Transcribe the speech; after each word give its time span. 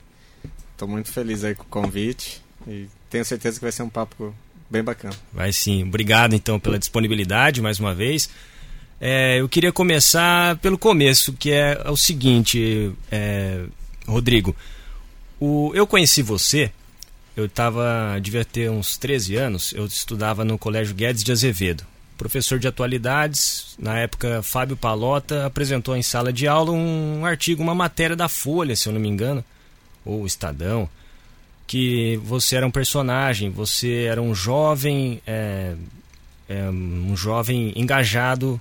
estou 0.72 0.88
muito 0.88 1.12
feliz 1.12 1.44
aí 1.44 1.56
com 1.56 1.64
o 1.64 1.66
convite 1.66 2.40
e 2.68 2.86
tenho 3.10 3.26
certeza 3.26 3.58
que 3.58 3.66
vai 3.66 3.72
ser 3.72 3.82
um 3.82 3.90
papo 3.90 4.32
bem 4.70 4.84
bacana. 4.84 5.16
Vai 5.34 5.52
sim. 5.52 5.82
Obrigado 5.82 6.36
então 6.36 6.60
pela 6.60 6.78
disponibilidade 6.78 7.60
mais 7.60 7.80
uma 7.80 7.96
vez. 7.96 8.30
É, 9.02 9.42
eu 9.42 9.50
queria 9.50 9.72
começar 9.72 10.56
pelo 10.60 10.78
começo, 10.78 11.34
que 11.34 11.50
é 11.52 11.82
o 11.90 11.98
seguinte, 11.98 12.94
é, 13.12 13.66
Rodrigo. 14.08 14.56
O, 15.40 15.72
eu 15.74 15.88
conheci 15.88 16.22
você, 16.22 16.72
eu 17.36 17.50
tava, 17.50 18.20
devia 18.22 18.46
ter 18.46 18.70
uns 18.70 18.98
13 18.98 19.36
anos, 19.36 19.74
eu 19.74 19.88
estudava 19.88 20.46
no 20.46 20.60
Colégio 20.60 20.94
Guedes 20.94 21.24
de 21.24 21.32
Azevedo 21.32 21.97
professor 22.18 22.60
de 22.60 22.68
atualidades, 22.68 23.76
na 23.80 23.98
época 24.00 24.42
Fábio 24.42 24.76
Palota, 24.76 25.46
apresentou 25.46 25.96
em 25.96 26.02
sala 26.02 26.34
de 26.34 26.48
aula 26.48 26.72
um 26.72 27.26
artigo, 27.26 27.64
uma 27.64 27.76
matéria 27.76 28.16
da 28.16 28.28
Folha, 28.28 28.76
se 28.76 28.90
eu 28.90 28.94
não 28.94 29.00
me 29.00 29.08
engano, 29.08 29.44
ou 30.04 30.26
Estadão, 30.26 30.90
que 31.68 32.18
você 32.24 32.56
era 32.56 32.66
um 32.66 32.72
personagem, 32.72 33.50
você 33.50 34.06
era 34.10 34.22
um 34.22 34.34
jovem, 34.34 35.22
é, 35.28 35.76
é, 36.50 36.70
um 36.70 37.16
jovem 37.16 37.74
engajado 37.76 38.60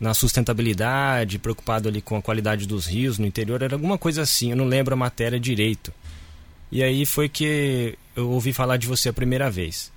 na 0.00 0.14
sustentabilidade, 0.14 1.38
preocupado 1.38 1.88
ali 1.88 2.00
com 2.00 2.16
a 2.16 2.22
qualidade 2.22 2.66
dos 2.66 2.86
rios 2.86 3.18
no 3.18 3.26
interior, 3.26 3.62
era 3.62 3.74
alguma 3.74 3.98
coisa 3.98 4.22
assim, 4.22 4.50
eu 4.50 4.56
não 4.56 4.64
lembro 4.64 4.94
a 4.94 4.96
matéria 4.96 5.38
direito. 5.38 5.92
E 6.72 6.82
aí 6.82 7.06
foi 7.06 7.28
que 7.28 7.96
eu 8.16 8.30
ouvi 8.30 8.52
falar 8.52 8.76
de 8.76 8.86
você 8.86 9.08
a 9.08 9.12
primeira 9.12 9.50
vez. 9.50 9.92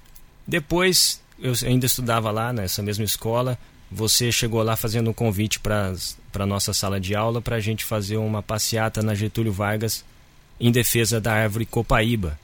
Depois 0.45 1.21
eu 1.39 1.53
ainda 1.65 1.85
estudava 1.85 2.31
lá 2.31 2.51
nessa 2.51 2.81
mesma 2.81 3.05
escola. 3.05 3.57
Você 3.91 4.31
chegou 4.31 4.61
lá 4.63 4.75
fazendo 4.75 5.09
um 5.09 5.13
convite 5.13 5.59
para 5.59 5.93
a 6.37 6.45
nossa 6.45 6.73
sala 6.73 6.99
de 6.99 7.15
aula 7.15 7.41
para 7.41 7.55
a 7.55 7.59
gente 7.59 7.85
fazer 7.85 8.17
uma 8.17 8.43
passeata 8.43 9.01
na 9.01 9.15
Getúlio 9.15 9.51
Vargas 9.51 10.03
em 10.59 10.71
defesa 10.71 11.21
da 11.21 11.33
árvore 11.33 11.65
copaíba, 11.65 12.37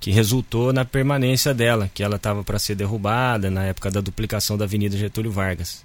que 0.00 0.10
resultou 0.10 0.72
na 0.72 0.84
permanência 0.84 1.52
dela, 1.52 1.90
que 1.92 2.02
ela 2.02 2.16
estava 2.16 2.42
para 2.42 2.58
ser 2.58 2.74
derrubada 2.74 3.50
na 3.50 3.64
época 3.64 3.90
da 3.90 4.00
duplicação 4.00 4.56
da 4.56 4.64
Avenida 4.64 4.96
Getúlio 4.96 5.30
Vargas. 5.30 5.84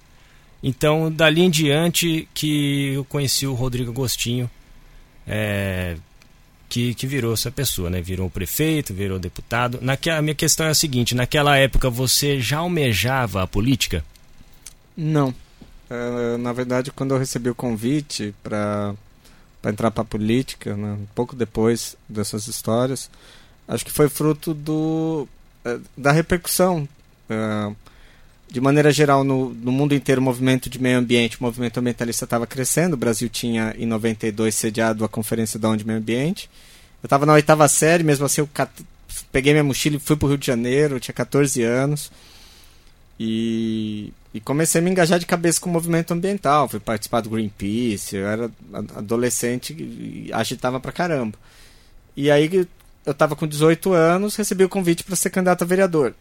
Então, 0.62 1.12
dali 1.12 1.42
em 1.42 1.50
diante 1.50 2.26
que 2.34 2.94
eu 2.94 3.04
conheci 3.04 3.46
o 3.46 3.54
Rodrigo 3.54 3.90
Agostinho, 3.90 4.50
é, 5.26 5.96
que, 6.68 6.94
que 6.94 7.06
virou 7.06 7.32
essa 7.32 7.50
pessoa, 7.50 7.90
né? 7.90 8.00
Virou 8.00 8.30
prefeito, 8.30 8.94
virou 8.94 9.18
deputado. 9.18 9.78
Naquela, 9.80 10.18
a 10.18 10.22
minha 10.22 10.34
questão 10.34 10.66
é 10.66 10.70
a 10.70 10.74
seguinte: 10.74 11.14
naquela 11.14 11.56
época 11.56 11.88
você 11.90 12.40
já 12.40 12.58
almejava 12.58 13.42
a 13.42 13.46
política? 13.46 14.04
Não. 14.96 15.34
Uh, 15.90 16.36
na 16.38 16.52
verdade, 16.52 16.90
quando 16.90 17.14
eu 17.14 17.18
recebi 17.18 17.48
o 17.48 17.54
convite 17.54 18.34
para 18.42 18.94
entrar 19.64 19.90
para 19.90 20.02
a 20.02 20.06
política, 20.06 20.76
né, 20.76 20.92
um 21.00 21.06
pouco 21.14 21.36
depois 21.36 21.96
dessas 22.08 22.48
histórias, 22.48 23.10
acho 23.68 23.84
que 23.84 23.92
foi 23.92 24.08
fruto 24.08 24.52
do, 24.52 25.28
uh, 25.64 25.80
da 25.96 26.12
repercussão. 26.12 26.88
Uh, 27.30 27.76
de 28.48 28.60
maneira 28.60 28.92
geral, 28.92 29.24
no, 29.24 29.50
no, 29.50 29.72
mundo 29.72 29.94
inteiro, 29.94 30.20
o 30.20 30.24
movimento 30.24 30.70
de 30.70 30.80
meio 30.80 30.98
ambiente, 30.98 31.38
o 31.38 31.42
movimento 31.42 31.78
ambientalista 31.78 32.24
estava 32.24 32.46
crescendo. 32.46 32.94
O 32.94 32.96
Brasil 32.96 33.28
tinha, 33.28 33.74
em 33.76 33.86
92, 33.86 34.54
sediado 34.54 35.04
a 35.04 35.08
Conferência 35.08 35.58
da 35.58 35.68
ONU 35.68 35.78
de 35.78 35.86
Meio 35.86 35.98
Ambiente. 35.98 36.48
Eu 37.02 37.06
estava 37.06 37.26
na 37.26 37.32
oitava 37.32 37.66
série, 37.68 38.04
mesmo 38.04 38.24
assim, 38.24 38.40
eu 38.40 38.46
cat... 38.46 38.70
peguei 39.32 39.52
minha 39.52 39.64
mochila 39.64 39.96
e 39.96 39.98
fui 39.98 40.16
para 40.16 40.26
o 40.26 40.28
Rio 40.28 40.38
de 40.38 40.46
Janeiro, 40.46 40.96
eu 40.96 41.00
tinha 41.00 41.14
14 41.14 41.62
anos. 41.62 42.10
E, 43.18 44.12
e, 44.32 44.40
comecei 44.40 44.80
a 44.80 44.84
me 44.84 44.90
engajar 44.90 45.18
de 45.18 45.26
cabeça 45.26 45.60
com 45.60 45.68
o 45.68 45.72
movimento 45.72 46.12
ambiental. 46.12 46.68
Fui 46.68 46.78
participar 46.78 47.22
do 47.22 47.30
Greenpeace, 47.30 48.16
eu 48.16 48.26
era 48.26 48.50
adolescente 48.94 49.72
e 49.72 50.30
agitava 50.32 50.78
pra 50.78 50.92
caramba. 50.92 51.36
E 52.16 52.30
aí, 52.30 52.66
eu 53.04 53.12
estava 53.12 53.34
com 53.34 53.46
18 53.46 53.92
anos, 53.92 54.36
recebi 54.36 54.64
o 54.64 54.68
convite 54.68 55.04
para 55.04 55.16
ser 55.16 55.30
candidato 55.30 55.62
a 55.62 55.66
vereador. 55.66 56.14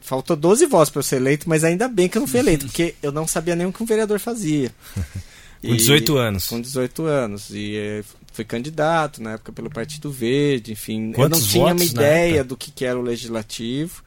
Faltou 0.00 0.36
12 0.36 0.66
votos 0.66 0.90
para 0.90 1.00
eu 1.00 1.04
ser 1.04 1.16
eleito, 1.16 1.48
mas 1.48 1.62
ainda 1.62 1.88
bem 1.88 2.08
que 2.08 2.16
eu 2.16 2.20
não 2.20 2.26
fui 2.26 2.40
eleito, 2.40 2.66
porque 2.66 2.94
eu 3.02 3.12
não 3.12 3.26
sabia 3.26 3.54
nem 3.54 3.66
o 3.66 3.72
que 3.72 3.82
um 3.82 3.86
vereador 3.86 4.18
fazia. 4.18 4.72
com 5.60 5.76
18 5.76 6.16
anos. 6.16 6.46
Com 6.48 6.60
18 6.60 7.04
anos. 7.04 7.50
E 7.50 7.76
eh, 7.76 8.04
fui 8.32 8.44
candidato 8.44 9.22
na 9.22 9.32
época 9.32 9.52
pelo 9.52 9.70
Partido 9.70 10.10
Verde, 10.10 10.72
enfim. 10.72 11.12
Quantos 11.12 11.40
eu 11.40 11.44
não 11.44 11.48
tinha 11.48 11.74
uma 11.74 11.84
ideia 11.84 12.42
do 12.42 12.56
que, 12.56 12.70
que 12.70 12.84
era 12.84 12.98
o 12.98 13.02
legislativo. 13.02 14.02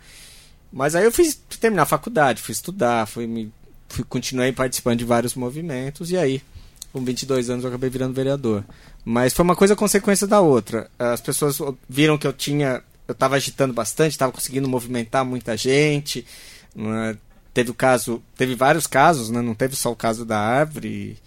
Mas 0.72 0.96
aí 0.96 1.06
eu 1.06 1.12
fui 1.12 1.32
terminar 1.60 1.84
a 1.84 1.86
faculdade, 1.86 2.42
fui 2.42 2.52
estudar, 2.52 3.06
fui 3.06 3.28
me 3.28 3.52
fui, 3.94 4.04
continuei 4.04 4.52
participando 4.52 4.98
de 4.98 5.06
vários 5.06 5.36
movimentos 5.36 6.10
e 6.10 6.18
aí, 6.18 6.42
com 6.92 7.04
22 7.04 7.50
anos, 7.50 7.64
eu 7.64 7.70
acabei 7.70 7.90
virando 7.90 8.14
vereador. 8.14 8.64
Mas 9.06 9.34
foi 9.34 9.44
uma 9.44 9.56
coisa 9.56 9.76
consequência 9.76 10.26
da 10.26 10.42
outra. 10.42 10.90
As 10.98 11.22
pessoas 11.22 11.60
viram 11.88 12.18
que 12.18 12.26
eu 12.26 12.34
tinha 12.34 12.82
eu 13.14 13.16
estava 13.16 13.36
agitando 13.36 13.74
bastante, 13.74 14.12
estava 14.12 14.32
conseguindo 14.32 14.68
movimentar 14.68 15.24
muita 15.24 15.56
gente. 15.56 16.26
Né? 16.76 17.18
Teve 17.54 17.72
o 17.72 17.74
caso, 17.74 18.22
teve 18.36 18.56
vários 18.56 18.88
casos, 18.88 19.30
né? 19.30 19.42
não 19.42 19.54
teve 19.54 19.76
só 19.76 19.92
o 19.92 19.96
caso 19.96 20.26
da 20.26 20.40
árvore. 20.40 21.18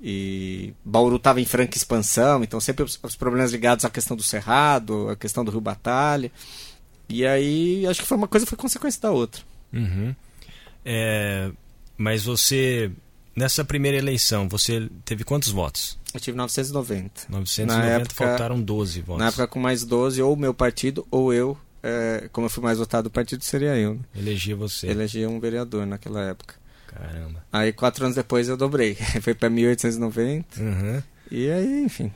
E 0.00 0.74
Bauru 0.84 1.16
estava 1.16 1.40
em 1.40 1.44
franca 1.44 1.76
expansão, 1.76 2.44
então 2.44 2.60
sempre 2.60 2.84
os, 2.84 2.98
os, 3.02 3.16
problemas 3.16 3.50
ligados 3.50 3.84
à 3.84 3.90
questão 3.90 4.16
do 4.16 4.22
Cerrado, 4.22 5.08
à 5.08 5.16
questão 5.16 5.44
do 5.44 5.50
Rio 5.50 5.60
Batalha. 5.60 6.30
E 7.08 7.26
aí 7.26 7.86
acho 7.86 8.02
que 8.02 8.06
foi 8.06 8.16
uma 8.16 8.28
coisa 8.28 8.46
foi 8.46 8.58
consequência 8.58 9.00
da 9.00 9.10
outra. 9.10 9.42
Uhum. 9.72 10.14
É, 10.84 11.50
mas 11.96 12.24
você 12.24 12.92
Nessa 13.38 13.64
primeira 13.64 13.96
eleição, 13.96 14.48
você 14.48 14.90
teve 15.04 15.22
quantos 15.22 15.50
votos? 15.50 15.96
Eu 16.12 16.18
tive 16.18 16.36
990. 16.36 17.26
990, 17.28 17.66
na 17.66 17.94
época, 17.94 18.14
faltaram 18.14 18.60
12 18.60 19.00
votos. 19.00 19.22
Na 19.22 19.28
época, 19.28 19.46
com 19.46 19.60
mais 19.60 19.84
12, 19.84 20.20
ou 20.20 20.34
o 20.34 20.36
meu 20.36 20.52
partido, 20.52 21.06
ou 21.08 21.32
eu, 21.32 21.56
é, 21.80 22.28
como 22.32 22.46
eu 22.46 22.50
fui 22.50 22.64
mais 22.64 22.78
votado 22.78 23.08
do 23.08 23.12
partido, 23.12 23.44
seria 23.44 23.76
eu. 23.76 23.94
Né? 23.94 24.00
Elegia 24.16 24.56
você. 24.56 24.88
Elegia 24.88 25.30
um 25.30 25.38
vereador 25.38 25.86
naquela 25.86 26.20
época. 26.24 26.56
Caramba. 26.88 27.44
Aí, 27.52 27.72
quatro 27.72 28.04
anos 28.04 28.16
depois, 28.16 28.48
eu 28.48 28.56
dobrei. 28.56 28.96
Foi 29.22 29.34
para 29.34 29.48
1890. 29.48 30.60
Uhum. 30.60 31.02
E 31.30 31.48
aí, 31.48 31.84
enfim. 31.84 32.10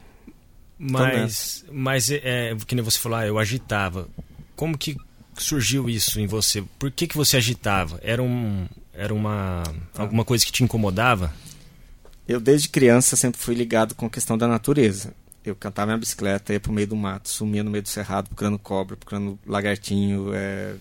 Mas, 0.77 1.65
mas 1.71 2.11
é, 2.11 2.57
que 2.67 2.75
nem 2.75 2.83
você 2.83 2.99
falou, 2.99 3.19
ah, 3.19 3.27
eu 3.27 3.39
agitava. 3.39 4.09
Como 4.57 4.77
que 4.77 4.97
surgiu 5.39 5.89
isso 5.89 6.19
em 6.19 6.27
você? 6.27 6.65
Por 6.81 6.91
que, 6.91 7.07
que 7.07 7.17
você 7.17 7.37
agitava? 7.37 8.01
Era 8.03 8.21
um, 8.21 8.67
era 8.93 9.13
uma 9.13 9.63
alguma 9.97 10.25
coisa 10.25 10.45
que 10.45 10.53
te 10.53 10.63
incomodava? 10.63 11.33
Eu 12.27 12.41
desde 12.41 12.69
criança 12.69 13.17
sempre 13.17 13.41
fui 13.41 13.55
ligado 13.55 13.95
com 13.95 14.07
a 14.07 14.11
questão 14.11 14.39
da 14.39 14.47
natureza. 14.47 15.15
Eu 15.45 15.57
cantava 15.57 15.87
minha 15.87 15.99
bicicleta, 15.99 16.53
ia 16.53 16.61
pro 16.61 16.73
meio 16.73 16.87
do 16.87 16.97
mato, 16.97 17.29
sumia 17.29 17.65
no 17.65 17.71
meio 17.71 17.83
do 17.83 17.89
cerrado, 17.89 18.29
procurando 18.29 18.59
cobra, 18.59 18.97
procurando 18.97 19.39
lagartinho, 19.45 20.33
é, 20.33 20.77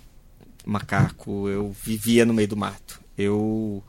macaco. 0.64 1.50
Eu 1.50 1.76
vivia 1.84 2.26
no 2.26 2.34
meio 2.34 2.48
do 2.48 2.56
mato. 2.56 3.02
Eu, 3.18 3.84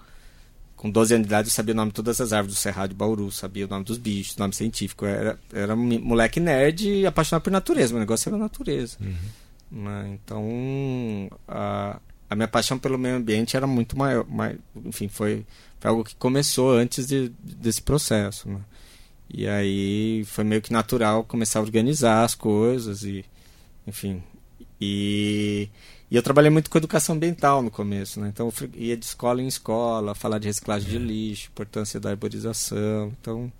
com 0.74 0.90
12 0.90 1.14
anos 1.14 1.26
de 1.26 1.30
idade, 1.30 1.48
eu 1.48 1.52
sabia 1.52 1.74
o 1.74 1.76
nome 1.76 1.90
de 1.90 1.94
todas 1.94 2.20
as 2.22 2.32
árvores 2.32 2.56
do 2.56 2.58
cerrado 2.58 2.90
de 2.90 2.96
Bauru, 2.96 3.30
sabia 3.30 3.66
o 3.66 3.68
nome 3.68 3.84
dos 3.84 3.98
bichos, 3.98 4.34
o 4.34 4.40
nome 4.40 4.54
científico. 4.54 5.04
Eu 5.04 5.10
era, 5.10 5.38
era 5.52 5.76
moleque 5.76 6.40
nerd 6.40 6.88
e 6.88 7.06
apaixonado 7.06 7.42
por 7.42 7.50
natureza. 7.50 7.92
Meu 7.92 8.00
negócio 8.00 8.30
era 8.30 8.38
natureza. 8.38 8.96
Uhum. 8.98 9.84
Né? 9.84 10.10
Então, 10.14 11.30
a, 11.46 12.00
a 12.32 12.34
minha 12.34 12.48
paixão 12.48 12.78
pelo 12.78 12.98
meio 12.98 13.16
ambiente 13.16 13.56
era 13.56 13.66
muito 13.66 13.96
maior, 13.96 14.26
mais, 14.26 14.56
enfim, 14.84 15.06
foi, 15.06 15.44
foi 15.78 15.90
algo 15.90 16.02
que 16.02 16.14
começou 16.16 16.72
antes 16.72 17.06
de, 17.06 17.30
desse 17.42 17.82
processo, 17.82 18.48
né? 18.48 18.60
E 19.32 19.46
aí 19.46 20.24
foi 20.26 20.44
meio 20.44 20.60
que 20.60 20.72
natural 20.72 21.24
começar 21.24 21.58
a 21.58 21.62
organizar 21.62 22.24
as 22.24 22.34
coisas 22.34 23.02
e, 23.02 23.24
enfim, 23.86 24.22
e, 24.80 25.68
e 26.10 26.16
eu 26.16 26.22
trabalhei 26.22 26.50
muito 26.50 26.70
com 26.70 26.78
educação 26.78 27.14
ambiental 27.14 27.62
no 27.62 27.70
começo, 27.70 28.18
né? 28.20 28.28
Então 28.28 28.50
eu 28.60 28.70
ia 28.74 28.96
de 28.96 29.04
escola 29.04 29.42
em 29.42 29.46
escola, 29.46 30.14
falar 30.14 30.38
de 30.38 30.48
reciclagem 30.48 30.88
de 30.88 30.98
lixo, 30.98 31.50
importância 31.52 32.00
da 32.00 32.10
arborização, 32.10 33.12
então 33.20 33.52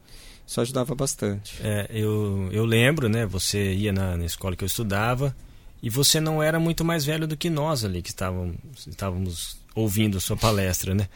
isso 0.47 0.61
ajudava 0.61 0.95
bastante. 0.95 1.57
É, 1.63 1.89
eu, 1.91 2.49
eu 2.51 2.65
lembro, 2.65 3.09
né? 3.09 3.27
Você 3.27 3.73
ia 3.75 3.93
na, 3.93 4.17
na 4.17 4.25
escola 4.25 4.57
que 4.57 4.65
eu 4.65 4.67
estudava 4.67 5.35
e 5.83 5.91
você 5.91 6.21
não 6.21 6.43
era 6.43 6.61
muito 6.61 6.85
mais 6.85 7.05
velho 7.05 7.27
do 7.27 7.37
que 7.37 7.51
nós 7.51 7.85
ali 7.85 8.01
que 8.01 8.11
estávamos, 8.11 8.57
estávamos 8.87 9.59
ouvindo 9.75 10.17
a 10.17 10.21
sua 10.21 10.37
palestra, 10.37 10.95
né? 10.95 11.09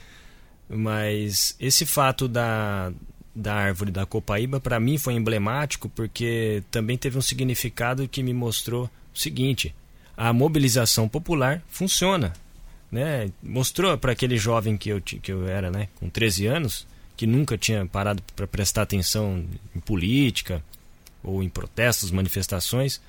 Mas 0.69 1.55
esse 1.61 1.87
fato 1.87 2.27
da, 2.27 2.93
da 3.33 3.55
árvore 3.55 3.93
da 3.93 4.05
copaíba 4.05 4.59
para 4.59 4.81
mim 4.81 4.99
foi 4.99 5.15
emblemático 5.15 5.89
porque 5.89 6.65
também 6.71 6.99
teve 6.99 7.17
um 7.17 7.23
significado 7.23 8.09
que 8.09 8.23
me 8.23 8.35
mostrou 8.35 8.91
o 9.15 9.19
seguinte: 9.19 9.73
a 10.17 10.33
mobilização 10.33 11.09
popular 11.09 11.63
funciona, 11.69 12.33
né? 12.91 13.31
Mostrou 13.41 13.97
para 13.97 14.13
aquele 14.13 14.37
jovem 14.37 14.77
que 14.77 14.89
eu 14.89 15.01
que 15.01 15.31
eu 15.31 15.47
era, 15.47 15.71
né, 15.71 15.89
com 15.95 16.09
13 16.09 16.47
anos, 16.47 16.87
que 17.17 17.27
nunca 17.27 17.57
tinha 17.57 17.87
parado 17.87 18.21
para 18.35 18.49
prestar 18.49 18.83
atenção 18.83 19.45
em 19.75 19.81
política 19.81 20.61
ou 21.23 21.41
em 21.41 21.49
protestos, 21.49 22.11
manifestações, 22.11 23.01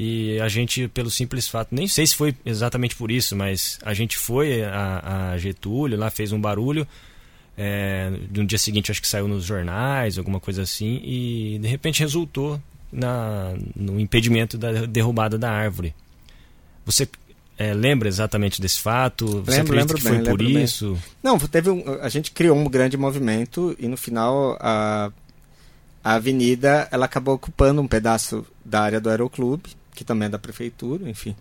e 0.00 0.40
a 0.40 0.48
gente, 0.48 0.86
pelo 0.86 1.10
simples 1.10 1.48
fato, 1.48 1.74
nem 1.74 1.88
sei 1.88 2.06
se 2.06 2.14
foi 2.14 2.32
exatamente 2.46 2.94
por 2.94 3.10
isso, 3.10 3.34
mas 3.34 3.80
a 3.82 3.92
gente 3.92 4.16
foi 4.16 4.62
a, 4.62 5.32
a 5.32 5.38
Getúlio, 5.38 5.98
lá 5.98 6.08
fez 6.08 6.30
um 6.30 6.40
barulho 6.40 6.86
é, 7.58 8.08
no 8.32 8.46
dia 8.46 8.56
seguinte 8.56 8.92
acho 8.92 9.02
que 9.02 9.08
saiu 9.08 9.26
nos 9.26 9.44
jornais, 9.44 10.16
alguma 10.16 10.38
coisa 10.38 10.62
assim, 10.62 11.00
e 11.02 11.58
de 11.60 11.66
repente 11.66 11.98
resultou 11.98 12.62
na, 12.92 13.52
no 13.74 13.98
impedimento 13.98 14.56
da 14.56 14.86
derrubada 14.86 15.36
da 15.36 15.50
árvore. 15.50 15.92
Você 16.86 17.08
é, 17.58 17.74
lembra 17.74 18.06
exatamente 18.06 18.62
desse 18.62 18.78
fato? 18.78 19.42
Você 19.44 19.58
lembro, 19.58 19.74
lembro 19.74 19.96
que 19.96 20.04
bem, 20.04 20.12
foi 20.14 20.24
por 20.24 20.40
isso? 20.40 20.92
Bem. 20.92 21.02
Não, 21.24 21.38
teve 21.40 21.70
um, 21.70 21.82
a 22.00 22.08
gente 22.08 22.30
criou 22.30 22.56
um 22.56 22.70
grande 22.70 22.96
movimento 22.96 23.74
e 23.76 23.88
no 23.88 23.96
final 23.96 24.56
a, 24.60 25.10
a 26.04 26.14
avenida 26.14 26.86
ela 26.92 27.06
acabou 27.06 27.34
ocupando 27.34 27.82
um 27.82 27.88
pedaço 27.88 28.46
da 28.64 28.82
área 28.82 29.00
do 29.00 29.10
aeroclube, 29.10 29.70
que 29.98 30.04
também 30.04 30.26
é 30.26 30.30
da 30.30 30.38
prefeitura, 30.38 31.10
enfim. 31.10 31.34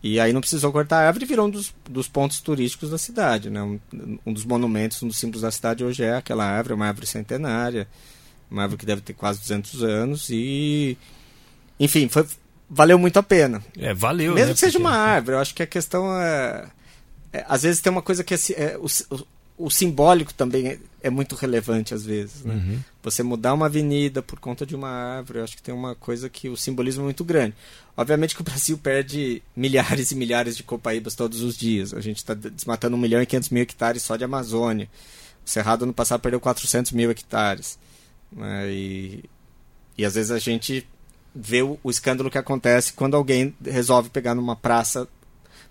E 0.00 0.20
aí 0.20 0.32
não 0.32 0.40
precisou 0.40 0.70
cortar 0.70 0.98
a 0.98 1.06
árvore 1.08 1.24
e 1.24 1.28
virou 1.28 1.46
um 1.48 1.50
dos, 1.50 1.74
dos 1.90 2.06
pontos 2.06 2.40
turísticos 2.40 2.90
da 2.90 2.98
cidade. 2.98 3.50
Né? 3.50 3.60
Um, 3.60 3.80
um, 4.24 4.32
dos 4.32 4.44
monumentos, 4.44 5.02
um 5.02 5.08
dos 5.08 5.16
símbolos 5.16 5.42
da 5.42 5.50
cidade 5.50 5.82
hoje 5.82 6.04
é 6.04 6.14
aquela 6.14 6.44
árvore, 6.44 6.74
uma 6.74 6.86
árvore 6.86 7.06
centenária, 7.06 7.88
uma 8.48 8.62
árvore 8.62 8.78
que 8.78 8.86
deve 8.86 9.00
ter 9.00 9.14
quase 9.14 9.40
200 9.40 9.82
anos. 9.82 10.28
E, 10.30 10.96
enfim, 11.80 12.08
foi, 12.08 12.24
valeu 12.70 12.98
muito 13.00 13.18
a 13.18 13.22
pena. 13.22 13.60
É, 13.76 13.92
valeu. 13.92 14.34
Mesmo 14.34 14.48
né? 14.48 14.54
que 14.54 14.60
seja 14.60 14.78
Porque- 14.78 14.86
uma 14.86 14.96
árvore, 14.96 15.36
eu 15.36 15.40
acho 15.40 15.54
que 15.54 15.62
a 15.64 15.66
questão 15.66 16.16
é. 16.22 16.68
é, 17.32 17.44
às 17.48 17.64
vezes 17.64 17.80
tem 17.80 17.90
uma 17.90 18.02
coisa 18.02 18.22
que 18.22 18.34
é, 18.34 18.38
é, 18.50 18.78
o, 18.78 18.86
o- 19.58 19.70
simbólico 19.70 20.32
também 20.34 20.66
é, 20.68 20.78
é 21.02 21.10
muito 21.10 21.34
relevante, 21.34 21.94
às 21.94 22.04
vezes. 22.04 22.42
Né? 22.44 22.54
Uhum. 22.54 22.78
Você 23.02 23.22
mudar 23.22 23.54
uma 23.54 23.66
avenida 23.66 24.22
por 24.22 24.38
conta 24.40 24.64
de 24.66 24.74
uma 24.74 24.88
árvore, 24.88 25.38
eu 25.38 25.44
acho 25.44 25.56
que 25.56 25.62
tem 25.62 25.74
uma 25.74 25.94
coisa 25.94 26.28
que 26.28 26.48
o 26.48 26.56
simbolismo 26.56 27.02
é 27.02 27.04
muito 27.04 27.24
grande. 27.24 27.54
Obviamente 27.96 28.34
que 28.34 28.40
o 28.40 28.44
Brasil 28.44 28.76
perde 28.78 29.42
milhares 29.56 30.10
e 30.10 30.14
milhares 30.14 30.56
de 30.56 30.62
copaíbas 30.62 31.14
todos 31.14 31.40
os 31.42 31.56
dias. 31.56 31.94
A 31.94 32.00
gente 32.00 32.18
está 32.18 32.34
desmatando 32.34 32.96
1 32.96 32.98
milhão 32.98 33.22
e 33.22 33.26
500 33.26 33.50
mil 33.50 33.62
hectares 33.62 34.02
só 34.02 34.16
de 34.16 34.24
Amazônia. 34.24 34.88
O 35.44 35.48
Cerrado 35.48 35.86
no 35.86 35.92
passado 35.94 36.20
perdeu 36.20 36.40
400 36.40 36.92
mil 36.92 37.10
hectares. 37.10 37.78
né? 38.32 38.68
E, 38.70 39.24
e 39.96 40.04
às 40.04 40.14
vezes 40.14 40.30
a 40.30 40.38
gente 40.38 40.86
vê 41.34 41.62
o, 41.62 41.78
o 41.84 41.90
escândalo 41.90 42.30
que 42.30 42.38
acontece 42.38 42.92
quando 42.94 43.14
alguém 43.16 43.54
resolve 43.64 44.08
pegar 44.10 44.34
numa 44.34 44.56
praça, 44.56 45.06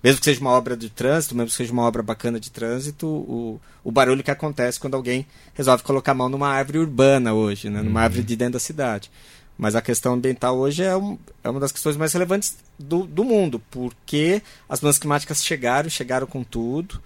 mesmo 0.05 0.19
que 0.19 0.25
seja 0.25 0.39
uma 0.39 0.51
obra 0.51 0.77
de 0.77 0.87
trânsito, 0.87 1.33
mesmo 1.33 1.49
que 1.49 1.55
seja 1.55 1.73
uma 1.73 1.81
obra 1.81 2.03
bacana 2.03 2.39
de 2.39 2.51
trânsito, 2.51 3.07
o, 3.07 3.59
o 3.83 3.91
barulho 3.91 4.23
que 4.23 4.29
acontece 4.29 4.79
quando 4.79 4.93
alguém 4.93 5.25
resolve 5.55 5.81
colocar 5.81 6.11
a 6.11 6.15
mão 6.15 6.29
numa 6.29 6.47
árvore 6.47 6.77
urbana 6.77 7.33
hoje, 7.33 7.71
né? 7.71 7.81
numa 7.81 8.01
árvore 8.01 8.21
de 8.21 8.35
dentro 8.35 8.53
da 8.53 8.59
cidade. 8.59 9.09
Mas 9.57 9.75
a 9.75 9.81
questão 9.81 10.13
ambiental 10.13 10.59
hoje 10.59 10.83
é, 10.83 10.95
um, 10.95 11.17
é 11.43 11.49
uma 11.49 11.59
das 11.59 11.71
questões 11.71 11.97
mais 11.97 12.13
relevantes 12.13 12.55
do, 12.77 13.07
do 13.07 13.23
mundo, 13.23 13.59
porque 13.71 14.43
as 14.69 14.79
mudanças 14.79 14.99
climáticas 14.99 15.43
chegaram, 15.43 15.89
chegaram 15.89 16.27
com 16.27 16.43
tudo, 16.43 17.01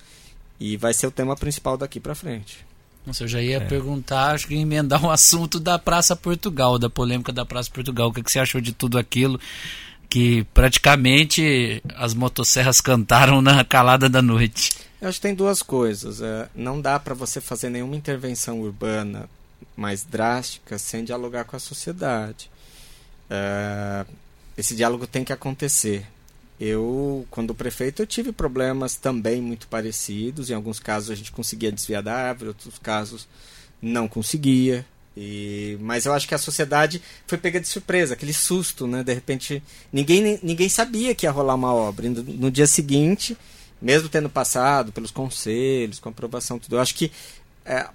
e 0.60 0.76
vai 0.76 0.94
ser 0.94 1.08
o 1.08 1.12
tema 1.12 1.38
principal 1.38 1.78
daqui 1.78 2.02
para 2.02 2.14
frente. 2.14 2.66
Nossa, 3.06 3.24
eu 3.24 3.30
já 3.30 3.42
ia 3.42 3.58
É. 3.58 3.60
perguntar, 3.62 4.34
acho 4.34 4.46
que 4.46 4.56
ia 4.56 4.62
emendar 4.62 5.02
um 5.06 5.10
assunto 5.12 5.58
da 5.58 5.80
Praça 5.80 6.18
Portugal, 6.18 6.78
da 6.78 6.90
polêmica 6.90 7.32
da 7.32 7.46
Praça 7.46 7.72
Portugal. 7.72 8.10
O 8.10 8.14
que, 8.14 8.22
que 8.22 8.30
você 8.30 8.40
achou 8.40 8.60
de 8.60 8.74
tudo 8.74 8.98
aquilo? 8.98 9.40
Que 10.10 10.44
praticamente 10.54 11.84
as 11.96 12.14
motosserras 12.14 12.82
cantaram 12.82 13.42
na 13.42 13.64
calada 13.64 14.10
da 14.10 14.22
noite. 14.22 14.72
Eu 15.02 15.08
acho 15.08 15.20
que 15.20 15.28
tem 15.28 15.36
duas 15.36 15.62
coisas. 15.62 16.22
É, 16.22 16.50
não 16.56 16.82
dá 16.82 17.00
para 17.00 17.14
você 17.14 17.40
fazer 17.40 17.70
nenhuma 17.70 17.96
intervenção 17.96 18.60
urbana 18.60 19.30
mais 19.76 20.04
drástica 20.04 20.78
sem 20.78 21.04
dialogar 21.04 21.46
com 21.46 21.56
a 21.56 21.60
sociedade. 21.60 22.50
É, 23.30 24.06
esse 24.58 24.76
diálogo 24.76 25.08
tem 25.08 25.24
que 25.24 25.32
acontecer. 25.32 26.06
Eu, 26.60 27.26
quando 27.32 27.56
prefeito, 27.56 28.02
eu 28.02 28.08
tive 28.08 28.34
problemas 28.34 28.96
também 28.96 29.42
muito 29.42 29.68
parecidos. 29.68 30.50
Em 30.50 30.54
alguns 30.54 30.80
casos 30.80 31.10
a 31.10 31.16
gente 31.16 31.32
conseguia 31.32 31.72
desviar 31.72 32.04
da 32.04 32.14
árvore, 32.14 32.50
outros 32.50 32.78
casos 32.80 33.28
não 33.82 34.08
conseguia. 34.08 34.86
E, 35.22 35.78
mas 35.82 36.06
eu 36.06 36.14
acho 36.14 36.26
que 36.26 36.34
a 36.34 36.38
sociedade 36.38 37.02
foi 37.28 37.38
pega 37.38 37.60
de 37.60 37.68
surpresa, 37.68 38.14
aquele 38.14 38.32
susto, 38.32 38.88
né? 38.88 39.04
De 39.04 39.14
repente, 39.14 39.62
ninguém, 39.92 40.40
ninguém 40.42 40.70
sabia 40.70 41.14
que 41.14 41.26
ia 41.26 41.32
rolar 41.32 41.56
uma 41.56 41.74
obra. 41.74 42.10
No, 42.10 42.24
no 42.24 42.50
dia 42.50 42.66
seguinte, 42.66 43.38
mesmo 43.82 44.08
tendo 44.08 44.30
passado 44.30 44.94
pelos 44.94 45.12
conselhos, 45.12 46.00
com 46.00 46.08
aprovação, 46.08 46.58
tudo, 46.58 46.78
eu 46.78 46.80
acho 46.80 46.96
que 46.96 47.12
é, 47.66 47.90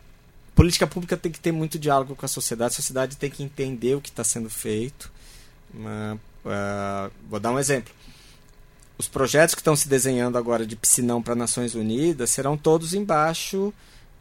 política 0.55 0.87
pública 0.87 1.17
tem 1.17 1.33
que 1.33 1.41
ter 1.41 1.51
muito 1.51 1.79
diálogo 1.79 2.15
com 2.15 2.27
a 2.27 2.29
sociedade, 2.29 2.73
a 2.73 2.77
sociedade 2.77 3.17
tem 3.17 3.31
que 3.31 3.43
entender 3.43 3.95
o 3.95 4.03
que 4.03 4.11
está 4.11 4.23
sendo 4.23 4.51
feito. 4.51 5.11
Né? 5.73 6.19
Ah, 6.45 7.11
vou 7.31 7.41
dar 7.41 7.53
um 7.53 7.59
exemplo. 7.59 7.91
Os 8.99 9.09
projetos 9.09 9.55
que 9.55 9.63
estão 9.63 9.75
se 9.75 9.89
desenhando 9.89 10.37
agora 10.37 10.67
de 10.67 10.77
piscinão 10.77 11.23
para 11.23 11.35
Nações 11.35 11.75
Unidas 11.75 12.29
serão 12.29 12.55
todos 12.55 12.93
embaixo 12.93 13.73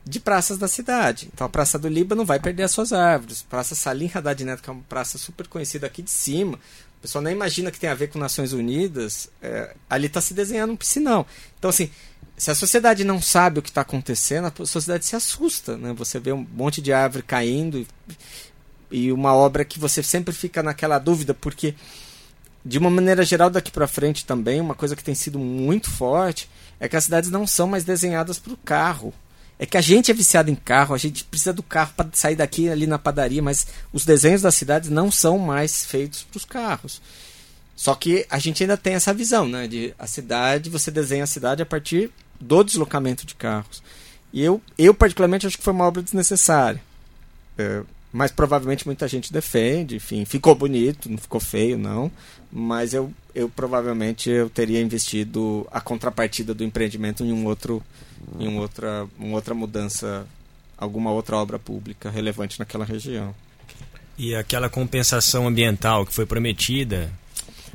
de 0.05 0.19
praças 0.19 0.57
da 0.57 0.67
cidade. 0.67 1.29
Então 1.33 1.47
a 1.47 1.49
Praça 1.49 1.79
do 1.79 1.87
Líbano 1.87 2.25
vai 2.25 2.39
perder 2.39 2.63
as 2.63 2.71
suas 2.71 2.91
árvores. 2.91 3.41
Praça 3.41 3.75
Salim 3.75 4.11
Haddad 4.13 4.43
Neto, 4.43 4.61
que 4.61 4.69
é 4.69 4.73
uma 4.73 4.83
praça 4.83 5.17
super 5.17 5.47
conhecida 5.47 5.87
aqui 5.87 6.01
de 6.01 6.11
cima, 6.11 6.59
o 6.97 7.01
pessoal 7.01 7.21
nem 7.21 7.33
imagina 7.33 7.69
que 7.69 7.79
tem 7.79 7.89
a 7.89 7.95
ver 7.95 8.07
com 8.07 8.17
Nações 8.17 8.53
Unidas, 8.53 9.29
é, 9.41 9.75
ali 9.89 10.07
está 10.07 10.21
se 10.21 10.33
desenhando 10.33 10.71
um 10.71 10.77
piscinão. 10.77 11.25
Então, 11.59 11.69
assim, 11.69 11.89
se 12.37 12.49
a 12.49 12.55
sociedade 12.55 13.03
não 13.03 13.21
sabe 13.21 13.59
o 13.59 13.61
que 13.61 13.69
está 13.69 13.81
acontecendo, 13.81 14.45
a 14.45 14.65
sociedade 14.65 15.05
se 15.05 15.15
assusta. 15.15 15.77
Né? 15.77 15.93
Você 15.93 16.19
vê 16.19 16.31
um 16.31 16.47
monte 16.53 16.81
de 16.81 16.93
árvore 16.93 17.23
caindo 17.23 17.85
e, 18.89 19.11
uma 19.11 19.35
obra 19.35 19.65
que 19.65 19.79
você 19.79 20.01
sempre 20.01 20.33
fica 20.33 20.63
naquela 20.63 20.97
dúvida, 20.97 21.33
porque, 21.33 21.75
de 22.63 22.77
uma 22.77 22.89
maneira 22.89 23.25
geral, 23.25 23.49
daqui 23.49 23.71
para 23.71 23.85
frente 23.85 24.25
também, 24.25 24.61
uma 24.61 24.75
coisa 24.75 24.95
que 24.95 25.03
tem 25.03 25.13
sido 25.13 25.37
muito 25.37 25.89
forte 25.89 26.49
é 26.79 26.87
que 26.87 26.95
as 26.95 27.03
cidades 27.03 27.29
não 27.29 27.45
são 27.45 27.67
mais 27.67 27.83
desenhadas 27.83 28.39
para 28.39 28.53
o 28.53 28.57
carro. 28.57 29.13
É 29.63 29.65
que 29.65 29.77
a 29.77 29.81
gente 29.81 30.11
é 30.11 30.13
viciado 30.13 30.51
em 30.51 30.55
carro, 30.55 30.93
a 30.93 30.97
gente 30.97 31.23
precisa 31.23 31.53
do 31.53 31.63
carro 31.63 31.93
para 31.95 32.09
sair 32.11 32.35
daqui 32.35 32.67
ali 32.67 32.85
na 32.85 32.99
padaria, 32.99 33.41
mas 33.41 33.65
os 33.93 34.03
desenhos 34.03 34.41
das 34.41 34.55
cidades 34.55 34.89
não 34.89 35.09
são 35.09 35.39
mais 35.39 35.85
feitos 35.85 36.23
para 36.23 36.37
os 36.37 36.43
carros. 36.43 37.01
Só 37.73 37.95
que 37.95 38.25
a 38.29 38.37
gente 38.39 38.61
ainda 38.61 38.75
tem 38.75 38.95
essa 38.95 39.13
visão, 39.13 39.47
né? 39.47 39.65
De 39.65 39.95
a 39.97 40.05
cidade, 40.05 40.69
você 40.69 40.91
desenha 40.91 41.23
a 41.23 41.27
cidade 41.27 41.61
a 41.61 41.65
partir 41.65 42.11
do 42.41 42.61
deslocamento 42.61 43.25
de 43.25 43.35
carros. 43.35 43.81
E 44.33 44.43
eu, 44.43 44.61
eu 44.77 44.93
particularmente, 44.93 45.47
acho 45.47 45.57
que 45.57 45.63
foi 45.63 45.71
uma 45.71 45.85
obra 45.85 46.03
desnecessária. 46.03 46.83
É, 47.57 47.83
mas 48.13 48.31
provavelmente 48.31 48.85
muita 48.85 49.07
gente 49.07 49.33
defende, 49.33 49.95
enfim, 49.95 50.23
ficou 50.23 50.53
bonito, 50.53 51.09
não 51.09 51.17
ficou 51.17 51.41
feio, 51.41 51.77
não. 51.79 52.11
Mas 52.51 52.93
eu, 52.93 53.11
eu 53.33 53.49
provavelmente 53.49 54.29
eu 54.29 54.47
teria 54.51 54.79
investido 54.79 55.67
a 55.71 55.81
contrapartida 55.81 56.53
do 56.53 56.63
empreendimento 56.63 57.23
em 57.25 57.33
um 57.33 57.45
outro, 57.47 57.81
em 58.39 58.47
um 58.47 58.59
outra, 58.59 59.07
uma 59.17 59.33
outra 59.35 59.55
mudança, 59.55 60.27
alguma 60.77 61.11
outra 61.11 61.35
obra 61.37 61.57
pública 61.57 62.11
relevante 62.11 62.59
naquela 62.59 62.85
região. 62.85 63.33
E 64.15 64.35
aquela 64.35 64.69
compensação 64.69 65.47
ambiental 65.47 66.05
que 66.05 66.13
foi 66.13 66.27
prometida, 66.27 67.09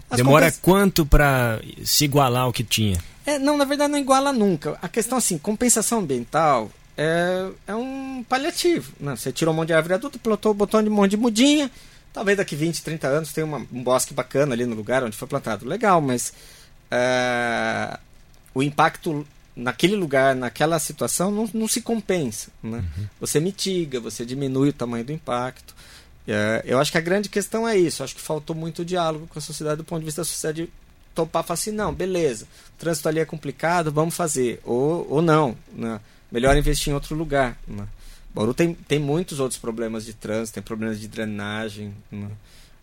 As 0.08 0.18
demora 0.18 0.46
compens- 0.46 0.60
quanto 0.62 1.04
para 1.04 1.60
se 1.84 2.04
igualar 2.04 2.44
ao 2.44 2.52
que 2.52 2.62
tinha? 2.62 3.02
É, 3.26 3.40
não, 3.40 3.56
na 3.58 3.64
verdade 3.64 3.90
não 3.90 3.98
iguala 3.98 4.32
nunca. 4.32 4.78
A 4.80 4.88
questão 4.88 5.18
assim, 5.18 5.36
compensação 5.36 5.98
ambiental 5.98 6.70
é, 6.98 7.48
é 7.68 7.74
um 7.76 8.24
paliativo. 8.28 8.92
Né? 8.98 9.14
Você 9.16 9.30
tirou 9.32 9.54
um 9.54 9.56
monte 9.56 9.68
de 9.68 9.72
árvore 9.74 9.94
adulta, 9.94 10.18
plantou, 10.18 10.52
botou 10.52 10.80
um 10.80 10.90
monte 10.90 11.12
de 11.12 11.16
mudinha. 11.16 11.70
Talvez 12.12 12.36
daqui 12.36 12.56
20, 12.56 12.82
30 12.82 13.06
anos 13.06 13.32
tenha 13.32 13.44
uma- 13.46 13.64
um 13.72 13.82
bosque 13.82 14.12
bacana 14.12 14.52
ali 14.54 14.66
no 14.66 14.74
lugar 14.74 15.04
onde 15.04 15.16
foi 15.16 15.28
plantado. 15.28 15.64
Legal, 15.66 16.00
mas 16.00 16.32
é, 16.90 17.98
o 18.54 18.62
impacto 18.62 19.26
naquele 19.54 19.94
lugar, 19.96 20.34
naquela 20.34 20.78
situação, 20.78 21.30
não, 21.30 21.48
não 21.54 21.68
se 21.68 21.80
compensa. 21.80 22.50
Né? 22.62 22.78
Uhum. 22.78 23.06
Você 23.20 23.38
mitiga, 23.40 24.00
você 24.00 24.24
diminui 24.24 24.70
o 24.70 24.72
tamanho 24.72 25.04
do 25.04 25.12
impacto. 25.12 25.74
É, 26.26 26.62
eu 26.66 26.78
acho 26.78 26.90
que 26.92 26.98
a 26.98 27.02
grande 27.02 27.28
questão 27.28 27.66
é 27.68 27.76
isso. 27.76 28.02
Eu 28.02 28.04
acho 28.04 28.14
que 28.14 28.20
faltou 28.20 28.54
muito 28.56 28.84
diálogo 28.84 29.26
com 29.28 29.38
a 29.38 29.42
sociedade 29.42 29.76
do 29.78 29.84
ponto 29.84 30.00
de 30.00 30.04
vista 30.04 30.20
da 30.22 30.26
sociedade 30.26 30.68
topar 31.14 31.42
e 31.42 31.46
falar 31.46 31.54
assim, 31.54 31.72
não, 31.72 31.92
beleza, 31.92 32.44
o 32.44 32.78
trânsito 32.78 33.08
ali 33.08 33.18
é 33.18 33.24
complicado, 33.24 33.90
vamos 33.90 34.14
fazer. 34.14 34.60
Ou, 34.64 35.06
ou 35.10 35.20
não, 35.22 35.56
né? 35.72 36.00
Melhor 36.30 36.56
investir 36.56 36.90
em 36.90 36.94
outro 36.94 37.14
lugar. 37.14 37.58
Né? 37.66 37.86
Bauru 38.34 38.54
tem, 38.54 38.74
tem 38.74 38.98
muitos 38.98 39.40
outros 39.40 39.58
problemas 39.58 40.04
de 40.04 40.12
trânsito, 40.12 40.54
tem 40.54 40.62
problemas 40.62 41.00
de 41.00 41.08
drenagem. 41.08 41.94
Né? 42.10 42.28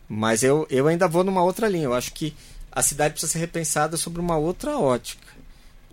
Mas 0.07 0.43
eu, 0.43 0.67
eu 0.69 0.87
ainda 0.87 1.07
vou 1.07 1.23
numa 1.23 1.43
outra 1.43 1.67
linha. 1.67 1.85
Eu 1.85 1.93
acho 1.93 2.13
que 2.13 2.33
a 2.71 2.81
cidade 2.81 3.13
precisa 3.13 3.31
ser 3.31 3.39
repensada 3.39 3.97
sobre 3.97 4.19
uma 4.19 4.37
outra 4.37 4.77
ótica. 4.77 5.27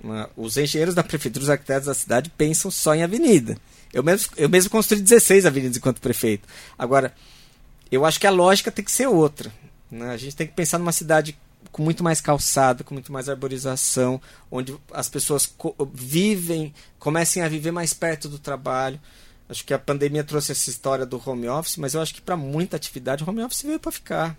Né? 0.03 0.27
Os 0.37 0.57
engenheiros 0.57 0.95
da 0.95 1.03
prefeitura, 1.03 1.45
os 1.45 1.51
arquitetos 1.51 1.87
da 1.87 1.95
cidade 1.95 2.31
pensam 2.31 2.71
só 2.71 2.95
em 2.95 3.03
avenida. 3.03 3.57
Eu 3.93 4.03
mesmo, 4.03 4.33
eu 4.37 4.49
mesmo 4.49 4.71
construí 4.71 5.01
16 5.01 5.47
avenidas 5.47 5.77
enquanto 5.77 6.01
prefeito. 6.01 6.49
Agora, 6.79 7.15
eu 7.91 8.05
acho 8.05 8.19
que 8.19 8.27
a 8.27 8.31
lógica 8.31 8.73
tem 8.73 8.85
que 8.85 8.91
ser 8.91 9.07
outra. 9.07 9.53
Né? 9.91 10.11
A 10.11 10.17
gente 10.17 10.35
tem 10.35 10.47
que 10.47 10.55
pensar 10.55 10.79
numa 10.79 10.93
cidade 10.93 11.37
com 11.71 11.83
muito 11.83 12.03
mais 12.03 12.21
calçada, 12.21 12.83
com 12.85 12.95
muito 12.95 13.13
mais 13.13 13.29
arborização, 13.29 14.21
onde 14.51 14.77
as 14.93 15.09
pessoas 15.09 15.47
co 15.47 15.75
vivem, 15.93 16.75
comecem 16.99 17.43
a 17.43 17.49
viver 17.49 17.71
mais 17.71 17.95
perto 17.95 18.29
do 18.29 18.39
trabalho. 18.39 19.01
Acho 19.49 19.65
que 19.65 19.75
a 19.75 19.79
pandemia 19.79 20.25
trouxe 20.25 20.53
essa 20.53 20.71
história 20.71 21.05
do 21.05 21.21
home 21.25 21.49
office, 21.49 21.77
mas 21.77 21.95
eu 21.95 22.01
acho 22.01 22.15
que 22.15 22.21
para 22.21 22.37
muita 22.37 22.77
atividade 22.77 23.23
o 23.23 23.29
home 23.29 23.43
office 23.43 23.63
veio 23.63 23.79
para 23.79 23.93
ficar. 23.93 24.37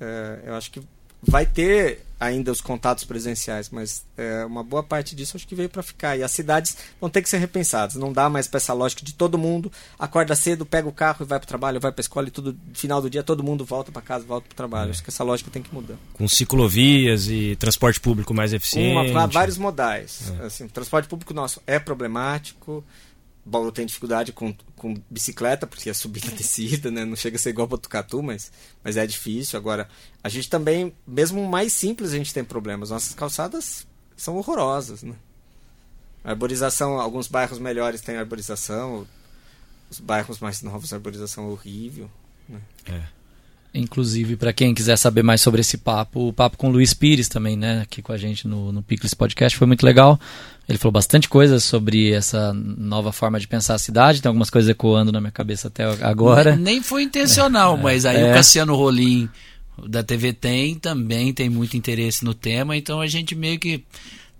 É, 0.00 0.40
eu 0.46 0.54
acho 0.54 0.70
que 0.70 0.82
vai 1.22 1.46
ter 1.46 2.04
ainda 2.22 2.52
os 2.52 2.60
contatos 2.60 3.02
presenciais, 3.02 3.68
mas 3.68 4.04
é, 4.16 4.44
uma 4.44 4.62
boa 4.62 4.82
parte 4.82 5.14
disso 5.16 5.36
acho 5.36 5.46
que 5.46 5.56
veio 5.56 5.68
para 5.68 5.82
ficar. 5.82 6.16
E 6.16 6.22
as 6.22 6.30
cidades 6.30 6.76
vão 7.00 7.10
ter 7.10 7.20
que 7.20 7.28
ser 7.28 7.38
repensadas. 7.38 7.96
Não 7.96 8.12
dá 8.12 8.30
mais 8.30 8.46
para 8.46 8.58
essa 8.58 8.72
lógica 8.72 9.04
de 9.04 9.12
todo 9.12 9.36
mundo 9.36 9.72
acorda 9.98 10.34
cedo, 10.36 10.64
pega 10.64 10.88
o 10.88 10.92
carro 10.92 11.18
e 11.20 11.24
vai 11.24 11.40
para 11.40 11.44
o 11.44 11.48
trabalho, 11.48 11.80
vai 11.80 11.90
para 11.90 12.00
a 12.00 12.02
escola 12.04 12.28
e 12.28 12.30
tudo 12.30 12.56
final 12.72 13.02
do 13.02 13.10
dia 13.10 13.22
todo 13.22 13.42
mundo 13.42 13.64
volta 13.64 13.90
para 13.90 14.00
casa, 14.00 14.24
volta 14.24 14.46
para 14.46 14.54
o 14.54 14.56
trabalho. 14.56 14.88
É. 14.88 14.90
Acho 14.92 15.02
que 15.02 15.10
essa 15.10 15.24
lógica 15.24 15.50
tem 15.50 15.62
que 15.62 15.74
mudar. 15.74 15.96
Com 16.12 16.28
ciclovias 16.28 17.28
e 17.28 17.56
transporte 17.56 18.00
público 18.00 18.32
mais 18.32 18.52
eficiente. 18.52 19.10
Uma, 19.10 19.26
vários 19.26 19.58
modais. 19.58 20.32
É. 20.40 20.46
Assim, 20.46 20.68
transporte 20.68 21.08
público 21.08 21.34
nosso 21.34 21.60
é 21.66 21.78
problemático. 21.78 22.84
Bauru 23.44 23.72
tem 23.72 23.84
dificuldade 23.84 24.32
com, 24.32 24.54
com 24.76 24.94
bicicleta, 25.10 25.66
porque 25.66 25.90
é 25.90 25.94
subida 25.94 26.28
e 26.28 26.34
descida, 26.34 26.90
né? 26.90 27.04
Não 27.04 27.16
chega 27.16 27.36
a 27.36 27.38
ser 27.38 27.50
igual 27.50 27.66
Botucatu, 27.66 28.22
mas, 28.22 28.52
mas 28.84 28.96
é 28.96 29.06
difícil. 29.06 29.58
Agora, 29.58 29.88
a 30.22 30.28
gente 30.28 30.48
também, 30.48 30.94
mesmo 31.06 31.44
mais 31.48 31.72
simples, 31.72 32.12
a 32.12 32.16
gente 32.16 32.32
tem 32.32 32.44
problemas. 32.44 32.90
Nossas 32.90 33.14
calçadas 33.14 33.86
são 34.16 34.36
horrorosas, 34.36 35.02
né? 35.02 35.14
A 36.24 36.30
arborização, 36.30 37.00
alguns 37.00 37.26
bairros 37.26 37.58
melhores 37.58 38.00
têm 38.00 38.16
arborização, 38.16 39.06
os 39.90 39.98
bairros 39.98 40.38
mais 40.38 40.62
novos 40.62 40.92
a 40.92 40.96
arborização 40.96 41.44
é 41.44 41.48
horrível. 41.48 42.08
Né? 42.48 42.60
É. 42.86 43.02
Inclusive, 43.74 44.36
para 44.36 44.52
quem 44.52 44.74
quiser 44.74 44.96
saber 44.96 45.22
mais 45.22 45.40
sobre 45.40 45.62
esse 45.62 45.78
papo, 45.78 46.28
o 46.28 46.32
papo 46.32 46.58
com 46.58 46.68
o 46.68 46.70
Luiz 46.70 46.92
Pires 46.92 47.26
também, 47.26 47.56
né, 47.56 47.80
aqui 47.80 48.02
com 48.02 48.12
a 48.12 48.18
gente 48.18 48.46
no, 48.46 48.70
no 48.70 48.82
Picles 48.82 49.14
Podcast, 49.14 49.56
foi 49.56 49.66
muito 49.66 49.84
legal. 49.84 50.20
Ele 50.68 50.78
falou 50.78 50.92
bastante 50.92 51.28
coisa 51.28 51.58
sobre 51.58 52.12
essa 52.12 52.52
nova 52.54 53.12
forma 53.12 53.38
de 53.38 53.48
pensar 53.48 53.74
a 53.74 53.78
cidade, 53.78 54.22
tem 54.22 54.28
algumas 54.28 54.48
coisas 54.50 54.70
ecoando 54.70 55.10
na 55.10 55.20
minha 55.20 55.32
cabeça 55.32 55.68
até 55.68 55.84
agora. 56.02 56.54
Nem, 56.54 56.64
nem 56.64 56.82
foi 56.82 57.02
intencional, 57.02 57.76
é, 57.78 57.82
mas 57.82 58.04
aí 58.04 58.20
é. 58.20 58.30
o 58.30 58.34
Cassiano 58.34 58.74
Rolim 58.74 59.28
da 59.88 60.02
TV 60.02 60.32
Tem 60.32 60.74
também 60.74 61.32
tem 61.32 61.48
muito 61.48 61.76
interesse 61.76 62.24
no 62.24 62.34
tema, 62.34 62.76
então 62.76 63.00
a 63.00 63.06
gente 63.06 63.34
meio 63.34 63.58
que 63.58 63.84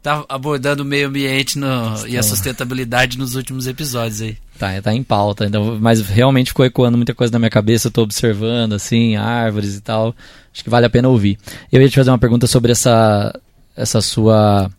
tá 0.03 0.25
abordando 0.29 0.83
o 0.83 0.87
meio 0.87 1.09
ambiente 1.09 1.59
no, 1.59 2.07
e 2.09 2.19
a 2.19 2.23
sustentabilidade 2.23 3.17
nos 3.17 3.37
últimos 3.37 3.67
episódios 3.67 4.21
aí. 4.21 4.37
Tá, 4.59 4.83
tá 4.83 4.93
em 4.93 5.03
pauta, 5.03 5.47
então, 5.47 5.79
mas 5.81 6.01
realmente 6.01 6.49
ficou 6.49 6.67
ecoando 6.67 6.97
muita 6.97 7.15
coisa 7.15 7.33
na 7.33 7.39
minha 7.39 7.51
cabeça, 7.51 7.87
eu 7.87 7.93
tô 7.93 8.03
observando, 8.03 8.75
assim, 8.75 9.17
árvores 9.17 9.77
e 9.77 9.81
tal. 9.81 10.15
Acho 10.53 10.65
que 10.65 10.71
vale 10.71 10.87
a 10.87 10.91
pena 10.91 11.09
ouvir. 11.09 11.39
Eu 11.71 11.81
ia 11.81 11.89
te 11.89 11.97
fazer 11.97 12.11
uma 12.11 12.19
pergunta 12.19 12.47
sobre 12.47 12.73
essa, 12.73 13.39
essa 13.77 14.01
sua. 14.01 14.71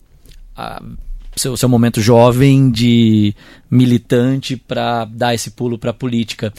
Seu, 1.35 1.57
seu 1.57 1.67
momento 1.67 1.99
jovem 1.99 2.69
de 2.69 3.35
militante 3.69 4.55
para 4.55 5.05
dar 5.05 5.33
esse 5.33 5.51
pulo 5.51 5.77
para 5.77 5.89
a 5.89 5.93
política 5.93 6.53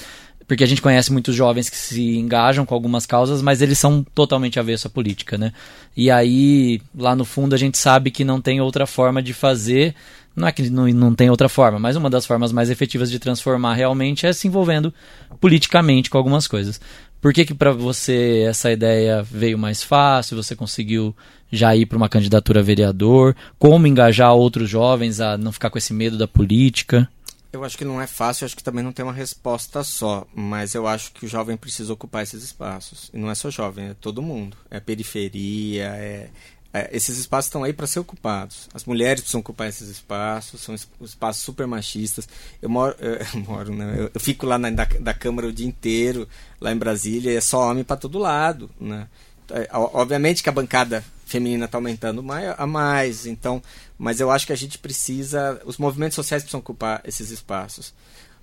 porque 0.46 0.62
a 0.62 0.66
gente 0.66 0.82
conhece 0.82 1.10
muitos 1.10 1.34
jovens 1.34 1.70
que 1.70 1.76
se 1.76 2.16
engajam 2.18 2.66
com 2.66 2.74
algumas 2.74 3.06
causas, 3.06 3.40
mas 3.40 3.62
eles 3.62 3.78
são 3.78 4.04
totalmente 4.14 4.60
avessos 4.60 4.86
à 4.86 4.90
política, 4.90 5.38
né? 5.38 5.54
E 5.96 6.10
aí, 6.10 6.82
lá 6.94 7.16
no 7.16 7.24
fundo, 7.24 7.54
a 7.54 7.58
gente 7.58 7.78
sabe 7.78 8.10
que 8.10 8.24
não 8.24 8.42
tem 8.42 8.60
outra 8.60 8.86
forma 8.86 9.22
de 9.22 9.32
fazer 9.32 9.94
não 10.36 10.48
é 10.48 10.52
que 10.52 10.68
não, 10.68 10.88
não 10.88 11.14
tem 11.14 11.30
outra 11.30 11.48
forma, 11.48 11.78
mas 11.78 11.94
uma 11.94 12.10
das 12.10 12.26
formas 12.26 12.50
mais 12.50 12.68
efetivas 12.68 13.10
de 13.10 13.18
transformar 13.18 13.74
realmente 13.74 14.26
é 14.26 14.32
se 14.32 14.48
envolvendo 14.48 14.92
politicamente 15.40 16.10
com 16.10 16.18
algumas 16.18 16.48
coisas. 16.48 16.80
Por 17.24 17.32
que 17.32 17.46
que 17.46 17.54
para 17.54 17.72
você 17.72 18.44
essa 18.46 18.70
ideia 18.70 19.22
veio 19.22 19.56
mais 19.56 19.82
fácil? 19.82 20.36
Você 20.36 20.54
conseguiu 20.54 21.16
já 21.50 21.74
ir 21.74 21.86
para 21.86 21.96
uma 21.96 22.06
candidatura 22.06 22.60
a 22.60 22.62
vereador? 22.62 23.34
Como 23.58 23.86
engajar 23.86 24.34
outros 24.34 24.68
jovens 24.68 25.20
a 25.20 25.38
não 25.38 25.50
ficar 25.50 25.70
com 25.70 25.78
esse 25.78 25.94
medo 25.94 26.18
da 26.18 26.28
política? 26.28 27.08
Eu 27.50 27.64
acho 27.64 27.78
que 27.78 27.84
não 27.84 27.98
é 27.98 28.06
fácil, 28.06 28.44
acho 28.44 28.54
que 28.54 28.62
também 28.62 28.84
não 28.84 28.92
tem 28.92 29.02
uma 29.02 29.10
resposta 29.10 29.82
só, 29.82 30.26
mas 30.34 30.74
eu 30.74 30.86
acho 30.86 31.12
que 31.12 31.24
o 31.24 31.28
jovem 31.28 31.56
precisa 31.56 31.94
ocupar 31.94 32.24
esses 32.24 32.44
espaços. 32.44 33.10
E 33.14 33.16
não 33.16 33.30
é 33.30 33.34
só 33.34 33.50
jovem, 33.50 33.86
é 33.86 33.94
todo 33.94 34.20
mundo. 34.20 34.54
É 34.70 34.78
periferia, 34.78 35.94
é, 35.96 36.28
é, 36.74 36.90
esses 36.92 37.16
espaços 37.18 37.46
estão 37.46 37.62
aí 37.62 37.72
para 37.72 37.86
ser 37.86 38.00
ocupados. 38.00 38.68
As 38.74 38.84
mulheres 38.84 39.20
precisam 39.20 39.40
ocupar 39.40 39.68
esses 39.68 39.88
espaços, 39.88 40.60
são 40.60 40.74
espaços 41.00 41.44
super 41.44 41.68
machistas. 41.68 42.28
Eu 42.60 42.68
moro, 42.68 42.96
eu, 42.98 43.40
moro 43.42 43.72
né? 43.72 43.94
eu, 43.96 44.10
eu 44.12 44.20
fico 44.20 44.44
lá 44.44 44.58
na 44.58 44.70
da, 44.70 44.84
da, 44.84 45.14
Câmara 45.14 45.46
o 45.46 45.52
dia 45.52 45.68
inteiro, 45.68 46.28
lá 46.60 46.72
em 46.72 46.76
Brasília, 46.76 47.30
e 47.30 47.36
é 47.36 47.40
só 47.40 47.70
homem 47.70 47.84
para 47.84 47.96
todo 47.96 48.18
lado. 48.18 48.68
Né? 48.80 49.06
É, 49.50 49.68
obviamente 49.72 50.42
que 50.42 50.48
a 50.48 50.52
bancada 50.52 51.04
feminina 51.24 51.66
está 51.66 51.78
aumentando 51.78 52.24
a 52.58 52.66
mais, 52.66 53.24
então, 53.24 53.62
mas 53.96 54.18
eu 54.18 54.32
acho 54.32 54.44
que 54.44 54.52
a 54.52 54.56
gente 54.56 54.76
precisa, 54.76 55.62
os 55.64 55.78
movimentos 55.78 56.16
sociais 56.16 56.42
precisam 56.42 56.58
ocupar 56.58 57.00
esses 57.04 57.30
espaços. 57.30 57.94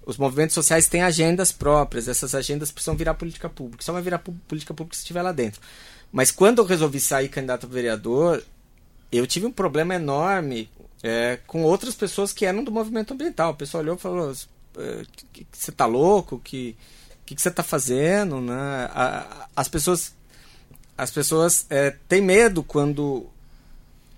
Os 0.05 0.17
movimentos 0.17 0.55
sociais 0.55 0.87
têm 0.87 1.03
agendas 1.03 1.51
próprias, 1.51 2.07
essas 2.07 2.33
agendas 2.33 2.71
precisam 2.71 2.95
virar 2.95 3.13
política 3.13 3.49
pública. 3.49 3.83
Só 3.83 3.91
vai 3.91 4.01
virar 4.01 4.19
política 4.19 4.73
pública 4.73 4.95
se 4.95 5.01
estiver 5.01 5.21
lá 5.21 5.33
dentro. 5.33 5.61
Mas 6.11 6.31
quando 6.31 6.59
eu 6.59 6.65
resolvi 6.65 6.99
sair 6.99 7.29
candidato 7.29 7.65
a 7.65 7.69
vereador, 7.69 8.43
eu 9.11 9.25
tive 9.25 9.45
um 9.45 9.51
problema 9.51 9.95
enorme 9.95 10.69
é, 11.01 11.39
com 11.47 11.63
outras 11.63 11.95
pessoas 11.95 12.33
que 12.33 12.45
eram 12.45 12.63
do 12.63 12.71
movimento 12.71 13.13
ambiental. 13.13 13.51
O 13.51 13.55
pessoal 13.55 13.83
olhou 13.83 13.95
e 13.95 13.99
falou: 13.99 14.33
é, 14.77 15.05
você 15.51 15.71
tá 15.71 15.85
louco? 15.85 16.39
Que 16.43 16.75
que, 17.31 17.35
que 17.35 17.41
você 17.41 17.49
está 17.49 17.63
fazendo? 17.63 18.41
Né? 18.41 18.89
As 19.55 19.67
pessoas, 19.69 20.13
as 20.97 21.11
pessoas 21.11 21.65
é, 21.69 21.95
têm 22.07 22.21
medo 22.21 22.61
quando 22.61 23.25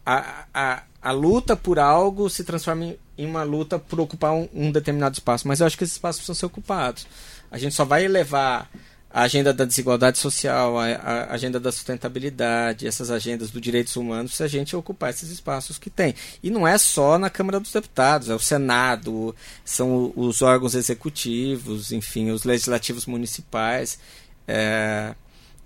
a, 0.04 0.46
a, 0.54 0.84
a 1.02 1.12
luta 1.12 1.56
por 1.56 1.78
algo 1.78 2.30
se 2.30 2.44
transforma 2.44 2.86
em, 2.86 3.00
em 3.18 3.26
uma 3.28 3.44
luta 3.44 3.78
por 3.78 4.00
ocupar 4.00 4.34
um, 4.34 4.50
um, 4.52 4.72
determinado 4.72 5.14
espaço. 5.14 5.48
Mas 5.48 5.60
eu 5.60 5.68
acho 5.68 5.78
que 5.78 5.84
esses 5.84 5.96
espaços 5.96 6.22
precisam 6.22 6.36
ser 6.36 6.46
ocupados. 6.48 7.06
A 7.52 7.58
gente 7.60 7.76
só 7.76 7.86
vai 7.86 8.08
levar 8.08 8.70
a 9.14 9.22
agenda 9.22 9.54
da 9.54 9.64
desigualdade 9.64 10.18
social, 10.18 10.80
a, 10.80 10.88
a, 10.88 11.34
agenda 11.34 11.60
da 11.60 11.72
sustentabilidade, 11.72 12.88
essas 12.88 13.12
agendas 13.12 13.52
dos 13.52 13.62
direitos 13.62 13.96
humanos, 13.96 14.36
se 14.36 14.42
a 14.42 14.48
gente 14.48 14.76
ocupar 14.76 15.12
esses 15.12 15.30
espaços 15.30 15.78
que 15.78 15.90
tem. 15.90 16.16
E 16.42 16.50
não 16.50 16.68
é 16.68 16.76
só 16.80 17.20
na 17.20 17.30
Câmara 17.30 17.60
dos 17.60 17.72
Deputados, 17.72 18.30
é 18.30 18.34
o 18.34 18.40
Senado, 18.40 19.36
são 19.64 20.12
os 20.16 20.42
órgãos 20.42 20.74
executivos, 20.74 21.92
enfim, 21.92 22.32
os 22.32 22.44
legislativos 22.44 23.06
municipais. 23.06 24.00
É, 24.48 25.14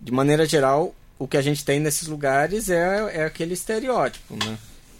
de 0.01 0.11
maneira 0.11 0.45
geral, 0.45 0.93
o 1.17 1.25
que 1.25 1.37
a 1.37 1.41
gente 1.41 1.63
tem 1.63 1.79
nesses 1.79 2.09
lugares 2.09 2.69
é, 2.69 3.21
é 3.21 3.23
aquele 3.23 3.53
estereótipo, 3.53 4.35
né? 4.35 4.57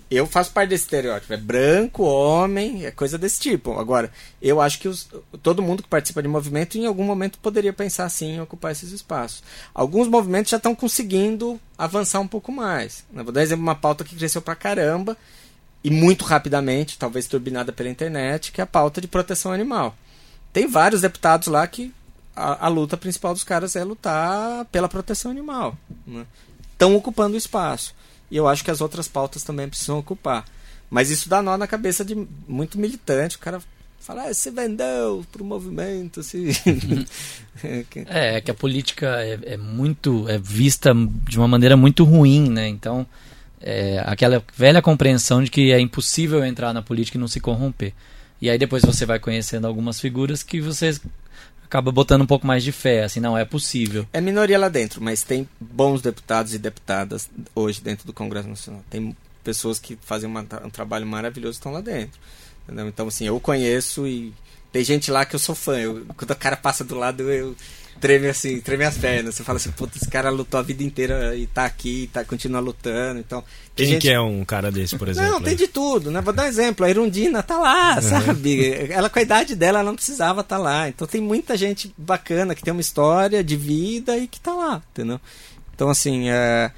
Eu 0.10 0.26
faço 0.26 0.52
parte 0.52 0.70
desse 0.70 0.86
estereótipo. 0.86 1.34
É 1.34 1.38
branco, 1.38 2.04
homem, 2.04 2.86
é 2.86 2.92
coisa 2.92 3.18
desse 3.18 3.40
tipo. 3.40 3.78
Agora, 3.78 4.12
eu 4.42 4.62
acho 4.62 4.80
que 4.80 4.88
os, 4.88 5.10
todo 5.44 5.62
mundo 5.62 5.84
que 5.84 5.90
participa 5.90 6.22
de 6.22 6.28
movimento 6.28 6.78
em 6.78 6.86
algum 6.86 7.04
momento 7.04 7.40
poderia 7.40 7.74
pensar 7.74 8.06
assim 8.06 8.36
em 8.36 8.42
ocupar 8.42 8.72
esses 8.72 8.92
espaços. 8.92 9.44
Alguns 9.74 10.08
movimentos 10.08 10.50
já 10.50 10.58
estão 10.58 10.74
conseguindo 10.74 11.60
avançar 11.78 12.20
um 12.22 12.28
pouco 12.28 12.52
mais. 12.52 13.04
Eu 13.14 13.24
vou 13.24 13.34
dar 13.34 13.44
exemplo 13.44 13.64
uma 13.64 13.76
pauta 13.76 14.04
que 14.04 14.16
cresceu 14.16 14.42
pra 14.42 14.56
caramba 14.56 15.18
e 15.84 15.92
muito 15.92 16.24
rapidamente, 16.24 16.98
talvez 16.98 17.28
turbinada 17.28 17.74
pela 17.74 17.90
internet, 17.90 18.52
que 18.52 18.62
é 18.62 18.64
a 18.64 18.68
pauta 18.68 19.02
de 19.02 19.08
proteção 19.08 19.52
animal. 19.52 19.96
Tem 20.54 20.68
vários 20.68 21.02
deputados 21.02 21.50
lá 21.50 21.68
que 21.68 21.94
a, 22.36 22.66
a 22.66 22.70
luta 22.70 22.96
principal 22.96 23.34
dos 23.34 23.44
caras 23.44 23.76
é 23.76 23.84
lutar 23.84 24.64
pela 24.66 24.88
proteção 24.88 25.32
animal. 25.32 25.78
Estão 26.72 26.92
né? 26.92 26.96
ocupando 26.96 27.36
espaço. 27.36 27.94
E 28.30 28.38
eu 28.38 28.48
acho 28.48 28.64
que 28.64 28.72
as 28.72 28.82
outras 28.82 29.08
pautas 29.08 29.44
também 29.44 29.68
precisam 29.68 29.98
ocupar. 30.00 30.46
Mas 30.90 31.10
isso 31.10 31.30
dá 31.30 31.42
nó 31.42 31.58
na 31.58 31.68
cabeça 31.68 32.04
de 32.04 32.16
muito 32.48 32.80
militante. 32.80 33.36
O 33.36 33.40
cara 33.40 33.62
fala, 34.00 34.24
ah, 34.24 34.34
você 34.34 34.52
vendeu 34.52 35.26
pro 35.32 35.44
movimento. 35.44 36.24
Se... 36.24 36.50
é, 38.06 38.36
é 38.36 38.42
que 38.42 38.52
a 38.52 38.54
política 38.54 39.22
é, 39.22 39.40
é, 39.54 39.58
muito. 39.58 40.28
é 40.30 40.38
vista 40.38 40.94
de 41.28 41.38
uma 41.38 41.48
maneira 41.48 41.76
muito 41.76 42.04
ruim, 42.04 42.50
né? 42.50 42.68
Então. 42.68 43.06
é, 43.62 44.02
aquela 44.06 44.44
velha 44.56 44.82
compreensão 44.82 45.44
de 45.44 45.50
que 45.50 45.72
é 45.72 45.80
impossível 45.80 46.44
entrar 46.46 46.74
na 46.74 46.82
política 46.82 47.18
e 47.18 47.22
não 47.22 47.28
se 47.28 47.40
corromper. 47.40 47.94
E 48.42 48.50
aí 48.50 48.58
depois 48.58 48.84
você 48.84 49.06
vai 49.06 49.20
conhecendo 49.20 49.66
algumas 49.66 50.00
figuras 50.00 50.44
que 50.44 50.62
você 50.62 50.96
acaba 51.68 51.92
botando 51.92 52.22
um 52.22 52.26
pouco 52.26 52.48
mais 52.48 52.64
de 52.64 52.72
fé, 52.72 53.04
assim, 53.04 53.20
não, 53.20 53.38
é 53.38 53.44
possível. 53.44 54.08
É 54.14 54.22
minoria 54.22 54.58
lá 54.58 54.70
dentro, 54.70 55.04
mas 55.04 55.22
tem 55.22 55.48
bons 55.60 56.02
deputados 56.02 56.54
e 56.54 56.58
deputadas 56.58 57.30
hoje 57.54 57.82
dentro 57.82 58.08
do 58.08 58.14
Congresso 58.14 58.48
Nacional. 58.48 58.84
Tem 58.90 59.16
pessoas 59.44 59.78
que 59.78 59.98
fazem 60.02 60.30
uma, 60.30 60.42
um 60.64 60.70
trabalho 60.70 61.06
maravilhoso 61.06 61.58
estão 61.58 61.72
lá 61.72 61.82
dentro. 61.82 62.20
Entendeu? 62.64 62.88
Então, 62.88 63.08
assim, 63.08 63.26
eu 63.26 63.40
conheço 63.40 64.08
e 64.08 64.34
tem 64.72 64.84
gente 64.84 65.12
lá 65.12 65.26
que 65.26 65.36
eu 65.36 65.40
sou 65.40 65.56
fã. 65.56 65.78
Eu, 65.78 66.06
quando 66.16 66.32
o 66.32 66.36
cara 66.36 66.58
passa 66.58 66.84
do 66.84 66.96
lado, 66.96 67.24
eu, 67.24 67.56
treme 68.00 68.28
assim, 68.28 68.60
treme 68.62 68.84
as 68.84 68.98
pernas. 68.98 69.36
Você 69.36 69.44
fala 69.44 69.58
assim, 69.58 69.72
puta, 69.72 69.98
esse 69.98 70.10
cara 70.10 70.30
lutou 70.30 70.60
a 70.60 70.64
vida 70.64 70.84
inteira 70.84 71.36
e 71.36 71.48
tá 71.48 71.66
aqui, 71.66 72.10
tá, 72.12 72.24
continua 72.24 72.60
lutando. 72.60 73.20
Então, 73.20 73.44
Quem 73.76 73.88
gente... 73.88 74.02
que 74.02 74.10
é 74.10 74.20
um 74.20 74.44
cara 74.46 74.72
desse, 74.72 74.98
por 74.98 75.08
exemplo? 75.08 75.32
Não, 75.32 75.42
tem 75.42 75.56
de 75.56 75.68
tudo, 75.68 76.10
né? 76.12 76.22
Vou 76.22 76.34
dar 76.34 76.44
um 76.44 76.48
exemplo. 76.48 76.86
A 76.86 76.90
Irundina 76.90 77.44
tá 77.44 77.58
lá, 77.58 77.96
uhum. 77.96 78.02
sabe? 78.02 78.92
Ela, 78.92 79.10
com 79.10 79.20
a 79.20 79.22
idade 79.22 79.56
dela, 79.56 79.84
não 79.84 79.96
precisava 79.96 80.42
estar 80.42 80.58
tá 80.58 80.62
lá. 80.62 80.90
Então 80.90 81.08
tem 81.08 81.22
muita 81.22 81.58
gente 81.58 81.94
bacana 81.98 82.56
que 82.56 82.64
tem 82.64 82.72
uma 82.72 82.82
história 82.82 83.44
de 83.44 83.56
vida 83.56 84.18
e 84.18 84.28
que 84.28 84.40
tá 84.40 84.54
lá, 84.54 84.82
entendeu? 84.92 85.20
Então, 85.76 85.90
assim, 85.90 86.30
é... 86.30 86.72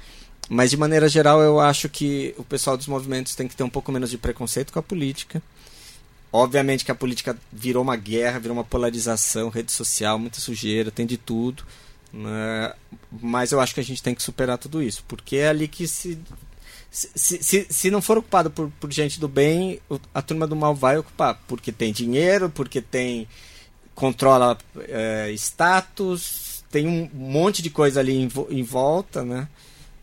Mas 0.48 0.70
de 0.70 0.76
maneira 0.76 1.08
geral, 1.08 1.40
eu 1.40 1.60
acho 1.60 1.88
que 1.88 2.34
o 2.36 2.42
pessoal 2.42 2.76
dos 2.76 2.88
movimentos 2.88 3.36
tem 3.36 3.46
que 3.46 3.54
ter 3.54 3.62
um 3.62 3.70
pouco 3.70 3.92
menos 3.92 4.10
de 4.10 4.18
preconceito 4.18 4.72
com 4.72 4.80
a 4.80 4.82
política. 4.82 5.40
Obviamente 6.32 6.84
que 6.84 6.92
a 6.92 6.94
política 6.94 7.36
virou 7.52 7.82
uma 7.82 7.96
guerra, 7.96 8.38
virou 8.38 8.56
uma 8.56 8.64
polarização, 8.64 9.48
rede 9.48 9.72
social, 9.72 10.18
muita 10.18 10.40
sujeira, 10.40 10.90
tem 10.90 11.04
de 11.04 11.16
tudo. 11.16 11.64
Né? 12.12 12.72
Mas 13.10 13.52
eu 13.52 13.60
acho 13.60 13.74
que 13.74 13.80
a 13.80 13.84
gente 13.84 14.02
tem 14.02 14.14
que 14.14 14.22
superar 14.22 14.58
tudo 14.58 14.82
isso, 14.82 15.04
porque 15.08 15.36
é 15.36 15.48
ali 15.48 15.68
que 15.68 15.86
se. 15.86 16.18
Se, 16.92 17.40
se, 17.40 17.66
se 17.70 17.88
não 17.88 18.02
for 18.02 18.18
ocupado 18.18 18.50
por, 18.50 18.68
por 18.80 18.90
gente 18.90 19.20
do 19.20 19.28
bem, 19.28 19.80
a 20.12 20.20
turma 20.20 20.44
do 20.44 20.56
mal 20.56 20.74
vai 20.74 20.98
ocupar. 20.98 21.40
Porque 21.46 21.70
tem 21.70 21.92
dinheiro, 21.92 22.50
porque 22.50 22.80
tem. 22.80 23.28
controla 23.94 24.58
é, 24.88 25.30
status, 25.34 26.64
tem 26.70 26.88
um 26.88 27.08
monte 27.14 27.62
de 27.62 27.70
coisa 27.70 28.00
ali 28.00 28.16
em, 28.16 28.28
em 28.50 28.62
volta, 28.62 29.24
né? 29.24 29.48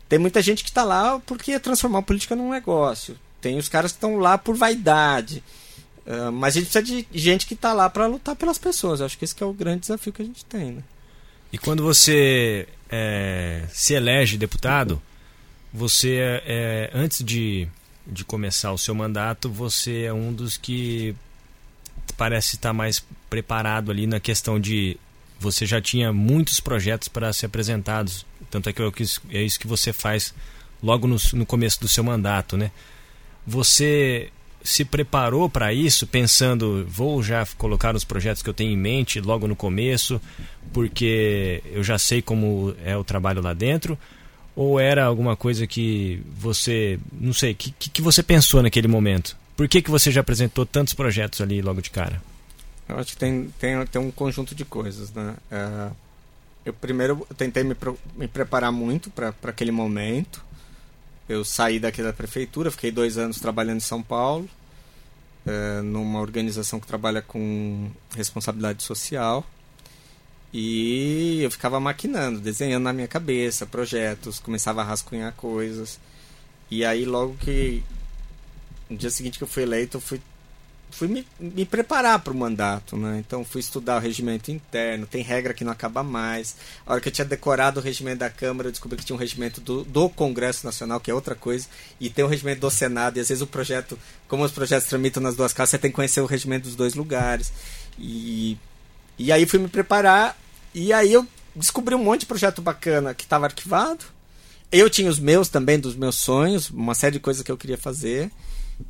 Tem 0.08 0.18
muita 0.18 0.40
gente 0.40 0.64
que 0.64 0.70
está 0.70 0.82
lá 0.82 1.20
porque 1.20 1.58
transformar 1.60 1.98
a 1.98 2.02
política 2.02 2.34
num 2.34 2.50
negócio. 2.50 3.18
Tem 3.40 3.58
os 3.58 3.68
caras 3.68 3.92
que 3.92 3.96
estão 3.96 4.16
lá 4.16 4.38
por 4.38 4.56
vaidade. 4.56 5.42
Uh, 6.08 6.32
mas 6.32 6.56
a 6.56 6.60
gente 6.60 6.70
precisa 6.70 6.82
de 6.82 7.06
gente 7.12 7.46
que 7.46 7.52
está 7.52 7.74
lá 7.74 7.90
para 7.90 8.06
lutar 8.06 8.34
pelas 8.34 8.56
pessoas. 8.56 9.00
Eu 9.00 9.06
acho 9.06 9.18
que 9.18 9.26
esse 9.26 9.34
que 9.34 9.42
é 9.42 9.46
o 9.46 9.52
grande 9.52 9.80
desafio 9.80 10.10
que 10.10 10.22
a 10.22 10.24
gente 10.24 10.42
tem. 10.42 10.72
Né? 10.72 10.82
E 11.52 11.58
quando 11.58 11.82
você 11.82 12.66
é, 12.88 13.64
se 13.70 13.92
elege 13.92 14.38
deputado, 14.38 15.02
você, 15.72 16.40
é, 16.46 16.90
antes 16.94 17.22
de, 17.22 17.68
de 18.06 18.24
começar 18.24 18.72
o 18.72 18.78
seu 18.78 18.94
mandato, 18.94 19.50
você 19.50 20.04
é 20.04 20.12
um 20.12 20.32
dos 20.32 20.56
que 20.56 21.14
parece 22.16 22.56
estar 22.56 22.72
mais 22.72 23.04
preparado 23.28 23.90
ali 23.90 24.06
na 24.06 24.18
questão 24.18 24.58
de 24.58 24.96
você 25.38 25.66
já 25.66 25.80
tinha 25.80 26.10
muitos 26.10 26.58
projetos 26.58 27.06
para 27.08 27.30
ser 27.34 27.46
apresentados. 27.46 28.24
Tanto 28.50 28.70
é 28.70 28.72
que 28.72 28.82
é 29.30 29.42
isso 29.42 29.60
que 29.60 29.66
você 29.66 29.92
faz 29.92 30.34
logo 30.82 31.06
no, 31.06 31.18
no 31.34 31.44
começo 31.44 31.78
do 31.80 31.86
seu 31.86 32.02
mandato, 32.02 32.56
né? 32.56 32.70
Você 33.46 34.32
se 34.68 34.84
preparou 34.84 35.48
para 35.48 35.72
isso, 35.72 36.06
pensando, 36.06 36.86
vou 36.88 37.22
já 37.22 37.46
colocar 37.56 37.94
os 37.96 38.04
projetos 38.04 38.42
que 38.42 38.50
eu 38.50 38.54
tenho 38.54 38.70
em 38.70 38.76
mente 38.76 39.20
logo 39.20 39.48
no 39.48 39.56
começo, 39.56 40.20
porque 40.72 41.62
eu 41.72 41.82
já 41.82 41.98
sei 41.98 42.20
como 42.20 42.74
é 42.84 42.96
o 42.96 43.02
trabalho 43.02 43.40
lá 43.40 43.54
dentro? 43.54 43.98
Ou 44.54 44.78
era 44.78 45.04
alguma 45.04 45.36
coisa 45.36 45.66
que 45.66 46.22
você, 46.36 46.98
não 47.12 47.32
sei, 47.32 47.54
que, 47.54 47.70
que 47.70 48.02
você 48.02 48.22
pensou 48.22 48.62
naquele 48.62 48.88
momento? 48.88 49.36
Por 49.56 49.66
que, 49.68 49.80
que 49.80 49.90
você 49.90 50.10
já 50.10 50.20
apresentou 50.20 50.66
tantos 50.66 50.94
projetos 50.94 51.40
ali 51.40 51.62
logo 51.62 51.80
de 51.80 51.90
cara? 51.90 52.22
Eu 52.88 52.98
acho 52.98 53.12
que 53.12 53.18
tem, 53.18 53.52
tem, 53.58 53.86
tem 53.86 54.00
um 54.00 54.10
conjunto 54.10 54.54
de 54.54 54.64
coisas, 54.64 55.12
né? 55.12 55.34
Uh, 55.50 55.94
eu 56.64 56.72
primeiro 56.72 57.26
tentei 57.36 57.64
me, 57.64 57.76
me 58.16 58.28
preparar 58.28 58.70
muito 58.70 59.10
para 59.10 59.34
aquele 59.44 59.70
momento. 59.70 60.44
Eu 61.28 61.44
saí 61.44 61.78
daqui 61.78 62.02
da 62.02 62.12
prefeitura, 62.12 62.70
fiquei 62.70 62.90
dois 62.90 63.18
anos 63.18 63.38
trabalhando 63.38 63.78
em 63.78 63.80
São 63.80 64.02
Paulo, 64.02 64.48
é, 65.48 65.80
numa 65.80 66.20
organização 66.20 66.78
que 66.78 66.86
trabalha 66.86 67.22
com 67.22 67.90
responsabilidade 68.14 68.82
social. 68.82 69.46
E 70.52 71.40
eu 71.42 71.50
ficava 71.50 71.80
maquinando, 71.80 72.40
desenhando 72.40 72.84
na 72.84 72.92
minha 72.92 73.08
cabeça 73.08 73.66
projetos, 73.66 74.38
começava 74.38 74.82
a 74.82 74.84
rascunhar 74.84 75.32
coisas. 75.34 75.98
E 76.70 76.84
aí, 76.84 77.04
logo 77.04 77.34
que. 77.36 77.82
No 78.90 78.96
dia 78.96 79.10
seguinte 79.10 79.38
que 79.38 79.44
eu 79.44 79.48
fui 79.48 79.62
eleito, 79.62 79.98
eu 79.98 80.00
fui 80.00 80.20
fui 80.90 81.08
me, 81.08 81.26
me 81.38 81.64
preparar 81.64 82.18
para 82.18 82.32
o 82.32 82.36
mandato, 82.36 82.96
né? 82.96 83.18
Então 83.18 83.44
fui 83.44 83.60
estudar 83.60 83.96
o 83.96 84.00
regimento 84.00 84.50
interno, 84.50 85.06
tem 85.06 85.22
regra 85.22 85.54
que 85.54 85.64
não 85.64 85.72
acaba 85.72 86.02
mais. 86.02 86.56
A 86.86 86.92
hora 86.92 87.00
que 87.00 87.08
eu 87.08 87.12
tinha 87.12 87.24
decorado 87.24 87.80
o 87.80 87.82
regimento 87.82 88.18
da 88.18 88.30
Câmara, 88.30 88.68
eu 88.68 88.72
descobri 88.72 88.98
que 88.98 89.04
tinha 89.04 89.16
um 89.16 89.18
regimento 89.18 89.60
do, 89.60 89.84
do 89.84 90.08
Congresso 90.08 90.64
Nacional, 90.64 91.00
que 91.00 91.10
é 91.10 91.14
outra 91.14 91.34
coisa, 91.34 91.66
e 92.00 92.08
tem 92.10 92.24
o 92.24 92.28
regimento 92.28 92.60
do 92.60 92.70
Senado, 92.70 93.18
e 93.18 93.20
às 93.20 93.28
vezes 93.28 93.42
o 93.42 93.46
projeto, 93.46 93.98
como 94.26 94.44
os 94.44 94.52
projetos 94.52 94.88
tramitam 94.88 95.22
nas 95.22 95.36
duas 95.36 95.52
casas, 95.52 95.70
você 95.70 95.78
tem 95.78 95.90
que 95.90 95.96
conhecer 95.96 96.20
o 96.20 96.26
regimento 96.26 96.64
dos 96.64 96.76
dois 96.76 96.94
lugares. 96.94 97.52
E, 97.98 98.56
e 99.18 99.30
aí 99.30 99.46
fui 99.46 99.58
me 99.58 99.68
preparar, 99.68 100.38
e 100.74 100.92
aí 100.92 101.12
eu 101.12 101.26
descobri 101.54 101.94
um 101.94 102.02
monte 102.02 102.20
de 102.20 102.26
projeto 102.26 102.62
bacana 102.62 103.14
que 103.14 103.24
estava 103.24 103.46
arquivado. 103.46 104.04
Eu 104.70 104.90
tinha 104.90 105.08
os 105.08 105.18
meus 105.18 105.48
também, 105.48 105.78
dos 105.78 105.96
meus 105.96 106.16
sonhos, 106.16 106.70
uma 106.70 106.94
série 106.94 107.14
de 107.14 107.20
coisas 107.20 107.42
que 107.42 107.50
eu 107.50 107.56
queria 107.56 107.78
fazer. 107.78 108.30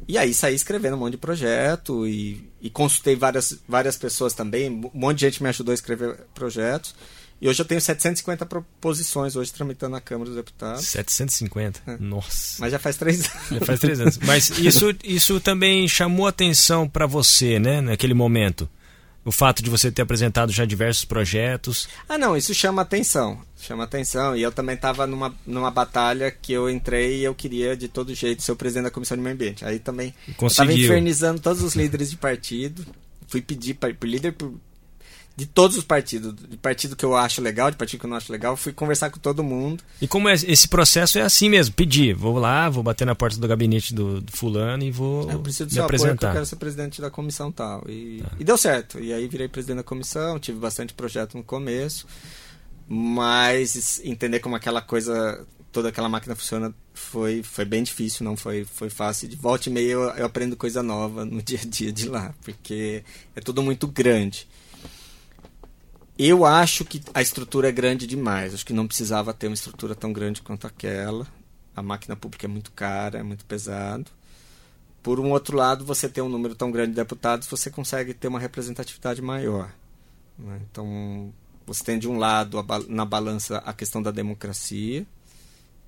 E 0.06 0.16
aí 0.16 0.32
saí 0.32 0.54
escrevendo 0.54 0.96
um 0.96 1.00
monte 1.00 1.12
de 1.12 1.18
projeto 1.18 2.06
e, 2.06 2.48
e 2.60 2.70
consultei 2.70 3.14
várias, 3.14 3.58
várias 3.68 3.96
pessoas 3.96 4.32
também. 4.32 4.70
Um 4.70 4.90
monte 4.94 5.18
de 5.18 5.26
gente 5.26 5.42
me 5.42 5.48
ajudou 5.48 5.72
a 5.72 5.74
escrever 5.74 6.16
projetos. 6.34 6.94
E 7.40 7.48
hoje 7.48 7.60
eu 7.62 7.66
tenho 7.66 7.80
750 7.80 8.44
proposições 8.46 9.36
hoje 9.36 9.52
tramitando 9.52 9.92
na 9.92 10.00
Câmara 10.00 10.28
dos 10.28 10.36
Deputados. 10.36 10.84
750? 10.86 11.82
É. 11.86 11.96
Nossa. 11.98 12.56
Mas 12.58 12.72
já 12.72 12.78
faz 12.78 12.96
três 12.96 13.20
anos. 13.30 13.48
Já 13.50 13.60
faz 13.60 13.80
três 13.80 14.00
anos. 14.00 14.18
Mas 14.18 14.50
isso, 14.58 14.94
isso 15.04 15.40
também 15.40 15.86
chamou 15.86 16.26
atenção 16.26 16.88
para 16.88 17.06
você, 17.06 17.60
né, 17.60 17.80
naquele 17.80 18.14
momento? 18.14 18.68
O 19.28 19.30
fato 19.30 19.62
de 19.62 19.68
você 19.68 19.92
ter 19.92 20.00
apresentado 20.00 20.50
já 20.50 20.64
diversos 20.64 21.04
projetos. 21.04 21.86
Ah, 22.08 22.16
não, 22.16 22.34
isso 22.34 22.54
chama 22.54 22.80
atenção. 22.80 23.38
Chama 23.60 23.84
atenção. 23.84 24.34
E 24.34 24.40
eu 24.40 24.50
também 24.50 24.74
estava 24.74 25.06
numa, 25.06 25.34
numa 25.46 25.70
batalha 25.70 26.30
que 26.30 26.50
eu 26.50 26.70
entrei 26.70 27.18
e 27.18 27.24
eu 27.24 27.34
queria, 27.34 27.76
de 27.76 27.88
todo 27.88 28.14
jeito, 28.14 28.42
ser 28.42 28.52
o 28.52 28.56
presidente 28.56 28.84
da 28.84 28.90
Comissão 28.90 29.18
de 29.18 29.22
Meio 29.22 29.34
Ambiente. 29.34 29.66
Aí 29.66 29.78
também 29.78 30.14
estava 30.42 30.72
infernizando 30.72 31.42
todos 31.42 31.62
os 31.62 31.74
líderes 31.74 32.08
de 32.08 32.16
partido. 32.16 32.86
Fui 33.26 33.42
pedir 33.42 33.74
para 33.74 33.90
o 33.90 34.06
líder 34.06 34.32
por 34.32 34.54
de 35.38 35.46
todos 35.46 35.76
os 35.76 35.84
partidos, 35.84 36.34
de 36.34 36.56
partido 36.56 36.96
que 36.96 37.04
eu 37.04 37.14
acho 37.14 37.40
legal, 37.40 37.70
de 37.70 37.76
partido 37.76 38.00
que 38.00 38.06
eu 38.06 38.10
não 38.10 38.16
acho 38.16 38.32
legal, 38.32 38.56
fui 38.56 38.72
conversar 38.72 39.08
com 39.08 39.20
todo 39.20 39.44
mundo. 39.44 39.84
E 40.02 40.08
como 40.08 40.28
é, 40.28 40.34
esse 40.34 40.66
processo 40.66 41.16
é 41.16 41.22
assim 41.22 41.48
mesmo, 41.48 41.76
pedir, 41.76 42.12
vou 42.12 42.40
lá, 42.40 42.68
vou 42.68 42.82
bater 42.82 43.04
na 43.04 43.14
porta 43.14 43.38
do 43.38 43.46
gabinete 43.46 43.94
do, 43.94 44.20
do 44.20 44.32
fulano 44.32 44.82
e 44.82 44.90
vou 44.90 45.30
eu 45.30 45.38
preciso 45.38 45.70
do 45.70 45.74
me 45.74 45.78
apresentar. 45.78 46.12
Apoio, 46.12 46.28
eu 46.30 46.32
quero 46.32 46.46
ser 46.46 46.56
presidente 46.56 47.00
da 47.00 47.08
comissão 47.08 47.52
tal. 47.52 47.88
E, 47.88 48.20
tá. 48.20 48.32
e 48.40 48.42
deu 48.42 48.58
certo. 48.58 48.98
E 48.98 49.12
aí 49.12 49.28
virei 49.28 49.46
presidente 49.46 49.76
da 49.76 49.84
comissão, 49.84 50.40
tive 50.40 50.58
bastante 50.58 50.92
projeto 50.92 51.36
no 51.36 51.44
começo, 51.44 52.04
mas 52.88 54.00
entender 54.04 54.40
como 54.40 54.56
aquela 54.56 54.82
coisa, 54.82 55.46
toda 55.70 55.90
aquela 55.90 56.08
máquina 56.08 56.34
funciona 56.34 56.74
foi, 56.92 57.44
foi 57.44 57.64
bem 57.64 57.84
difícil, 57.84 58.24
não 58.24 58.36
foi, 58.36 58.64
foi 58.64 58.90
fácil. 58.90 59.28
De 59.28 59.36
volta 59.36 59.68
e 59.68 59.72
meia 59.72 59.92
eu, 59.92 60.00
eu 60.00 60.26
aprendo 60.26 60.56
coisa 60.56 60.82
nova 60.82 61.24
no 61.24 61.40
dia 61.42 61.60
a 61.62 61.64
dia 61.64 61.92
de 61.92 62.08
lá, 62.08 62.34
porque 62.42 63.04
é 63.36 63.40
tudo 63.40 63.62
muito 63.62 63.86
grande. 63.86 64.48
Eu 66.18 66.44
acho 66.44 66.84
que 66.84 67.00
a 67.14 67.22
estrutura 67.22 67.68
é 67.68 67.72
grande 67.72 68.04
demais. 68.04 68.52
Acho 68.52 68.66
que 68.66 68.72
não 68.72 68.88
precisava 68.88 69.32
ter 69.32 69.46
uma 69.46 69.54
estrutura 69.54 69.94
tão 69.94 70.12
grande 70.12 70.42
quanto 70.42 70.66
aquela. 70.66 71.24
A 71.76 71.82
máquina 71.82 72.16
pública 72.16 72.46
é 72.46 72.48
muito 72.48 72.72
cara, 72.72 73.20
é 73.20 73.22
muito 73.22 73.44
pesado. 73.44 74.10
Por 75.00 75.20
um 75.20 75.30
outro 75.30 75.56
lado, 75.56 75.84
você 75.84 76.08
ter 76.08 76.20
um 76.20 76.28
número 76.28 76.56
tão 76.56 76.72
grande 76.72 76.90
de 76.90 76.96
deputados, 76.96 77.46
você 77.46 77.70
consegue 77.70 78.12
ter 78.12 78.26
uma 78.26 78.40
representatividade 78.40 79.22
maior. 79.22 79.72
Né? 80.36 80.60
Então, 80.68 81.32
você 81.64 81.84
tem 81.84 82.00
de 82.00 82.08
um 82.08 82.18
lado 82.18 82.66
na 82.88 83.04
balança 83.04 83.58
a 83.58 83.72
questão 83.72 84.02
da 84.02 84.10
democracia. 84.10 85.06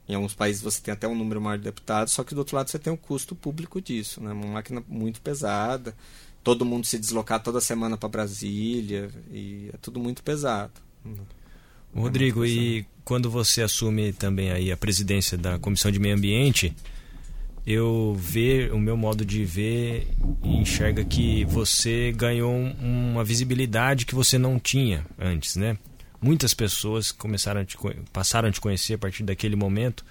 Em 0.08 0.14
alguns 0.14 0.34
países 0.34 0.62
você 0.62 0.80
tem 0.80 0.92
até 0.92 1.08
um 1.08 1.14
número 1.14 1.40
maior 1.40 1.56
de 1.56 1.64
deputados, 1.64 2.12
só 2.12 2.22
que 2.22 2.34
do 2.34 2.38
outro 2.38 2.56
lado 2.56 2.68
você 2.68 2.78
tem 2.78 2.92
o 2.92 2.96
custo 2.96 3.34
público 3.34 3.80
disso, 3.80 4.20
né? 4.20 4.32
Uma 4.32 4.46
máquina 4.46 4.82
muito 4.88 5.20
pesada 5.20 5.94
todo 6.42 6.64
mundo 6.64 6.86
se 6.86 6.98
deslocar 6.98 7.42
toda 7.42 7.60
semana 7.60 7.96
para 7.96 8.08
Brasília 8.08 9.10
e 9.30 9.70
é 9.72 9.76
tudo 9.78 10.00
muito 10.00 10.22
pesado. 10.22 10.72
Rodrigo, 11.94 12.44
e 12.44 12.86
quando 13.04 13.30
você 13.30 13.62
assume 13.62 14.12
também 14.12 14.50
aí 14.50 14.70
a 14.70 14.76
presidência 14.76 15.36
da 15.36 15.58
Comissão 15.58 15.90
de 15.90 15.98
Meio 15.98 16.16
Ambiente, 16.16 16.74
eu 17.66 18.16
ver 18.18 18.72
o 18.72 18.78
meu 18.78 18.96
modo 18.96 19.24
de 19.24 19.44
ver 19.44 20.08
enxerga 20.42 21.04
que 21.04 21.44
você 21.44 22.12
ganhou 22.12 22.52
uma 22.52 23.24
visibilidade 23.24 24.06
que 24.06 24.14
você 24.14 24.38
não 24.38 24.58
tinha 24.58 25.04
antes, 25.18 25.56
né? 25.56 25.76
Muitas 26.22 26.54
pessoas 26.54 27.10
começaram 27.10 27.60
a 27.60 27.64
te, 27.64 27.76
passaram 28.12 28.48
a 28.48 28.52
te 28.52 28.60
conhecer 28.60 28.94
a 28.94 28.98
partir 28.98 29.22
daquele 29.24 29.56
momento 29.56 30.04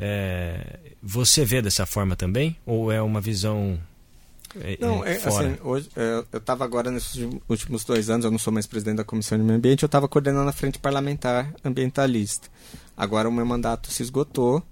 É, 0.00 0.78
você 1.02 1.44
vê 1.44 1.60
dessa 1.60 1.84
forma 1.84 2.14
também? 2.14 2.56
Ou 2.64 2.92
é 2.92 3.02
uma 3.02 3.20
visão 3.20 3.76
é, 3.76 3.97
não, 4.80 5.04
é, 5.04 5.16
assim, 5.16 5.56
hoje, 5.62 5.90
é, 5.94 6.24
eu 6.32 6.38
estava 6.38 6.64
agora 6.64 6.90
nesses 6.90 7.28
últimos 7.48 7.84
dois 7.84 8.08
anos, 8.08 8.24
eu 8.24 8.30
não 8.30 8.38
sou 8.38 8.52
mais 8.52 8.66
presidente 8.66 8.96
da 8.96 9.04
Comissão 9.04 9.36
de 9.36 9.44
Meio 9.44 9.58
Ambiente, 9.58 9.82
eu 9.82 9.86
estava 9.86 10.08
coordenando 10.08 10.48
a 10.48 10.52
Frente 10.52 10.78
Parlamentar 10.78 11.54
Ambientalista. 11.62 12.48
Agora 12.96 13.28
o 13.28 13.32
meu 13.32 13.44
mandato 13.44 13.90
se 13.90 14.02
esgotou, 14.02 14.62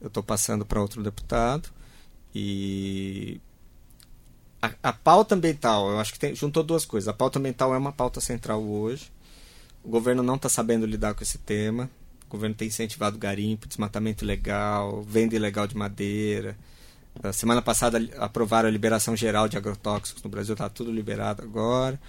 eu 0.00 0.08
estou 0.08 0.22
passando 0.22 0.64
para 0.64 0.80
outro 0.80 1.02
deputado 1.02 1.68
e 2.34 3.40
a, 4.62 4.72
a, 4.82 4.92
pauta 4.92 5.34
ambiental, 5.34 5.90
eu 5.90 5.98
acho 5.98 6.12
que 6.12 6.18
tem, 6.18 6.34
juntou 6.34 6.62
duas 6.62 6.84
coisas. 6.84 7.08
A 7.08 7.12
pauta 7.12 7.38
ambiental 7.38 7.74
é 7.74 7.78
uma 7.78 7.92
pauta 7.92 8.20
central 8.20 8.62
hoje. 8.62 9.12
O 9.84 9.88
governo 9.88 10.22
não 10.22 10.36
está 10.36 10.48
sabendo 10.48 10.86
lidar 10.86 11.14
com 11.14 11.22
esse 11.22 11.38
tema. 11.38 11.88
O 12.26 12.30
governo 12.30 12.54
tem 12.54 12.68
incentivado 12.68 13.16
garimpo, 13.18 13.68
desmatamento 13.68 14.24
ilegal, 14.24 15.02
venda 15.02 15.36
ilegal 15.36 15.66
de 15.66 15.76
madeira 15.76 16.56
a 17.22 17.32
semana 17.32 17.60
passada 17.60 17.98
aprovaram 18.18 18.68
a 18.68 18.72
liberação 18.72 19.16
geral 19.16 19.48
de 19.48 19.56
agrotóxicos 19.56 20.22
no 20.22 20.30
Brasil, 20.30 20.52
está 20.52 20.68
tudo 20.68 20.92
liberado 20.92 21.42
agora. 21.42 22.00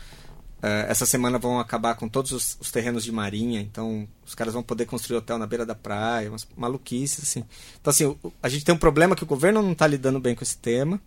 Uh, 0.59 0.85
essa 0.89 1.05
semana 1.05 1.39
vão 1.39 1.57
acabar 1.57 1.95
com 1.95 2.09
todos 2.09 2.33
os, 2.33 2.57
os, 2.59 2.69
terrenos 2.69 3.05
de 3.05 3.13
marinha, 3.13 3.61
então 3.61 4.05
os 4.25 4.35
caras 4.35 4.53
vão 4.53 4.61
poder 4.61 4.85
construir 4.85 5.15
hotel 5.17 5.37
na 5.37 5.47
beira 5.47 5.65
da 5.65 5.73
praia, 5.73 6.29
umas 6.29 6.45
maluquices 6.55 7.23
assim. 7.23 7.45
Então 7.79 7.91
assim, 7.91 8.05
o, 8.05 8.33
a 8.43 8.49
gente 8.49 8.65
tem 8.65 8.75
um 8.75 8.77
problema 8.77 9.15
que 9.15 9.23
o 9.23 9.27
governo 9.27 9.61
não 9.61 9.71
está 9.71 9.87
lidando 9.87 10.19
bem 10.19 10.35
com 10.35 10.43
esse 10.43 10.57
tema, 10.57 10.99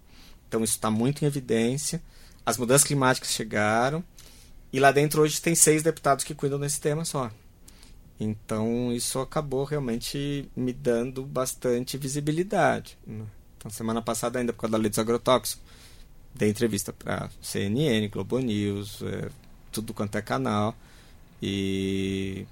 então 0.48 0.64
isso 0.64 0.74
está 0.74 0.90
muito 0.90 1.22
em 1.22 1.26
evidência. 1.26 2.02
As 2.46 2.56
mudanças 2.56 2.86
climáticas 2.86 3.30
chegaram 3.30 4.02
e 4.72 4.80
lá 4.80 4.90
dentro 4.90 5.20
hoje 5.20 5.40
tem 5.40 5.54
seis 5.54 5.82
deputados 5.82 6.24
que 6.24 6.34
cuidam 6.34 6.58
desse 6.58 6.80
tema 6.80 7.04
só. 7.04 7.30
Então 8.18 8.90
isso 8.90 9.20
acabou 9.20 9.64
realmente 9.64 10.48
me 10.56 10.72
dando 10.72 11.24
bastante 11.24 11.98
visibilidade. 11.98 12.96
Né? 13.06 13.26
Então, 13.62 13.70
semana 13.70 14.02
passada, 14.02 14.40
ainda 14.40 14.52
por 14.52 14.62
causa 14.62 14.72
da 14.72 14.78
lei 14.78 14.90
dos 14.90 14.98
agrotóxicos, 14.98 15.62
dei 16.34 16.50
entrevista 16.50 16.92
para 16.92 17.30
CNN, 17.40 18.08
Globo 18.08 18.40
News, 18.40 19.00
é, 19.02 19.28
tudo 19.70 19.94
quanto 19.94 20.18
é 20.18 20.22
canal. 20.22 20.76
E 21.40 22.44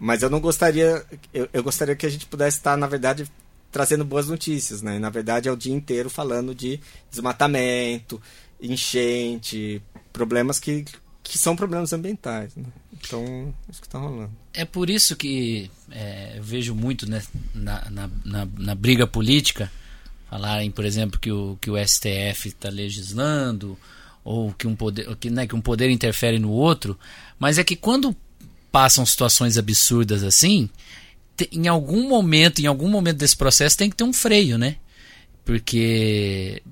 mas 0.00 0.20
eu 0.20 0.28
não 0.28 0.40
gostaria, 0.40 1.06
eu, 1.32 1.48
eu, 1.52 1.62
gostaria 1.62 1.94
que 1.94 2.04
a 2.04 2.08
gente 2.08 2.26
pudesse 2.26 2.56
estar, 2.56 2.76
na 2.76 2.88
verdade, 2.88 3.30
trazendo 3.70 4.04
boas 4.04 4.26
notícias, 4.26 4.82
né? 4.82 4.98
Na 4.98 5.10
verdade, 5.10 5.48
é 5.48 5.52
o 5.52 5.56
dia 5.56 5.72
inteiro 5.72 6.10
falando 6.10 6.52
de 6.52 6.80
desmatamento, 7.08 8.20
enchente, 8.60 9.80
problemas 10.12 10.58
que, 10.58 10.84
que 11.22 11.38
são 11.38 11.54
problemas 11.54 11.92
ambientais, 11.92 12.56
né? 12.56 12.64
Então, 12.92 13.54
isso 13.70 13.80
que 13.80 13.86
está 13.86 14.00
rolando. 14.00 14.32
É 14.52 14.64
por 14.64 14.90
isso 14.90 15.14
que 15.14 15.70
é, 15.92 16.36
eu 16.36 16.42
vejo 16.42 16.74
muito 16.74 17.08
né, 17.08 17.22
na, 17.54 17.88
na, 17.88 18.10
na, 18.24 18.48
na 18.58 18.74
briga 18.74 19.06
política 19.06 19.70
falarem, 20.32 20.70
por 20.70 20.86
exemplo, 20.86 21.20
que 21.20 21.30
o, 21.30 21.58
que 21.60 21.70
o 21.70 21.76
STF 21.76 22.48
está 22.48 22.70
legislando 22.70 23.78
ou 24.24 24.50
que 24.54 24.66
um 24.66 24.74
poder 24.74 25.14
que, 25.16 25.28
né, 25.28 25.46
que 25.46 25.54
um 25.54 25.60
poder 25.60 25.90
interfere 25.90 26.38
no 26.38 26.50
outro, 26.50 26.98
mas 27.38 27.58
é 27.58 27.64
que 27.64 27.76
quando 27.76 28.16
passam 28.70 29.04
situações 29.04 29.58
absurdas 29.58 30.22
assim, 30.22 30.70
em 31.52 31.68
algum 31.68 32.08
momento, 32.08 32.60
em 32.60 32.66
algum 32.66 32.88
momento 32.88 33.18
desse 33.18 33.36
processo 33.36 33.76
tem 33.76 33.90
que 33.90 33.96
ter 33.96 34.04
um 34.04 34.12
freio, 34.12 34.56
né? 34.56 34.76
Porque 35.44 36.62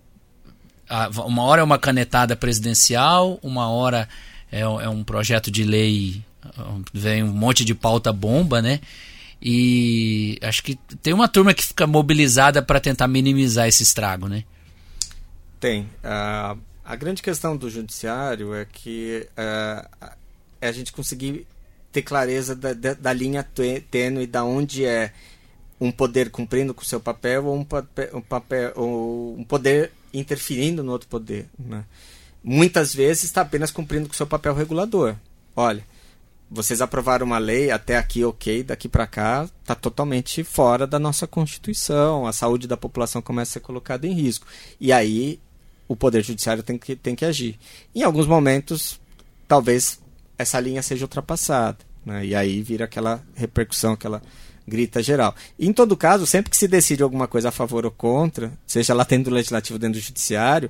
uma 1.27 1.43
hora 1.43 1.61
é 1.61 1.65
uma 1.65 1.79
canetada 1.79 2.35
presidencial, 2.35 3.39
uma 3.43 3.69
hora 3.69 4.09
é, 4.51 4.61
é 4.61 4.89
um 4.89 5.05
projeto 5.05 5.51
de 5.51 5.65
lei, 5.65 6.23
vem 6.95 7.23
um 7.23 7.33
monte 7.33 7.63
de 7.63 7.75
pauta 7.75 8.11
bomba, 8.11 8.63
né? 8.63 8.81
E 9.43 10.39
acho 10.43 10.63
que 10.63 10.77
tem 11.03 11.15
uma 11.15 11.29
turma 11.29 11.55
que 11.55 11.65
fica 11.65 11.87
mobilizada 11.87 12.63
para 12.63 12.79
tentar 12.79 13.09
minimizar 13.09 13.67
esse 13.67 13.83
estrago, 13.83 14.29
né? 14.29 14.45
Tem. 15.59 15.83
Uh, 15.83 16.59
a 16.85 16.97
grande 16.97 17.23
questão 17.23 17.57
do 17.57 17.71
judiciário 17.71 18.55
é 18.55 18.65
que 18.65 19.27
uh, 19.33 20.11
é 20.61 20.69
a 20.69 20.73
gente 20.73 20.93
conseguir 20.93 21.47
ter 21.93 22.03
clareza 22.03 22.55
da, 22.55 22.73
da, 22.73 22.95
da 22.95 23.13
linha 23.13 23.47
tênue 23.91 24.27
da 24.27 24.45
onde 24.45 24.85
é 24.85 25.13
um 25.81 25.91
poder 25.91 26.31
cumprindo 26.31 26.75
com 26.75 26.83
o 26.83 26.85
seu 26.85 27.01
papel 27.01 27.47
ou 27.47 27.57
um, 27.57 27.65
papel, 27.65 28.11
um, 28.13 28.21
papel, 28.21 28.73
ou 28.77 29.39
um 29.39 29.45
poder 29.45 29.93
interferindo 30.13 30.83
no 30.83 30.93
outro 30.93 31.09
poder. 31.09 31.47
Né? 31.59 31.85
Muitas 32.45 32.95
vezes 32.95 33.25
está 33.25 33.41
apenas 33.41 33.71
cumprindo 33.71 34.07
com 34.07 34.13
o 34.13 34.17
seu 34.17 34.27
papel 34.27 34.55
regulador. 34.55 35.17
Olha, 35.57 35.85
vocês 36.51 36.81
aprovaram 36.81 37.25
uma 37.25 37.39
lei 37.39 37.71
até 37.71 37.97
aqui 37.97 38.25
ok, 38.25 38.65
daqui 38.65 38.89
para 38.89 39.07
cá 39.07 39.49
está 39.63 39.75
totalmente 39.75 40.43
fora 40.43 40.85
da 40.85 40.99
nossa 40.99 41.27
constituição. 41.27 42.27
A 42.27 42.33
saúde 42.33 42.67
da 42.67 42.77
população 42.77 43.23
começa 43.23 43.51
a 43.51 43.53
ser 43.55 43.61
colocada 43.61 44.07
em 44.07 44.13
risco. 44.13 44.47
E 44.81 44.93
aí 44.93 45.39
o 45.87 45.95
poder 45.95 46.25
judiciário 46.25 46.63
tem 46.63 46.77
que, 46.77 46.97
tem 46.97 47.15
que 47.15 47.25
agir. 47.25 47.57
Em 47.95 48.03
alguns 48.03 48.27
momentos, 48.27 49.01
talvez 49.47 50.01
essa 50.37 50.59
linha 50.59 50.83
seja 50.83 51.05
ultrapassada, 51.05 51.79
né? 52.05 52.27
E 52.27 52.35
aí 52.35 52.61
vira 52.63 52.85
aquela 52.85 53.23
repercussão, 53.37 53.93
aquela 53.93 54.21
grita 54.67 55.01
geral. 55.01 55.35
Em 55.57 55.73
todo 55.73 55.97
caso, 55.97 56.27
sempre 56.27 56.51
que 56.51 56.57
se 56.57 56.67
decide 56.67 57.03
alguma 57.03 57.29
coisa 57.29 57.51
a 57.51 57.53
favor 57.53 57.85
ou 57.85 57.93
contra, 57.93 58.53
seja 58.67 58.93
lá 58.93 59.05
dentro 59.05 59.31
do 59.31 59.35
legislativo, 59.35 59.79
dentro 59.79 60.01
do 60.01 60.05
judiciário, 60.05 60.69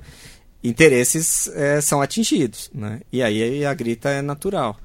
interesses 0.63 1.47
é, 1.55 1.81
são 1.81 2.01
atingidos, 2.01 2.69
né? 2.71 3.01
E 3.11 3.23
aí 3.23 3.65
a 3.65 3.73
grita 3.73 4.09
é 4.09 4.21
natural 4.21 4.79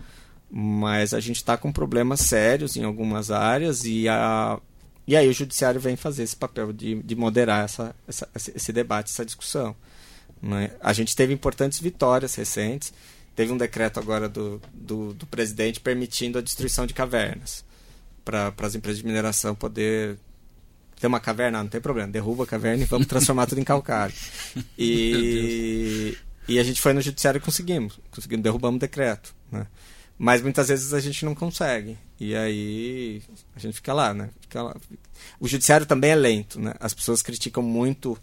mas 0.50 1.12
a 1.12 1.20
gente 1.20 1.36
está 1.36 1.56
com 1.56 1.72
problemas 1.72 2.20
sérios 2.20 2.76
em 2.76 2.84
algumas 2.84 3.30
áreas 3.30 3.84
e, 3.84 4.08
a, 4.08 4.58
e 5.06 5.16
aí 5.16 5.28
o 5.28 5.32
judiciário 5.32 5.80
vem 5.80 5.96
fazer 5.96 6.22
esse 6.22 6.36
papel 6.36 6.72
de, 6.72 7.02
de 7.02 7.16
moderar 7.16 7.64
essa, 7.64 7.94
essa, 8.06 8.28
esse 8.34 8.72
debate, 8.72 9.10
essa 9.10 9.24
discussão. 9.24 9.74
Né? 10.42 10.70
A 10.80 10.92
gente 10.92 11.16
teve 11.16 11.32
importantes 11.32 11.80
vitórias 11.80 12.34
recentes. 12.34 12.92
Teve 13.34 13.52
um 13.52 13.56
decreto 13.56 14.00
agora 14.00 14.28
do, 14.28 14.60
do, 14.72 15.12
do 15.12 15.26
presidente 15.26 15.78
permitindo 15.80 16.38
a 16.38 16.42
destruição 16.42 16.86
de 16.86 16.94
cavernas 16.94 17.64
para 18.24 18.52
as 18.62 18.74
empresas 18.74 18.98
de 18.98 19.06
mineração 19.06 19.54
poder 19.54 20.18
ter 20.98 21.06
uma 21.06 21.20
caverna, 21.20 21.62
não 21.62 21.68
tem 21.68 21.80
problema, 21.80 22.08
derruba 22.08 22.44
a 22.44 22.46
caverna 22.46 22.82
e 22.82 22.86
vamos 22.86 23.06
transformar 23.06 23.46
tudo 23.46 23.60
em 23.60 23.64
calcário. 23.64 24.14
E, 24.78 26.16
e 26.48 26.58
a 26.58 26.62
gente 26.62 26.80
foi 26.80 26.92
no 26.92 27.00
judiciário 27.00 27.38
e 27.38 27.40
conseguimos, 27.42 27.98
conseguimos, 28.10 28.42
derrubamos 28.42 28.76
o 28.76 28.80
decreto. 28.80 29.34
Né? 29.52 29.66
Mas 30.18 30.40
muitas 30.40 30.68
vezes 30.68 30.94
a 30.94 31.00
gente 31.00 31.24
não 31.24 31.34
consegue. 31.34 31.98
E 32.18 32.34
aí 32.34 33.22
a 33.54 33.58
gente 33.58 33.74
fica 33.74 33.92
lá, 33.92 34.14
né? 34.14 34.30
Fica 34.40 34.62
lá. 34.62 34.76
O 35.38 35.46
judiciário 35.46 35.84
também 35.84 36.10
é 36.10 36.14
lento, 36.14 36.58
né? 36.58 36.74
As 36.80 36.94
pessoas 36.94 37.22
criticam 37.22 37.62
muito 37.62 38.18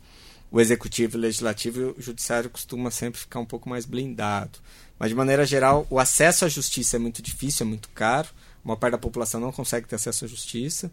o 0.52 0.60
executivo 0.60 1.16
e 1.16 1.20
o 1.20 1.22
legislativo 1.22 1.80
e 1.80 1.84
o 1.84 1.96
judiciário 2.02 2.50
costuma 2.50 2.90
sempre 2.92 3.20
ficar 3.20 3.40
um 3.40 3.46
pouco 3.46 3.70
mais 3.70 3.86
blindado. 3.86 4.60
Mas 4.98 5.10
de 5.10 5.16
maneira 5.16 5.46
geral, 5.46 5.86
o 5.90 6.00
acesso 6.00 6.46
à 6.46 6.50
justiça 6.50 6.96
é 6.96 7.00
muito 7.00 7.22
difícil, 7.22 7.66
é 7.66 7.70
muito 7.70 7.90
caro. 7.90 8.30
Uma 8.64 8.78
parte 8.78 8.94
da 8.94 8.98
população 8.98 9.40
não 9.40 9.52
consegue 9.52 9.88
ter 9.88 9.96
acesso 9.96 10.26
à 10.26 10.28
justiça. 10.28 10.92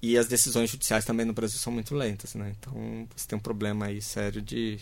E 0.00 0.16
as 0.16 0.26
decisões 0.26 0.70
judiciais 0.70 1.04
também 1.04 1.26
no 1.26 1.32
Brasil 1.32 1.58
são 1.58 1.72
muito 1.72 1.94
lentas, 1.94 2.34
né? 2.34 2.54
Então 2.58 3.08
você 3.16 3.26
tem 3.26 3.36
um 3.36 3.42
problema 3.42 3.86
aí 3.86 4.00
sério 4.00 4.40
de 4.40 4.78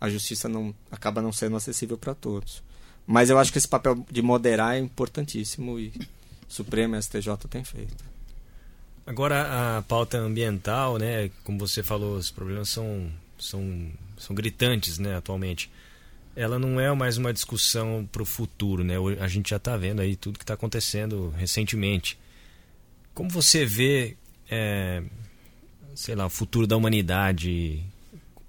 a 0.00 0.08
justiça 0.08 0.48
não 0.48 0.74
acaba 0.90 1.22
não 1.22 1.32
sendo 1.32 1.56
acessível 1.56 1.96
para 1.96 2.14
todos. 2.14 2.62
Mas 3.06 3.30
eu 3.30 3.38
acho 3.38 3.52
que 3.52 3.58
esse 3.58 3.68
papel 3.68 4.04
de 4.10 4.20
moderar 4.20 4.74
é 4.74 4.78
importantíssimo 4.78 5.78
e 5.78 5.92
Supremo 6.48 6.96
e 6.96 7.02
STJ 7.02 7.36
tem 7.48 7.62
feito. 7.64 8.04
Agora 9.06 9.78
a 9.78 9.82
pauta 9.82 10.18
ambiental, 10.18 10.98
né, 10.98 11.30
como 11.44 11.58
você 11.58 11.82
falou, 11.82 12.16
os 12.16 12.30
problemas 12.30 12.68
são 12.68 13.10
são 13.38 13.90
são 14.18 14.34
gritantes, 14.34 14.98
né, 14.98 15.16
atualmente. 15.16 15.70
Ela 16.34 16.58
não 16.58 16.80
é 16.80 16.92
mais 16.94 17.16
uma 17.16 17.32
discussão 17.32 18.08
para 18.10 18.22
o 18.22 18.26
futuro, 18.26 18.84
né? 18.84 18.94
A 19.20 19.28
gente 19.28 19.50
já 19.50 19.56
está 19.56 19.76
vendo 19.76 20.00
aí 20.00 20.16
tudo 20.16 20.38
que 20.38 20.44
está 20.44 20.54
acontecendo 20.54 21.32
recentemente. 21.36 22.18
Como 23.14 23.30
você 23.30 23.64
vê, 23.64 24.16
é, 24.50 25.02
sei 25.94 26.14
lá, 26.14 26.26
o 26.26 26.30
futuro 26.30 26.66
da 26.66 26.76
humanidade 26.76 27.82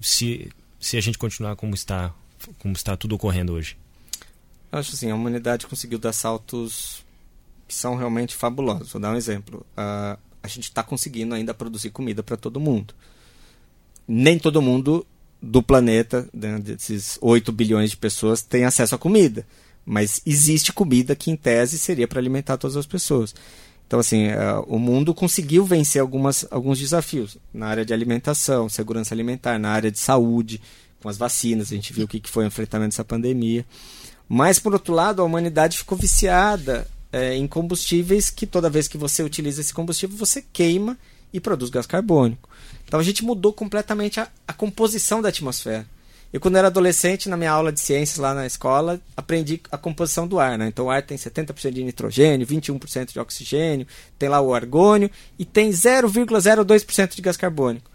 se 0.01 0.51
se 0.79 0.97
a 0.97 1.01
gente 1.01 1.17
continuar 1.17 1.55
como 1.55 1.73
está 1.73 2.13
como 2.59 2.73
está 2.73 2.97
tudo 2.97 3.15
ocorrendo 3.15 3.53
hoje? 3.53 3.77
Eu 4.71 4.79
acho 4.79 4.93
assim, 4.93 5.09
a 5.09 5.15
humanidade 5.15 5.67
conseguiu 5.67 5.97
dar 5.97 6.13
saltos 6.13 7.05
que 7.67 7.73
são 7.73 7.95
realmente 7.95 8.35
fabulosos. 8.35 8.91
Vou 8.91 9.01
dar 9.01 9.11
um 9.11 9.15
exemplo. 9.15 9.65
Uh, 9.71 10.17
a 10.41 10.47
gente 10.47 10.65
está 10.65 10.83
conseguindo 10.83 11.35
ainda 11.35 11.53
produzir 11.53 11.89
comida 11.89 12.23
para 12.23 12.37
todo 12.37 12.59
mundo. 12.59 12.93
Nem 14.07 14.39
todo 14.39 14.61
mundo 14.61 15.05
do 15.41 15.61
planeta, 15.61 16.27
né, 16.33 16.57
desses 16.59 17.17
8 17.21 17.51
bilhões 17.51 17.91
de 17.91 17.97
pessoas, 17.97 18.41
tem 18.41 18.65
acesso 18.65 18.95
à 18.95 18.97
comida. 18.97 19.45
Mas 19.85 20.21
existe 20.25 20.73
comida 20.73 21.15
que, 21.15 21.31
em 21.31 21.35
tese, 21.35 21.77
seria 21.77 22.07
para 22.07 22.19
alimentar 22.19 22.57
todas 22.57 22.75
as 22.75 22.85
pessoas. 22.85 23.33
Então, 23.85 23.99
assim, 23.99 24.27
uh, 24.27 24.61
o 24.67 24.77
mundo 24.77 25.13
conseguiu 25.13 25.63
vencer 25.63 26.01
algumas, 26.01 26.45
alguns 26.51 26.77
desafios 26.77 27.37
na 27.53 27.67
área 27.67 27.85
de 27.85 27.93
alimentação, 27.93 28.67
segurança 28.67 29.15
alimentar, 29.15 29.57
na 29.57 29.69
área 29.69 29.89
de 29.89 29.97
saúde, 29.97 30.61
com 31.01 31.07
as 31.07 31.17
vacinas. 31.17 31.71
A 31.71 31.75
gente 31.75 31.93
viu 31.93 32.03
o 32.03 32.07
que, 32.07 32.19
que 32.19 32.29
foi 32.29 32.43
o 32.43 32.47
enfrentamento 32.47 32.89
dessa 32.89 33.05
pandemia. 33.05 33.65
Mas, 34.27 34.59
por 34.59 34.73
outro 34.73 34.93
lado, 34.93 35.21
a 35.21 35.25
humanidade 35.25 35.77
ficou 35.77 35.97
viciada 35.97 36.87
é, 37.11 37.35
em 37.35 37.47
combustíveis 37.47 38.29
que 38.29 38.45
toda 38.45 38.69
vez 38.69 38.87
que 38.87 38.97
você 38.97 39.23
utiliza 39.23 39.61
esse 39.61 39.73
combustível, 39.73 40.17
você 40.17 40.43
queima 40.53 40.97
e 41.31 41.39
produz 41.39 41.69
gás 41.69 41.85
carbônico. 41.85 42.49
Então 42.85 42.99
a 42.99 43.03
gente 43.03 43.23
mudou 43.23 43.51
completamente 43.51 44.19
a, 44.19 44.27
a 44.47 44.53
composição 44.53 45.21
da 45.21 45.29
atmosfera. 45.29 45.85
Eu, 46.31 46.41
quando 46.41 46.57
era 46.57 46.67
adolescente, 46.67 47.29
na 47.29 47.37
minha 47.37 47.51
aula 47.51 47.71
de 47.71 47.79
ciências 47.79 48.17
lá 48.17 48.33
na 48.33 48.45
escola, 48.45 48.99
aprendi 49.15 49.61
a 49.71 49.77
composição 49.77 50.27
do 50.27 50.39
ar. 50.39 50.57
Né? 50.57 50.67
Então, 50.67 50.85
o 50.85 50.89
ar 50.89 51.01
tem 51.01 51.17
70% 51.17 51.71
de 51.71 51.83
nitrogênio, 51.83 52.45
21% 52.45 53.13
de 53.13 53.19
oxigênio, 53.19 53.87
tem 54.19 54.27
lá 54.27 54.41
o 54.41 54.53
argônio 54.53 55.09
e 55.39 55.45
tem 55.45 55.69
0,02% 55.69 57.15
de 57.15 57.21
gás 57.21 57.37
carbônico. 57.37 57.89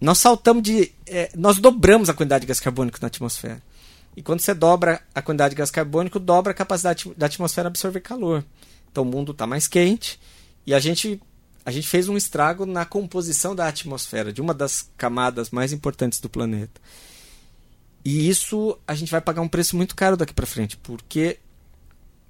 Nós 0.00 0.18
saltamos 0.18 0.64
de. 0.64 0.90
É, 1.06 1.30
nós 1.36 1.58
dobramos 1.58 2.10
a 2.10 2.14
quantidade 2.14 2.42
de 2.42 2.48
gás 2.48 2.58
carbônico 2.58 2.98
na 3.00 3.06
atmosfera. 3.06 3.62
E 4.16 4.22
quando 4.22 4.40
você 4.40 4.54
dobra 4.54 5.02
a 5.14 5.20
quantidade 5.20 5.54
de 5.54 5.58
gás 5.58 5.70
carbônico, 5.70 6.18
dobra 6.18 6.52
a 6.52 6.54
capacidade 6.54 7.12
da 7.16 7.26
atmosfera 7.26 7.68
absorver 7.68 8.00
calor. 8.00 8.44
Então 8.90 9.02
o 9.02 9.06
mundo 9.06 9.32
está 9.32 9.46
mais 9.46 9.66
quente 9.66 10.20
e 10.66 10.72
a 10.72 10.78
gente, 10.78 11.20
a 11.64 11.70
gente 11.70 11.88
fez 11.88 12.08
um 12.08 12.16
estrago 12.16 12.64
na 12.64 12.84
composição 12.84 13.54
da 13.54 13.66
atmosfera, 13.66 14.32
de 14.32 14.40
uma 14.40 14.54
das 14.54 14.88
camadas 14.96 15.50
mais 15.50 15.72
importantes 15.72 16.20
do 16.20 16.28
planeta. 16.28 16.80
E 18.04 18.28
isso 18.28 18.78
a 18.86 18.94
gente 18.94 19.10
vai 19.10 19.20
pagar 19.20 19.42
um 19.42 19.48
preço 19.48 19.76
muito 19.76 19.96
caro 19.96 20.16
daqui 20.16 20.32
para 20.32 20.46
frente, 20.46 20.76
porque 20.76 21.38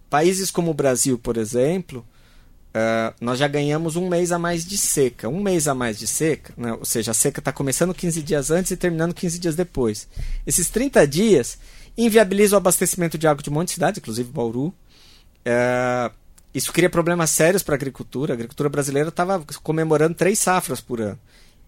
países 0.09 0.51
como 0.51 0.70
o 0.70 0.75
Brasil, 0.75 1.18
por 1.18 1.37
exemplo, 1.37 2.07
uh, 2.74 3.14
nós 3.20 3.38
já 3.38 3.46
ganhamos 3.46 3.96
um 3.96 4.08
mês 4.08 4.32
a 4.32 4.38
mais 4.38 4.64
de 4.64 4.76
seca. 4.76 5.28
Um 5.28 5.40
mês 5.42 5.68
a 5.68 5.74
mais 5.74 5.98
de 5.98 6.06
seca, 6.06 6.52
né? 6.56 6.72
ou 6.72 6.84
seja, 6.84 7.12
a 7.12 7.14
seca 7.14 7.40
está 7.40 7.52
começando 7.52 7.94
15 7.94 8.22
dias 8.22 8.50
antes 8.50 8.72
e 8.72 8.76
terminando 8.76 9.14
15 9.14 9.38
dias 9.38 9.54
depois. 9.54 10.08
Esses 10.46 10.68
30 10.68 11.06
dias 11.06 11.58
inviabilizam 11.96 12.56
o 12.56 12.60
abastecimento 12.60 13.16
de 13.16 13.26
água 13.26 13.42
de 13.42 13.50
um 13.50 13.52
monte 13.52 13.68
de 13.68 13.74
cidades, 13.74 13.98
inclusive 13.98 14.30
Bauru. 14.30 14.66
Uh, 14.66 16.12
isso 16.52 16.72
cria 16.72 16.90
problemas 16.90 17.30
sérios 17.30 17.62
para 17.62 17.74
a 17.74 17.76
agricultura. 17.76 18.32
A 18.32 18.34
agricultura 18.34 18.68
brasileira 18.68 19.08
estava 19.08 19.44
comemorando 19.62 20.14
três 20.14 20.38
safras 20.38 20.80
por 20.80 21.00
ano. 21.00 21.18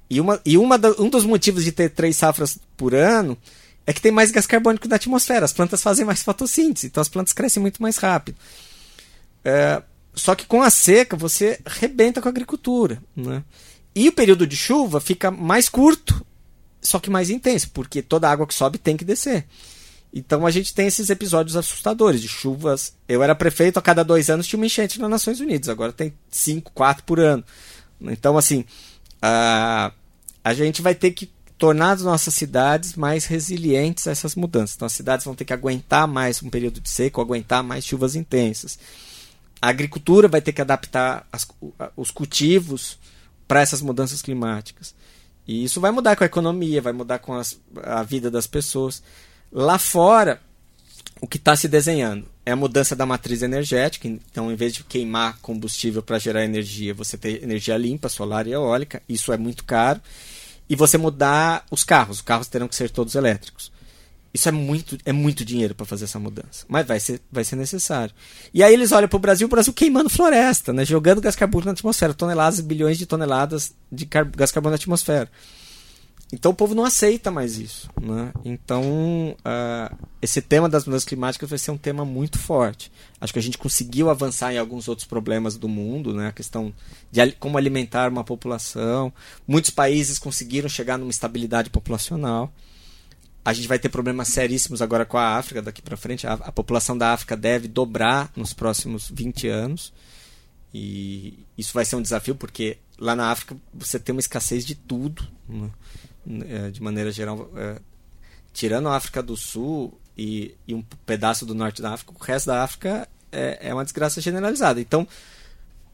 E, 0.08 0.20
uma, 0.20 0.40
e 0.44 0.56
uma 0.56 0.78
um 0.98 1.10
dos 1.10 1.24
motivos 1.24 1.64
de 1.64 1.72
ter 1.72 1.90
três 1.90 2.16
safras 2.16 2.58
por 2.76 2.94
ano 2.94 3.36
é 3.84 3.92
que 3.92 4.00
tem 4.00 4.12
mais 4.12 4.30
gás 4.30 4.46
carbônico 4.46 4.86
na 4.86 4.96
atmosfera. 4.96 5.44
As 5.44 5.52
plantas 5.52 5.82
fazem 5.82 6.04
mais 6.04 6.22
fotossíntese, 6.22 6.86
então 6.86 7.00
as 7.00 7.08
plantas 7.08 7.32
crescem 7.32 7.60
muito 7.60 7.82
mais 7.82 7.96
rápido. 7.96 8.36
É, 9.44 9.82
só 10.16 10.34
que 10.34 10.46
com 10.46 10.62
a 10.62 10.70
seca 10.70 11.14
você 11.14 11.60
rebenta 11.66 12.22
com 12.22 12.28
a 12.28 12.30
agricultura. 12.30 13.00
Né? 13.14 13.44
E 13.94 14.08
o 14.08 14.12
período 14.12 14.46
de 14.46 14.56
chuva 14.56 14.98
fica 14.98 15.30
mais 15.30 15.68
curto, 15.68 16.24
só 16.80 16.98
que 16.98 17.10
mais 17.10 17.28
intenso, 17.28 17.70
porque 17.70 18.02
toda 18.02 18.30
água 18.30 18.46
que 18.46 18.54
sobe 18.54 18.78
tem 18.78 18.96
que 18.96 19.04
descer. 19.04 19.46
Então 20.12 20.46
a 20.46 20.50
gente 20.50 20.74
tem 20.74 20.86
esses 20.86 21.10
episódios 21.10 21.56
assustadores 21.56 22.22
de 22.22 22.28
chuvas. 22.28 22.94
Eu 23.06 23.22
era 23.22 23.34
prefeito, 23.34 23.78
a 23.78 23.82
cada 23.82 24.02
dois 24.02 24.30
anos 24.30 24.46
tinha 24.46 24.58
uma 24.58 24.66
enchente 24.66 24.98
nas 24.98 25.10
Nações 25.10 25.40
Unidas, 25.40 25.68
agora 25.68 25.92
tem 25.92 26.14
cinco, 26.30 26.72
quatro 26.72 27.04
por 27.04 27.20
ano. 27.20 27.44
Então, 28.00 28.38
assim, 28.38 28.64
a, 29.20 29.92
a 30.42 30.54
gente 30.54 30.80
vai 30.80 30.94
ter 30.94 31.10
que 31.10 31.30
tornar 31.58 31.92
as 31.92 32.02
nossas 32.02 32.34
cidades 32.34 32.94
mais 32.94 33.26
resilientes 33.26 34.06
a 34.06 34.10
essas 34.10 34.34
mudanças. 34.34 34.76
Então, 34.76 34.86
as 34.86 34.92
cidades 34.92 35.24
vão 35.24 35.34
ter 35.34 35.44
que 35.44 35.52
aguentar 35.52 36.06
mais 36.06 36.42
um 36.42 36.50
período 36.50 36.80
de 36.80 36.88
seco, 36.88 37.20
aguentar 37.20 37.62
mais 37.62 37.84
chuvas 37.84 38.14
intensas. 38.14 38.78
A 39.60 39.68
agricultura 39.68 40.28
vai 40.28 40.40
ter 40.40 40.52
que 40.52 40.60
adaptar 40.60 41.26
as, 41.32 41.46
os 41.96 42.10
cultivos 42.10 42.98
para 43.48 43.60
essas 43.60 43.80
mudanças 43.80 44.22
climáticas. 44.22 44.94
E 45.46 45.64
isso 45.64 45.80
vai 45.80 45.90
mudar 45.90 46.16
com 46.16 46.24
a 46.24 46.26
economia, 46.26 46.82
vai 46.82 46.92
mudar 46.92 47.20
com 47.20 47.34
as, 47.34 47.58
a 47.82 48.02
vida 48.02 48.30
das 48.30 48.46
pessoas. 48.46 49.02
Lá 49.52 49.78
fora, 49.78 50.40
o 51.20 51.26
que 51.26 51.36
está 51.36 51.54
se 51.56 51.68
desenhando 51.68 52.26
é 52.44 52.52
a 52.52 52.56
mudança 52.56 52.96
da 52.96 53.06
matriz 53.06 53.42
energética. 53.42 54.08
Então, 54.08 54.50
em 54.50 54.56
vez 54.56 54.74
de 54.74 54.84
queimar 54.84 55.38
combustível 55.40 56.02
para 56.02 56.18
gerar 56.18 56.44
energia, 56.44 56.92
você 56.92 57.16
tem 57.16 57.36
energia 57.42 57.76
limpa, 57.76 58.08
solar 58.08 58.46
e 58.46 58.52
eólica. 58.52 59.02
Isso 59.08 59.32
é 59.32 59.36
muito 59.36 59.64
caro 59.64 60.00
e 60.68 60.74
você 60.74 60.98
mudar 60.98 61.64
os 61.70 61.84
carros. 61.84 62.18
Os 62.18 62.22
carros 62.22 62.48
terão 62.48 62.68
que 62.68 62.74
ser 62.74 62.90
todos 62.90 63.14
elétricos. 63.14 63.70
Isso 64.36 64.50
é 64.50 64.52
muito, 64.52 64.98
é 65.06 65.12
muito 65.12 65.46
dinheiro 65.46 65.74
para 65.74 65.86
fazer 65.86 66.04
essa 66.04 66.18
mudança. 66.18 66.66
Mas 66.68 66.86
vai 66.86 67.00
ser, 67.00 67.22
vai 67.32 67.42
ser 67.42 67.56
necessário. 67.56 68.14
E 68.52 68.62
aí 68.62 68.74
eles 68.74 68.92
olham 68.92 69.08
para 69.08 69.16
o 69.16 69.18
Brasil, 69.18 69.46
o 69.46 69.50
Brasil 69.50 69.72
queimando 69.72 70.10
floresta, 70.10 70.74
né? 70.74 70.84
jogando 70.84 71.22
gás 71.22 71.34
carbônico 71.34 71.68
na 71.68 71.72
atmosfera, 71.72 72.12
toneladas, 72.12 72.60
bilhões 72.60 72.98
de 72.98 73.06
toneladas 73.06 73.74
de 73.90 74.04
gás 74.04 74.52
carbônico 74.52 74.72
na 74.72 74.74
atmosfera. 74.74 75.30
Então 76.30 76.52
o 76.52 76.54
povo 76.54 76.74
não 76.74 76.84
aceita 76.84 77.30
mais 77.30 77.56
isso. 77.56 77.88
Né? 77.98 78.30
Então 78.44 79.34
uh, 79.40 79.96
esse 80.20 80.42
tema 80.42 80.68
das 80.68 80.84
mudanças 80.84 81.08
climáticas 81.08 81.48
vai 81.48 81.58
ser 81.58 81.70
um 81.70 81.78
tema 81.78 82.04
muito 82.04 82.38
forte. 82.38 82.92
Acho 83.18 83.32
que 83.32 83.38
a 83.38 83.42
gente 83.42 83.56
conseguiu 83.56 84.10
avançar 84.10 84.52
em 84.52 84.58
alguns 84.58 84.86
outros 84.86 85.06
problemas 85.06 85.56
do 85.56 85.66
mundo, 85.66 86.12
né? 86.12 86.28
a 86.28 86.32
questão 86.32 86.74
de 87.10 87.32
como 87.32 87.56
alimentar 87.56 88.10
uma 88.10 88.22
população. 88.22 89.10
Muitos 89.48 89.70
países 89.70 90.18
conseguiram 90.18 90.68
chegar 90.68 90.98
numa 90.98 91.10
estabilidade 91.10 91.70
populacional. 91.70 92.52
A 93.46 93.52
gente 93.52 93.68
vai 93.68 93.78
ter 93.78 93.88
problemas 93.88 94.26
seríssimos 94.26 94.82
agora 94.82 95.04
com 95.04 95.16
a 95.16 95.36
África 95.36 95.62
daqui 95.62 95.80
para 95.80 95.96
frente. 95.96 96.26
A, 96.26 96.32
a, 96.32 96.50
população 96.50 96.98
da 96.98 97.12
África 97.12 97.36
deve 97.36 97.68
dobrar 97.68 98.28
nos 98.34 98.52
próximos 98.52 99.08
20 99.08 99.46
anos. 99.46 99.92
E 100.74 101.46
isso 101.56 101.72
vai 101.72 101.84
ser 101.84 101.94
um 101.94 102.02
desafio 102.02 102.34
porque 102.34 102.76
lá 102.98 103.14
na 103.14 103.30
África 103.30 103.56
você 103.72 104.00
tem 104.00 104.12
uma 104.12 104.18
escassez 104.18 104.66
de 104.66 104.74
tudo. 104.74 105.24
Né? 105.48 105.70
É, 106.48 106.70
de 106.72 106.82
maneira 106.82 107.12
geral, 107.12 107.48
é, 107.54 107.78
tirando 108.52 108.88
a 108.88 108.96
África 108.96 109.22
do 109.22 109.36
Sul 109.36 109.96
e, 110.18 110.56
e, 110.66 110.74
um 110.74 110.82
pedaço 111.06 111.46
do 111.46 111.54
norte 111.54 111.80
da 111.80 111.92
África, 111.92 112.12
o 112.12 112.20
resto 112.20 112.46
da 112.46 112.64
África 112.64 113.08
é, 113.30 113.68
é 113.68 113.72
uma 113.72 113.84
desgraça 113.84 114.20
generalizada. 114.20 114.80
Então, 114.80 115.06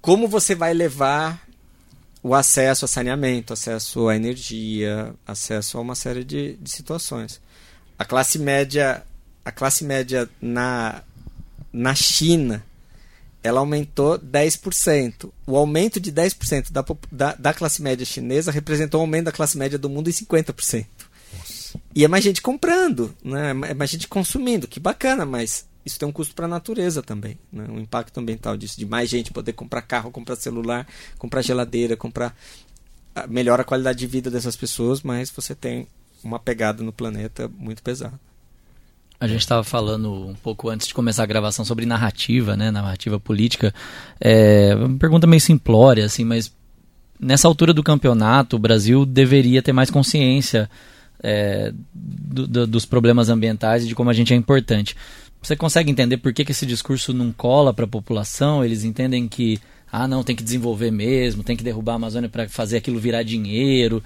como 0.00 0.26
você 0.26 0.54
vai 0.54 0.72
levar 0.72 1.46
o 2.22 2.34
acesso 2.34 2.84
a 2.84 2.88
saneamento, 2.88 3.52
acesso 3.52 4.08
à 4.08 4.16
energia, 4.16 5.14
acesso 5.26 5.78
a 5.78 5.80
uma 5.80 5.94
série 5.94 6.24
de, 6.24 6.54
de 6.54 6.70
situações. 6.70 7.40
A 7.98 8.04
classe 8.04 8.38
média, 8.38 9.02
a 9.44 9.50
classe 9.50 9.84
média 9.84 10.28
na, 10.40 11.02
na 11.72 11.94
China 11.94 12.64
ela 13.42 13.60
aumentou 13.60 14.18
10%. 14.18 15.30
O 15.46 15.56
aumento 15.56 15.98
de 15.98 16.12
10% 16.12 16.70
da, 16.70 16.84
da, 17.10 17.34
da 17.34 17.52
classe 17.52 17.82
média 17.82 18.06
chinesa 18.06 18.52
representou 18.52 19.00
um 19.00 19.02
aumento 19.02 19.24
da 19.24 19.32
classe 19.32 19.58
média 19.58 19.78
do 19.78 19.90
mundo 19.90 20.08
em 20.08 20.12
50%. 20.12 20.86
Nossa. 21.36 21.80
E 21.94 22.04
é 22.04 22.08
mais 22.08 22.22
gente 22.22 22.40
comprando, 22.40 23.14
né? 23.24 23.50
é 23.50 23.74
mais 23.74 23.90
gente 23.90 24.06
consumindo, 24.06 24.68
que 24.68 24.78
bacana, 24.78 25.26
mas 25.26 25.66
isso 25.84 25.98
tem 25.98 26.08
um 26.08 26.12
custo 26.12 26.34
para 26.34 26.46
a 26.46 26.48
natureza 26.48 27.02
também, 27.02 27.38
né? 27.52 27.66
um 27.68 27.78
impacto 27.78 28.18
ambiental 28.18 28.56
disso, 28.56 28.78
de 28.78 28.86
mais 28.86 29.08
gente 29.08 29.32
poder 29.32 29.52
comprar 29.52 29.82
carro, 29.82 30.10
comprar 30.10 30.36
celular, 30.36 30.86
comprar 31.18 31.42
geladeira, 31.42 31.96
comprar. 31.96 32.36
Ah, 33.14 33.26
melhora 33.26 33.62
a 33.62 33.64
qualidade 33.64 33.98
de 33.98 34.06
vida 34.06 34.30
dessas 34.30 34.56
pessoas, 34.56 35.02
mas 35.02 35.30
você 35.30 35.54
tem 35.54 35.86
uma 36.24 36.38
pegada 36.38 36.82
no 36.82 36.92
planeta 36.92 37.50
muito 37.58 37.82
pesada. 37.82 38.18
A 39.20 39.28
gente 39.28 39.40
estava 39.40 39.62
falando 39.62 40.12
um 40.28 40.34
pouco 40.34 40.68
antes 40.68 40.88
de 40.88 40.94
começar 40.94 41.22
a 41.22 41.26
gravação 41.26 41.64
sobre 41.64 41.86
narrativa, 41.86 42.56
né? 42.56 42.70
Narrativa 42.70 43.20
política. 43.20 43.72
É 44.20 44.74
uma 44.74 44.98
pergunta 44.98 45.26
meio 45.26 45.40
simplória, 45.40 46.04
assim, 46.04 46.24
mas 46.24 46.52
nessa 47.20 47.46
altura 47.46 47.72
do 47.72 47.84
campeonato, 47.84 48.56
o 48.56 48.58
Brasil 48.58 49.06
deveria 49.06 49.62
ter 49.62 49.72
mais 49.72 49.90
consciência 49.90 50.68
é, 51.22 51.72
do, 51.94 52.48
do, 52.48 52.66
dos 52.66 52.84
problemas 52.84 53.28
ambientais 53.28 53.84
e 53.84 53.88
de 53.88 53.94
como 53.94 54.10
a 54.10 54.12
gente 54.12 54.34
é 54.34 54.36
importante. 54.36 54.96
Você 55.42 55.56
consegue 55.56 55.90
entender 55.90 56.18
por 56.18 56.32
que, 56.32 56.44
que 56.44 56.52
esse 56.52 56.64
discurso 56.64 57.12
não 57.12 57.32
cola 57.32 57.74
para 57.74 57.84
a 57.84 57.88
população? 57.88 58.64
Eles 58.64 58.84
entendem 58.84 59.26
que, 59.26 59.60
ah, 59.90 60.06
não, 60.06 60.22
tem 60.22 60.36
que 60.36 60.42
desenvolver 60.42 60.92
mesmo, 60.92 61.42
tem 61.42 61.56
que 61.56 61.64
derrubar 61.64 61.94
a 61.94 61.96
Amazônia 61.96 62.28
para 62.28 62.48
fazer 62.48 62.76
aquilo 62.76 63.00
virar 63.00 63.24
dinheiro. 63.24 64.02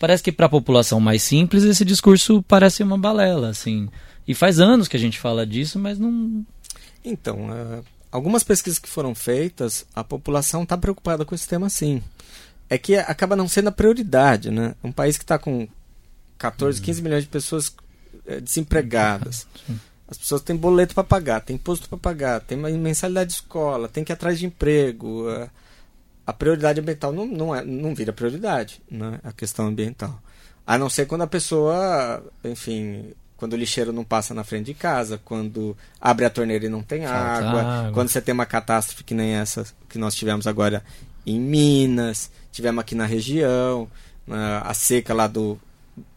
Parece 0.00 0.24
que 0.24 0.32
para 0.32 0.46
a 0.46 0.50
população 0.50 0.98
mais 0.98 1.22
simples 1.22 1.62
esse 1.62 1.84
discurso 1.84 2.42
parece 2.42 2.82
uma 2.82 2.98
balela, 2.98 3.48
assim. 3.48 3.88
E 4.26 4.34
faz 4.34 4.58
anos 4.58 4.88
que 4.88 4.96
a 4.96 5.00
gente 5.00 5.20
fala 5.20 5.46
disso, 5.46 5.78
mas 5.78 6.00
não. 6.00 6.44
Então, 7.04 7.48
uh, 7.48 7.84
algumas 8.10 8.42
pesquisas 8.42 8.80
que 8.80 8.88
foram 8.88 9.14
feitas, 9.14 9.86
a 9.94 10.02
população 10.02 10.64
está 10.64 10.76
preocupada 10.76 11.24
com 11.24 11.34
esse 11.34 11.46
tema 11.46 11.70
sim. 11.70 12.02
É 12.68 12.76
que 12.76 12.96
acaba 12.96 13.36
não 13.36 13.46
sendo 13.46 13.68
a 13.68 13.72
prioridade, 13.72 14.50
né? 14.50 14.74
Um 14.82 14.90
país 14.90 15.16
que 15.16 15.22
está 15.22 15.38
com 15.38 15.68
14, 16.38 16.82
15 16.82 17.02
milhões 17.02 17.22
de 17.22 17.28
pessoas 17.28 17.72
é, 18.26 18.40
desempregadas. 18.40 19.46
As 20.08 20.16
pessoas 20.16 20.42
têm 20.42 20.56
boleto 20.56 20.94
para 20.94 21.02
pagar, 21.02 21.40
tem 21.40 21.56
imposto 21.56 21.88
para 21.88 21.98
pagar, 21.98 22.40
tem 22.40 22.56
mensalidade 22.56 23.30
de 23.30 23.36
escola, 23.36 23.88
tem 23.88 24.04
que 24.04 24.12
ir 24.12 24.14
atrás 24.14 24.38
de 24.38 24.46
emprego. 24.46 25.28
Uh, 25.28 25.50
a 26.26 26.32
prioridade 26.32 26.80
ambiental 26.80 27.12
não, 27.12 27.26
não, 27.26 27.54
é, 27.54 27.64
não 27.64 27.94
vira 27.94 28.12
prioridade, 28.12 28.80
né? 28.90 29.20
A 29.22 29.32
questão 29.32 29.66
ambiental. 29.66 30.20
A 30.66 30.76
não 30.76 30.88
ser 30.88 31.06
quando 31.06 31.22
a 31.22 31.26
pessoa, 31.26 32.22
enfim, 32.44 33.12
quando 33.36 33.52
o 33.52 33.56
lixeiro 33.56 33.92
não 33.92 34.04
passa 34.04 34.34
na 34.34 34.42
frente 34.42 34.66
de 34.66 34.74
casa, 34.74 35.20
quando 35.24 35.76
abre 36.00 36.24
a 36.24 36.30
torneira 36.30 36.66
e 36.66 36.68
não 36.68 36.82
tem 36.82 37.04
água, 37.06 37.62
água, 37.62 37.92
quando 37.92 38.08
você 38.08 38.20
tem 38.20 38.32
uma 38.32 38.46
catástrofe 38.46 39.04
que 39.04 39.14
nem 39.14 39.34
essa 39.34 39.64
que 39.88 39.98
nós 39.98 40.14
tivemos 40.14 40.46
agora 40.46 40.82
em 41.24 41.40
Minas, 41.40 42.30
tivemos 42.50 42.80
aqui 42.80 42.94
na 42.94 43.06
região, 43.06 43.88
a 44.62 44.72
seca 44.74 45.12
lá 45.12 45.26
do, 45.26 45.58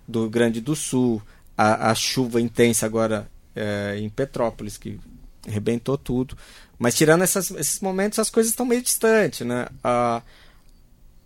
do 0.07 0.29
Grande 0.29 0.61
do 0.61 0.75
Sul, 0.75 1.21
a, 1.57 1.91
a 1.91 1.95
chuva 1.95 2.39
intensa 2.39 2.85
agora 2.85 3.29
é, 3.59 3.99
em 3.99 4.09
Petrópolis, 4.09 4.77
que 4.77 4.99
arrebentou 5.47 5.97
tudo. 5.97 6.37
Mas 6.77 6.95
tirando 6.95 7.23
essas, 7.23 7.51
esses 7.51 7.79
momentos, 7.81 8.19
as 8.19 8.29
coisas 8.29 8.51
estão 8.51 8.65
meio 8.65 8.81
distantes. 8.81 9.45
Né? 9.45 9.67
A, 9.83 10.21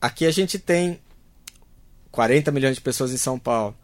aqui 0.02 0.26
a 0.26 0.32
gente 0.32 0.58
tem 0.58 1.00
40 2.12 2.52
milhões 2.52 2.76
de 2.76 2.82
pessoas 2.82 3.13
em 3.13 3.17
São 3.17 3.38
Paulo. 3.38 3.76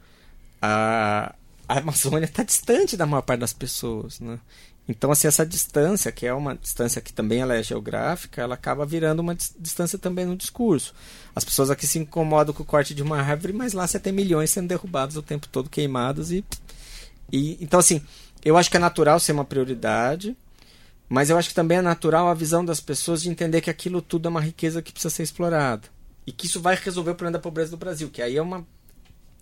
A, 0.61 1.35
a 1.67 1.79
Amazônia 1.79 2.25
está 2.25 2.43
distante 2.43 2.97
da 2.97 3.05
maior 3.05 3.21
parte 3.21 3.41
das 3.41 3.53
pessoas, 3.53 4.19
né? 4.19 4.39
Então, 4.89 5.11
assim, 5.11 5.27
essa 5.27 5.45
distância, 5.45 6.11
que 6.11 6.25
é 6.25 6.33
uma 6.33 6.55
distância 6.55 6.99
que 6.99 7.13
também 7.13 7.41
ela 7.41 7.55
é 7.55 7.61
geográfica, 7.61 8.41
ela 8.41 8.55
acaba 8.55 8.87
virando 8.87 9.19
uma 9.19 9.35
distância 9.35 9.99
também 9.99 10.25
no 10.25 10.35
discurso. 10.35 10.95
As 11.35 11.45
pessoas 11.45 11.69
aqui 11.69 11.85
se 11.85 11.99
incomodam 11.99 12.55
com 12.55 12.63
o 12.63 12.65
corte 12.65 12.95
de 12.95 13.03
uma 13.03 13.21
árvore, 13.21 13.53
mas 13.53 13.73
lá 13.73 13.85
você 13.85 13.99
tem 13.99 14.11
milhões 14.11 14.49
sendo 14.49 14.67
derrubados 14.67 15.15
o 15.15 15.21
tempo 15.21 15.47
todo, 15.47 15.69
queimados. 15.69 16.31
E, 16.31 16.43
e 17.31 17.63
Então, 17.63 17.79
assim, 17.79 18.01
eu 18.43 18.57
acho 18.57 18.69
que 18.69 18.77
é 18.77 18.79
natural 18.79 19.19
ser 19.19 19.31
uma 19.31 19.45
prioridade, 19.45 20.35
mas 21.07 21.29
eu 21.29 21.37
acho 21.37 21.49
que 21.49 21.55
também 21.55 21.79
é 21.79 21.81
natural 21.81 22.27
a 22.27 22.33
visão 22.33 22.63
das 22.63 22.79
pessoas 22.79 23.21
de 23.21 23.29
entender 23.29 23.61
que 23.61 23.69
aquilo 23.69 24.01
tudo 24.01 24.27
é 24.27 24.29
uma 24.29 24.41
riqueza 24.41 24.81
que 24.81 24.91
precisa 24.91 25.13
ser 25.13 25.23
explorada. 25.23 25.87
E 26.25 26.31
que 26.31 26.45
isso 26.45 26.61
vai 26.61 26.75
resolver 26.75 27.11
o 27.11 27.15
problema 27.15 27.37
da 27.37 27.41
pobreza 27.41 27.71
do 27.71 27.77
Brasil, 27.77 28.09
que 28.09 28.21
aí 28.21 28.37
é 28.37 28.41
uma 28.41 28.65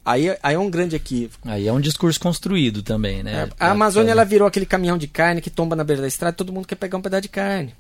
Aí, 0.08 0.30
aí 0.42 0.56
é 0.56 0.58
um 0.58 0.70
grande 0.70 0.96
equívoco. 0.96 1.50
Aí 1.50 1.68
é 1.68 1.74
um 1.74 1.82
discurso 1.82 2.18
construído 2.18 2.82
também, 2.82 3.22
né? 3.22 3.44
É, 3.44 3.50
a 3.60 3.72
Amazônia 3.72 4.12
ela 4.12 4.24
virou 4.24 4.48
aquele 4.48 4.66
caminhão 4.66 4.98
de 4.98 5.06
carne 5.06 5.42
que 5.42 5.50
tomba 5.50 5.76
na 5.76 5.84
beira 5.84 6.02
da 6.02 6.08
estrada, 6.08 6.34
todo 6.34 6.54
mundo 6.54 6.66
quer 6.66 6.76
pegar 6.76 6.98
um 6.98 7.02
pedaço 7.02 7.24
de 7.24 7.28
carne, 7.28 7.76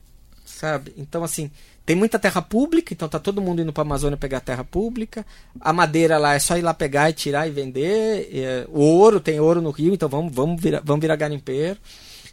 sabe? 0.57 0.93
Então 0.97 1.23
assim, 1.23 1.51
tem 1.85 1.95
muita 1.95 2.19
terra 2.19 2.41
pública, 2.41 2.93
então 2.93 3.07
tá 3.07 3.19
todo 3.19 3.41
mundo 3.41 3.61
indo 3.61 3.71
para 3.71 3.83
a 3.83 3.85
Amazônia 3.85 4.17
pegar 4.17 4.39
terra 4.39 4.63
pública. 4.63 5.25
A 5.59 5.71
madeira 5.71 6.17
lá 6.17 6.33
é 6.33 6.39
só 6.39 6.57
ir 6.57 6.61
lá 6.61 6.73
pegar 6.73 7.09
e 7.09 7.13
tirar 7.13 7.47
e 7.47 7.51
vender. 7.51 8.29
É, 8.33 8.65
o 8.69 8.81
ouro 8.81 9.19
tem 9.19 9.39
ouro 9.39 9.61
no 9.61 9.71
rio, 9.71 9.93
então 9.93 10.09
vamos 10.09 10.33
vamos 10.33 10.61
virar, 10.61 10.81
vamos 10.83 11.01
virar 11.01 11.15
garimpeiro. 11.15 11.77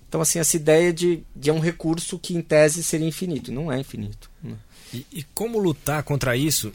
Então 0.09 0.21
assim, 0.21 0.39
essa 0.39 0.57
ideia 0.57 0.93
de, 0.93 1.23
de 1.35 1.51
um 1.51 1.61
recurso 1.61 2.19
que 2.19 2.35
em 2.35 2.43
tese 2.43 2.83
seria 2.83 3.07
infinito, 3.07 3.53
não 3.53 3.71
é 3.71 3.79
infinito. 3.79 4.31
Né? 4.43 4.55
E, 4.93 5.07
e, 5.13 5.23
como 5.35 5.59
lutar 5.59 6.03
contra 6.05 6.37
isso? 6.37 6.73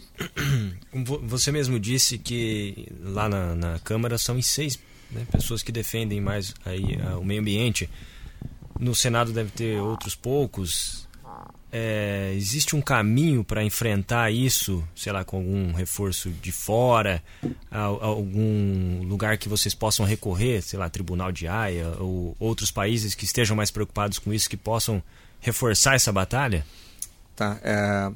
Você 1.24 1.52
mesmo 1.52 1.80
disse 1.80 2.18
que 2.18 2.88
lá 3.02 3.30
na, 3.30 3.56
na 3.56 3.80
Câmara 3.80 4.18
são 4.18 4.42
seis 4.42 4.78
né, 5.10 5.26
pessoas 5.32 5.64
que 5.64 5.72
defendem 5.72 6.20
mais 6.20 6.54
aí, 6.66 7.00
o 7.20 7.24
meio 7.24 7.42
ambiente. 7.42 7.90
No 8.80 8.94
Senado 8.94 9.32
deve 9.32 9.52
ter 9.52 9.80
outros 9.80 10.16
poucos. 10.16 11.08
É, 11.72 12.34
existe 12.36 12.76
um 12.76 12.82
caminho 12.82 13.44
para 13.44 13.64
enfrentar 13.64 14.32
isso, 14.32 14.84
sei 14.96 15.14
lá, 15.14 15.24
com 15.24 15.38
algum 15.38 15.72
reforço 15.72 16.30
de 16.32 16.52
fora, 16.52 17.24
algum 17.72 19.04
lugar 19.04 19.38
que 19.38 19.48
vocês 19.48 19.76
possam 19.76 20.06
recorrer, 20.06 20.62
sei 20.64 20.80
lá, 20.80 20.90
Tribunal 20.90 21.32
de 21.32 21.48
Haia 21.48 21.90
ou 22.00 22.36
outros 22.40 22.72
países 22.72 23.14
que 23.14 23.26
estejam 23.26 23.56
mais 23.56 23.70
preocupados 23.70 24.18
com 24.18 24.34
isso, 24.34 24.50
que 24.50 24.58
possam 24.58 25.02
reforçar 25.40 25.96
essa 25.96 26.12
batalha? 26.12 26.66
Tá? 27.36 27.60
É, 27.64 28.12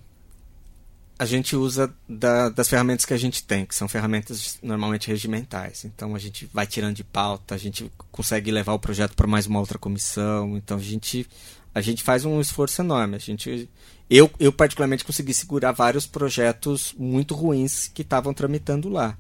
a 1.18 1.26
gente 1.26 1.56
usa 1.56 1.94
da, 2.10 2.50
das 2.50 2.68
ferramentas 2.68 3.06
que 3.06 3.14
a 3.14 3.18
gente 3.18 3.44
tem, 3.44 3.66
que 3.66 3.76
são 3.76 3.88
ferramentas 3.88 4.58
normalmente 4.62 5.08
regimentais. 5.08 5.86
Então 5.86 6.16
a 6.16 6.20
gente 6.20 6.50
vai 6.54 6.66
tirando 6.68 6.96
de 6.96 7.04
pauta, 7.04 7.56
a 7.56 7.58
gente 7.58 7.90
consegue 8.12 8.52
levar 8.52 8.74
o 8.74 8.80
projeto 8.80 9.16
para 9.16 9.28
mais 9.28 9.46
uma 9.46 9.60
outra 9.60 9.78
comissão. 9.78 10.58
Então 10.58 10.78
a 10.78 10.82
gente 10.82 11.28
a 11.74 11.82
gente 11.82 12.04
faz 12.04 12.26
um 12.26 12.40
esforço 12.40 12.82
enorme. 12.82 13.16
A 13.16 13.20
gente 13.20 13.70
eu, 14.10 14.30
eu 14.40 14.52
particularmente 14.52 15.04
consegui 15.04 15.34
segurar 15.34 15.72
vários 15.72 16.06
projetos 16.06 16.94
muito 16.98 17.34
ruins 17.34 17.88
que 17.88 18.02
estavam 18.02 18.34
tramitando 18.34 18.90
lá. 18.90 19.18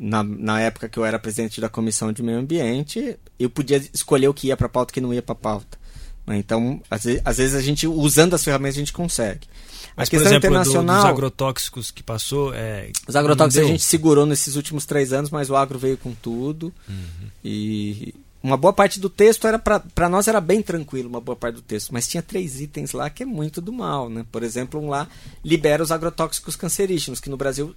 Na, 0.00 0.22
na 0.22 0.60
época 0.60 0.88
que 0.88 0.98
eu 0.98 1.04
era 1.04 1.18
presidente 1.18 1.60
da 1.60 1.68
comissão 1.68 2.12
de 2.12 2.22
meio 2.22 2.38
ambiente, 2.38 3.18
eu 3.38 3.50
podia 3.50 3.82
escolher 3.92 4.28
o 4.28 4.34
que 4.34 4.48
ia 4.48 4.56
para 4.56 4.68
pauta 4.68 4.90
e 4.90 4.92
o 4.92 4.94
que 4.94 5.00
não 5.00 5.12
ia 5.12 5.22
para 5.22 5.34
pauta. 5.34 5.78
Né? 6.26 6.38
Então, 6.38 6.80
às 6.90 7.04
vezes, 7.04 7.22
às 7.24 7.38
vezes, 7.38 7.56
a 7.56 7.60
gente, 7.60 7.86
usando 7.86 8.34
as 8.34 8.44
ferramentas, 8.44 8.76
a 8.76 8.80
gente 8.80 8.92
consegue. 8.92 9.48
Mas, 9.96 10.06
a 10.06 10.10
questão 10.10 10.28
por 10.28 10.34
exemplo, 10.34 10.46
internacional. 10.50 10.96
Do, 10.96 11.02
dos 11.02 11.10
agrotóxicos 11.10 11.90
que 11.90 12.02
passou. 12.02 12.54
É, 12.54 12.92
os 13.08 13.16
agrotóxicos 13.16 13.66
a 13.66 13.68
gente 13.68 13.82
segurou 13.82 14.24
nesses 14.24 14.54
últimos 14.54 14.86
três 14.86 15.12
anos, 15.12 15.30
mas 15.30 15.50
o 15.50 15.56
agro 15.56 15.78
veio 15.78 15.96
com 15.96 16.12
tudo. 16.12 16.72
Uhum. 16.88 17.28
E 17.44 18.14
uma 18.42 18.56
boa 18.56 18.72
parte 18.72 19.00
do 19.00 19.10
texto 19.10 19.46
era 19.46 19.58
para 19.58 20.08
nós 20.08 20.28
era 20.28 20.40
bem 20.40 20.62
tranquilo, 20.62 21.08
uma 21.08 21.20
boa 21.20 21.34
parte 21.34 21.56
do 21.56 21.62
texto, 21.62 21.92
mas 21.92 22.06
tinha 22.06 22.22
três 22.22 22.60
itens 22.60 22.92
lá 22.92 23.10
que 23.10 23.24
é 23.24 23.26
muito 23.26 23.60
do 23.60 23.72
mal, 23.72 24.08
né? 24.08 24.24
Por 24.30 24.42
exemplo, 24.42 24.80
um 24.80 24.88
lá 24.88 25.08
libera 25.44 25.82
os 25.82 25.90
agrotóxicos 25.90 26.54
cancerígenos, 26.54 27.20
que 27.20 27.28
no 27.28 27.36
Brasil 27.36 27.74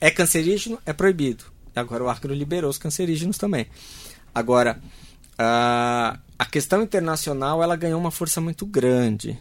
é 0.00 0.10
cancerígeno, 0.10 0.78
é 0.84 0.92
proibido. 0.92 1.44
Agora 1.74 2.02
o 2.02 2.08
agro 2.08 2.34
liberou 2.34 2.68
os 2.68 2.78
cancerígenos 2.78 3.38
também. 3.38 3.66
Agora, 4.34 4.80
uh, 5.34 6.18
a 6.38 6.46
questão 6.50 6.82
internacional 6.82 7.62
ela 7.62 7.76
ganhou 7.76 8.00
uma 8.00 8.10
força 8.10 8.40
muito 8.40 8.66
grande, 8.66 9.38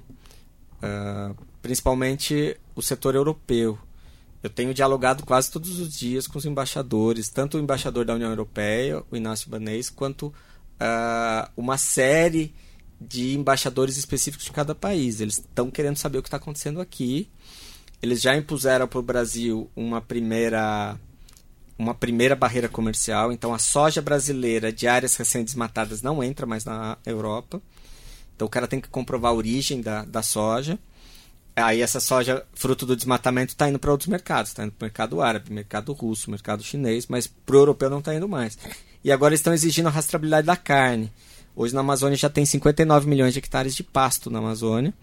uh, 0.84 1.36
principalmente 1.64 2.56
o 2.76 2.82
setor 2.82 3.16
europeu. 3.16 3.78
Eu 4.44 4.50
tenho 4.50 4.74
dialogado 4.74 5.26
quase 5.26 5.52
todos 5.52 5.80
os 5.80 5.98
dias 5.98 6.28
com 6.28 6.38
os 6.38 6.46
embaixadores, 6.46 7.28
tanto 7.28 7.58
o 7.58 7.60
embaixador 7.60 8.06
da 8.06 8.14
União 8.14 8.30
Europeia, 8.30 9.04
o 9.12 9.16
Inácio 9.16 9.50
Banês, 9.50 9.90
quanto 9.90 10.34
uh, 10.80 11.50
uma 11.56 11.78
série 11.78 12.54
de 13.00 13.36
embaixadores 13.36 13.98
específicos 13.98 14.46
de 14.46 14.52
cada 14.52 14.76
país. 14.76 15.22
Eles 15.22 15.36
estão 15.36 15.72
querendo 15.72 15.98
saber 15.98 16.18
o 16.18 16.22
que 16.22 16.28
está 16.28 16.38
acontecendo 16.38 16.82
aqui. 16.82 17.30
Eles 18.02 18.22
já 18.22 18.36
impuseram 18.36 18.88
para 18.88 19.00
o 19.00 19.04
Brasil 19.04 19.70
uma 19.76 20.02
primeira 20.02 20.98
uma 21.78 21.94
primeira 21.94 22.36
barreira 22.36 22.68
comercial. 22.68 23.32
Então, 23.32 23.54
a 23.54 23.58
soja 23.58 24.02
brasileira 24.02 24.70
de 24.72 24.86
áreas 24.86 25.16
recém-desmatadas 25.16 26.02
não 26.02 26.22
entra 26.22 26.46
mais 26.46 26.66
na 26.66 26.98
Europa. 27.06 27.62
Então, 28.36 28.46
o 28.46 28.50
cara 28.52 28.68
tem 28.68 28.82
que 28.82 28.90
comprovar 28.90 29.32
a 29.32 29.36
origem 29.36 29.80
da, 29.80 30.04
da 30.04 30.22
soja. 30.22 30.78
Aí, 31.56 31.82
essa 31.82 32.02
soja, 32.02 32.46
fruto 32.54 32.86
do 32.86 32.98
desmatamento, 32.98 33.54
está 33.54 33.70
indo 33.70 33.80
para 33.80 33.92
outros 33.92 34.10
mercados. 34.10 34.52
Está 34.52 34.66
indo 34.66 34.74
para 34.74 34.86
o 34.86 34.88
mercado 34.88 35.22
árabe, 35.22 35.54
mercado 35.54 35.94
russo, 35.94 36.30
mercado 36.30 36.62
chinês, 36.64 37.08
mas 37.08 37.28
para 37.28 37.56
o 37.56 37.60
europeu 37.60 37.90
não 37.90 38.00
está 38.00 38.14
indo 38.14 38.28
mais. 38.28 38.58
E 39.04 39.12
agora 39.12 39.34
estão 39.34 39.54
exigindo 39.54 39.88
a 39.88 39.92
rastreabilidade 39.92 40.48
da 40.48 40.56
carne. 40.56 41.12
Hoje, 41.56 41.74
na 41.74 41.82
Amazônia, 41.82 42.18
já 42.18 42.30
tem 42.30 42.46
59 42.46 43.08
milhões 43.08 43.34
de 43.34 43.40
hectares 43.40 43.76
de 43.76 43.84
pasto 43.84 44.30
na 44.30 44.40
Amazônia. 44.40 44.94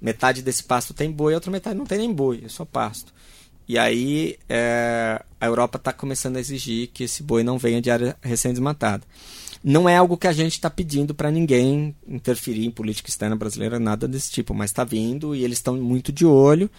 Metade 0.00 0.42
desse 0.42 0.62
pasto 0.64 0.92
tem 0.92 1.10
boi, 1.10 1.32
a 1.32 1.36
outra 1.36 1.50
metade 1.50 1.78
não 1.78 1.86
tem 1.86 1.98
nem 1.98 2.12
boi, 2.12 2.42
é 2.44 2.48
só 2.48 2.64
pasto. 2.64 3.12
E 3.66 3.78
aí 3.78 4.36
é, 4.48 5.22
a 5.40 5.46
Europa 5.46 5.78
está 5.78 5.92
começando 5.92 6.36
a 6.36 6.40
exigir 6.40 6.88
que 6.88 7.04
esse 7.04 7.22
boi 7.22 7.42
não 7.42 7.58
venha 7.58 7.80
de 7.80 7.90
área 7.90 8.16
recém-desmatada. 8.20 9.02
Não 9.62 9.88
é 9.88 9.96
algo 9.96 10.18
que 10.18 10.26
a 10.26 10.32
gente 10.32 10.52
está 10.52 10.68
pedindo 10.68 11.14
para 11.14 11.30
ninguém 11.30 11.96
interferir 12.06 12.66
em 12.66 12.70
política 12.70 13.08
externa 13.08 13.34
brasileira, 13.34 13.78
nada 13.78 14.06
desse 14.06 14.30
tipo, 14.30 14.52
mas 14.52 14.70
está 14.70 14.84
vindo 14.84 15.34
e 15.34 15.42
eles 15.42 15.56
estão 15.56 15.74
muito 15.76 16.12
de 16.12 16.26
olho. 16.26 16.70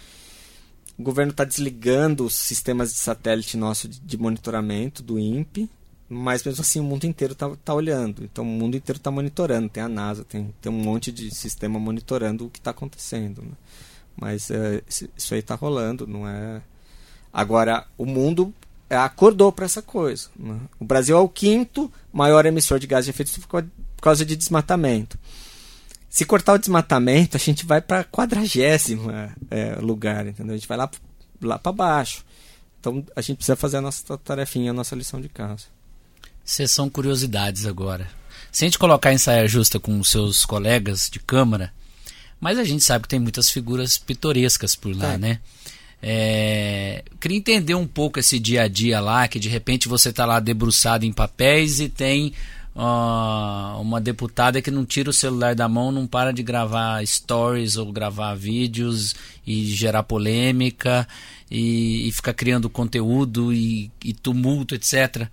O 0.96 1.02
governo 1.02 1.32
está 1.32 1.42
desligando 1.42 2.24
os 2.24 2.34
sistemas 2.34 2.92
de 2.92 2.98
satélite 3.00 3.56
nosso 3.56 3.88
de, 3.88 4.16
monitoramento 4.16 5.02
do 5.02 5.18
INPE, 5.18 5.68
mas 6.08 6.42
mesmo 6.44 6.60
assim 6.60 6.80
o 6.80 6.84
mundo 6.84 7.04
inteiro 7.04 7.32
está 7.32 7.50
tá 7.64 7.74
olhando. 7.74 8.24
Então 8.24 8.44
o 8.44 8.46
mundo 8.46 8.76
inteiro 8.76 8.98
está 8.98 9.10
monitorando. 9.10 9.68
Tem 9.68 9.82
a 9.82 9.88
NASA, 9.88 10.24
tem, 10.24 10.54
tem 10.60 10.70
um 10.70 10.76
monte 10.76 11.10
de 11.10 11.34
sistema 11.34 11.78
monitorando 11.78 12.46
o 12.46 12.50
que 12.50 12.58
está 12.58 12.70
acontecendo. 12.70 13.42
Né? 13.42 13.52
Mas 14.16 14.50
é, 14.50 14.82
isso 14.88 15.34
aí 15.34 15.40
está 15.40 15.54
rolando, 15.54 16.06
não 16.06 16.26
é 16.26 16.62
Agora, 17.36 17.86
o 17.98 18.06
mundo 18.06 18.50
acordou 18.88 19.52
para 19.52 19.66
essa 19.66 19.82
coisa. 19.82 20.30
Né? 20.34 20.58
O 20.80 20.86
Brasil 20.86 21.14
é 21.14 21.20
o 21.20 21.28
quinto 21.28 21.92
maior 22.10 22.46
emissor 22.46 22.78
de 22.78 22.86
gás 22.86 23.04
de 23.04 23.10
efeito 23.10 23.28
estufa 23.28 23.46
por 23.46 24.02
causa 24.02 24.24
de 24.24 24.34
desmatamento. 24.34 25.18
Se 26.08 26.24
cortar 26.24 26.54
o 26.54 26.58
desmatamento, 26.58 27.36
a 27.36 27.40
gente 27.40 27.66
vai 27.66 27.82
para 27.82 28.04
quadragésimo 28.04 29.10
é, 29.50 29.74
lugar, 29.82 30.26
entendeu? 30.26 30.54
A 30.54 30.56
gente 30.56 30.66
vai 30.66 30.78
lá, 30.78 30.90
lá 31.42 31.58
para 31.58 31.72
baixo. 31.72 32.24
Então 32.80 33.04
a 33.14 33.20
gente 33.20 33.36
precisa 33.36 33.54
fazer 33.54 33.76
a 33.76 33.82
nossa 33.82 34.16
tarefinha, 34.16 34.70
a 34.70 34.74
nossa 34.74 34.96
lição 34.96 35.20
de 35.20 35.28
casa. 35.28 35.64
Sessão 36.46 36.88
curiosidades 36.88 37.66
agora. 37.66 38.08
Se 38.52 38.64
a 38.64 38.68
gente 38.68 38.78
colocar 38.78 39.12
em 39.12 39.18
saia 39.18 39.48
justa 39.48 39.80
com 39.80 39.98
os 39.98 40.08
seus 40.08 40.46
colegas 40.46 41.10
de 41.12 41.18
câmara, 41.18 41.72
mas 42.40 42.56
a 42.56 42.64
gente 42.64 42.84
sabe 42.84 43.02
que 43.02 43.08
tem 43.08 43.18
muitas 43.18 43.50
figuras 43.50 43.98
pitorescas 43.98 44.76
por 44.76 44.96
lá, 44.96 45.18
né? 45.18 45.40
É, 46.00 47.02
queria 47.20 47.38
entender 47.38 47.74
um 47.74 47.86
pouco 47.86 48.20
esse 48.20 48.38
dia 48.38 48.62
a 48.62 48.68
dia 48.68 49.00
lá, 49.00 49.26
que 49.26 49.40
de 49.40 49.48
repente 49.48 49.88
você 49.88 50.10
está 50.10 50.24
lá 50.24 50.38
debruçado 50.38 51.04
em 51.04 51.12
papéis 51.12 51.80
e 51.80 51.88
tem 51.88 52.32
uh, 52.76 53.80
uma 53.80 54.00
deputada 54.00 54.62
que 54.62 54.70
não 54.70 54.84
tira 54.84 55.10
o 55.10 55.12
celular 55.12 55.54
da 55.54 55.68
mão, 55.68 55.90
não 55.90 56.06
para 56.06 56.32
de 56.32 56.42
gravar 56.42 57.04
stories 57.04 57.76
ou 57.76 57.90
gravar 57.90 58.34
vídeos 58.36 59.16
e 59.44 59.64
gerar 59.66 60.04
polêmica 60.04 61.08
e, 61.50 62.06
e 62.08 62.12
ficar 62.12 62.34
criando 62.34 62.70
conteúdo 62.70 63.52
e, 63.52 63.90
e 64.04 64.12
tumulto, 64.12 64.74
etc. 64.74 65.28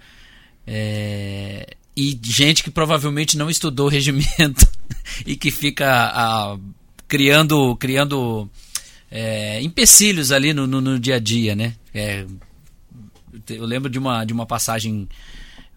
É, 0.66 1.76
e 1.95 2.20
gente 2.24 2.64
que 2.64 2.72
provavelmente 2.72 3.38
não 3.38 3.49
estudou 3.49 3.88
o 3.88 3.89
regimento 3.89 4.68
e 5.26 5.36
que 5.36 5.51
fica 5.51 6.55
uh, 6.55 6.61
criando, 7.07 7.76
criando 7.76 8.49
é, 9.11 9.61
empecilhos 9.61 10.32
ali 10.32 10.53
no, 10.53 10.66
no, 10.66 10.82
no, 10.82 10.99
dia 10.99 11.16
a 11.16 11.20
dia, 11.20 11.55
né? 11.55 11.76
É, 11.93 12.26
eu 13.49 13.66
lembro 13.66 13.89
de 13.89 13.99
uma, 13.99 14.26
de 14.26 14.34
uma 14.34 14.45
passagem 14.45 15.07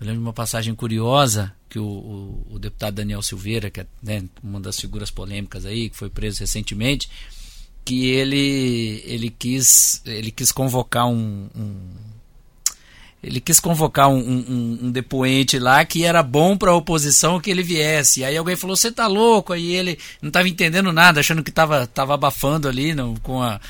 eu 0.00 0.06
lembro 0.06 0.20
de 0.20 0.26
uma 0.26 0.32
passagem 0.32 0.74
curiosa 0.74 1.52
que 1.68 1.78
o, 1.78 1.86
o, 1.86 2.46
o 2.52 2.58
deputado 2.58 2.94
Daniel 2.94 3.22
Silveira, 3.22 3.70
que 3.70 3.80
é 3.80 3.86
né, 4.02 4.24
uma 4.42 4.60
das 4.60 4.78
figuras 4.78 5.10
polêmicas 5.10 5.64
aí, 5.64 5.88
que 5.88 5.96
foi 5.96 6.10
preso 6.10 6.40
recentemente, 6.40 7.08
que 7.84 8.06
ele 8.06 9.02
ele 9.06 9.30
quis 9.30 10.02
ele 10.04 10.30
quis 10.30 10.52
convocar 10.52 11.06
um, 11.06 11.48
um 11.54 11.78
ele 13.26 13.40
quis 13.40 13.58
convocar 13.58 14.08
um, 14.08 14.18
um, 14.18 14.78
um, 14.84 14.90
depoente 14.90 15.58
lá 15.58 15.84
que 15.84 16.04
era 16.04 16.22
bom 16.22 16.56
para 16.56 16.70
a 16.70 16.76
oposição 16.76 17.40
que 17.40 17.50
ele 17.50 17.62
viesse. 17.62 18.24
Aí 18.24 18.36
alguém 18.36 18.54
falou: 18.54 18.76
"Você 18.76 18.92
tá 18.92 19.08
louco?" 19.08 19.52
Aí 19.52 19.74
ele 19.74 19.98
não 20.22 20.28
estava 20.28 20.48
entendendo 20.48 20.92
nada, 20.92 21.18
achando 21.18 21.42
que 21.42 21.50
estava 21.50 21.88
tava 21.88 22.14
abafando 22.14 22.68
ali 22.68 22.94
não, 22.94 23.16
com 23.16 23.42
a 23.42 23.60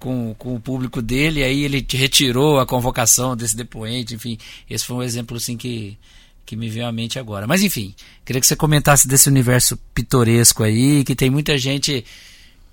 com, 0.00 0.34
com 0.36 0.56
o 0.56 0.60
público 0.60 1.00
dele, 1.00 1.44
aí 1.44 1.62
ele 1.62 1.86
retirou 1.92 2.58
a 2.58 2.66
convocação 2.66 3.36
desse 3.36 3.56
depoente, 3.56 4.14
enfim, 4.14 4.36
esse 4.68 4.84
foi 4.84 4.96
um 4.96 5.02
exemplo 5.02 5.36
assim 5.36 5.56
que 5.56 5.96
que 6.44 6.56
me 6.56 6.68
veio 6.68 6.86
à 6.86 6.92
mente 6.92 7.18
agora. 7.18 7.46
Mas 7.46 7.62
enfim, 7.62 7.94
queria 8.24 8.40
que 8.40 8.46
você 8.46 8.56
comentasse 8.56 9.06
desse 9.06 9.28
universo 9.28 9.78
pitoresco 9.94 10.64
aí, 10.64 11.04
que 11.04 11.14
tem 11.14 11.30
muita 11.30 11.56
gente 11.56 12.04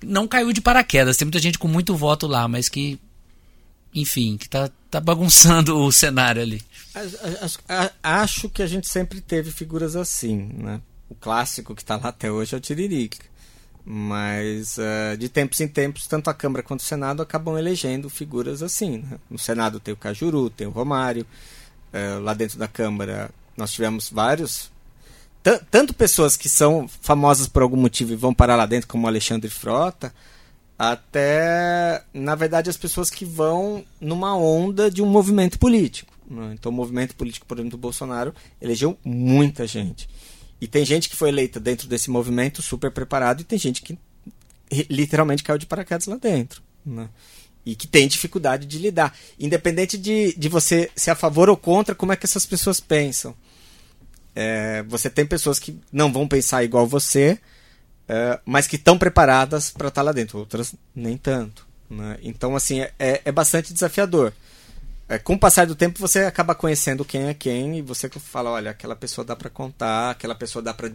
não 0.02 0.26
caiu 0.26 0.52
de 0.52 0.60
paraquedas, 0.60 1.16
tem 1.16 1.24
muita 1.24 1.38
gente 1.38 1.58
com 1.58 1.68
muito 1.68 1.94
voto 1.94 2.26
lá, 2.26 2.48
mas 2.48 2.68
que 2.68 2.98
enfim, 3.94 4.36
que 4.36 4.48
tá, 4.48 4.70
tá 4.90 5.00
bagunçando 5.00 5.78
o 5.78 5.92
cenário 5.92 6.42
ali. 6.42 6.62
Acho 8.02 8.48
que 8.48 8.62
a 8.62 8.66
gente 8.66 8.88
sempre 8.88 9.20
teve 9.20 9.50
figuras 9.50 9.96
assim, 9.96 10.50
né? 10.54 10.80
O 11.08 11.14
clássico 11.14 11.74
que 11.74 11.82
está 11.82 11.96
lá 11.96 12.08
até 12.08 12.30
hoje 12.30 12.54
é 12.54 12.58
o 12.58 12.60
Tiririca. 12.60 13.24
Mas 13.84 14.78
uh, 14.78 15.16
de 15.18 15.28
tempos 15.28 15.60
em 15.60 15.68
tempos, 15.68 16.06
tanto 16.06 16.30
a 16.30 16.34
Câmara 16.34 16.62
quanto 16.62 16.80
o 16.80 16.84
Senado 16.84 17.20
acabam 17.20 17.58
elegendo 17.58 18.08
figuras 18.08 18.62
assim. 18.62 18.98
Né? 18.98 19.18
No 19.28 19.38
Senado 19.38 19.80
tem 19.80 19.92
o 19.92 19.96
Cajuru, 19.96 20.48
tem 20.48 20.66
o 20.66 20.70
Romário. 20.70 21.26
Uh, 21.92 22.20
lá 22.20 22.32
dentro 22.32 22.58
da 22.58 22.68
Câmara 22.68 23.30
nós 23.56 23.72
tivemos 23.72 24.08
vários. 24.08 24.70
Tanto 25.70 25.92
pessoas 25.92 26.36
que 26.36 26.48
são 26.48 26.86
famosas 26.86 27.48
por 27.48 27.62
algum 27.62 27.76
motivo 27.76 28.12
e 28.12 28.16
vão 28.16 28.32
parar 28.32 28.54
lá 28.54 28.64
dentro, 28.64 28.86
como 28.86 29.04
o 29.04 29.08
Alexandre 29.08 29.50
Frota, 29.50 30.14
até, 30.90 32.02
na 32.12 32.34
verdade, 32.34 32.68
as 32.68 32.76
pessoas 32.76 33.08
que 33.08 33.24
vão 33.24 33.84
numa 34.00 34.36
onda 34.36 34.90
de 34.90 35.00
um 35.00 35.06
movimento 35.06 35.56
político. 35.56 36.12
Né? 36.28 36.54
Então, 36.54 36.72
o 36.72 36.74
movimento 36.74 37.14
político, 37.14 37.46
por 37.46 37.56
exemplo, 37.56 37.70
do 37.70 37.78
Bolsonaro 37.78 38.34
elegeu 38.60 38.98
muita 39.04 39.64
gente. 39.64 40.08
E 40.60 40.66
tem 40.66 40.84
gente 40.84 41.08
que 41.08 41.14
foi 41.14 41.28
eleita 41.28 41.60
dentro 41.60 41.86
desse 41.86 42.10
movimento 42.10 42.60
super 42.62 42.90
preparado 42.90 43.42
e 43.42 43.44
tem 43.44 43.60
gente 43.60 43.80
que 43.80 43.96
literalmente 44.90 45.44
caiu 45.44 45.56
de 45.56 45.66
paraquedas 45.66 46.06
lá 46.06 46.16
dentro. 46.16 46.60
Né? 46.84 47.08
E 47.64 47.76
que 47.76 47.86
tem 47.86 48.08
dificuldade 48.08 48.66
de 48.66 48.78
lidar. 48.78 49.16
Independente 49.38 49.96
de, 49.96 50.34
de 50.36 50.48
você 50.48 50.90
ser 50.96 51.12
a 51.12 51.14
favor 51.14 51.48
ou 51.48 51.56
contra, 51.56 51.94
como 51.94 52.12
é 52.12 52.16
que 52.16 52.26
essas 52.26 52.44
pessoas 52.44 52.80
pensam. 52.80 53.36
É, 54.34 54.82
você 54.88 55.08
tem 55.08 55.24
pessoas 55.24 55.60
que 55.60 55.78
não 55.92 56.12
vão 56.12 56.26
pensar 56.26 56.64
igual 56.64 56.88
você, 56.88 57.38
é, 58.12 58.40
mas 58.44 58.66
que 58.66 58.76
estão 58.76 58.98
preparadas 58.98 59.70
para 59.70 59.88
estar 59.88 60.00
tá 60.00 60.04
lá 60.04 60.12
dentro. 60.12 60.38
Outras 60.38 60.74
nem 60.94 61.16
tanto. 61.16 61.66
Né? 61.88 62.18
Então, 62.22 62.54
assim, 62.54 62.80
é, 62.80 62.92
é, 62.98 63.22
é 63.24 63.32
bastante 63.32 63.72
desafiador 63.72 64.32
é, 65.12 65.18
com 65.18 65.34
o 65.34 65.38
passar 65.38 65.66
do 65.66 65.74
tempo 65.74 65.98
você 65.98 66.20
acaba 66.20 66.54
conhecendo 66.54 67.04
quem 67.04 67.24
é 67.24 67.34
quem 67.34 67.76
e 67.76 67.82
você 67.82 68.08
fala, 68.08 68.50
olha, 68.50 68.70
aquela 68.70 68.96
pessoa 68.96 69.22
dá 69.22 69.36
para 69.36 69.50
contar, 69.50 70.12
aquela 70.12 70.34
pessoa 70.34 70.62
dá 70.62 70.72
para 70.72 70.90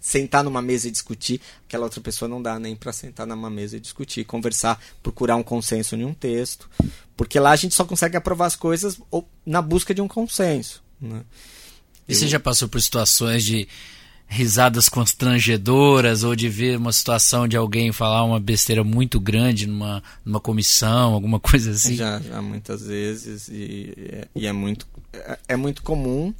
sentar 0.00 0.42
numa 0.42 0.60
mesa 0.60 0.88
e 0.88 0.90
discutir, 0.90 1.40
aquela 1.68 1.84
outra 1.84 2.00
pessoa 2.00 2.28
não 2.28 2.42
dá 2.42 2.58
nem 2.58 2.74
para 2.74 2.92
sentar 2.92 3.28
numa 3.28 3.48
mesa 3.48 3.76
e 3.76 3.80
discutir, 3.80 4.24
conversar, 4.24 4.82
procurar 5.04 5.36
um 5.36 5.42
consenso 5.44 5.94
em 5.94 6.04
um 6.04 6.12
texto, 6.12 6.68
porque 7.16 7.38
lá 7.38 7.52
a 7.52 7.56
gente 7.56 7.72
só 7.72 7.84
consegue 7.84 8.16
aprovar 8.16 8.46
as 8.46 8.56
coisas 8.56 8.98
na 9.46 9.62
busca 9.62 9.94
de 9.94 10.00
um 10.00 10.08
consenso. 10.08 10.82
Né? 11.00 11.22
E 12.08 12.14
você 12.14 12.26
já 12.26 12.40
passou 12.40 12.68
por 12.68 12.80
situações 12.80 13.44
de 13.44 13.68
risadas 14.30 14.88
constrangedoras 14.88 16.22
ou 16.22 16.36
de 16.36 16.48
ver 16.48 16.78
uma 16.78 16.92
situação 16.92 17.48
de 17.48 17.56
alguém 17.56 17.90
falar 17.90 18.22
uma 18.22 18.38
besteira 18.38 18.84
muito 18.84 19.18
grande 19.18 19.66
numa, 19.66 20.00
numa 20.24 20.38
comissão, 20.38 21.12
alguma 21.12 21.40
coisa 21.42 21.72
assim? 21.72 21.96
Já, 21.96 22.20
já 22.20 22.40
muitas 22.40 22.86
vezes 22.86 23.48
e, 23.48 24.24
e 24.32 24.46
é 24.46 24.52
muito 24.52 24.86
é, 25.12 25.38
é, 25.48 25.56
muito 25.56 25.82
comum, 25.82 26.32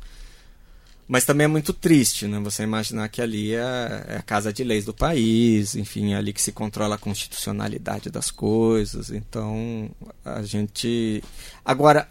mas 1.09 1.25
também 1.25 1.47
é 1.47 1.49
muito 1.49 1.73
triste, 1.73 2.29
né? 2.29 2.39
Você 2.39 2.63
imaginar 2.63 3.09
que 3.09 3.21
ali 3.21 3.53
é, 3.55 4.05
é 4.07 4.17
a 4.19 4.23
casa 4.23 4.53
de 4.53 4.63
leis 4.63 4.85
do 4.85 4.95
país, 4.95 5.75
enfim, 5.75 6.13
é 6.13 6.17
ali 6.17 6.33
que 6.33 6.41
se 6.41 6.53
controla 6.53 6.95
a 6.95 6.99
constitucionalidade 6.99 8.09
das 8.09 8.31
coisas. 8.31 9.11
Então 9.11 9.91
a 10.25 10.43
gente 10.43 11.25
agora 11.65 12.07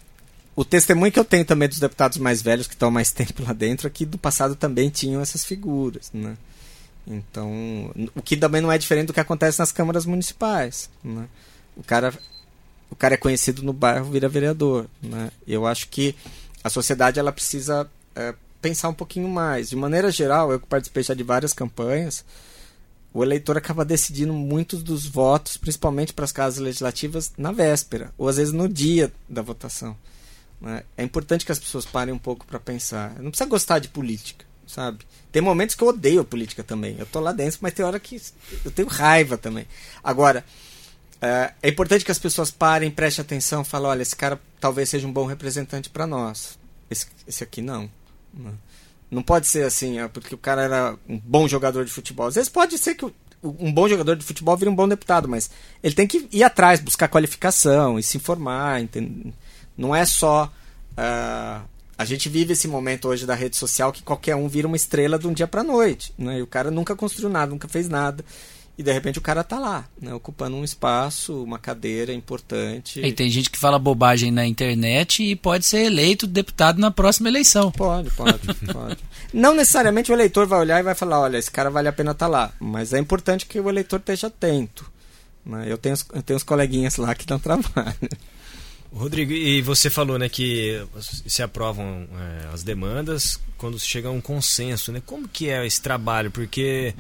o 0.60 0.66
testemunho 0.66 1.10
que 1.10 1.18
eu 1.18 1.24
tenho 1.24 1.46
também 1.46 1.70
dos 1.70 1.80
deputados 1.80 2.18
mais 2.18 2.42
velhos 2.42 2.68
que 2.68 2.74
estão 2.74 2.92
mais 2.92 3.12
tempo 3.16 3.44
lá 3.44 3.54
dentro 3.54 3.88
é 3.88 3.90
que 3.90 4.06
do 4.06 4.18
passado 4.18 4.58
também 4.58 4.90
tinham 4.90 5.22
essas 5.22 5.46
figuras, 5.46 6.12
né? 6.14 6.36
Então, 7.08 7.50
o 8.14 8.22
que 8.22 8.36
também 8.36 8.60
não 8.60 8.70
é 8.70 8.78
diferente 8.78 9.08
do 9.08 9.14
que 9.14 9.22
acontece 9.22 9.58
nas 9.58 9.72
câmaras 9.72 10.06
municipais, 10.06 10.90
né? 11.02 11.30
O 11.78 11.84
cara 11.84 12.14
o 12.92 12.96
cara 12.96 13.14
é 13.14 13.18
conhecido 13.18 13.64
no 13.64 13.72
bairro, 13.72 14.12
vira 14.12 14.28
vereador, 14.28 14.86
né? 15.02 15.32
Eu 15.48 15.66
acho 15.66 15.88
que 15.88 16.14
a 16.62 16.70
sociedade 16.70 17.22
ela 17.22 17.32
precisa 17.32 17.90
é, 18.14 18.36
pensar 18.62 18.90
um 18.90 18.94
pouquinho 18.94 19.30
mais. 19.30 19.70
De 19.70 19.78
maneira 19.78 20.12
geral, 20.12 20.52
eu 20.52 20.60
que 20.60 20.68
participei 20.68 21.04
já 21.04 21.14
de 21.14 21.24
várias 21.24 21.54
campanhas, 21.54 22.26
o 23.14 23.24
eleitor 23.24 23.56
acaba 23.56 23.86
decidindo 23.86 24.34
muitos 24.34 24.84
dos 24.84 25.06
votos, 25.06 25.56
principalmente 25.56 26.12
para 26.12 26.26
as 26.26 26.34
casas 26.34 26.60
legislativas, 26.60 27.32
na 27.38 27.54
véspera, 27.54 28.14
ou 28.18 28.28
às 28.28 28.36
vezes 28.36 28.52
no 28.52 28.68
dia 28.68 29.10
da 29.30 29.42
votação. 29.42 29.96
Né? 30.62 30.84
É 30.98 31.04
importante 31.04 31.46
que 31.46 31.52
as 31.52 31.60
pessoas 31.60 31.86
parem 31.86 32.14
um 32.14 32.18
pouco 32.18 32.46
para 32.46 32.60
pensar. 32.60 33.16
Não 33.20 33.32
precisa 33.32 33.50
gostar 33.50 33.80
de 33.80 33.88
política, 33.88 34.46
sabe? 34.68 35.06
Tem 35.32 35.42
momentos 35.42 35.76
que 35.76 35.84
eu 35.84 35.88
odeio 35.88 36.22
a 36.22 36.26
política 36.26 36.64
também. 36.64 36.96
Eu 37.00 37.06
tô 37.06 37.20
lá 37.20 37.32
dentro, 37.32 37.60
mas 37.62 37.74
tem 37.74 37.86
hora 37.86 38.00
que 38.00 38.22
eu 38.66 38.72
tenho 38.72 38.88
raiva 38.88 39.38
também. 39.38 39.66
Agora, 40.04 40.44
é, 41.22 41.54
é 41.62 41.70
importante 41.70 42.04
que 42.04 42.12
as 42.12 42.20
pessoas 42.20 42.52
parem, 42.52 42.92
prestem 42.92 43.24
atenção, 43.24 43.64
falem, 43.64 43.88
olha, 43.88 44.02
esse 44.02 44.16
cara 44.16 44.40
talvez 44.60 44.90
seja 44.90 45.08
um 45.08 45.14
bom 45.14 45.26
representante 45.26 45.90
para 45.90 46.08
nós. 46.08 46.58
Esse, 46.90 47.08
esse 47.28 47.44
aqui 47.44 47.62
não. 47.62 47.90
Não, 48.34 48.54
não 49.12 49.24
pode 49.24 49.48
ser 49.48 49.66
assim, 49.66 50.00
é 50.00 50.08
porque 50.08 50.36
o 50.36 50.38
cara 50.38 50.62
era 50.64 50.98
um 51.08 51.18
bom 51.18 51.48
jogador 51.48 51.86
de 51.86 51.92
futebol. 51.92 52.28
Às 52.28 52.36
vezes 52.36 52.50
pode 52.50 52.78
ser 52.78 52.96
que 52.96 53.06
um 53.42 53.72
bom 53.72 53.88
jogador 53.88 54.16
de 54.16 54.26
futebol 54.26 54.58
vire 54.58 54.70
um 54.70 54.76
bom 54.76 54.88
deputado, 54.88 55.28
mas 55.28 55.50
ele 55.82 55.96
tem 55.96 56.06
que 56.06 56.28
ir 56.32 56.44
atrás, 56.44 56.82
buscar 56.82 57.08
qualificação 57.08 57.98
e 57.98 58.04
se 58.04 58.18
informar, 58.18 58.82
entender 58.82 59.34
não 59.80 59.96
é 59.96 60.06
só. 60.06 60.52
Uh, 60.92 61.66
a 61.98 62.06
gente 62.06 62.28
vive 62.28 62.54
esse 62.54 62.68
momento 62.68 63.08
hoje 63.08 63.26
da 63.26 63.34
rede 63.34 63.56
social 63.56 63.92
que 63.92 64.04
qualquer 64.04 64.36
um 64.36 64.48
vira 64.48 64.68
uma 64.68 64.76
estrela 64.76 65.18
de 65.18 65.26
um 65.26 65.34
dia 65.34 65.48
para 65.48 65.64
noite. 65.64 66.14
Né? 66.18 66.40
E 66.40 66.42
o 66.42 66.48
cara 66.48 66.70
nunca 66.70 66.96
construiu 66.96 67.30
nada, 67.30 67.52
nunca 67.52 67.68
fez 67.68 67.88
nada. 67.88 68.24
E 68.78 68.84
de 68.84 68.92
repente 68.94 69.20
o 69.20 69.22
cara 69.22 69.44
tá 69.44 69.60
lá, 69.60 69.86
né? 70.02 70.14
ocupando 70.14 70.56
um 70.56 70.64
espaço, 70.64 71.44
uma 71.44 71.60
cadeira 71.60 72.14
importante. 72.14 73.02
E 73.02 73.12
tem 73.12 73.30
gente 73.30 73.50
que 73.50 73.58
fala 73.58 73.78
bobagem 73.78 74.32
na 74.32 74.46
internet 74.46 75.24
e 75.24 75.36
pode 75.36 75.66
ser 75.66 75.86
eleito 75.86 76.26
deputado 76.26 76.80
na 76.80 76.90
próxima 76.90 77.28
eleição. 77.28 77.72
Pode, 77.72 78.10
pode, 78.12 78.40
pode. 78.72 79.00
Não 79.34 79.54
necessariamente 79.54 80.12
o 80.12 80.16
eleitor 80.16 80.48
vai 80.48 80.60
olhar 80.60 80.80
e 80.80 80.84
vai 80.84 80.96
falar, 80.96 81.20
olha, 81.20 81.38
esse 81.38 81.52
cara 81.52 81.70
vale 81.70 81.90
a 81.90 81.94
pena 81.94 82.12
estar 82.12 82.28
tá 82.28 82.32
lá. 82.32 82.52
Mas 82.60 82.94
é 82.94 83.00
importante 83.00 83.46
que 83.46 83.60
o 83.60 83.70
eleitor 83.70 84.00
esteja 84.00 84.28
atento. 84.28 84.90
Né? 85.46 85.66
Eu, 85.68 85.78
tenho, 85.78 85.96
eu 86.14 86.22
tenho 86.22 86.38
uns 86.38 86.44
coleguinhas 86.44 86.96
lá 86.96 87.14
que 87.14 87.26
dão 87.26 87.40
trabalho. 87.40 88.10
Rodrigo, 88.94 89.32
e 89.32 89.62
você 89.62 89.90
falou 89.90 90.18
né, 90.18 90.28
que 90.28 90.84
se 91.00 91.44
aprovam 91.44 92.08
é, 92.12 92.54
as 92.54 92.64
demandas 92.64 93.40
quando 93.58 93.80
chega 93.80 94.08
a 94.08 94.12
um 94.12 94.22
consenso. 94.22 94.92
Né? 94.92 95.02
Como 95.06 95.28
que 95.28 95.50
é 95.50 95.66
esse 95.66 95.82
trabalho? 95.82 96.32
Porque 96.32 96.96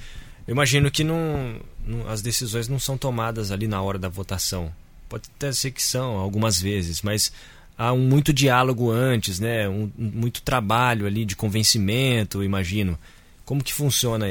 eu 0.48 0.52
imagino 0.52 0.92
que 0.92 1.04
não, 1.04 1.60
não, 1.84 2.08
as 2.08 2.22
decisões 2.22 2.68
não 2.68 2.80
são 2.80 2.98
tomadas 2.98 3.52
ali 3.52 3.68
na 3.68 3.82
hora 3.82 3.98
da 3.98 4.08
votação. 4.08 4.72
Pode 5.08 5.24
até 5.36 5.52
ser 5.52 5.72
que 5.72 5.82
são, 5.82 6.18
algumas 6.18 6.62
vezes, 6.62 7.02
mas 7.02 7.32
há 7.76 7.92
um 7.92 8.08
muito 8.08 8.32
diálogo 8.32 8.92
antes, 8.92 9.40
né? 9.40 9.68
Um, 9.68 9.92
muito 9.98 10.44
trabalho 10.44 11.08
ali 11.08 11.26
de 11.26 11.36
convencimento, 11.36 12.44
imagino. 12.44 13.00
Como 13.46 13.64
que 13.64 13.74
funciona 13.74 14.28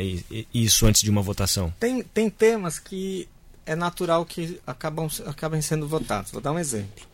isso 0.54 0.86
antes 0.86 1.02
de 1.02 1.10
uma 1.10 1.22
votação? 1.22 1.74
Tem, 1.80 2.04
tem 2.04 2.30
temas 2.30 2.78
que 2.78 3.28
é 3.66 3.74
natural 3.74 4.24
que 4.24 4.60
acabam, 4.64 5.08
acabem 5.26 5.60
sendo 5.60 5.88
votados. 5.88 6.30
Vou 6.30 6.40
dar 6.40 6.52
um 6.52 6.58
exemplo. 6.58 7.07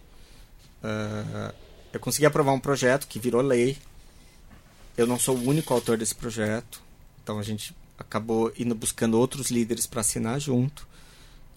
Uh, 0.85 1.55
eu 1.93 1.99
consegui 1.99 2.26
aprovar 2.26 2.53
um 2.53 2.61
projeto 2.61 3.09
que 3.09 3.18
virou 3.18 3.41
lei. 3.41 3.78
Eu 4.97 5.07
não 5.07 5.18
sou 5.18 5.37
o 5.37 5.49
único 5.49 5.72
autor 5.72 5.97
desse 5.97 6.14
projeto, 6.14 6.82
então 7.22 7.39
a 7.39 7.43
gente 7.43 7.74
acabou 7.99 8.53
indo 8.59 8.74
buscando 8.74 9.18
outros 9.18 9.51
líderes 9.51 9.87
para 9.87 10.03
assinar 10.03 10.39
junto, 10.39 10.87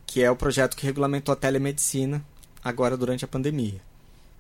que 0.05 0.23
é 0.23 0.32
o 0.32 0.36
projeto 0.36 0.75
que 0.75 0.86
regulamentou 0.86 1.34
a 1.34 1.36
telemedicina 1.36 2.23
agora 2.63 2.95
durante 2.95 3.25
a 3.25 3.28
pandemia. 3.28 3.82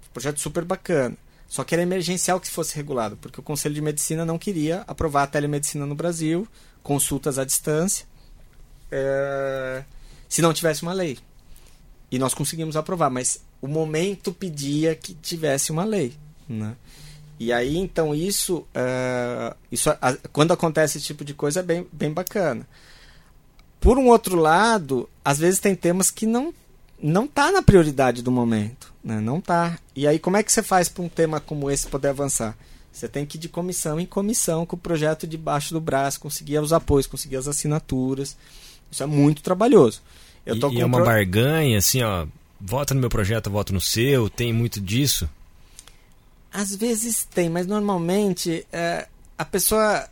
Um 0.09 0.13
projeto 0.13 0.39
super 0.39 0.63
bacana. 0.63 1.17
Só 1.47 1.63
que 1.63 1.73
era 1.73 1.81
emergencial 1.81 2.39
que 2.41 2.49
fosse 2.49 2.75
regulado, 2.75 3.15
porque 3.17 3.39
o 3.39 3.43
Conselho 3.43 3.73
de 3.73 3.81
Medicina 3.81 4.25
não 4.25 4.37
queria 4.37 4.83
aprovar 4.85 5.23
a 5.23 5.27
telemedicina 5.27 5.85
no 5.85 5.95
Brasil, 5.95 6.45
consultas 6.83 7.39
à 7.39 7.45
distância, 7.45 8.05
é, 8.91 9.83
se 10.27 10.41
não 10.41 10.53
tivesse 10.53 10.81
uma 10.81 10.91
lei. 10.91 11.17
E 12.11 12.19
nós 12.19 12.33
conseguimos 12.33 12.75
aprovar, 12.75 13.09
mas 13.09 13.41
o 13.61 13.67
momento 13.67 14.31
pedia 14.31 14.95
que 14.95 15.13
tivesse 15.13 15.71
uma 15.71 15.83
lei. 15.83 16.13
Né? 16.47 16.75
E 17.39 17.53
aí, 17.53 17.77
então, 17.77 18.15
isso, 18.15 18.65
uh, 18.75 19.55
isso 19.71 19.89
quando 20.31 20.53
acontece 20.53 20.97
esse 20.97 21.07
tipo 21.07 21.23
de 21.23 21.33
coisa 21.33 21.59
é 21.59 21.63
bem, 21.63 21.87
bem 21.91 22.11
bacana. 22.11 22.67
Por 23.79 23.97
um 23.97 24.07
outro 24.07 24.35
lado, 24.35 25.07
às 25.23 25.37
vezes 25.37 25.59
tem 25.59 25.75
temas 25.75 26.09
que 26.09 26.25
não 26.25 26.53
não 26.99 27.27
tá 27.27 27.51
na 27.51 27.61
prioridade 27.61 28.23
do 28.23 28.31
momento, 28.31 28.91
né? 29.03 29.19
Não 29.19 29.39
tá. 29.39 29.77
E 29.95 30.07
aí 30.07 30.17
como 30.17 30.35
é 30.35 30.41
que 30.41 30.51
você 30.51 30.63
faz 30.63 30.89
para 30.89 31.03
um 31.03 31.09
tema 31.09 31.39
como 31.39 31.69
esse 31.69 31.85
poder 31.85 32.07
avançar? 32.07 32.57
Você 32.91 33.07
tem 33.07 33.23
que 33.23 33.37
ir 33.37 33.39
de 33.39 33.47
comissão 33.47 33.99
em 33.99 34.05
comissão 34.07 34.65
com 34.65 34.75
o 34.75 34.79
projeto 34.79 35.27
debaixo 35.27 35.71
do 35.71 35.79
braço, 35.79 36.19
conseguir 36.19 36.57
os 36.57 36.73
apoios, 36.73 37.05
conseguir 37.05 37.35
as 37.35 37.47
assinaturas. 37.47 38.35
Isso 38.91 39.03
é 39.03 39.05
muito 39.05 39.43
trabalhoso. 39.43 40.01
Eu 40.43 40.59
tô 40.59 40.71
e, 40.71 40.77
e 40.77 40.81
é 40.81 40.85
uma 40.85 40.97
pro... 40.97 41.05
barganha, 41.05 41.77
assim, 41.77 42.01
ó. 42.01 42.25
Vota 42.59 42.93
no 42.93 42.99
meu 42.99 43.09
projeto, 43.09 43.49
voto 43.49 43.73
no 43.73 43.81
seu. 43.81 44.29
Tem 44.29 44.51
muito 44.51 44.81
disso? 44.81 45.29
Às 46.51 46.75
vezes 46.75 47.23
tem, 47.23 47.49
mas 47.49 47.67
normalmente 47.67 48.65
é, 48.71 49.07
a 49.37 49.45
pessoa 49.45 50.07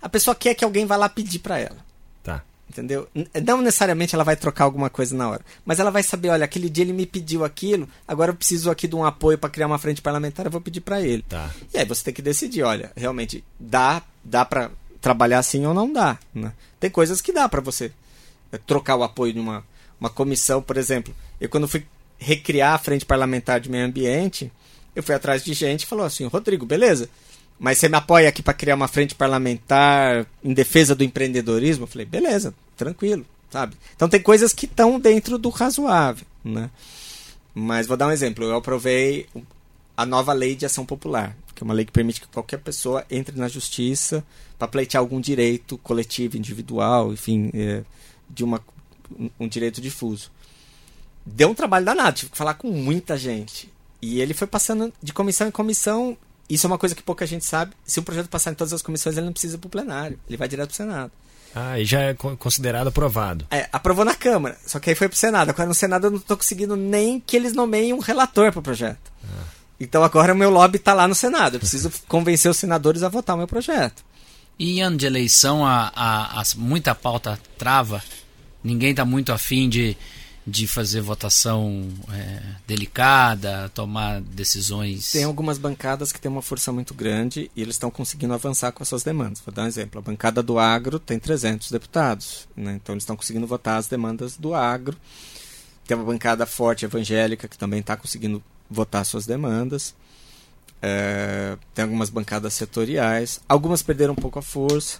a 0.00 0.08
pessoa 0.08 0.34
quer 0.34 0.54
que 0.54 0.64
alguém 0.64 0.84
vá 0.84 0.96
lá 0.96 1.08
pedir 1.08 1.38
para 1.38 1.58
ela. 1.58 1.78
Tá. 2.22 2.42
Entendeu? 2.68 3.08
Não 3.46 3.62
necessariamente 3.62 4.14
ela 4.14 4.24
vai 4.24 4.34
trocar 4.34 4.64
alguma 4.64 4.90
coisa 4.90 5.14
na 5.14 5.28
hora, 5.28 5.44
mas 5.64 5.78
ela 5.78 5.90
vai 5.90 6.02
saber, 6.02 6.30
olha, 6.30 6.44
aquele 6.44 6.68
dia 6.68 6.84
ele 6.84 6.92
me 6.92 7.06
pediu 7.06 7.44
aquilo, 7.44 7.88
agora 8.06 8.32
eu 8.32 8.34
preciso 8.34 8.70
aqui 8.70 8.88
de 8.88 8.96
um 8.96 9.04
apoio 9.04 9.38
para 9.38 9.48
criar 9.48 9.68
uma 9.68 9.78
frente 9.78 10.02
parlamentar, 10.02 10.44
eu 10.44 10.50
vou 10.50 10.60
pedir 10.60 10.80
para 10.80 11.00
ele. 11.00 11.22
Tá. 11.28 11.50
E 11.72 11.78
aí 11.78 11.84
você 11.84 12.04
tem 12.04 12.14
que 12.14 12.20
decidir, 12.20 12.62
olha, 12.64 12.90
realmente 12.96 13.44
dá, 13.58 14.02
dá 14.24 14.44
para 14.44 14.70
trabalhar 15.00 15.38
assim 15.38 15.64
ou 15.64 15.72
não 15.72 15.92
dá, 15.92 16.18
né? 16.34 16.52
Tem 16.80 16.90
coisas 16.90 17.20
que 17.20 17.32
dá 17.32 17.48
para 17.48 17.60
você 17.60 17.92
é, 18.50 18.58
trocar 18.58 18.96
o 18.96 19.04
apoio 19.04 19.32
de 19.32 19.40
uma 19.40 19.64
uma 20.02 20.10
comissão, 20.10 20.60
por 20.60 20.76
exemplo. 20.76 21.14
Eu 21.40 21.48
quando 21.48 21.68
fui 21.68 21.86
recriar 22.18 22.74
a 22.74 22.78
frente 22.78 23.06
parlamentar 23.06 23.60
de 23.60 23.70
meio 23.70 23.86
ambiente, 23.86 24.50
eu 24.96 25.02
fui 25.02 25.14
atrás 25.14 25.44
de 25.44 25.54
gente 25.54 25.84
e 25.84 25.86
falou 25.86 26.04
assim: 26.04 26.26
Rodrigo, 26.26 26.66
beleza, 26.66 27.08
mas 27.58 27.78
você 27.78 27.88
me 27.88 27.96
apoia 27.96 28.28
aqui 28.28 28.42
para 28.42 28.52
criar 28.52 28.74
uma 28.74 28.88
frente 28.88 29.14
parlamentar 29.14 30.26
em 30.42 30.52
defesa 30.52 30.96
do 30.96 31.04
empreendedorismo? 31.04 31.84
Eu 31.84 31.88
falei: 31.88 32.04
beleza, 32.04 32.52
tranquilo, 32.76 33.24
sabe? 33.48 33.76
Então 33.94 34.08
tem 34.08 34.20
coisas 34.20 34.52
que 34.52 34.66
estão 34.66 34.98
dentro 34.98 35.38
do 35.38 35.48
razoável, 35.50 36.26
né? 36.44 36.68
Mas 37.54 37.86
vou 37.86 37.96
dar 37.96 38.08
um 38.08 38.12
exemplo: 38.12 38.44
eu 38.44 38.56
aprovei 38.56 39.28
a 39.96 40.04
nova 40.04 40.32
lei 40.32 40.56
de 40.56 40.66
ação 40.66 40.84
popular, 40.84 41.36
que 41.54 41.62
é 41.62 41.64
uma 41.64 41.74
lei 41.74 41.84
que 41.84 41.92
permite 41.92 42.20
que 42.20 42.26
qualquer 42.26 42.58
pessoa 42.58 43.06
entre 43.08 43.38
na 43.38 43.46
justiça 43.46 44.24
para 44.58 44.66
pleitear 44.66 45.00
algum 45.00 45.20
direito 45.20 45.78
coletivo, 45.78 46.36
individual, 46.36 47.12
enfim, 47.12 47.50
é, 47.54 47.82
de 48.28 48.42
uma, 48.42 48.60
um 49.38 49.48
direito 49.48 49.80
difuso. 49.80 50.30
Deu 51.24 51.50
um 51.50 51.54
trabalho 51.54 51.84
danado, 51.84 52.16
tive 52.16 52.32
que 52.32 52.38
falar 52.38 52.54
com 52.54 52.68
muita 52.68 53.16
gente. 53.16 53.72
E 54.00 54.20
ele 54.20 54.34
foi 54.34 54.46
passando 54.46 54.92
de 55.00 55.12
comissão 55.12 55.46
em 55.46 55.52
comissão. 55.52 56.16
Isso 56.50 56.66
é 56.66 56.68
uma 56.68 56.78
coisa 56.78 56.94
que 56.94 57.02
pouca 57.02 57.24
gente 57.24 57.44
sabe. 57.44 57.72
Se 57.84 58.00
o 58.00 58.02
projeto 58.02 58.28
passar 58.28 58.50
em 58.50 58.54
todas 58.54 58.72
as 58.72 58.82
comissões, 58.82 59.16
ele 59.16 59.26
não 59.26 59.32
precisa 59.32 59.54
ir 59.54 59.58
para 59.58 59.68
o 59.68 59.70
plenário. 59.70 60.18
Ele 60.28 60.36
vai 60.36 60.48
direto 60.48 60.68
para 60.68 60.74
o 60.74 60.76
Senado. 60.76 61.12
Ah, 61.54 61.78
e 61.78 61.84
já 61.84 62.00
é 62.00 62.14
considerado 62.14 62.88
aprovado. 62.88 63.46
É, 63.50 63.68
aprovou 63.72 64.04
na 64.04 64.14
Câmara. 64.14 64.58
Só 64.66 64.80
que 64.80 64.90
aí 64.90 64.96
foi 64.96 65.08
para 65.08 65.14
o 65.14 65.18
Senado. 65.18 65.50
Agora 65.50 65.68
no 65.68 65.74
Senado 65.74 66.06
eu 66.06 66.10
não 66.10 66.18
estou 66.18 66.36
conseguindo 66.36 66.76
nem 66.76 67.20
que 67.20 67.36
eles 67.36 67.52
nomeiem 67.52 67.92
um 67.92 67.98
relator 68.00 68.50
para 68.50 68.58
o 68.58 68.62
projeto. 68.62 69.12
Ah. 69.24 69.44
Então 69.78 70.02
agora 70.02 70.32
o 70.32 70.36
meu 70.36 70.50
lobby 70.50 70.78
está 70.78 70.94
lá 70.94 71.06
no 71.06 71.14
Senado. 71.14 71.56
Eu 71.56 71.60
preciso 71.60 71.92
convencer 72.08 72.50
os 72.50 72.56
senadores 72.56 73.02
a 73.02 73.08
votar 73.08 73.36
o 73.36 73.38
meu 73.38 73.46
projeto. 73.46 74.02
E 74.58 74.78
em 74.78 74.82
ano 74.82 74.96
de 74.96 75.06
eleição, 75.06 75.66
a, 75.66 75.92
a, 75.94 76.40
a 76.40 76.44
muita 76.56 76.94
pauta 76.94 77.38
trava. 77.58 78.02
Ninguém 78.62 78.90
está 78.90 79.04
muito 79.04 79.32
afim 79.32 79.68
de 79.68 79.96
de 80.46 80.66
fazer 80.66 81.00
votação 81.00 81.88
é, 82.12 82.42
delicada, 82.66 83.70
tomar 83.74 84.20
decisões. 84.20 85.12
Tem 85.12 85.22
algumas 85.22 85.56
bancadas 85.56 86.10
que 86.10 86.20
têm 86.20 86.30
uma 86.30 86.42
força 86.42 86.72
muito 86.72 86.92
grande 86.94 87.50
e 87.54 87.62
eles 87.62 87.76
estão 87.76 87.90
conseguindo 87.90 88.34
avançar 88.34 88.72
com 88.72 88.82
as 88.82 88.88
suas 88.88 89.04
demandas. 89.04 89.40
Vou 89.40 89.54
dar 89.54 89.62
um 89.62 89.66
exemplo: 89.66 90.00
a 90.00 90.02
bancada 90.02 90.42
do 90.42 90.58
agro 90.58 90.98
tem 90.98 91.18
300 91.18 91.70
deputados, 91.70 92.48
né? 92.56 92.78
então 92.82 92.92
eles 92.94 93.04
estão 93.04 93.16
conseguindo 93.16 93.46
votar 93.46 93.78
as 93.78 93.86
demandas 93.86 94.36
do 94.36 94.54
agro. 94.54 94.96
Tem 95.86 95.96
uma 95.96 96.06
bancada 96.06 96.44
forte 96.44 96.84
evangélica 96.84 97.46
que 97.46 97.58
também 97.58 97.80
está 97.80 97.96
conseguindo 97.96 98.42
votar 98.68 99.04
suas 99.04 99.26
demandas. 99.26 99.94
É, 100.80 101.56
tem 101.72 101.84
algumas 101.84 102.10
bancadas 102.10 102.54
setoriais, 102.54 103.40
algumas 103.48 103.82
perderam 103.82 104.14
um 104.14 104.16
pouco 104.16 104.40
a 104.40 104.42
força, 104.42 104.98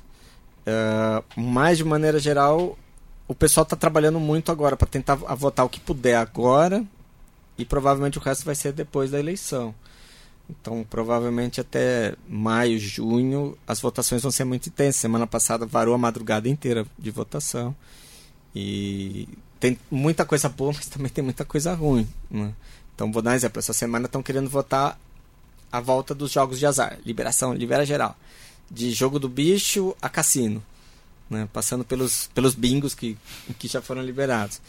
é, 0.64 1.22
mas 1.34 1.78
de 1.78 1.84
maneira 1.84 2.20
geral 2.20 2.78
o 3.32 3.34
pessoal 3.34 3.62
está 3.62 3.74
trabalhando 3.74 4.20
muito 4.20 4.52
agora 4.52 4.76
para 4.76 4.86
tentar 4.86 5.14
votar 5.14 5.64
o 5.64 5.68
que 5.68 5.80
puder 5.80 6.16
agora 6.16 6.84
e 7.56 7.64
provavelmente 7.64 8.18
o 8.18 8.20
resto 8.20 8.44
vai 8.44 8.54
ser 8.54 8.74
depois 8.74 9.10
da 9.10 9.18
eleição. 9.18 9.74
Então, 10.50 10.84
provavelmente 10.88 11.58
até 11.58 12.14
maio, 12.28 12.78
junho, 12.78 13.56
as 13.66 13.80
votações 13.80 14.20
vão 14.20 14.30
ser 14.30 14.44
muito 14.44 14.68
intensas. 14.68 15.00
Semana 15.00 15.26
passada 15.26 15.64
varou 15.64 15.94
a 15.94 15.98
madrugada 15.98 16.46
inteira 16.46 16.86
de 16.98 17.10
votação. 17.10 17.74
E 18.54 19.26
tem 19.58 19.78
muita 19.90 20.26
coisa 20.26 20.50
boa, 20.50 20.74
mas 20.74 20.86
também 20.88 21.08
tem 21.10 21.24
muita 21.24 21.42
coisa 21.42 21.72
ruim. 21.72 22.06
Né? 22.30 22.52
Então, 22.94 23.10
vou 23.10 23.22
dar 23.22 23.30
um 23.30 23.34
exemplo. 23.34 23.60
Essa 23.60 23.72
semana 23.72 24.04
estão 24.04 24.22
querendo 24.22 24.50
votar 24.50 24.98
a 25.70 25.80
volta 25.80 26.14
dos 26.14 26.30
jogos 26.30 26.58
de 26.58 26.66
azar. 26.66 26.98
Liberação, 27.06 27.54
libera 27.54 27.86
geral. 27.86 28.14
De 28.70 28.90
jogo 28.92 29.18
do 29.18 29.28
bicho 29.28 29.96
a 30.02 30.10
cassino 30.10 30.62
né? 31.32 31.48
Passando 31.52 31.84
pelos, 31.84 32.30
pelos 32.34 32.54
bingos 32.54 32.94
que, 32.94 33.18
que 33.58 33.66
já 33.66 33.82
foram 33.82 34.02
liberados. 34.02 34.60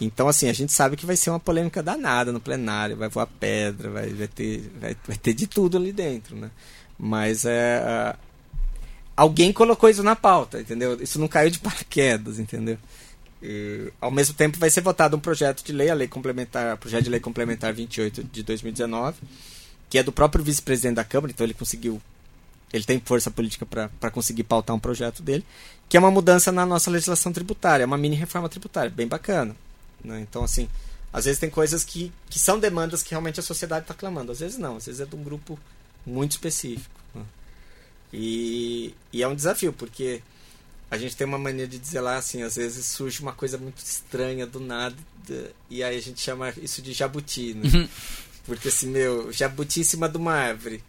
Então, 0.00 0.28
assim, 0.28 0.48
a 0.48 0.52
gente 0.52 0.72
sabe 0.72 0.96
que 0.96 1.06
vai 1.06 1.16
ser 1.16 1.30
uma 1.30 1.40
polêmica 1.40 1.82
danada 1.82 2.32
no 2.32 2.40
plenário, 2.40 2.96
vai 2.96 3.08
voar 3.08 3.26
pedra, 3.26 3.90
vai, 3.90 4.08
vai, 4.10 4.28
ter, 4.28 4.70
vai, 4.80 4.96
vai 5.06 5.16
ter 5.16 5.32
de 5.32 5.46
tudo 5.46 5.76
ali 5.76 5.92
dentro, 5.92 6.36
né? 6.36 6.50
Mas 6.96 7.44
é, 7.44 8.14
alguém 9.16 9.52
colocou 9.52 9.88
isso 9.88 10.02
na 10.02 10.14
pauta, 10.14 10.60
entendeu? 10.60 10.96
Isso 11.00 11.18
não 11.18 11.26
caiu 11.26 11.50
de 11.50 11.58
paraquedas, 11.60 12.38
entendeu? 12.38 12.78
E, 13.42 13.92
ao 14.00 14.10
mesmo 14.10 14.34
tempo 14.34 14.58
vai 14.58 14.70
ser 14.70 14.80
votado 14.80 15.16
um 15.16 15.20
projeto 15.20 15.64
de 15.64 15.72
lei, 15.72 15.90
a 15.90 15.94
lei 15.94 16.06
complementar, 16.06 16.76
projeto 16.76 17.04
de 17.04 17.10
lei 17.10 17.20
complementar 17.20 17.72
28 17.72 18.22
de 18.24 18.42
2019, 18.44 19.18
que 19.90 19.98
é 19.98 20.02
do 20.02 20.12
próprio 20.12 20.44
vice-presidente 20.44 20.96
da 20.96 21.04
Câmara, 21.04 21.32
então 21.32 21.44
ele 21.44 21.54
conseguiu 21.54 22.00
ele 22.72 22.84
tem 22.84 23.00
força 23.00 23.30
política 23.30 23.66
para 23.66 24.10
conseguir 24.10 24.44
pautar 24.44 24.74
um 24.74 24.78
projeto 24.78 25.22
dele, 25.22 25.44
que 25.88 25.96
é 25.96 26.00
uma 26.00 26.10
mudança 26.10 26.52
na 26.52 26.66
nossa 26.66 26.90
legislação 26.90 27.32
tributária, 27.32 27.82
é 27.82 27.86
uma 27.86 27.96
mini 27.96 28.14
reforma 28.14 28.48
tributária, 28.48 28.90
bem 28.90 29.06
bacana. 29.06 29.56
Né? 30.04 30.20
Então, 30.20 30.44
assim, 30.44 30.68
às 31.12 31.24
vezes 31.24 31.40
tem 31.40 31.48
coisas 31.48 31.82
que, 31.82 32.12
que 32.28 32.38
são 32.38 32.58
demandas 32.58 33.02
que 33.02 33.10
realmente 33.10 33.40
a 33.40 33.42
sociedade 33.42 33.84
está 33.84 33.94
clamando, 33.94 34.32
às 34.32 34.40
vezes 34.40 34.58
não, 34.58 34.76
às 34.76 34.86
vezes 34.86 35.00
é 35.00 35.06
de 35.06 35.16
um 35.16 35.22
grupo 35.22 35.58
muito 36.04 36.32
específico. 36.32 37.00
Né? 37.14 37.22
E, 38.12 38.94
e 39.12 39.22
é 39.22 39.28
um 39.28 39.34
desafio, 39.34 39.72
porque 39.72 40.20
a 40.90 40.98
gente 40.98 41.16
tem 41.16 41.26
uma 41.26 41.38
mania 41.38 41.66
de 41.66 41.78
dizer 41.78 42.00
lá 42.00 42.16
assim, 42.16 42.42
às 42.42 42.56
vezes 42.56 42.84
surge 42.86 43.20
uma 43.20 43.32
coisa 43.32 43.56
muito 43.56 43.78
estranha 43.78 44.46
do 44.46 44.60
nada, 44.60 44.96
e 45.70 45.82
aí 45.82 45.96
a 45.96 46.00
gente 46.00 46.20
chama 46.20 46.52
isso 46.62 46.80
de 46.80 46.92
jabuti, 46.92 47.54
né? 47.54 47.68
Uhum. 47.72 47.88
Porque 48.46 48.68
assim, 48.68 48.88
meu, 48.88 49.30
jabuti 49.30 49.80
em 49.80 49.84
cima 49.84 50.08
de 50.08 50.16
uma 50.16 50.32
árvore 50.32 50.82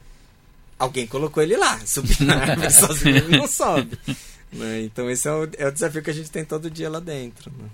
alguém 0.80 1.05
colocou 1.05 1.43
ele 1.43 1.57
lá. 1.57 1.80
Subir 1.86 2.21
na 2.23 2.38
árvore 2.41 2.71
sozinho 2.71 3.17
ele 3.17 3.38
não 3.38 3.47
sobe. 3.47 3.99
Né? 4.51 4.82
Então 4.84 5.09
esse 5.09 5.27
é 5.27 5.32
o, 5.32 5.49
é 5.57 5.67
o, 5.67 5.71
desafio 5.71 6.01
que 6.01 6.09
a 6.09 6.13
gente 6.13 6.32
tem 6.32 6.45
todo 6.45 6.71
dia 6.71 6.89
lá 6.89 6.99
dentro. 6.99 7.51
Né? 7.51 7.69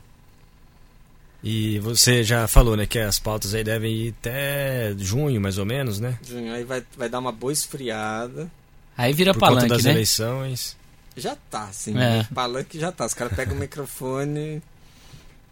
E 1.43 1.77
você 1.79 2.23
já 2.23 2.47
falou, 2.47 2.75
né, 2.75 2.87
que 2.87 2.97
as 2.97 3.19
pautas 3.19 3.53
aí 3.53 3.63
devem 3.63 3.93
ir 3.93 4.15
até 4.19 4.95
junho, 4.97 5.39
mais 5.39 5.59
ou 5.59 5.65
menos, 5.65 5.99
né? 5.99 6.17
Junho, 6.27 6.51
aí 6.51 6.63
vai, 6.63 6.83
vai 6.97 7.07
dar 7.07 7.19
uma 7.19 7.31
boa 7.31 7.53
esfriada. 7.53 8.51
Aí 8.97 9.13
vira 9.13 9.31
Por 9.31 9.41
palanque, 9.41 9.61
conta 9.61 9.75
das 9.75 9.83
né? 9.85 9.91
eleições. 9.91 10.75
Já 11.15 11.35
tá, 11.49 11.69
sim. 11.71 11.97
É. 11.97 12.27
Palanque 12.33 12.79
já 12.79 12.91
tá. 12.91 13.05
Os 13.05 13.13
caras 13.13 13.35
pegam 13.35 13.55
o 13.55 13.59
microfone 13.59 14.61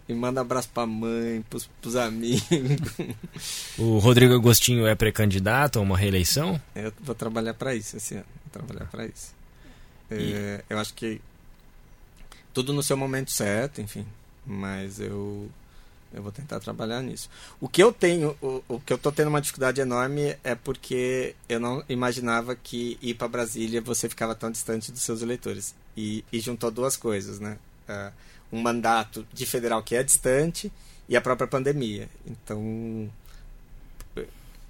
e 0.08 0.14
mandam 0.14 0.41
abraço 0.41 0.70
pra 0.70 0.86
mãe, 0.86 1.41
pros, 1.49 1.70
pros 1.82 1.95
amigos. 1.95 2.43
O 3.78 3.97
Rodrigo 3.99 4.34
Agostinho 4.34 4.86
é 4.86 4.95
pré-candidato 4.95 5.80
a 5.80 5.82
uma 5.82 5.97
reeleição? 5.97 6.62
Eu 6.76 6.93
vou 7.01 7.16
trabalhar 7.16 7.54
para 7.54 7.74
isso 7.74 7.97
esse 7.97 8.16
ano. 8.16 8.26
Vou 8.43 8.51
trabalhar 8.51 8.89
para 8.89 9.06
isso. 9.06 9.34
É, 10.12 10.64
eu 10.70 10.78
acho 10.78 10.93
que 10.93 11.20
tudo 12.54 12.74
no 12.74 12.84
seu 12.84 12.95
momento 12.95 13.32
certo, 13.32 13.82
enfim. 13.82 14.06
Mas 14.45 14.99
eu 14.99 15.49
eu 16.14 16.22
vou 16.22 16.32
tentar 16.32 16.60
trabalhar 16.60 17.01
nisso. 17.01 17.28
O 17.60 17.68
que 17.68 17.82
eu 17.82 17.91
tenho, 17.91 18.38
o, 18.39 18.64
o 18.68 18.80
que 18.80 18.93
eu 18.93 18.97
tô 18.99 19.12
tendo 19.12 19.30
uma 19.30 19.41
dificuldade 19.41 19.82
enorme 19.82 20.38
é 20.43 20.54
porque 20.54 21.36
eu 21.49 21.60
não 21.60 21.84
imaginava 21.89 22.56
que 22.56 22.99
ir 23.01 23.16
para 23.16 23.28
Brasília 23.28 23.82
você 23.82 24.08
ficava 24.08 24.36
tão 24.36 24.51
distante 24.51 24.91
dos 24.91 25.01
seus 25.01 25.24
eleitores. 25.24 25.74
E, 25.97 26.24
e 26.32 26.39
juntou 26.39 26.70
duas 26.70 26.95
coisas, 26.95 27.39
né? 27.39 27.58
Uh, 27.89 28.14
um 28.54 28.62
mandato 28.62 29.26
de 29.34 29.47
federal 29.47 29.82
que 29.82 29.95
é 29.95 30.04
distante 30.04 30.72
e 31.10 31.18
a 31.18 31.22
própria 31.22 31.47
pandemia. 31.47 32.08
Então, 32.26 33.10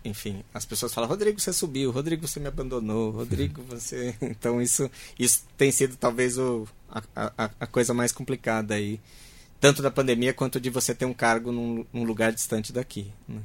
enfim, 0.05 0.41
as 0.53 0.65
pessoas 0.65 0.93
falam: 0.93 1.09
Rodrigo, 1.09 1.39
você 1.39 1.51
subiu, 1.51 1.91
Rodrigo, 1.91 2.25
você 2.25 2.39
me 2.39 2.47
abandonou, 2.47 3.11
Rodrigo, 3.11 3.61
você. 3.63 4.15
Então, 4.23 4.61
isso, 4.61 4.89
isso 5.19 5.43
tem 5.57 5.69
sido 5.69 5.97
talvez 5.97 6.37
o, 6.37 6.65
a, 6.89 7.31
a, 7.37 7.49
a 7.59 7.67
coisa 7.67 7.93
mais 7.93 8.13
complicada 8.13 8.73
aí, 8.73 9.01
tanto 9.59 9.81
da 9.81 9.91
pandemia 9.91 10.33
quanto 10.33 10.61
de 10.61 10.69
você 10.69 10.95
ter 10.95 11.05
um 11.05 11.13
cargo 11.13 11.51
num, 11.51 11.85
num 11.91 12.05
lugar 12.05 12.31
distante 12.31 12.71
daqui. 12.71 13.11
Né? 13.27 13.41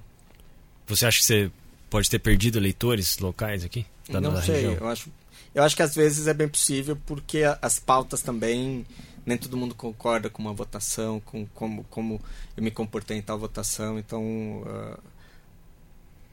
Você 0.87 1.05
acha 1.05 1.19
que 1.19 1.25
você 1.25 1.51
pode 1.91 2.09
ter 2.09 2.21
perdido 2.21 2.59
eleitores 2.59 3.19
locais 3.19 3.65
aqui? 3.65 3.85
Da 4.09 4.21
Não 4.21 4.41
sei, 4.41 4.55
região? 4.55 4.75
eu 4.75 4.89
acho. 4.89 5.11
Eu 5.55 5.65
acho 5.65 5.75
que 5.75 5.83
às 5.83 5.95
vezes 5.95 6.27
é 6.27 6.35
bem 6.35 6.49
possível 6.49 6.97
porque 7.07 7.43
as 7.61 7.79
pautas 7.81 8.23
também 8.23 8.87
nem 9.29 9.39
todo 9.39 9.57
mundo 9.57 9.75
concorda 9.75 10.31
com 10.31 10.43
uma 10.43 10.53
votação, 10.53 11.21
com 11.21 11.47
como, 11.49 11.85
como 11.85 12.21
eu 12.57 12.63
me 12.63 12.71
comportei 12.71 13.19
em 13.19 13.23
tal 13.23 13.39
votação. 13.39 13.99
Então, 13.99 14.23
uh, 14.63 14.99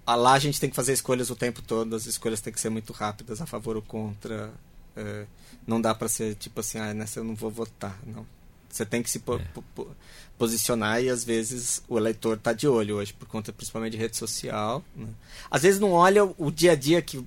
lá 0.07 0.33
a 0.33 0.39
gente 0.39 0.59
tem 0.59 0.69
que 0.69 0.75
fazer 0.75 0.93
escolhas 0.93 1.29
o 1.29 1.35
tempo 1.35 1.61
todo, 1.61 1.95
as 1.95 2.05
escolhas 2.05 2.41
têm 2.41 2.53
que 2.53 2.59
ser 2.59 2.69
muito 2.69 2.93
rápidas, 2.93 3.41
a 3.41 3.45
favor 3.45 3.75
ou 3.75 3.81
contra. 3.81 4.51
Uh, 4.95 5.27
não 5.67 5.81
dá 5.81 5.93
para 5.93 6.07
ser 6.07 6.35
tipo 6.35 6.61
assim, 6.61 6.77
ah, 6.79 6.93
nessa 6.93 7.19
eu 7.19 7.23
não 7.23 7.35
vou 7.35 7.51
votar. 7.51 7.99
Não. 8.05 8.25
Você 8.69 8.85
tem 8.85 9.03
que 9.03 9.09
se 9.09 9.19
po 9.19 9.35
é. 9.35 9.47
po 9.53 9.87
posicionar 10.37 11.01
e 11.01 11.09
às 11.09 11.23
vezes 11.23 11.81
o 11.87 11.97
eleitor 11.97 12.35
está 12.35 12.51
de 12.51 12.67
olho 12.67 12.97
hoje, 12.97 13.13
por 13.13 13.27
conta 13.27 13.53
principalmente 13.53 13.93
de 13.93 13.97
rede 13.97 14.17
social. 14.17 14.83
Né? 14.95 15.07
Às 15.49 15.63
vezes 15.63 15.79
não 15.79 15.91
olha 15.91 16.25
o 16.37 16.51
dia 16.51 16.73
a 16.73 16.75
dia 16.75 17.01
que 17.01 17.25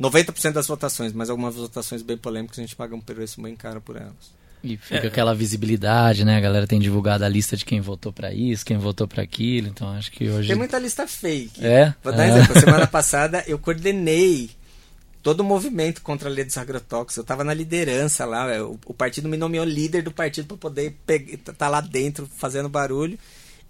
90% 0.00 0.52
das 0.52 0.66
votações, 0.66 1.12
mas 1.12 1.30
algumas 1.30 1.54
votações 1.54 2.02
bem 2.02 2.18
polêmicas 2.18 2.58
a 2.58 2.62
gente 2.62 2.76
paga 2.76 2.94
um 2.94 3.00
preço 3.00 3.40
bem 3.40 3.56
caro 3.56 3.80
por 3.80 3.96
elas. 3.96 4.43
E 4.64 4.78
fica 4.78 5.04
é. 5.04 5.06
aquela 5.08 5.34
visibilidade, 5.34 6.24
né? 6.24 6.38
A 6.38 6.40
galera 6.40 6.66
tem 6.66 6.80
divulgado 6.80 7.22
a 7.22 7.28
lista 7.28 7.54
de 7.54 7.66
quem 7.66 7.82
votou 7.82 8.10
para 8.10 8.32
isso, 8.32 8.64
quem 8.64 8.78
votou 8.78 9.06
para 9.06 9.22
aquilo. 9.22 9.68
Então 9.68 9.90
acho 9.90 10.10
que 10.10 10.26
hoje. 10.28 10.48
Tem 10.48 10.56
muita 10.56 10.78
lista 10.78 11.06
fake. 11.06 11.64
É? 11.64 11.94
Vou 12.02 12.12
dar 12.14 12.20
um 12.20 12.22
é. 12.22 12.28
exemplo. 12.30 12.58
Semana 12.58 12.86
passada 12.86 13.44
eu 13.46 13.58
coordenei 13.58 14.50
todo 15.22 15.40
o 15.40 15.44
movimento 15.44 16.00
contra 16.00 16.30
a 16.30 16.32
lei 16.32 16.44
dos 16.44 16.56
agrotóxicos. 16.56 17.18
Eu 17.18 17.22
estava 17.22 17.44
na 17.44 17.52
liderança 17.52 18.24
lá. 18.24 18.50
É, 18.50 18.62
o, 18.62 18.78
o, 18.86 18.94
partido 18.94 19.28
me 19.28 19.36
nomeou 19.36 19.66
líder 19.66 20.02
do 20.02 20.10
partido 20.10 20.46
para 20.48 20.56
poder 20.56 20.96
estar 21.06 21.52
tá 21.52 21.68
lá 21.68 21.82
dentro 21.82 22.26
fazendo 22.34 22.68
barulho. 22.68 23.18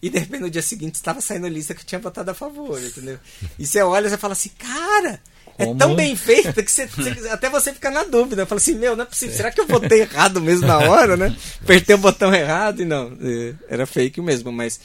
E 0.00 0.08
de 0.08 0.18
repente 0.18 0.42
no 0.42 0.50
dia 0.50 0.62
seguinte 0.62 0.94
estava 0.94 1.20
saindo 1.20 1.48
lista 1.48 1.74
que 1.74 1.80
eu 1.80 1.86
tinha 1.86 1.98
votado 1.98 2.30
a 2.30 2.34
favor, 2.34 2.80
entendeu? 2.80 3.18
E 3.58 3.66
você 3.66 3.82
olha 3.82 4.06
e 4.06 4.16
fala 4.16 4.34
assim, 4.34 4.50
cara 4.50 5.18
é 5.58 5.74
tão 5.74 5.94
bem 5.94 6.16
feita 6.16 6.62
que 6.62 6.70
você, 6.70 6.88
até 7.30 7.48
você 7.48 7.72
fica 7.72 7.90
na 7.90 8.04
dúvida. 8.04 8.46
Fala 8.46 8.60
assim, 8.60 8.74
meu, 8.74 8.96
não 8.96 9.04
é 9.04 9.06
possível. 9.06 9.36
Será 9.36 9.50
que 9.50 9.60
eu 9.60 9.66
botei 9.66 10.00
errado 10.00 10.40
mesmo 10.40 10.66
na 10.66 10.78
hora, 10.78 11.16
né? 11.16 11.34
Apertei 11.62 11.94
o 11.94 11.98
botão 11.98 12.34
errado 12.34 12.82
e 12.82 12.84
não. 12.84 13.16
É, 13.22 13.54
era 13.68 13.86
fake 13.86 14.20
mesmo, 14.20 14.50
mas 14.50 14.80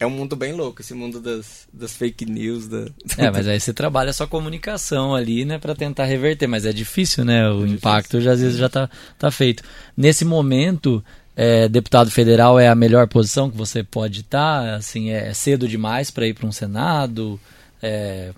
é 0.00 0.06
um 0.06 0.10
mundo 0.10 0.36
bem 0.36 0.52
louco, 0.52 0.80
esse 0.80 0.94
mundo 0.94 1.20
das, 1.20 1.66
das 1.72 1.92
fake 1.92 2.24
news. 2.24 2.68
Da... 2.68 2.86
É, 3.18 3.30
mas 3.30 3.48
aí 3.48 3.58
você 3.58 3.72
trabalha 3.72 4.10
a 4.10 4.12
sua 4.12 4.28
comunicação 4.28 5.14
ali, 5.14 5.44
né, 5.44 5.58
para 5.58 5.74
tentar 5.74 6.04
reverter, 6.04 6.46
mas 6.46 6.64
é 6.64 6.72
difícil, 6.72 7.24
né? 7.24 7.50
O 7.50 7.66
é 7.66 7.68
impacto 7.68 8.20
já 8.20 8.32
às 8.32 8.40
vezes 8.40 8.58
já 8.58 8.68
tá, 8.68 8.88
tá 9.18 9.30
feito. 9.30 9.62
Nesse 9.96 10.24
momento, 10.24 11.04
é, 11.36 11.68
deputado 11.68 12.10
federal 12.10 12.58
é 12.58 12.68
a 12.68 12.74
melhor 12.74 13.08
posição 13.08 13.50
que 13.50 13.56
você 13.56 13.82
pode 13.82 14.20
estar? 14.20 14.62
Tá? 14.62 14.76
Assim, 14.76 15.10
é 15.10 15.34
cedo 15.34 15.66
demais 15.66 16.10
para 16.10 16.26
ir 16.26 16.34
para 16.34 16.46
um 16.46 16.52
Senado? 16.52 17.38
É, 17.82 18.32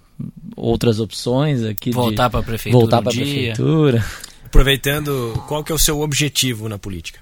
outras 0.56 1.00
opções 1.00 1.62
aqui. 1.62 1.90
Voltar 1.90 2.30
para 2.30 2.40
a 2.40 2.42
prefeitura. 2.42 2.80
Voltar 2.80 3.02
para 3.02 3.10
a 3.10 3.14
prefeitura. 3.14 4.04
Aproveitando, 4.44 5.42
qual 5.46 5.62
que 5.62 5.70
é 5.70 5.74
o 5.74 5.78
seu 5.78 6.00
objetivo 6.00 6.68
na 6.68 6.78
política? 6.78 7.20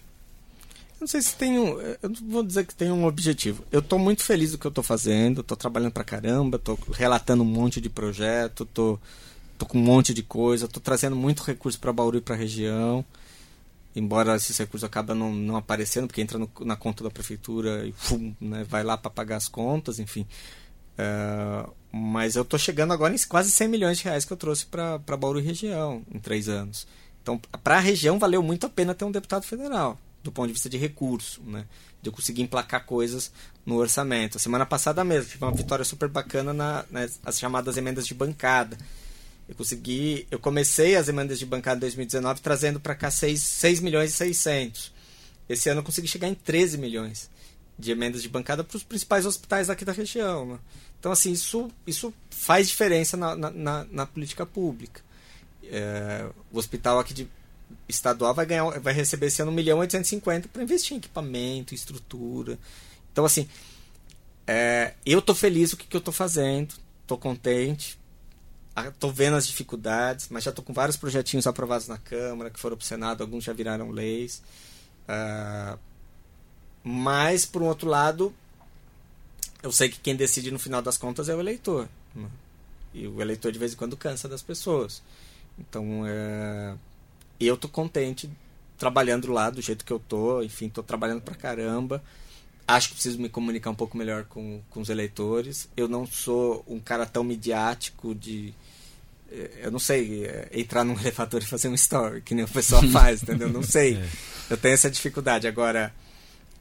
não 1.01 1.07
sei 1.07 1.23
se 1.23 1.37
tem 1.37 1.59
um. 1.59 1.81
Eu 1.81 2.09
não 2.09 2.31
vou 2.31 2.43
dizer 2.43 2.67
que 2.67 2.75
tem 2.75 2.91
um 2.91 3.05
objetivo. 3.05 3.65
Eu 3.71 3.81
estou 3.81 3.99
muito 3.99 4.23
feliz 4.23 4.53
do 4.53 4.59
que 4.59 4.67
eu 4.67 4.71
estou 4.71 4.83
fazendo, 4.83 5.43
estou 5.43 5.57
trabalhando 5.57 5.93
pra 5.93 6.03
caramba, 6.03 6.57
estou 6.57 6.79
relatando 6.93 7.43
um 7.43 7.47
monte 7.47 7.81
de 7.81 7.89
projeto, 7.89 8.65
estou 8.65 8.97
tô, 8.97 9.01
tô 9.59 9.67
com 9.67 9.79
um 9.79 9.83
monte 9.83 10.13
de 10.13 10.23
coisa, 10.23 10.67
estou 10.67 10.83
trazendo 10.83 11.15
muito 11.15 11.45
recurso 11.45 11.79
para 11.79 11.93
Bauru 11.93 12.19
e 12.19 12.21
para 12.21 12.35
a 12.35 12.39
região. 12.39 13.05
Embora 13.95 14.37
esses 14.37 14.57
recursos 14.57 14.85
acabam 14.85 15.17
não, 15.17 15.33
não 15.33 15.57
aparecendo, 15.57 16.09
porque 16.09 16.21
entra 16.21 16.39
no, 16.39 16.51
na 16.61 16.77
conta 16.77 17.05
da 17.05 17.11
prefeitura 17.11 17.87
e 17.87 17.93
fum, 17.93 18.35
né, 18.41 18.65
vai 18.69 18.83
lá 18.83 18.97
para 18.97 19.11
pagar 19.11 19.37
as 19.37 19.49
contas, 19.49 19.99
enfim. 19.99 20.27
Uh, 20.99 21.73
mas 21.93 22.37
eu 22.37 22.43
estou 22.43 22.59
chegando 22.59 22.93
agora 22.93 23.15
em 23.15 23.19
quase 23.27 23.51
100 23.51 23.69
milhões 23.69 23.99
de 23.99 24.05
reais 24.05 24.25
que 24.25 24.33
eu 24.33 24.37
trouxe 24.37 24.67
para 24.67 24.99
Bauru 25.17 25.41
região 25.41 26.03
em 26.13 26.19
três 26.19 26.49
anos. 26.49 26.87
Então, 27.23 27.39
para 27.63 27.77
a 27.77 27.81
região, 27.81 28.19
valeu 28.19 28.43
muito 28.43 28.67
a 28.67 28.71
pena 28.71 28.95
ter 28.95 29.05
um 29.05 29.11
deputado 29.11 29.45
federal, 29.45 29.99
do 30.23 30.33
ponto 30.33 30.47
de 30.47 30.55
vista 30.55 30.69
de 30.69 30.77
recurso, 30.77 31.43
né? 31.43 31.67
de 32.01 32.09
eu 32.09 32.13
conseguir 32.13 32.43
emplacar 32.43 32.85
coisas 32.85 33.33
no 33.67 33.77
orçamento. 33.77 34.37
A 34.37 34.41
semana 34.41 34.65
passada 34.65 35.03
mesmo, 35.05 35.31
tive 35.31 35.45
uma 35.45 35.53
vitória 35.53 35.85
super 35.85 36.09
bacana 36.09 36.53
na, 36.53 36.85
nas 36.91 37.19
as 37.25 37.39
chamadas 37.39 37.77
emendas 37.77 38.07
de 38.07 38.15
bancada. 38.15 38.79
Eu 39.49 39.55
consegui, 39.55 40.27
eu 40.31 40.39
comecei 40.39 40.95
as 40.95 41.09
emendas 41.09 41.39
de 41.39 41.47
bancada 41.47 41.79
em 41.79 41.81
2019 41.81 42.41
trazendo 42.41 42.79
para 42.79 42.95
cá 42.95 43.11
6, 43.11 43.43
6 43.43 43.81
milhões 43.81 44.11
e 44.11 44.15
600. 44.15 44.93
Esse 45.49 45.71
ano 45.71 45.81
eu 45.81 45.85
consegui 45.85 46.07
chegar 46.07 46.29
em 46.29 46.35
13 46.35 46.79
milhões 46.79 47.31
de 47.79 47.91
emendas 47.91 48.23
de 48.23 48.29
bancada 48.29 48.63
para 48.63 48.77
os 48.77 48.83
principais 48.83 49.25
hospitais 49.25 49.71
aqui 49.71 49.85
da 49.85 49.93
região. 49.93 50.47
Né? 50.47 50.59
Então, 50.99 51.13
assim, 51.13 51.33
isso, 51.33 51.71
isso 51.87 52.13
faz 52.31 52.69
diferença 52.69 53.17
na, 53.17 53.35
na, 53.37 53.85
na 53.85 54.07
política 54.07 54.45
pública. 54.45 55.01
É, 55.65 56.29
o 56.51 56.59
hospital 56.59 56.99
aqui 56.99 57.15
de 57.15 57.29
estadual 57.89 58.35
vai 58.35 58.47
ganhar 58.47 58.65
vai 58.81 58.93
receber 58.93 59.27
esse 59.27 59.43
ano 59.43 59.51
1 59.51 59.55
milhão 59.55 59.79
850 59.79 60.49
para 60.49 60.63
investir 60.63 60.95
em 60.95 60.99
equipamento, 60.99 61.75
estrutura. 61.75 62.59
Então, 63.13 63.25
assim, 63.25 63.49
é, 64.47 64.95
eu 65.05 65.21
tô 65.21 65.35
feliz 65.35 65.71
com 65.71 65.77
o 65.77 65.79
que, 65.79 65.87
que 65.87 65.97
eu 65.97 66.01
tô 66.01 66.11
fazendo, 66.11 66.75
tô 67.07 67.17
contente, 67.17 67.99
tô 68.99 69.11
vendo 69.11 69.37
as 69.37 69.47
dificuldades, 69.47 70.29
mas 70.31 70.45
já 70.45 70.53
tô 70.53 70.63
com 70.63 70.73
vários 70.73 70.97
projetinhos 70.97 71.47
aprovados 71.47 71.89
na 71.89 71.99
Câmara, 71.99 72.51
que 72.51 72.59
foram 72.59 72.77
pro 72.77 72.87
Senado, 72.87 73.23
alguns 73.23 73.45
já 73.45 73.53
viraram 73.53 73.91
leis. 73.91 74.43
Uh, 75.09 75.79
mas, 76.83 77.45
por 77.45 77.63
um 77.63 77.67
outro 77.67 77.89
lado, 77.89 78.35
eu 79.63 79.73
sei 79.73 79.89
que 79.89 79.99
quem 79.99 80.15
decide 80.15 80.51
no 80.51 80.59
final 80.59 80.81
das 80.81 80.97
contas 80.97 81.29
é 81.29 81.35
o 81.35 81.41
eleitor. 81.41 81.89
Né? 82.15 82.29
E 82.95 83.07
o 83.07 83.21
eleitor 83.21 83.53
de 83.53 83.59
vez 83.59 83.73
em 83.73 83.77
quando 83.77 83.97
cansa 83.97 84.29
das 84.29 84.43
pessoas. 84.43 85.03
Então, 85.59 86.05
é... 86.07 86.75
eu 87.41 87.57
tô 87.57 87.69
contente 87.69 88.31
trabalhando 88.79 89.33
lá 89.33 89.51
do 89.51 89.61
jeito 89.61 89.85
que 89.85 89.93
eu 89.93 89.99
tô. 89.99 90.43
Enfim, 90.43 90.69
tô 90.69 90.83
trabalhando 90.83 91.21
pra 91.21 91.35
caramba. 91.35 92.03
Acho 92.67 92.89
que 92.89 92.95
preciso 92.95 93.19
me 93.19 93.29
comunicar 93.29 93.71
um 93.71 93.75
pouco 93.75 93.97
melhor 93.97 94.25
com, 94.25 94.61
com 94.71 94.81
os 94.81 94.89
eleitores. 94.89 95.69
Eu 95.77 95.89
não 95.89 96.07
sou 96.07 96.65
um 96.69 96.79
cara 96.79 97.05
tão 97.05 97.25
midiático 97.25 98.15
de. 98.15 98.55
É, 99.31 99.61
eu 99.63 99.71
não 99.71 99.79
sei 99.79 100.25
é, 100.25 100.49
entrar 100.53 100.85
num 100.85 100.93
elevador 101.01 101.43
e 101.43 101.47
fazer 101.47 101.69
um 101.69 101.75
story, 101.75 102.23
que 102.23 102.35
nem 102.35 102.45
o 102.45 102.49
pessoal 102.49 102.83
faz, 102.93 103.23
entendeu? 103.23 103.49
Não 103.49 103.63
sei. 103.63 103.97
É. 103.97 104.09
Eu 104.51 104.57
tenho 104.57 104.75
essa 104.75 104.91
dificuldade. 104.91 105.49
Agora, 105.49 105.93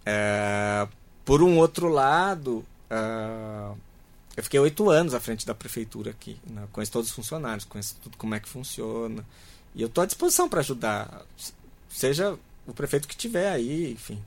é... 0.05 0.87
por 1.23 1.43
um 1.43 1.57
outro 1.57 1.87
lado, 1.89 2.65
Uh, 2.89 3.77
eu 4.35 4.43
fiquei 4.43 4.59
oito 4.59 4.89
anos 4.89 5.13
à 5.13 5.19
frente 5.19 5.45
da 5.45 5.55
prefeitura 5.55 6.11
aqui. 6.11 6.39
Né? 6.47 6.67
Conheço 6.71 6.91
todos 6.91 7.09
os 7.09 7.15
funcionários, 7.15 7.65
conheço 7.65 7.95
tudo 8.01 8.17
como 8.17 8.35
é 8.35 8.39
que 8.39 8.47
funciona. 8.47 9.25
E 9.73 9.81
eu 9.81 9.87
estou 9.87 10.03
à 10.03 10.05
disposição 10.05 10.47
para 10.47 10.59
ajudar. 10.59 11.25
Seja 11.89 12.37
o 12.65 12.73
prefeito 12.73 13.07
que 13.07 13.15
tiver 13.15 13.49
aí, 13.49 13.91
enfim. 13.91 14.21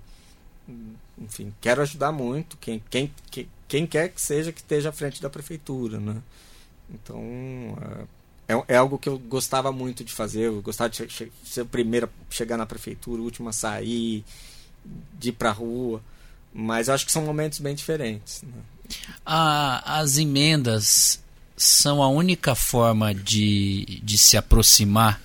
Enfim, 1.19 1.55
quero 1.61 1.83
ajudar 1.83 2.13
muito. 2.13 2.57
Quem, 2.57 2.83
quem, 2.91 3.13
quem, 3.31 3.49
quem 3.69 3.87
quer 3.87 4.09
que 4.09 4.21
seja 4.21 4.53
que 4.53 4.61
esteja 4.61 4.89
à 4.89 4.93
frente 4.93 5.23
da 5.23 5.31
prefeitura. 5.31 6.01
Né? 6.01 6.17
Então, 6.91 7.19
uh, 7.19 8.09
é, 8.49 8.75
é 8.75 8.77
algo 8.77 8.99
que 8.99 9.09
eu 9.09 9.17
gostava 9.17 9.71
muito 9.71 10.03
de 10.03 10.13
fazer. 10.13 10.47
Eu 10.47 10.61
gostava 10.61 10.91
de 10.91 11.31
ser 11.45 11.63
o 11.63 11.67
primeiro 11.67 12.07
a 12.07 12.35
chegar 12.35 12.57
na 12.57 12.67
prefeitura, 12.67 13.23
o 13.23 13.25
último 13.25 13.49
a 13.49 13.53
sair, 13.53 14.25
de 15.17 15.29
ir 15.29 15.33
para 15.33 15.51
a 15.51 15.53
rua. 15.53 16.03
Mas 16.53 16.89
acho 16.89 17.07
que 17.07 17.13
são 17.13 17.25
momentos 17.25 17.59
bem 17.59 17.75
diferentes. 17.75 18.43
Né? 18.43 18.63
As 19.25 20.19
emendas 20.19 21.21
são 21.57 22.03
a 22.03 22.09
única 22.09 22.55
forma 22.55 23.15
de, 23.15 24.01
de 24.03 24.19
se 24.19 24.37
aproximar 24.37 25.21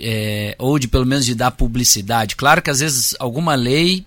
é, 0.00 0.54
ou 0.58 0.78
de 0.78 0.86
pelo 0.88 1.06
menos 1.06 1.24
de 1.24 1.34
dar 1.34 1.50
publicidade. 1.50 2.36
Claro 2.36 2.60
que 2.60 2.70
às 2.70 2.80
vezes 2.80 3.14
alguma 3.18 3.54
lei 3.54 4.04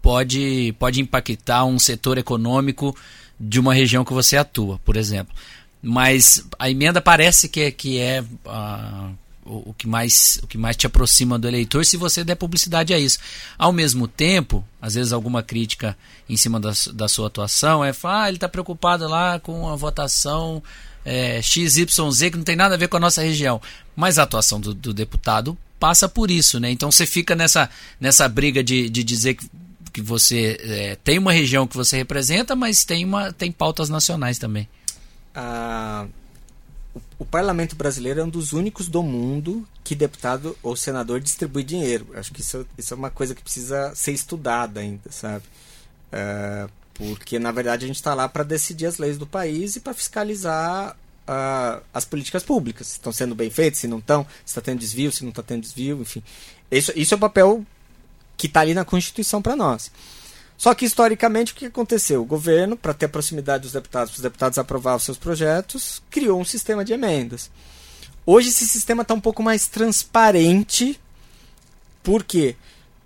pode, 0.00 0.74
pode 0.78 1.00
impactar 1.00 1.64
um 1.64 1.78
setor 1.78 2.18
econômico 2.18 2.96
de 3.38 3.60
uma 3.60 3.74
região 3.74 4.04
que 4.04 4.12
você 4.12 4.36
atua, 4.36 4.80
por 4.84 4.96
exemplo. 4.96 5.34
Mas 5.82 6.44
a 6.58 6.70
emenda 6.70 7.00
parece 7.00 7.48
que 7.48 7.60
é, 7.60 7.70
que 7.70 7.98
é 7.98 8.24
ah, 8.46 9.10
o, 9.46 9.74
que 9.74 9.86
mais, 9.86 10.38
o 10.42 10.46
que 10.46 10.58
mais 10.58 10.76
te 10.76 10.86
aproxima 10.86 11.38
do 11.38 11.46
eleitor 11.46 11.84
se 11.84 11.96
você 11.96 12.24
der 12.24 12.34
publicidade 12.34 12.92
a 12.92 12.98
isso. 12.98 13.18
Ao 13.56 13.72
mesmo 13.72 14.08
tempo, 14.08 14.64
às 14.80 14.94
vezes 14.94 15.12
alguma 15.12 15.42
crítica 15.42 15.96
em 16.28 16.36
cima 16.36 16.58
da, 16.58 16.72
da 16.92 17.08
sua 17.08 17.28
atuação 17.28 17.84
é 17.84 17.92
ah, 18.04 18.28
ele 18.28 18.36
está 18.36 18.48
preocupado 18.48 19.08
lá 19.08 19.38
com 19.40 19.68
a 19.68 19.76
votação 19.76 20.62
é, 21.04 21.40
XYZ 21.40 21.86
que 22.30 22.36
não 22.36 22.44
tem 22.44 22.56
nada 22.56 22.74
a 22.74 22.78
ver 22.78 22.88
com 22.88 22.96
a 22.96 23.00
nossa 23.00 23.22
região. 23.22 23.60
Mas 23.94 24.18
a 24.18 24.24
atuação 24.24 24.60
do, 24.60 24.74
do 24.74 24.92
deputado 24.92 25.56
passa 25.78 26.08
por 26.08 26.30
isso, 26.30 26.58
né? 26.58 26.70
Então 26.70 26.90
você 26.90 27.06
fica 27.06 27.34
nessa, 27.34 27.70
nessa 28.00 28.28
briga 28.28 28.62
de, 28.62 28.88
de 28.90 29.04
dizer 29.04 29.34
que, 29.34 29.48
que 29.92 30.02
você 30.02 30.58
é, 30.60 30.96
tem 30.96 31.18
uma 31.18 31.32
região 31.32 31.66
que 31.66 31.76
você 31.76 31.96
representa, 31.96 32.56
mas 32.56 32.84
tem, 32.84 33.04
uma, 33.04 33.32
tem 33.32 33.52
pautas 33.52 33.88
nacionais 33.88 34.38
também. 34.38 34.68
Ah 35.34 36.06
o, 37.18 37.24
parlamento 37.24 37.76
brasileiro 37.76 38.20
é 38.20 38.24
um 38.24 38.28
dos 38.28 38.52
únicos 38.52 38.88
do 38.88 39.02
mundo 39.02 39.66
que 39.84 39.94
deputado 39.94 40.56
ou 40.62 40.76
senador 40.76 41.20
distribui 41.20 41.62
dinheiro. 41.62 42.08
Acho 42.14 42.32
que 42.32 42.40
isso, 42.40 42.66
isso 42.76 42.94
é 42.94 42.96
uma 42.96 43.10
coisa 43.10 43.34
que 43.34 43.42
precisa 43.42 43.94
ser 43.94 44.12
estudada 44.12 44.80
ainda, 44.80 45.10
sabe? 45.10 45.44
É, 46.10 46.68
porque, 46.94 47.38
na 47.38 47.52
verdade, 47.52 47.84
a 47.84 47.86
gente 47.86 47.96
está 47.96 48.14
lá 48.14 48.28
para 48.28 48.42
decidir 48.42 48.86
as 48.86 48.98
leis 48.98 49.18
do 49.18 49.26
país 49.26 49.76
e 49.76 49.80
para 49.80 49.92
fiscalizar 49.92 50.96
uh, 51.26 51.82
as 51.92 52.04
políticas 52.04 52.42
públicas. 52.42 52.86
Se 52.86 52.92
estão 52.94 53.12
sendo 53.12 53.34
bem 53.34 53.50
feitas, 53.50 53.80
se 53.80 53.88
não 53.88 53.98
estão, 53.98 54.24
se 54.44 54.52
está 54.52 54.60
tendo 54.60 54.78
desvio, 54.78 55.12
se 55.12 55.22
não 55.22 55.30
está 55.30 55.42
tendo 55.42 55.62
desvio, 55.62 56.00
enfim. 56.00 56.22
Isso, 56.70 56.92
isso 56.96 57.14
é 57.14 57.16
o 57.16 57.20
papel 57.20 57.64
que 58.36 58.46
está 58.46 58.60
ali 58.60 58.74
na 58.74 58.84
Constituição 58.84 59.42
para 59.42 59.56
nós. 59.56 59.90
Só 60.56 60.74
que, 60.74 60.84
historicamente, 60.84 61.52
o 61.52 61.54
que 61.54 61.66
aconteceu? 61.66 62.22
O 62.22 62.26
governo, 62.26 62.76
para 62.76 62.94
ter 62.94 63.08
proximidade 63.08 63.62
dos 63.62 63.72
deputados, 63.72 64.10
para 64.10 64.16
os 64.16 64.22
deputados 64.22 64.58
aprovar 64.58 64.96
os 64.96 65.02
seus 65.02 65.18
projetos, 65.18 66.02
criou 66.10 66.40
um 66.40 66.44
sistema 66.44 66.84
de 66.84 66.92
emendas. 66.92 67.50
Hoje 68.24 68.48
esse 68.48 68.66
sistema 68.66 69.02
está 69.02 69.14
um 69.14 69.20
pouco 69.20 69.42
mais 69.42 69.68
transparente. 69.68 70.98
Por 72.02 72.24
quê? 72.24 72.56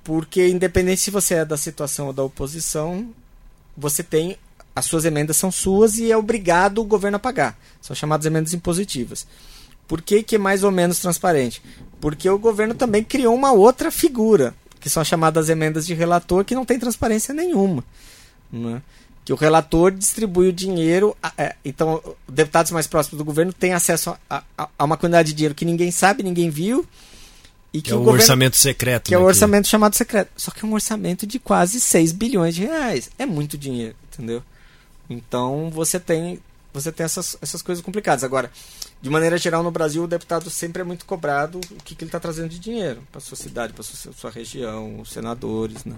Porque, 0.04 0.48
independente 0.48 1.00
se 1.00 1.10
você 1.10 1.34
é 1.34 1.44
da 1.44 1.56
situação 1.56 2.06
ou 2.06 2.12
da 2.12 2.22
oposição, 2.22 3.10
você 3.76 4.02
tem. 4.02 4.36
As 4.74 4.86
suas 4.86 5.04
emendas 5.04 5.36
são 5.36 5.50
suas 5.50 5.98
e 5.98 6.10
é 6.10 6.16
obrigado 6.16 6.78
o 6.78 6.84
governo 6.84 7.16
a 7.16 7.20
pagar. 7.20 7.58
São 7.82 7.94
chamadas 7.94 8.24
emendas 8.24 8.54
impositivas. 8.54 9.26
Por 9.86 10.00
que, 10.00 10.22
que 10.22 10.36
é 10.36 10.38
mais 10.38 10.62
ou 10.62 10.70
menos 10.70 11.00
transparente? 11.00 11.60
Porque 12.00 12.30
o 12.30 12.38
governo 12.38 12.74
também 12.74 13.02
criou 13.02 13.34
uma 13.34 13.52
outra 13.52 13.90
figura, 13.90 14.54
que 14.80 14.88
são 14.88 15.04
chamadas 15.04 15.48
emendas 15.48 15.86
de 15.86 15.94
relator, 15.94 16.44
que 16.44 16.54
não 16.54 16.64
tem 16.64 16.78
transparência 16.78 17.34
nenhuma. 17.34 17.84
Né? 18.50 18.80
Que 19.24 19.32
o 19.32 19.36
relator 19.36 19.92
distribui 19.92 20.48
o 20.48 20.52
dinheiro, 20.52 21.16
é, 21.36 21.54
então 21.64 22.02
deputados 22.26 22.72
mais 22.72 22.86
próximos 22.86 23.18
do 23.18 23.24
governo 23.24 23.52
têm 23.52 23.74
acesso 23.74 24.16
a, 24.28 24.42
a, 24.56 24.68
a, 24.78 24.84
uma 24.84 24.96
quantidade 24.96 25.28
de 25.28 25.34
dinheiro 25.34 25.54
que 25.54 25.64
ninguém 25.64 25.90
sabe, 25.90 26.22
ninguém 26.22 26.48
viu. 26.48 26.86
E 27.72 27.80
que, 27.80 27.88
que 27.88 27.92
é 27.92 27.94
o, 27.94 27.98
o 27.98 28.00
governo, 28.00 28.20
orçamento 28.20 28.56
secreto. 28.56 29.04
Que 29.04 29.14
né, 29.14 29.20
é 29.20 29.22
o 29.22 29.26
orçamento 29.26 29.64
que... 29.64 29.70
chamado 29.70 29.94
secreto. 29.94 30.30
Só 30.36 30.50
que 30.50 30.64
é 30.64 30.68
um 30.68 30.72
orçamento 30.72 31.26
de 31.26 31.38
quase 31.38 31.78
6 31.78 32.12
bilhões 32.12 32.54
de 32.54 32.62
reais. 32.62 33.10
É 33.18 33.26
muito 33.26 33.56
dinheiro, 33.56 33.94
entendeu? 34.12 34.42
Então 35.08 35.70
você 35.70 36.00
tem, 36.00 36.40
você 36.72 36.92
tem 36.92 37.04
essas, 37.04 37.36
essas 37.40 37.62
coisas 37.62 37.84
complicadas. 37.84 38.24
Agora, 38.24 38.50
de 39.00 39.10
maneira 39.10 39.36
geral, 39.38 39.62
no 39.62 39.70
Brasil, 39.70 40.04
o 40.04 40.08
deputado 40.08 40.48
sempre 40.50 40.82
é 40.82 40.84
muito 40.84 41.04
cobrado 41.04 41.58
o 41.58 41.82
que, 41.82 41.94
que 41.94 42.04
ele 42.04 42.08
está 42.08 42.20
trazendo 42.20 42.48
de 42.48 42.58
dinheiro 42.58 43.02
para 43.10 43.20
sua 43.20 43.36
cidade, 43.36 43.72
para 43.72 43.82
sua, 43.82 44.12
sua 44.12 44.30
região, 44.30 45.00
os 45.00 45.10
senadores, 45.10 45.84
né? 45.84 45.96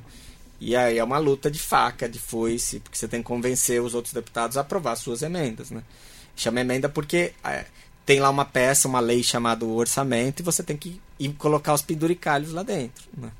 E 0.60 0.76
aí 0.76 0.98
é 0.98 1.04
uma 1.04 1.18
luta 1.18 1.50
de 1.50 1.58
faca, 1.58 2.08
de 2.08 2.20
foice, 2.20 2.78
porque 2.78 2.96
você 2.96 3.08
tem 3.08 3.20
que 3.20 3.26
convencer 3.26 3.82
os 3.82 3.94
outros 3.94 4.14
deputados 4.14 4.56
a 4.56 4.60
aprovar 4.60 4.94
suas 4.96 5.22
emendas, 5.22 5.70
né? 5.70 5.82
Chama 6.36 6.60
emenda 6.60 6.88
porque 6.88 7.34
é, 7.42 7.66
tem 8.06 8.20
lá 8.20 8.30
uma 8.30 8.44
peça, 8.44 8.86
uma 8.86 9.00
lei 9.00 9.22
chamada 9.22 9.64
orçamento, 9.64 10.40
e 10.40 10.42
você 10.44 10.62
tem 10.62 10.76
que 10.76 11.00
ir 11.18 11.30
colocar 11.34 11.74
os 11.74 11.82
penduricalhos 11.82 12.52
lá 12.52 12.62
dentro, 12.62 13.04
né? 13.16 13.32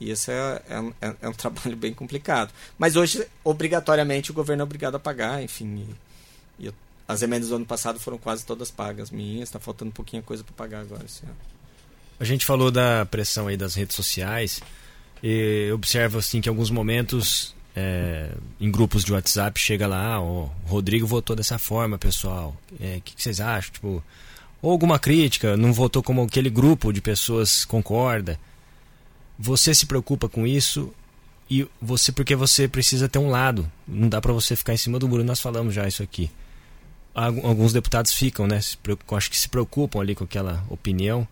E 0.00 0.10
isso 0.10 0.30
é, 0.30 0.62
é, 0.68 1.08
é, 1.08 1.14
é 1.22 1.28
um 1.28 1.32
trabalho 1.34 1.76
bem 1.76 1.94
complicado. 1.94 2.52
Mas 2.78 2.96
hoje, 2.96 3.26
obrigatoriamente, 3.42 4.30
o 4.30 4.34
governo 4.34 4.62
é 4.62 4.64
obrigado 4.64 4.96
a 4.96 5.00
pagar, 5.00 5.42
enfim. 5.42 5.76
E, 5.76 5.94
as 7.06 7.22
emendas 7.22 7.48
do 7.48 7.56
ano 7.56 7.66
passado 7.66 7.98
foram 7.98 8.18
quase 8.18 8.44
todas 8.44 8.70
pagas 8.70 9.10
minhas, 9.10 9.48
está 9.48 9.60
faltando 9.60 9.90
um 9.90 9.92
pouquinho 9.92 10.22
coisa 10.22 10.42
para 10.42 10.54
pagar 10.54 10.80
agora 10.80 11.02
ano. 11.02 11.36
A 12.18 12.24
gente 12.24 12.46
falou 12.46 12.70
da 12.70 13.04
pressão 13.04 13.46
aí 13.46 13.56
das 13.56 13.74
redes 13.74 13.94
sociais 13.94 14.62
e 15.22 15.70
observa 15.72 16.18
assim 16.18 16.40
que 16.40 16.48
em 16.48 16.50
alguns 16.50 16.70
momentos 16.70 17.54
é, 17.76 18.30
em 18.58 18.70
grupos 18.70 19.04
de 19.04 19.12
WhatsApp 19.12 19.60
chega 19.60 19.86
lá, 19.86 20.14
ah, 20.14 20.22
o 20.22 20.50
Rodrigo 20.64 21.06
votou 21.06 21.36
dessa 21.36 21.58
forma, 21.58 21.98
pessoal. 21.98 22.56
O 22.72 22.82
é, 22.82 23.00
que, 23.04 23.14
que, 23.14 23.22
vocês 23.22 23.40
acham? 23.40 23.72
Tipo, 23.72 24.02
ou 24.62 24.70
alguma 24.70 24.98
crítica, 24.98 25.56
não 25.56 25.72
votou 25.72 26.02
como 26.02 26.22
aquele 26.22 26.48
grupo 26.48 26.92
de 26.92 27.02
pessoas 27.02 27.64
concorda. 27.64 28.38
Você 29.38 29.74
se 29.74 29.84
preocupa 29.84 30.28
com 30.28 30.46
isso 30.46 30.94
e 31.50 31.66
você 31.82 32.12
porque 32.12 32.34
você 32.34 32.66
precisa 32.66 33.08
ter 33.08 33.18
um 33.18 33.28
lado. 33.28 33.70
Não 33.86 34.08
dá 34.08 34.22
para 34.22 34.32
você 34.32 34.56
ficar 34.56 34.72
em 34.72 34.78
cima 34.78 34.98
do 34.98 35.08
muro. 35.08 35.24
Nós 35.24 35.40
falamos 35.40 35.74
já 35.74 35.86
isso 35.86 36.02
aqui 36.02 36.30
alguns 37.14 37.72
deputados 37.72 38.12
ficam, 38.12 38.46
né? 38.46 38.60
Acho 39.12 39.30
que 39.30 39.38
se 39.38 39.48
preocupam 39.48 40.00
ali 40.00 40.14
com 40.14 40.24
aquela 40.24 40.64
opinião 40.68 41.26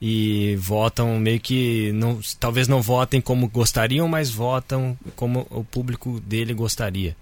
e 0.00 0.56
votam 0.56 1.18
meio 1.18 1.40
que 1.40 1.90
não, 1.92 2.20
talvez 2.38 2.68
não 2.68 2.82
votem 2.82 3.20
como 3.20 3.48
gostariam, 3.48 4.06
mas 4.06 4.30
votam 4.30 4.98
como 5.16 5.46
o 5.50 5.64
público 5.64 6.20
dele 6.20 6.52
gostaria. 6.52 7.16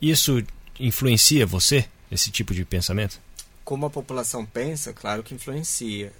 Isso 0.00 0.42
influencia 0.78 1.44
você 1.44 1.86
esse 2.10 2.30
tipo 2.30 2.54
de 2.54 2.64
pensamento? 2.64 3.20
Como 3.64 3.86
a 3.86 3.90
população 3.90 4.46
pensa, 4.46 4.92
claro 4.92 5.22
que 5.22 5.34
influencia. 5.34 6.12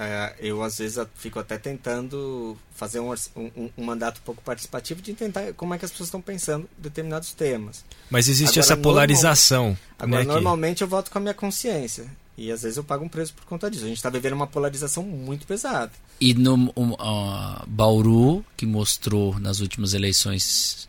É, 0.00 0.32
eu 0.38 0.62
às 0.62 0.78
vezes 0.78 1.04
fico 1.16 1.40
até 1.40 1.58
tentando 1.58 2.56
fazer 2.70 3.00
um, 3.00 3.12
um, 3.34 3.68
um, 3.76 3.84
mandato 3.84 4.20
um 4.20 4.24
pouco 4.24 4.40
participativo 4.42 5.02
de 5.02 5.12
tentar 5.12 5.52
como 5.54 5.74
é 5.74 5.78
que 5.78 5.84
as 5.84 5.90
pessoas 5.90 6.06
estão 6.06 6.20
pensando 6.20 6.68
determinados 6.78 7.32
temas. 7.32 7.84
Mas 8.08 8.28
existe 8.28 8.60
agora, 8.60 8.72
essa 8.72 8.76
polarização. 8.76 9.64
Normal, 9.64 9.80
agora, 9.98 10.24
né, 10.24 10.32
normalmente 10.32 10.78
que... 10.78 10.84
eu 10.84 10.88
voto 10.88 11.10
com 11.10 11.18
a 11.18 11.20
minha 11.20 11.34
consciência. 11.34 12.06
E 12.36 12.52
às 12.52 12.62
vezes 12.62 12.76
eu 12.76 12.84
pago 12.84 13.04
um 13.04 13.08
preço 13.08 13.34
por 13.34 13.44
conta 13.46 13.68
disso. 13.68 13.84
A 13.84 13.88
gente 13.88 13.96
está 13.96 14.08
vivendo 14.08 14.34
uma 14.34 14.46
polarização 14.46 15.02
muito 15.02 15.44
pesada. 15.48 15.90
E 16.20 16.32
no 16.32 16.54
um, 16.76 16.92
uh, 16.92 17.66
Bauru, 17.66 18.44
que 18.56 18.64
mostrou 18.64 19.36
nas 19.40 19.58
últimas 19.58 19.94
eleições 19.94 20.88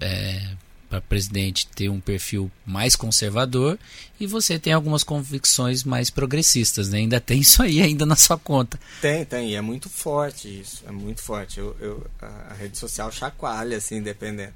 é, 0.00 0.56
para 0.88 1.00
presidente 1.00 1.66
ter 1.66 1.88
um 1.88 2.00
perfil 2.00 2.50
mais 2.64 2.94
conservador 2.94 3.78
e 4.18 4.26
você 4.26 4.58
tem 4.58 4.72
algumas 4.72 5.02
convicções 5.02 5.84
mais 5.84 6.10
progressistas, 6.10 6.88
né? 6.88 6.98
Ainda 6.98 7.20
tem 7.20 7.40
isso 7.40 7.62
aí 7.62 7.80
ainda 7.82 8.06
na 8.06 8.16
sua 8.16 8.38
conta. 8.38 8.78
Tem, 9.00 9.24
tem, 9.24 9.50
e 9.50 9.54
é 9.54 9.60
muito 9.60 9.88
forte 9.88 10.48
isso, 10.48 10.82
é 10.86 10.92
muito 10.92 11.22
forte. 11.22 11.58
Eu, 11.58 11.76
eu 11.80 12.06
a, 12.20 12.54
rede 12.54 12.78
social 12.78 13.10
chacoalha, 13.10 13.76
assim, 13.76 14.00
dependendo. 14.00 14.52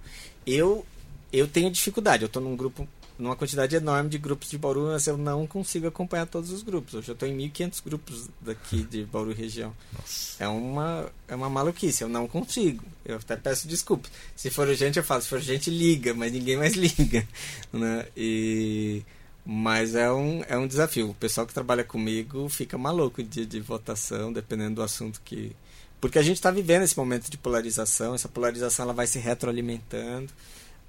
Eu, 0.47 0.87
eu 1.33 1.47
tenho 1.47 1.71
dificuldade, 1.71 2.23
eu 2.23 2.27
estou 2.27 2.43
num 2.43 2.57
grupo 2.57 2.89
numa 3.21 3.37
quantidade 3.37 3.77
enorme 3.77 4.09
de 4.09 4.19
grupos 4.19 4.49
de 4.49 4.57
Bauru, 4.57 4.87
mas 4.87 5.07
eu 5.07 5.17
não 5.17 5.47
consigo 5.47 5.87
acompanhar 5.87 6.27
todos 6.27 6.51
os 6.51 6.63
grupos. 6.63 6.95
Hoje 6.95 7.11
eu 7.11 7.13
estou 7.13 7.29
em 7.29 7.37
1.500 7.37 7.85
grupos 7.85 8.29
daqui 8.41 8.83
de 8.83 9.05
Bauru 9.05 9.33
região. 9.33 9.75
Nossa. 9.93 10.43
É 10.43 10.49
uma, 10.49 11.07
é 11.29 11.35
uma 11.35 11.51
maluquice, 11.51 12.03
eu 12.03 12.09
não 12.09 12.27
consigo. 12.27 12.85
Eu 13.05 13.17
até 13.17 13.37
peço 13.37 13.69
desculpas. 13.69 14.11
Se 14.35 14.51
for 14.51 14.67
urgente, 14.67 14.99
eu 14.99 15.05
falo. 15.05 15.21
Se 15.23 15.29
for 15.29 15.37
urgente, 15.37 15.71
liga, 15.71 16.15
mas 16.15 16.33
ninguém 16.33 16.57
mais 16.57 16.75
liga. 16.75 17.27
Né? 17.73 18.07
E... 18.17 19.03
Mas 19.45 19.95
é 19.95 20.11
um, 20.11 20.43
é 20.49 20.57
um 20.57 20.67
desafio. 20.67 21.11
O 21.11 21.15
pessoal 21.15 21.47
que 21.47 21.55
trabalha 21.55 21.85
comigo 21.85 22.49
fica 22.49 22.79
maluco 22.79 23.23
de, 23.23 23.45
de 23.47 23.61
votação, 23.61 24.33
dependendo 24.33 24.77
do 24.77 24.83
assunto 24.83 25.21
que. 25.25 25.55
Porque 26.01 26.19
a 26.19 26.23
gente 26.23 26.37
está 26.37 26.51
vivendo 26.51 26.83
esse 26.83 26.97
momento 26.97 27.31
de 27.31 27.37
polarização, 27.37 28.15
essa 28.15 28.29
polarização 28.29 28.85
ela 28.85 28.95
vai 28.95 29.07
se 29.07 29.19
retroalimentando 29.19 30.33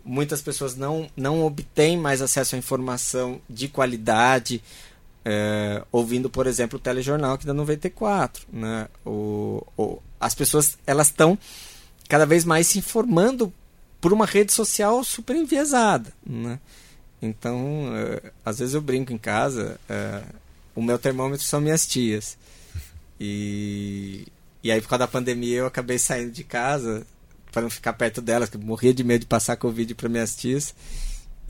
muitas 0.03 0.41
pessoas 0.41 0.75
não, 0.75 1.09
não 1.15 1.43
obtêm 1.43 1.97
mais 1.97 2.21
acesso 2.21 2.55
à 2.55 2.57
informação 2.57 3.41
de 3.49 3.67
qualidade, 3.67 4.61
é, 5.23 5.83
ouvindo, 5.91 6.29
por 6.29 6.47
exemplo, 6.47 6.77
o 6.77 6.81
telejornal 6.81 7.33
aqui 7.33 7.45
da 7.45 7.53
94. 7.53 8.45
Né? 8.51 8.87
O, 9.05 9.65
o, 9.77 10.01
as 10.19 10.33
pessoas 10.33 10.77
elas 10.85 11.07
estão 11.07 11.37
cada 12.07 12.25
vez 12.25 12.43
mais 12.43 12.67
se 12.67 12.79
informando 12.79 13.53
por 13.99 14.11
uma 14.11 14.25
rede 14.25 14.51
social 14.51 15.03
super 15.03 15.35
enviesada. 15.35 16.11
Né? 16.25 16.59
Então, 17.21 17.91
é, 17.95 18.31
às 18.43 18.59
vezes 18.59 18.73
eu 18.73 18.81
brinco 18.81 19.13
em 19.13 19.17
casa, 19.17 19.79
é, 19.87 20.23
o 20.75 20.81
meu 20.81 20.97
termômetro 20.97 21.45
são 21.45 21.61
minhas 21.61 21.85
tias. 21.85 22.37
E, 23.19 24.27
e 24.63 24.71
aí, 24.71 24.81
por 24.81 24.89
causa 24.89 25.05
da 25.05 25.07
pandemia, 25.07 25.57
eu 25.57 25.67
acabei 25.67 25.99
saindo 25.99 26.31
de 26.31 26.43
casa 26.43 27.05
para 27.51 27.63
não 27.63 27.69
ficar 27.69 27.93
perto 27.93 28.21
delas, 28.21 28.49
que 28.49 28.57
eu 28.57 28.61
morria 28.61 28.93
de 28.93 29.03
medo 29.03 29.21
de 29.21 29.27
passar 29.27 29.57
Covid 29.57 29.93
para 29.95 30.09
minhas 30.09 30.35
tias. 30.35 30.73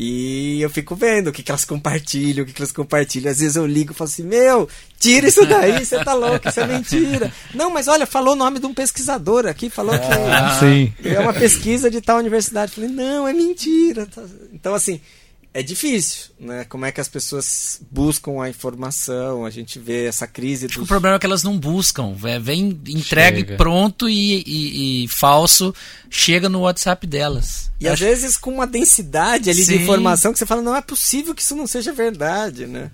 E 0.03 0.59
eu 0.59 0.69
fico 0.69 0.95
vendo 0.95 1.27
o 1.27 1.31
que, 1.31 1.43
que 1.43 1.51
elas 1.51 1.63
compartilham, 1.63 2.43
o 2.43 2.47
que, 2.47 2.53
que 2.53 2.61
elas 2.61 2.71
compartilham. 2.71 3.31
Às 3.31 3.39
vezes 3.39 3.55
eu 3.55 3.67
ligo 3.67 3.91
e 3.91 3.95
falo 3.95 4.09
assim: 4.09 4.23
Meu, 4.23 4.67
tira 4.97 5.27
isso 5.27 5.45
daí, 5.45 5.85
você 5.85 6.03
tá 6.03 6.13
louco, 6.13 6.49
isso 6.49 6.59
é 6.59 6.65
mentira. 6.65 7.31
Não, 7.53 7.69
mas 7.69 7.87
olha, 7.87 8.07
falou 8.07 8.33
o 8.33 8.37
nome 8.37 8.59
de 8.59 8.65
um 8.65 8.73
pesquisador 8.73 9.45
aqui, 9.45 9.69
falou 9.69 9.93
que 9.99 10.05
ah, 10.05 10.59
é 11.03 11.19
uma 11.19 11.33
pesquisa 11.33 11.91
de 11.91 12.01
tal 12.01 12.17
universidade. 12.17 12.71
Eu 12.71 12.75
falei: 12.75 12.89
Não, 12.89 13.27
é 13.27 13.33
mentira. 13.33 14.07
Então, 14.51 14.73
assim, 14.73 14.99
é 15.53 15.61
difícil, 15.61 16.31
né? 16.39 16.63
Como 16.63 16.85
é 16.85 16.93
que 16.93 17.01
as 17.01 17.09
pessoas 17.09 17.81
buscam 17.91 18.41
a 18.41 18.49
informação? 18.49 19.45
A 19.45 19.49
gente 19.49 19.79
vê 19.79 20.05
essa 20.05 20.25
crise. 20.25 20.67
Dos... 20.67 20.77
O 20.77 20.85
problema 20.85 21.17
é 21.17 21.19
que 21.19 21.25
elas 21.25 21.43
não 21.43 21.59
buscam. 21.59 22.15
Vem 22.41 22.79
entregue 22.87 23.39
chega. 23.39 23.57
pronto 23.57 24.07
e, 24.07 24.43
e, 24.47 25.03
e, 25.03 25.07
falso, 25.09 25.75
chega 26.09 26.47
no 26.47 26.61
WhatsApp 26.61 27.05
delas. 27.05 27.69
E 27.81 27.87
às 27.87 27.99
vezes 27.99 28.37
com 28.37 28.53
uma 28.53 28.65
densidade 28.65 29.49
ali 29.49 29.63
Sim. 29.65 29.77
de 29.77 29.83
informação 29.83 30.31
que 30.31 30.39
você 30.39 30.45
fala, 30.45 30.61
não 30.61 30.75
é 30.75 30.81
possível 30.81 31.35
que 31.35 31.41
isso 31.41 31.55
não 31.55 31.67
seja 31.67 31.91
verdade, 31.91 32.65
né? 32.65 32.89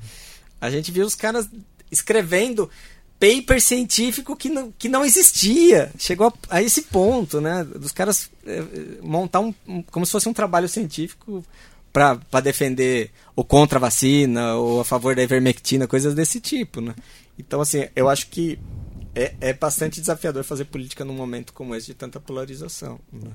A 0.60 0.72
gente 0.72 0.92
viu 0.92 1.06
os 1.06 1.14
caras 1.14 1.48
escrevendo 1.92 2.68
paper 3.20 3.62
científico 3.62 4.36
que 4.36 4.50
não, 4.50 4.72
que 4.72 4.90
não 4.90 5.06
existia. 5.06 5.92
Chegou 6.00 6.28
a, 6.50 6.58
a 6.58 6.64
esse 6.64 6.82
ponto, 6.84 7.40
né? 7.40 7.64
Dos 7.64 7.92
caras 7.92 8.32
é, 8.48 8.64
montar 9.02 9.42
um, 9.42 9.54
um, 9.68 9.84
como 9.84 10.08
se 10.08 10.12
fosse 10.12 10.28
um 10.28 10.34
trabalho 10.34 10.68
científico 10.68 11.46
para 11.98 12.42
defender 12.42 13.12
ou 13.36 13.44
contra 13.44 13.80
a 13.80 13.82
vacina 13.82 14.54
ou 14.54 14.80
a 14.80 14.86
favor 14.86 15.16
da 15.16 15.24
ivermectina, 15.24 15.88
coisas 15.88 16.14
desse 16.14 16.40
tipo, 16.40 16.80
né? 16.80 16.94
Então, 17.40 17.60
assim, 17.60 17.88
eu 17.96 18.08
acho 18.08 18.28
que 18.28 18.60
é, 19.16 19.34
é 19.42 19.54
bastante 19.54 20.00
desafiador 20.00 20.44
fazer 20.44 20.66
política 20.66 21.04
num 21.04 21.16
momento 21.16 21.54
como 21.54 21.74
esse 21.74 21.88
de 21.88 21.94
tanta 21.96 22.20
polarização. 22.20 23.00
Né? 23.12 23.32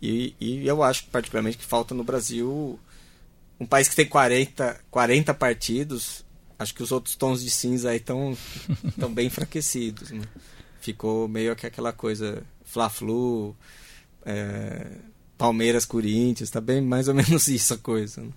E, 0.00 0.34
e 0.40 0.66
eu 0.66 0.82
acho, 0.82 1.06
particularmente, 1.06 1.56
que 1.56 1.64
falta 1.64 1.94
no 1.94 2.02
Brasil 2.02 2.78
um 3.60 3.66
país 3.66 3.88
que 3.88 3.94
tem 3.94 4.06
40, 4.06 4.80
40 4.90 5.32
partidos, 5.34 6.24
acho 6.58 6.74
que 6.74 6.82
os 6.82 6.90
outros 6.90 7.14
tons 7.14 7.40
de 7.40 7.50
cinza 7.50 7.90
aí 7.90 7.98
estão 7.98 8.34
bem 9.14 9.28
enfraquecidos. 9.28 10.10
Né? 10.10 10.24
Ficou 10.80 11.28
meio 11.28 11.54
que 11.54 11.68
aquela 11.68 11.92
coisa 11.92 12.42
Fla-Flu, 12.64 13.56
é, 14.26 14.90
Palmeiras, 15.42 15.84
Corinthians, 15.84 16.50
tá 16.50 16.60
bem 16.60 16.80
mais 16.80 17.08
ou 17.08 17.14
menos 17.16 17.48
isso 17.48 17.74
a 17.74 17.78
coisa. 17.78 18.20
Né? 18.20 18.28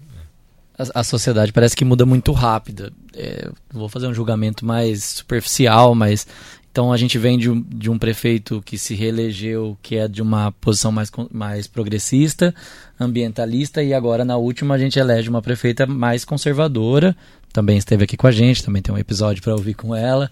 A, 0.78 1.02
a, 1.02 1.04
sociedade 1.04 1.54
parece 1.54 1.76
que 1.76 1.86
muda 1.86 2.06
muito 2.06 2.32
rápido. 2.32 2.92
É, 3.14 3.50
vou 3.72 3.88
fazer 3.88 4.08
um 4.08 4.14
julgamento 4.14 4.66
mais 4.66 5.04
superficial, 5.04 5.94
mas 5.94 6.26
então 6.72 6.92
a 6.92 6.98
gente 6.98 7.18
vem 7.18 7.38
de 7.38 7.50
um, 7.50 7.62
de 7.62 7.90
um 7.90 7.98
prefeito 7.98 8.62
que 8.66 8.78
se 8.78 8.96
reelegeu, 8.96 9.78
que 9.82 9.96
é 9.96 10.08
de 10.08 10.22
uma 10.22 10.52
posição 10.52 10.92
mais, 10.92 11.10
mais 11.32 11.68
progressista, 11.68 12.54
ambientalista, 13.00 13.82
e 13.82 13.94
agora 13.94 14.26
na 14.26 14.36
última 14.36 14.76
a 14.76 14.78
gente 14.78 15.00
elege 15.00 15.30
uma 15.30 15.42
prefeita 15.42 15.86
mais 15.86 16.26
conservadora. 16.26 17.16
Também 17.54 17.78
esteve 17.78 18.04
aqui 18.04 18.18
com 18.18 18.28
a 18.28 18.32
gente, 18.32 18.62
também 18.62 18.82
tem 18.82 18.94
um 18.94 18.98
episódio 18.98 19.42
para 19.42 19.54
ouvir 19.54 19.76
com 19.76 19.96
ela. 19.96 20.30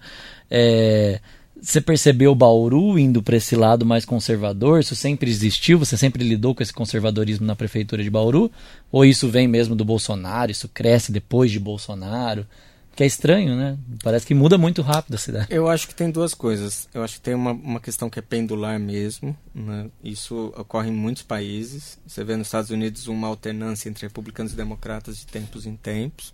É, 0.50 1.20
você 1.64 1.80
percebeu 1.80 2.32
o 2.32 2.34
Bauru 2.34 2.98
indo 2.98 3.22
para 3.22 3.36
esse 3.36 3.56
lado 3.56 3.86
mais 3.86 4.04
conservador? 4.04 4.80
Isso 4.80 4.94
sempre 4.94 5.30
existiu? 5.30 5.78
Você 5.78 5.96
sempre 5.96 6.22
lidou 6.22 6.54
com 6.54 6.62
esse 6.62 6.72
conservadorismo 6.72 7.46
na 7.46 7.56
prefeitura 7.56 8.02
de 8.02 8.10
Bauru? 8.10 8.52
Ou 8.92 9.04
isso 9.04 9.30
vem 9.30 9.48
mesmo 9.48 9.74
do 9.74 9.84
Bolsonaro? 9.84 10.50
Isso 10.50 10.68
cresce 10.68 11.10
depois 11.10 11.50
de 11.50 11.58
Bolsonaro? 11.58 12.46
Que 12.94 13.02
é 13.02 13.06
estranho, 13.06 13.56
né? 13.56 13.76
Parece 14.02 14.26
que 14.26 14.34
muda 14.34 14.56
muito 14.56 14.82
rápido 14.82 15.14
a 15.14 15.18
cidade. 15.18 15.46
Eu 15.50 15.68
acho 15.68 15.88
que 15.88 15.94
tem 15.94 16.10
duas 16.10 16.34
coisas. 16.34 16.86
Eu 16.94 17.02
acho 17.02 17.14
que 17.14 17.22
tem 17.22 17.34
uma, 17.34 17.50
uma 17.50 17.80
questão 17.80 18.08
que 18.08 18.18
é 18.18 18.22
pendular 18.22 18.78
mesmo. 18.78 19.36
Né? 19.52 19.86
Isso 20.04 20.52
ocorre 20.56 20.90
em 20.90 20.92
muitos 20.92 21.22
países. 21.22 21.98
Você 22.06 22.22
vê 22.22 22.36
nos 22.36 22.46
Estados 22.46 22.70
Unidos 22.70 23.08
uma 23.08 23.26
alternância 23.26 23.88
entre 23.88 24.06
republicanos 24.06 24.52
e 24.52 24.56
democratas 24.56 25.16
de 25.16 25.26
tempos 25.26 25.66
em 25.66 25.74
tempos. 25.74 26.32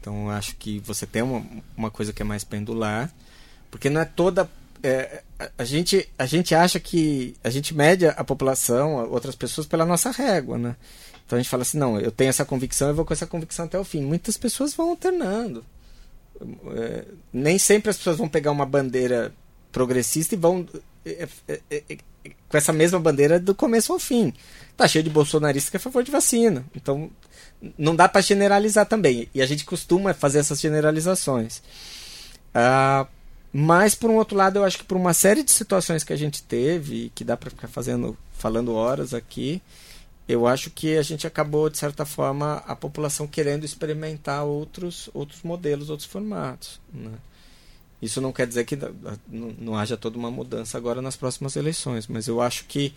Então 0.00 0.24
eu 0.24 0.30
acho 0.30 0.56
que 0.56 0.80
você 0.80 1.06
tem 1.06 1.22
uma, 1.22 1.44
uma 1.76 1.90
coisa 1.90 2.12
que 2.12 2.22
é 2.22 2.24
mais 2.24 2.42
pendular. 2.42 3.12
Porque 3.70 3.90
não 3.90 4.00
é 4.00 4.04
toda. 4.04 4.48
É, 4.82 5.22
a, 5.58 5.64
gente, 5.64 6.08
a 6.18 6.26
gente 6.26 6.54
acha 6.54 6.78
que. 6.80 7.34
A 7.42 7.50
gente 7.50 7.74
mede 7.74 8.06
a 8.06 8.24
população, 8.24 9.10
outras 9.10 9.34
pessoas, 9.34 9.66
pela 9.66 9.84
nossa 9.84 10.10
régua, 10.10 10.58
né? 10.58 10.76
Então 11.24 11.38
a 11.38 11.42
gente 11.42 11.50
fala 11.50 11.62
assim: 11.62 11.78
não, 11.78 11.98
eu 11.98 12.10
tenho 12.10 12.30
essa 12.30 12.44
convicção, 12.44 12.88
eu 12.88 12.94
vou 12.94 13.04
com 13.04 13.12
essa 13.12 13.26
convicção 13.26 13.64
até 13.64 13.78
o 13.78 13.84
fim. 13.84 14.02
Muitas 14.02 14.36
pessoas 14.36 14.74
vão 14.74 14.90
alternando 14.90 15.64
é, 16.74 17.04
nem 17.32 17.58
sempre 17.58 17.90
as 17.90 17.96
pessoas 17.96 18.16
vão 18.16 18.28
pegar 18.28 18.50
uma 18.50 18.66
bandeira 18.66 19.32
progressista 19.72 20.34
e 20.34 20.38
vão 20.38 20.66
é, 21.04 21.28
é, 21.48 21.60
é, 21.70 21.82
é, 21.88 21.98
com 22.48 22.56
essa 22.56 22.72
mesma 22.72 22.98
bandeira 22.98 23.38
do 23.38 23.54
começo 23.54 23.92
ao 23.92 23.98
fim. 23.98 24.32
Tá 24.76 24.86
cheio 24.86 25.04
de 25.04 25.10
bolsonaristas 25.10 25.70
que 25.70 25.76
é 25.76 25.78
a 25.78 25.80
favor 25.80 26.02
de 26.02 26.10
vacina. 26.10 26.64
Então, 26.74 27.10
não 27.78 27.96
dá 27.96 28.08
para 28.08 28.20
generalizar 28.20 28.86
também. 28.86 29.28
E 29.34 29.40
a 29.40 29.46
gente 29.46 29.64
costuma 29.64 30.12
fazer 30.12 30.38
essas 30.40 30.60
generalizações. 30.60 31.62
Ah, 32.54 33.06
mas, 33.58 33.94
por 33.94 34.10
um 34.10 34.16
outro 34.16 34.36
lado, 34.36 34.58
eu 34.58 34.64
acho 34.64 34.76
que 34.76 34.84
por 34.84 34.98
uma 34.98 35.14
série 35.14 35.42
de 35.42 35.50
situações 35.50 36.04
que 36.04 36.12
a 36.12 36.16
gente 36.16 36.42
teve, 36.42 37.10
que 37.14 37.24
dá 37.24 37.38
para 37.38 37.48
ficar 37.48 37.68
fazendo, 37.68 38.14
falando 38.34 38.74
horas 38.74 39.14
aqui, 39.14 39.62
eu 40.28 40.46
acho 40.46 40.68
que 40.68 40.94
a 40.98 41.02
gente 41.02 41.26
acabou, 41.26 41.70
de 41.70 41.78
certa 41.78 42.04
forma, 42.04 42.62
a 42.66 42.76
população 42.76 43.26
querendo 43.26 43.64
experimentar 43.64 44.44
outros, 44.44 45.08
outros 45.14 45.42
modelos, 45.42 45.88
outros 45.88 46.06
formatos. 46.06 46.78
Né? 46.92 47.12
Isso 48.02 48.20
não 48.20 48.30
quer 48.30 48.46
dizer 48.46 48.66
que 48.66 48.76
não, 48.76 49.54
não 49.58 49.74
haja 49.74 49.96
toda 49.96 50.18
uma 50.18 50.30
mudança 50.30 50.76
agora 50.76 51.00
nas 51.00 51.16
próximas 51.16 51.56
eleições, 51.56 52.06
mas 52.06 52.28
eu 52.28 52.42
acho 52.42 52.66
que 52.66 52.92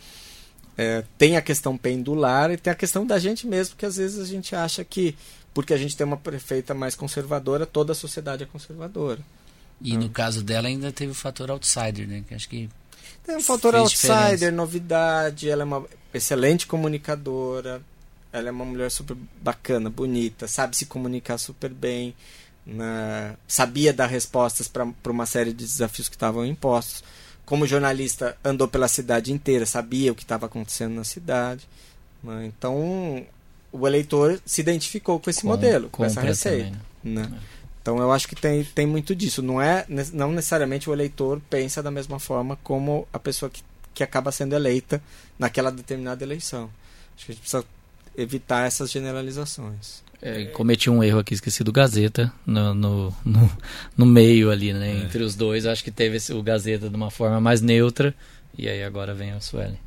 é, 0.78 1.06
tem 1.18 1.38
a 1.38 1.42
questão 1.42 1.78
pendular 1.78 2.52
e 2.52 2.58
tem 2.58 2.74
a 2.74 2.76
questão 2.76 3.08
da 3.08 3.18
gente 3.18 3.48
mesmo, 3.48 3.78
que 3.78 3.86
às 3.86 3.96
vezes 3.96 4.20
a 4.20 4.26
gente 4.26 4.54
acha 4.54 4.84
que, 4.84 5.16
porque 5.54 5.74
a 5.74 5.78
gente 5.78 5.96
tem 5.96 6.06
uma 6.06 6.18
prefeita 6.18 6.74
mais 6.74 6.96
conservadora, 6.96 7.66
toda 7.66 7.94
a 7.94 7.96
sociedade 7.96 8.44
é 8.44 8.46
conservadora. 8.46 9.22
E 9.82 9.98
no 9.98 10.10
caso 10.10 10.44
dela 10.44 10.68
ainda 10.68 10.92
teve 10.92 11.12
o 11.12 11.16
fator 11.16 11.50
outsider, 11.50 12.08
né? 12.08 12.24
Que 12.28 12.36
acho 12.36 12.50
que 12.50 12.70
tem 13.30 13.38
um 13.38 13.42
fator 13.42 13.76
outsider, 13.76 14.32
diferença. 14.32 14.52
novidade, 14.52 15.50
ela 15.50 15.62
é 15.62 15.66
uma 15.66 15.86
excelente 16.14 16.66
comunicadora, 16.66 17.82
ela 18.34 18.48
é 18.50 18.52
uma 18.52 18.66
mulher 18.66 18.90
super 18.90 19.16
bacana, 19.42 19.90
bonita, 19.90 20.48
sabe 20.48 20.76
se 20.76 20.88
comunicar 20.88 21.38
super 21.38 21.70
bem, 21.70 22.16
né? 22.66 23.36
sabia 23.48 23.94
dar 23.94 24.08
respostas 24.08 24.68
para 24.68 24.88
uma 25.06 25.26
série 25.26 25.52
de 25.54 25.64
desafios 25.64 26.10
que 26.10 26.16
estavam 26.16 26.46
impostos. 26.46 27.04
Como 27.46 27.68
jornalista, 27.68 28.38
andou 28.44 28.68
pela 28.68 28.88
cidade 28.88 29.32
inteira, 29.32 29.66
sabia 29.66 30.12
o 30.12 30.16
que 30.16 30.24
estava 30.24 30.46
acontecendo 30.46 30.96
na 30.96 31.04
cidade. 31.04 31.68
Né? 32.24 32.46
Então, 32.46 33.26
o 33.72 33.88
eleitor 33.88 34.40
se 34.46 34.62
identificou 34.62 35.20
com 35.20 35.30
esse 35.30 35.42
com, 35.42 35.48
modelo, 35.48 35.90
com 35.90 36.04
essa 36.04 36.22
receita. 36.22 36.78
Né? 37.04 37.28
né? 37.28 37.40
Então, 37.82 37.98
eu 37.98 38.12
acho 38.12 38.28
que 38.28 38.36
tem, 38.36 38.64
tem 38.64 38.86
muito 38.86 39.16
disso. 39.16 39.42
Não 39.42 39.62
é 39.62 39.86
não 40.14 40.32
necessariamente 40.32 40.90
o 40.90 40.94
eleitor 40.94 41.42
pensa 41.50 41.82
da 41.82 41.90
mesma 41.90 42.20
forma 42.20 42.58
como 42.64 43.08
a 43.12 43.20
pessoa 43.20 43.50
que 43.50 43.64
que 44.00 44.04
acaba 44.04 44.32
sendo 44.32 44.56
eleita 44.56 45.02
naquela 45.38 45.70
determinada 45.70 46.24
eleição. 46.24 46.70
Acho 47.18 47.26
que 47.26 47.32
a 47.32 47.36
gente 47.36 47.42
precisa 47.42 47.66
evitar 48.16 48.66
essas 48.66 48.90
generalizações. 48.90 50.02
É, 50.22 50.46
cometi 50.46 50.90
um 50.90 51.04
erro 51.04 51.20
aqui, 51.20 51.34
esqueci 51.34 51.66
do 51.66 51.72
Gazeta 51.72 52.32
no, 52.46 52.74
no, 52.74 53.16
no, 53.26 53.58
no 53.98 54.06
meio 54.06 54.52
ali, 54.52 54.72
né? 54.72 54.90
É. 54.90 55.04
Entre 55.04 55.22
os 55.22 55.36
dois, 55.36 55.66
acho 55.66 55.84
que 55.84 55.92
teve 55.92 56.16
esse, 56.16 56.32
o 56.32 56.42
Gazeta 56.42 56.90
de 56.90 56.96
uma 56.96 57.12
forma 57.12 57.42
mais 57.42 57.60
neutra 57.60 58.16
e 58.58 58.70
aí 58.70 58.84
agora 58.84 59.14
vem 59.14 59.32
a 59.32 59.42
Sueli. 59.42 59.78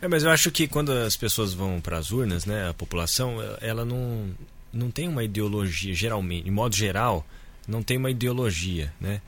É, 0.00 0.06
mas 0.06 0.22
eu 0.22 0.30
acho 0.30 0.50
que 0.52 0.68
quando 0.68 0.90
as 0.90 1.16
pessoas 1.16 1.52
vão 1.52 1.80
para 1.80 1.98
as 1.98 2.12
urnas, 2.12 2.44
né, 2.44 2.68
a 2.68 2.74
população, 2.74 3.36
ela 3.60 3.84
não, 3.84 4.30
não 4.72 4.90
tem 4.90 5.08
uma 5.08 5.22
ideologia, 5.22 5.94
geralmente, 5.94 6.44
de 6.44 6.50
modo 6.50 6.74
geral, 6.74 7.26
não 7.66 7.82
tem 7.82 7.96
uma 7.96 8.10
ideologia, 8.10 8.92
né? 9.00 9.20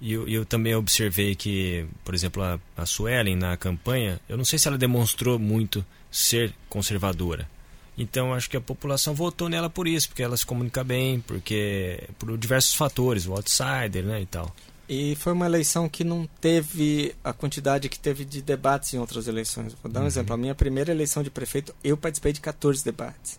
E 0.00 0.12
eu, 0.12 0.28
eu, 0.28 0.44
também 0.44 0.74
observei 0.74 1.34
que, 1.34 1.84
por 2.04 2.14
exemplo, 2.14 2.42
a, 2.42 2.60
a 2.76 2.86
Suelen 2.86 3.34
na 3.34 3.56
campanha, 3.56 4.20
eu 4.28 4.36
não 4.36 4.44
sei 4.44 4.58
se 4.58 4.68
ela 4.68 4.78
demonstrou 4.78 5.38
muito 5.40 5.84
ser 6.10 6.54
conservadora. 6.68 7.48
Então 7.96 8.32
acho 8.32 8.48
que 8.48 8.56
a 8.56 8.60
população 8.60 9.12
votou 9.12 9.48
nela 9.48 9.68
por 9.68 9.88
isso, 9.88 10.08
porque 10.08 10.22
ela 10.22 10.36
se 10.36 10.46
comunica 10.46 10.84
bem, 10.84 11.20
porque 11.20 12.04
por 12.16 12.38
diversos 12.38 12.74
fatores, 12.76 13.26
o 13.26 13.32
outsider, 13.32 14.04
né, 14.04 14.22
e 14.22 14.26
tal. 14.26 14.54
E 14.88 15.16
foi 15.16 15.32
uma 15.32 15.46
eleição 15.46 15.88
que 15.88 16.04
não 16.04 16.26
teve 16.40 17.14
a 17.22 17.32
quantidade 17.32 17.88
que 17.88 17.98
teve 17.98 18.24
de 18.24 18.40
debates 18.40 18.94
em 18.94 18.98
outras 18.98 19.26
eleições. 19.26 19.74
Vou 19.82 19.90
dar 19.90 20.00
um 20.00 20.02
uhum. 20.04 20.06
exemplo. 20.06 20.32
A 20.32 20.36
minha 20.36 20.54
primeira 20.54 20.92
eleição 20.92 21.22
de 21.22 21.28
prefeito, 21.28 21.74
eu 21.82 21.96
participei 21.96 22.32
de 22.32 22.40
14 22.40 22.84
debates. 22.84 23.38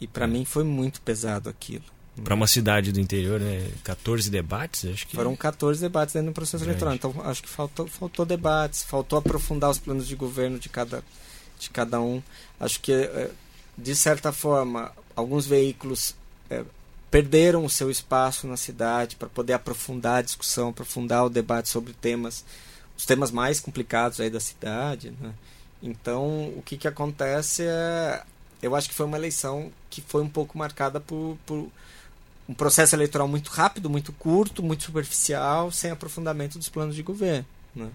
E 0.00 0.06
para 0.06 0.26
mim 0.26 0.44
foi 0.44 0.64
muito 0.64 1.00
pesado 1.00 1.48
aquilo. 1.48 1.84
Para 2.24 2.34
uma 2.34 2.46
cidade 2.46 2.92
do 2.92 3.00
interior, 3.00 3.38
né? 3.38 3.70
14 3.84 4.30
debates, 4.30 4.86
acho 4.90 5.06
que. 5.06 5.14
Foram 5.14 5.36
14 5.36 5.80
debates 5.80 6.14
dentro 6.14 6.30
do 6.30 6.34
processo 6.34 6.64
Grande. 6.64 6.82
eleitoral. 6.82 7.12
Então, 7.12 7.30
acho 7.30 7.42
que 7.42 7.48
faltou, 7.48 7.86
faltou 7.86 8.24
debates, 8.24 8.82
faltou 8.82 9.18
aprofundar 9.18 9.70
os 9.70 9.78
planos 9.78 10.08
de 10.08 10.16
governo 10.16 10.58
de 10.58 10.70
cada, 10.70 11.04
de 11.58 11.68
cada 11.68 12.00
um. 12.00 12.22
Acho 12.58 12.80
que, 12.80 12.90
é, 12.92 13.30
de 13.76 13.94
certa 13.94 14.32
forma, 14.32 14.92
alguns 15.14 15.46
veículos 15.46 16.14
é, 16.48 16.64
perderam 17.10 17.64
o 17.64 17.70
seu 17.70 17.90
espaço 17.90 18.46
na 18.46 18.56
cidade 18.56 19.16
para 19.16 19.28
poder 19.28 19.52
aprofundar 19.52 20.18
a 20.18 20.22
discussão, 20.22 20.70
aprofundar 20.70 21.24
o 21.24 21.30
debate 21.30 21.68
sobre 21.68 21.92
temas, 21.92 22.44
os 22.96 23.04
temas 23.04 23.30
mais 23.30 23.60
complicados 23.60 24.20
aí 24.20 24.30
da 24.30 24.40
cidade. 24.40 25.12
Né? 25.20 25.32
Então, 25.82 26.48
o 26.56 26.62
que, 26.64 26.76
que 26.76 26.88
acontece 26.88 27.62
é. 27.62 28.22
Eu 28.62 28.74
acho 28.74 28.88
que 28.88 28.94
foi 28.94 29.06
uma 29.06 29.16
eleição 29.16 29.70
que 29.90 30.00
foi 30.00 30.22
um 30.22 30.28
pouco 30.28 30.56
marcada 30.56 30.98
por, 30.98 31.36
por 31.44 31.68
um 32.48 32.54
processo 32.54 32.94
eleitoral 32.94 33.28
muito 33.28 33.48
rápido, 33.50 33.90
muito 33.90 34.12
curto, 34.12 34.62
muito 34.62 34.84
superficial, 34.84 35.70
sem 35.70 35.90
aprofundamento 35.90 36.58
dos 36.58 36.68
planos 36.68 36.94
de 36.94 37.02
governo. 37.02 37.46
Né? 37.74 37.90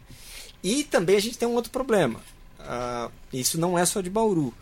E 0.64 0.84
também 0.84 1.16
a 1.16 1.20
gente 1.20 1.38
tem 1.38 1.48
um 1.48 1.56
outro 1.56 1.72
problema. 1.72 2.20
Uh, 2.60 3.12
isso 3.34 3.58
não 3.58 3.78
é 3.78 3.86
só 3.86 4.02
de 4.02 4.10
Bauru. 4.10 4.54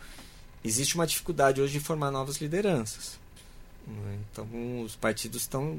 Existe 0.64 0.94
uma 0.94 1.06
dificuldade 1.06 1.60
hoje 1.60 1.74
de 1.74 1.80
formar 1.80 2.10
novas 2.10 2.36
lideranças. 2.36 3.18
Né? 3.86 4.18
Então, 4.30 4.46
os 4.82 4.96
partidos 4.96 5.42
estão 5.42 5.78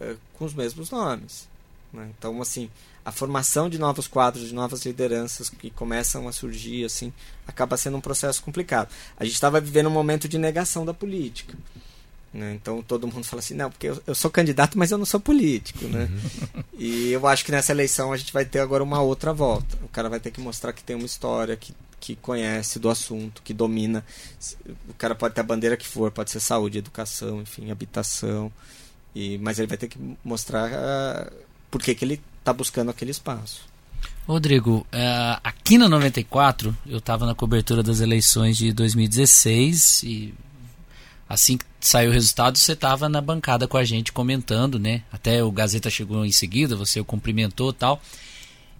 uh, 0.00 0.18
com 0.34 0.44
os 0.44 0.54
mesmos 0.54 0.90
nomes. 0.90 1.48
Né? 1.92 2.10
Então, 2.16 2.40
assim, 2.40 2.70
a 3.04 3.12
formação 3.12 3.68
de 3.68 3.78
novos 3.78 4.06
quadros, 4.06 4.48
de 4.48 4.54
novas 4.54 4.84
lideranças 4.86 5.50
que 5.50 5.70
começam 5.70 6.28
a 6.28 6.32
surgir, 6.32 6.84
assim, 6.84 7.12
acaba 7.46 7.76
sendo 7.76 7.96
um 7.96 8.00
processo 8.00 8.42
complicado. 8.42 8.88
A 9.16 9.24
gente 9.24 9.34
estava 9.34 9.60
vivendo 9.60 9.88
um 9.88 9.90
momento 9.90 10.28
de 10.28 10.38
negação 10.38 10.84
da 10.84 10.94
política. 10.94 11.56
Né? 12.32 12.54
Então 12.54 12.82
todo 12.82 13.06
mundo 13.06 13.24
fala 13.24 13.40
assim, 13.40 13.54
não, 13.54 13.70
porque 13.70 13.88
eu, 13.88 14.02
eu, 14.06 14.14
sou 14.14 14.30
candidato, 14.30 14.78
mas 14.78 14.90
eu 14.90 14.96
não 14.96 15.04
sou 15.04 15.20
político. 15.20 15.84
Né? 15.86 16.08
Uhum. 16.10 16.62
E 16.78 17.12
eu 17.12 17.24
acho 17.28 17.44
que 17.44 17.52
nessa 17.52 17.70
eleição 17.70 18.12
a 18.12 18.16
gente 18.16 18.32
vai 18.32 18.44
ter 18.44 18.58
agora 18.58 18.82
uma 18.82 19.00
outra 19.00 19.32
volta. 19.32 19.78
O 19.84 19.88
cara 19.88 20.08
vai 20.08 20.18
ter 20.18 20.32
que 20.32 20.40
mostrar 20.40 20.72
que 20.72 20.82
tem 20.82 20.96
uma 20.96 21.06
história, 21.06 21.56
que, 21.56 21.72
que 22.00 22.16
conhece 22.16 22.80
do 22.80 22.90
assunto, 22.90 23.40
que 23.40 23.54
domina. 23.54 24.04
O 24.88 24.94
cara 24.94 25.14
pode 25.14 25.34
ter 25.34 25.42
a 25.42 25.44
bandeira 25.44 25.76
que 25.76 25.86
for, 25.86 26.10
pode 26.10 26.32
ser 26.32 26.40
saúde, 26.40 26.78
educação, 26.78 27.40
enfim, 27.40 27.70
habitação. 27.70 28.50
E, 29.14 29.38
mas 29.38 29.60
ele 29.60 29.68
vai 29.68 29.76
ter 29.76 29.86
que 29.86 30.16
mostrar 30.24 31.30
por 31.72 31.82
que, 31.82 31.94
que 31.94 32.04
ele 32.04 32.20
está 32.38 32.52
buscando 32.52 32.90
aquele 32.90 33.10
espaço. 33.10 33.62
Rodrigo, 34.28 34.86
uh, 34.92 35.40
aqui 35.42 35.78
na 35.78 35.88
94, 35.88 36.76
eu 36.86 36.98
estava 36.98 37.24
na 37.26 37.34
cobertura 37.34 37.82
das 37.82 38.00
eleições 38.00 38.56
de 38.56 38.72
2016 38.72 40.02
e 40.04 40.34
assim 41.28 41.56
que 41.56 41.64
saiu 41.80 42.10
o 42.10 42.12
resultado, 42.12 42.58
você 42.58 42.74
estava 42.74 43.08
na 43.08 43.20
bancada 43.20 43.66
com 43.66 43.78
a 43.78 43.84
gente 43.84 44.12
comentando, 44.12 44.78
né? 44.78 45.02
Até 45.10 45.42
o 45.42 45.50
Gazeta 45.50 45.88
chegou 45.88 46.24
em 46.26 46.30
seguida, 46.30 46.76
você 46.76 47.00
o 47.00 47.04
cumprimentou 47.04 47.72
tal. 47.72 48.00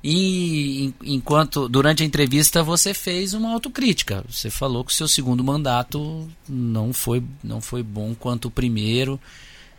E 0.05 0.93
enquanto 1.03 1.69
durante 1.69 2.03
a 2.03 2.07
entrevista 2.07 2.63
você 2.63 2.93
fez 2.93 3.33
uma 3.33 3.53
autocrítica. 3.53 4.25
Você 4.29 4.51
falou 4.51 4.85
que 4.85 4.93
o 4.93 4.95
seu 4.95 5.09
segundo 5.09 5.43
mandato 5.43 6.29
não 6.49 6.93
foi, 6.93 7.23
não 7.43 7.61
foi 7.61 7.83
bom 7.83 8.15
quanto 8.15 8.47
o 8.49 8.51
primeiro. 8.51 9.19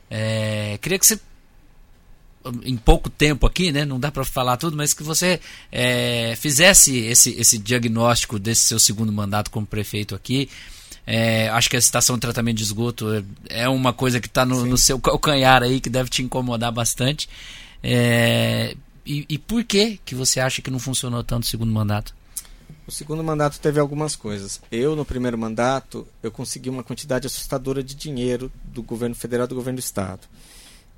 É, 0.10 0.78
queria 0.82 0.98
que 0.98 1.06
você 1.06 1.20
em 2.64 2.78
pouco 2.78 3.10
tempo 3.10 3.46
aqui, 3.46 3.72
né? 3.72 3.86
Não 3.86 4.00
dá 4.00 4.12
para 4.12 4.24
falar 4.24 4.58
tudo, 4.58 4.76
mas 4.76 4.94
que 4.94 5.04
você 5.04 5.40
é, 5.72 6.36
fizesse 6.36 6.98
esse, 7.00 7.32
esse 7.40 7.58
diagnóstico 7.58 8.38
desse 8.38 8.62
seu 8.62 8.80
segundo 8.80 9.12
mandato 9.12 9.50
como 9.50 9.66
prefeito 9.66 10.16
aqui. 10.16 10.50
É, 11.06 11.50
acho 11.50 11.70
que 11.70 11.76
a 11.76 11.80
estação 11.80 12.16
de 12.16 12.22
tratamento 12.22 12.58
de 12.58 12.64
esgoto 12.64 13.14
é, 13.14 13.24
é 13.64 13.70
uma 13.70 13.92
coisa 13.92 14.20
que 14.20 14.28
está 14.28 14.46
no, 14.46 14.66
no, 14.66 14.78
seu 14.78 15.00
calcanhar 15.00 15.62
aí, 15.62 15.80
que 15.80 15.90
deve 15.90 16.10
te 16.10 16.24
incomodar 16.24 16.72
bastante. 16.72 17.30
É, 17.82 18.76
e, 19.06 19.26
e, 19.28 19.38
por 19.38 19.64
que 19.66 20.00
que 20.06 20.16
você 20.16 20.40
acha 20.40 20.62
que 20.62 20.72
não 20.72 20.80
funcionou 20.80 21.24
tanto 21.24 21.44
o 21.44 21.48
segundo 21.48 21.72
mandato? 21.72 22.16
O 22.88 22.92
segundo 22.92 23.24
mandato 23.24 23.60
teve 23.60 23.80
algumas 23.80 24.16
coisas. 24.16 24.62
Eu, 24.72 24.96
no 24.96 25.04
primeiro 25.04 25.38
mandato, 25.38 26.08
eu 26.22 26.32
consegui 26.32 26.70
uma 26.70 26.84
quantidade 26.84 27.28
assustadora 27.28 27.84
de 27.84 27.96
dinheiro 27.96 28.52
do 28.64 28.82
governo 28.82 29.16
federal 29.16 29.46
e 29.46 29.50
do 29.50 29.56
governo 29.56 29.80
do 29.80 29.84
estado. 29.84 30.22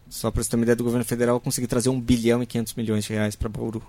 Só 0.10 0.32
para 0.32 0.44
você 0.44 0.50
ter 0.50 0.56
uma 0.56 0.64
ideia 0.64 0.76
do 0.76 0.84
governo 0.84 1.06
federal, 1.06 1.36
eu 1.36 1.40
consegui 1.40 1.68
trazer 1.68 1.90
1 1.90 2.00
bilhão 2.00 2.44
e 2.44 2.46
500 2.46 2.74
milhões 2.76 3.04
de 3.06 3.14
reais 3.14 3.36
para 3.36 3.50
Bauru. 3.50 3.82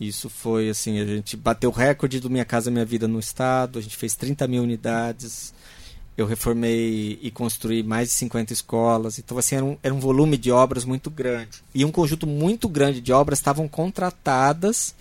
Isso 0.00 0.28
foi 0.28 0.68
assim, 0.68 0.98
a 0.98 1.06
gente 1.06 1.36
bateu 1.36 1.70
o 1.70 1.72
recorde 1.72 2.18
do 2.18 2.28
Minha 2.28 2.44
Casa 2.44 2.70
Minha 2.70 2.84
Vida 2.84 3.06
no 3.06 3.20
estado, 3.20 3.78
a 3.78 3.82
gente 3.82 3.96
fez 3.96 4.16
30 4.16 4.48
mil 4.48 4.62
unidades, 4.62 5.54
eu 6.16 6.26
reformei 6.26 7.18
e 7.22 7.30
construí 7.30 7.82
mais 7.82 8.08
de 8.08 8.14
50 8.14 8.52
escolas, 8.52 9.18
então 9.18 9.38
assim, 9.38 9.56
era 9.56 9.64
um, 9.64 9.78
era 9.82 9.94
um 9.94 10.00
volume 10.00 10.36
de 10.36 10.50
obras 10.50 10.84
muito 10.84 11.10
grande. 11.10 11.62
E 11.72 11.84
um 11.84 11.92
conjunto 11.92 12.26
muito 12.26 12.68
grande 12.68 13.00
de 13.00 13.12
obras 13.12 13.38
estavam 13.38 13.68
contratadas 13.68 14.94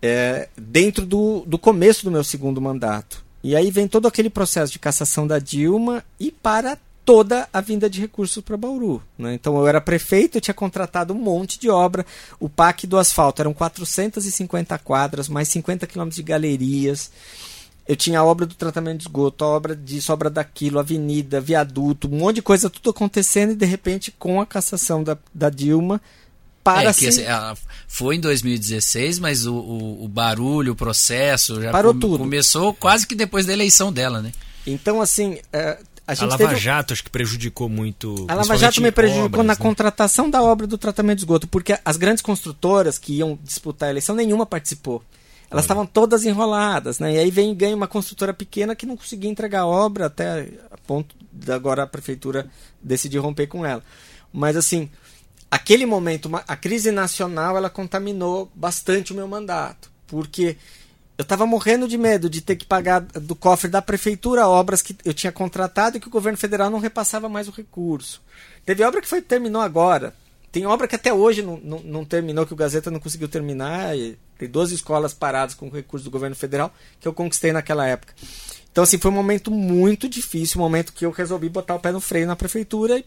é, 0.00 0.48
dentro 0.56 1.04
do, 1.04 1.44
do 1.46 1.58
começo 1.58 2.04
do 2.04 2.10
meu 2.10 2.24
segundo 2.24 2.60
mandato. 2.60 3.24
E 3.42 3.56
aí 3.56 3.70
vem 3.70 3.88
todo 3.88 4.06
aquele 4.06 4.30
processo 4.30 4.72
de 4.72 4.78
cassação 4.78 5.26
da 5.26 5.38
Dilma 5.40 6.04
e 6.18 6.30
para 6.30 6.78
toda 7.04 7.48
a 7.52 7.60
vinda 7.60 7.90
de 7.90 8.00
recursos 8.00 8.42
para 8.42 8.56
Bauru. 8.56 9.02
Né? 9.18 9.34
Então 9.34 9.56
eu 9.56 9.66
era 9.66 9.80
prefeito, 9.80 10.36
eu 10.36 10.40
tinha 10.40 10.54
contratado 10.54 11.12
um 11.12 11.18
monte 11.18 11.58
de 11.58 11.68
obra. 11.68 12.06
O 12.38 12.48
PAC 12.48 12.86
do 12.86 12.98
asfalto 12.98 13.42
eram 13.42 13.52
450 13.52 14.78
quadras, 14.78 15.28
mais 15.28 15.48
50 15.48 15.86
quilômetros 15.86 16.16
de 16.16 16.22
galerias. 16.22 17.10
Eu 17.86 17.96
tinha 17.96 18.20
a 18.20 18.24
obra 18.24 18.46
do 18.46 18.54
tratamento 18.54 18.98
de 18.98 19.04
esgoto, 19.04 19.44
a 19.44 19.48
obra 19.48 19.74
disso, 19.74 20.12
a 20.12 20.14
obra 20.14 20.30
daquilo, 20.30 20.78
avenida, 20.78 21.40
viaduto, 21.40 22.06
um 22.06 22.18
monte 22.18 22.36
de 22.36 22.42
coisa 22.42 22.70
tudo 22.70 22.90
acontecendo 22.90 23.52
e 23.52 23.56
de 23.56 23.66
repente 23.66 24.12
com 24.12 24.40
a 24.40 24.46
cassação 24.46 25.02
da, 25.02 25.18
da 25.34 25.50
Dilma 25.50 26.00
para 26.62 26.90
é, 26.90 26.94
que, 26.94 27.08
assim, 27.08 27.24
foi 27.88 28.16
em 28.16 28.20
2016, 28.20 29.18
mas 29.18 29.46
o, 29.46 29.54
o, 29.54 30.04
o, 30.04 30.08
barulho, 30.08 30.74
o 30.74 30.76
processo 30.76 31.60
já 31.60 31.72
Parou 31.72 31.92
tudo. 31.92 32.18
começou 32.18 32.72
quase 32.72 33.04
que 33.04 33.16
depois 33.16 33.44
da 33.44 33.52
eleição 33.52 33.92
dela, 33.92 34.22
né? 34.22 34.32
Então, 34.64 35.00
assim, 35.00 35.38
é, 35.52 35.78
a, 36.06 36.12
a 36.12 36.26
Lava 36.26 36.38
teve... 36.38 36.56
Jato 36.56 36.92
acho 36.92 37.04
que 37.04 37.10
prejudicou 37.10 37.68
muito. 37.68 38.26
A 38.28 38.34
Lava 38.34 38.56
Jato 38.56 38.80
me 38.80 38.90
prejudicou 38.90 39.26
obras, 39.26 39.46
na 39.46 39.52
né? 39.54 39.58
contratação 39.58 40.28
da 40.28 40.42
obra 40.42 40.66
do 40.66 40.76
tratamento 40.76 41.18
de 41.18 41.22
esgoto, 41.22 41.46
porque 41.46 41.78
as 41.84 41.96
grandes 41.96 42.22
construtoras 42.22 42.98
que 42.98 43.14
iam 43.14 43.38
disputar 43.42 43.88
a 43.88 43.92
eleição, 43.92 44.14
nenhuma 44.14 44.44
participou. 44.44 45.02
Elas 45.50 45.64
estavam 45.64 45.84
todas 45.84 46.24
enroladas, 46.24 46.98
né? 46.98 47.14
E 47.14 47.18
aí 47.18 47.30
vem 47.30 47.52
e 47.52 47.54
ganha 47.54 47.76
uma 47.76 47.86
construtora 47.86 48.32
pequena 48.32 48.74
que 48.74 48.86
não 48.86 48.96
conseguia 48.96 49.30
entregar 49.30 49.60
a 49.60 49.66
obra 49.66 50.06
até 50.06 50.48
a 50.70 50.78
ponto 50.78 51.14
de 51.30 51.52
agora 51.52 51.82
a 51.82 51.86
prefeitura 51.86 52.50
decidir 52.82 53.18
romper 53.18 53.46
com 53.46 53.64
ela. 53.64 53.82
Mas 54.32 54.56
assim, 54.56 54.88
aquele 55.50 55.84
momento, 55.84 56.30
a 56.48 56.56
crise 56.56 56.90
nacional, 56.90 57.54
ela 57.54 57.68
contaminou 57.68 58.50
bastante 58.54 59.12
o 59.12 59.14
meu 59.14 59.28
mandato, 59.28 59.90
porque 60.06 60.56
eu 61.18 61.22
estava 61.22 61.46
morrendo 61.46 61.86
de 61.86 61.98
medo 61.98 62.28
de 62.28 62.40
ter 62.40 62.56
que 62.56 62.64
pagar 62.64 63.00
do 63.00 63.34
cofre 63.36 63.70
da 63.70 63.82
prefeitura 63.82 64.48
obras 64.48 64.80
que 64.80 64.96
eu 65.04 65.12
tinha 65.12 65.30
contratado 65.30 65.96
e 65.96 66.00
que 66.00 66.08
o 66.08 66.10
governo 66.10 66.38
federal 66.38 66.70
não 66.70 66.78
repassava 66.78 67.28
mais 67.28 67.48
o 67.48 67.52
recurso. 67.52 68.22
Teve 68.64 68.82
obra 68.82 69.00
que 69.00 69.08
foi 69.08 69.20
terminou 69.20 69.60
agora. 69.60 70.14
Tem 70.50 70.66
obra 70.66 70.86
que 70.86 70.94
até 70.94 71.12
hoje 71.12 71.40
não, 71.42 71.58
não, 71.58 71.78
não 71.80 72.04
terminou, 72.04 72.46
que 72.46 72.52
o 72.52 72.56
Gazeta 72.56 72.90
não 72.90 73.00
conseguiu 73.00 73.28
terminar. 73.28 73.94
tem 74.38 74.48
12 74.48 74.74
escolas 74.74 75.14
paradas 75.14 75.54
com 75.54 75.68
recursos 75.68 76.04
do 76.04 76.10
governo 76.10 76.36
federal 76.36 76.72
que 77.00 77.08
eu 77.08 77.14
conquistei 77.14 77.52
naquela 77.52 77.86
época. 77.86 78.14
Então, 78.70 78.84
assim, 78.84 78.98
foi 78.98 79.10
um 79.10 79.14
momento 79.14 79.50
muito 79.50 80.08
difícil, 80.08 80.58
um 80.58 80.64
momento 80.64 80.92
que 80.92 81.04
eu 81.04 81.10
resolvi 81.10 81.48
botar 81.48 81.74
o 81.74 81.80
pé 81.80 81.92
no 81.92 82.00
freio 82.00 82.26
na 82.26 82.36
prefeitura 82.36 82.98
e, 82.98 83.04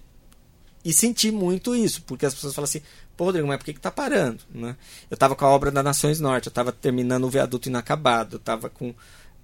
e 0.83 0.93
senti 0.93 1.31
muito 1.31 1.75
isso, 1.75 2.03
porque 2.03 2.25
as 2.25 2.33
pessoas 2.33 2.53
falam 2.53 2.65
assim: 2.65 2.81
Pô, 3.15 3.25
Rodrigo, 3.25 3.47
mas 3.47 3.57
por 3.57 3.65
que, 3.65 3.73
que 3.73 3.79
tá 3.79 3.91
parando? 3.91 4.43
Né? 4.53 4.75
Eu 5.09 5.15
tava 5.15 5.35
com 5.35 5.45
a 5.45 5.49
obra 5.49 5.71
da 5.71 5.81
Nações 5.81 6.19
Norte, 6.19 6.47
eu 6.47 6.53
tava 6.53 6.71
terminando 6.71 7.23
o 7.23 7.29
viaduto 7.29 7.69
inacabado, 7.69 8.35
eu 8.35 8.39
tava 8.39 8.69
com. 8.69 8.93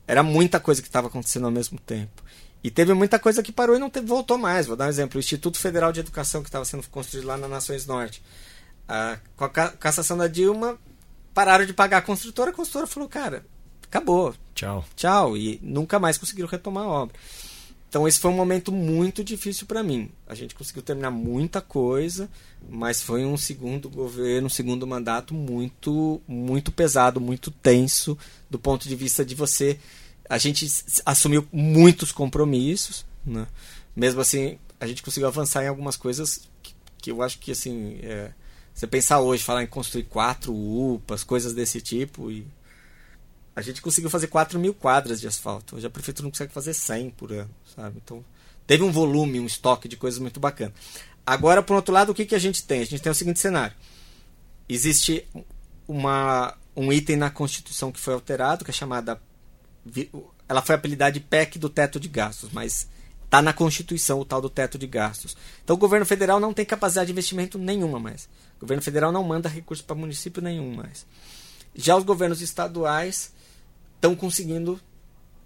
Era 0.08 0.24
muita 0.24 0.60
coisa 0.60 0.82
que 0.82 0.88
estava 0.88 1.08
acontecendo 1.08 1.46
ao 1.46 1.52
mesmo 1.52 1.80
tempo. 1.80 2.24
E 2.64 2.70
teve 2.70 2.94
muita 2.94 3.18
coisa 3.18 3.42
que 3.42 3.52
parou 3.52 3.76
e 3.76 3.80
não 3.80 3.90
teve, 3.90 4.06
voltou 4.06 4.38
mais. 4.38 4.68
Vou 4.68 4.76
dar 4.76 4.86
um 4.86 4.90
exemplo: 4.90 5.18
o 5.18 5.20
Instituto 5.20 5.58
Federal 5.58 5.92
de 5.92 6.02
Educação, 6.02 6.42
que 6.42 6.50
estava 6.50 6.66
sendo 6.66 6.88
construído 6.90 7.26
lá 7.26 7.38
na 7.38 7.48
Nações 7.48 7.86
Norte. 7.86 8.22
Com 9.36 9.46
a 9.46 9.50
cassação 9.50 10.18
da 10.18 10.28
Dilma, 10.28 10.78
pararam 11.34 11.66
de 11.66 11.74
pagar 11.74 11.98
a 11.98 12.02
construtora, 12.02 12.52
a 12.52 12.54
construtora 12.54 12.88
falou, 12.88 13.08
cara, 13.08 13.46
acabou. 13.84 14.36
Tchau. 14.54 14.86
Tchau. 14.96 15.38
E 15.38 15.60
nunca 15.64 15.98
mais 15.98 16.18
conseguiram 16.18 16.50
retomar 16.50 16.84
a 16.84 16.88
obra. 16.88 17.16
Então 17.92 18.08
esse 18.08 18.22
foi 18.22 18.32
um 18.32 18.36
momento 18.36 18.72
muito 18.72 19.22
difícil 19.22 19.68
para 19.68 19.84
mim. 19.84 20.10
A 20.26 20.34
gente 20.34 20.56
conseguiu 20.56 20.82
terminar 20.82 21.12
muita 21.12 21.60
coisa, 21.60 22.30
mas 22.70 23.02
foi 23.02 23.26
um 23.26 23.36
segundo 23.36 23.90
governo, 23.90 24.48
um 24.48 24.50
segundo 24.50 24.88
mandato 24.88 25.34
muito 25.34 26.22
muito 26.26 26.72
pesado, 26.72 27.20
muito 27.20 27.52
tenso 27.52 28.18
do 28.50 28.58
ponto 28.58 28.88
de 28.88 28.96
vista 28.96 29.26
de 29.26 29.36
você 29.36 29.78
a 30.30 30.38
gente 30.38 30.66
assumiu 31.06 31.46
muitos 31.52 32.14
compromissos, 32.14 33.06
né? 33.26 33.46
Mesmo 33.94 34.22
assim, 34.22 34.58
a 34.80 34.88
gente 34.88 35.04
conseguiu 35.04 35.28
avançar 35.28 35.62
em 35.66 35.68
algumas 35.68 35.98
coisas 35.98 36.50
que, 36.64 36.74
que 36.98 37.12
eu 37.12 37.22
acho 37.22 37.40
que 37.40 37.52
assim, 37.52 38.00
é, 38.02 38.32
você 38.74 38.88
pensar 38.88 39.20
hoje, 39.20 39.44
falar 39.44 39.64
em 39.64 39.68
construir 39.68 40.04
quatro 40.04 40.54
UPAs, 40.56 41.26
coisas 41.26 41.54
desse 41.54 41.82
tipo 41.82 42.32
e 42.32 42.48
a 43.56 43.62
gente 43.62 43.82
conseguiu 43.82 44.10
fazer 44.10 44.28
4 44.28 44.58
mil 44.60 44.74
quadras 44.74 45.20
de 45.20 45.28
asfalto. 45.28 45.76
Hoje 45.76 45.86
a 45.86 45.90
prefeitura 45.90 46.24
não 46.24 46.32
consegue 46.32 46.54
fazer 46.54 46.74
100 46.74 47.10
por 47.12 47.32
ano, 47.32 47.50
sabe? 47.76 48.02
Então, 48.04 48.24
teve 48.66 48.84
um 48.84 48.92
volume, 48.92 49.40
um 49.40 49.46
estoque 49.46 49.88
de 49.88 49.98
coisas 49.98 50.20
muito 50.20 50.40
bacana. 50.40 50.74
Agora, 51.26 51.62
por 51.62 51.76
outro 51.76 51.94
lado, 51.94 52.12
o 52.12 52.16
que, 52.16 52.26
que 52.26 52.36
a 52.36 52.40
gente 52.40 52.64
tem? 52.64 52.82
A 52.82 52.86
gente 52.86 53.02
tem 53.02 53.12
o 53.12 53.16
seguinte 53.16 53.40
cenário. 53.40 53.76
Existe 54.68 55.28
uma, 55.88 56.56
um 56.76 56.92
item 56.92 57.16
na 57.16 57.30
Constituição 57.30 57.92
que 57.92 58.00
foi 58.00 58.14
alterado, 58.14 58.66
que 58.66 58.72
é 58.72 58.74
chamada... 58.74 59.22
Ela 60.48 60.62
foi 60.62 60.76
apelidada 60.76 61.12
de 61.12 61.20
PEC 61.20 61.58
do 61.58 61.70
teto 61.70 62.00
de 62.00 62.08
gastos, 62.08 62.50
mas 62.52 62.88
está 63.24 63.42
na 63.42 63.54
Constituição 63.54 64.20
o 64.20 64.26
tal 64.26 64.42
do 64.42 64.50
teto 64.50 64.78
de 64.78 64.86
gastos. 64.86 65.38
Então, 65.64 65.76
o 65.76 65.80
governo 65.80 66.06
federal 66.06 66.40
não 66.40 66.54
tem 66.54 66.66
capacidade 66.66 67.08
de 67.08 67.14
investimento 67.14 67.58
nenhuma 67.58 68.00
mais. 68.00 68.26
O 68.58 68.62
governo 68.62 68.84
federal 68.84 69.12
não 69.12 69.24
manda 69.24 69.48
recurso 69.48 69.84
para 69.84 69.96
município 69.96 70.42
nenhum 70.42 70.76
mais. 70.76 71.06
Já 71.74 71.96
os 71.96 72.04
governos 72.04 72.42
estaduais 72.42 73.34
estão 73.96 74.16
conseguindo 74.16 74.80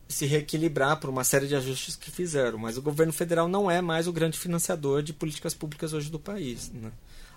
se 0.08 0.26
reequilibrar 0.26 1.00
por 1.00 1.10
uma 1.10 1.24
série 1.24 1.48
de 1.48 1.56
ajustes 1.56 1.96
que 1.96 2.12
fizeram, 2.12 2.58
mas 2.58 2.78
o 2.78 2.82
governo 2.82 3.12
federal 3.12 3.48
não 3.48 3.70
é 3.70 3.82
mais 3.82 4.08
o 4.08 4.14
grande 4.14 4.38
financiador 4.38 5.02
de 5.02 5.14
políticas 5.14 5.54
públicas 5.54 5.94
hoje 5.94 6.12
do 6.12 6.20
país. 6.20 6.72
Né? 6.72 6.92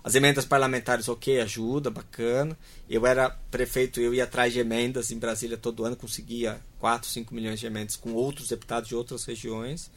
As 0.05 0.15
emendas 0.15 0.45
parlamentares, 0.45 1.09
ok, 1.09 1.41
ajuda, 1.41 1.91
bacana. 1.91 2.57
Eu 2.89 3.07
era 3.07 3.31
prefeito, 3.51 4.01
eu 4.01 4.15
ia 4.15 4.25
atrás 4.25 4.53
de 4.53 4.61
emendas 4.61 5.11
em 5.11 5.19
Brasília 5.19 5.57
todo 5.57 5.85
ano, 5.85 5.97
conseguia 5.97 6.61
4, 6.79 7.09
5 7.09 7.35
milhões 7.35 7.59
de 7.59 7.67
emendas 7.67 7.97
com 7.97 8.13
outros 8.13 8.49
deputados 8.49 8.89
de 8.89 8.95
outras 8.95 9.25
regiões. 9.25 9.91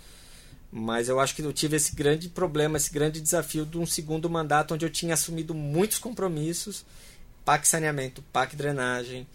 Mas 0.72 1.09
eu 1.09 1.19
acho 1.19 1.36
que 1.36 1.41
eu 1.41 1.53
tive 1.53 1.76
esse 1.76 1.93
grande 1.93 2.30
problema, 2.30 2.78
esse 2.78 2.91
grande 2.91 3.19
desafio 3.19 3.65
de 3.65 3.78
um 3.78 3.86
segundo 3.86 4.30
mandato 4.30 4.74
onde 4.74 4.86
eu 4.86 4.89
tinha 4.89 5.13
assumido 5.13 5.53
muitos 5.53 5.99
compromissos, 5.99 6.86
PAC 7.43 7.67
saneamento, 7.67 8.24
PAC 8.32 8.55
drenagem, 8.55 9.28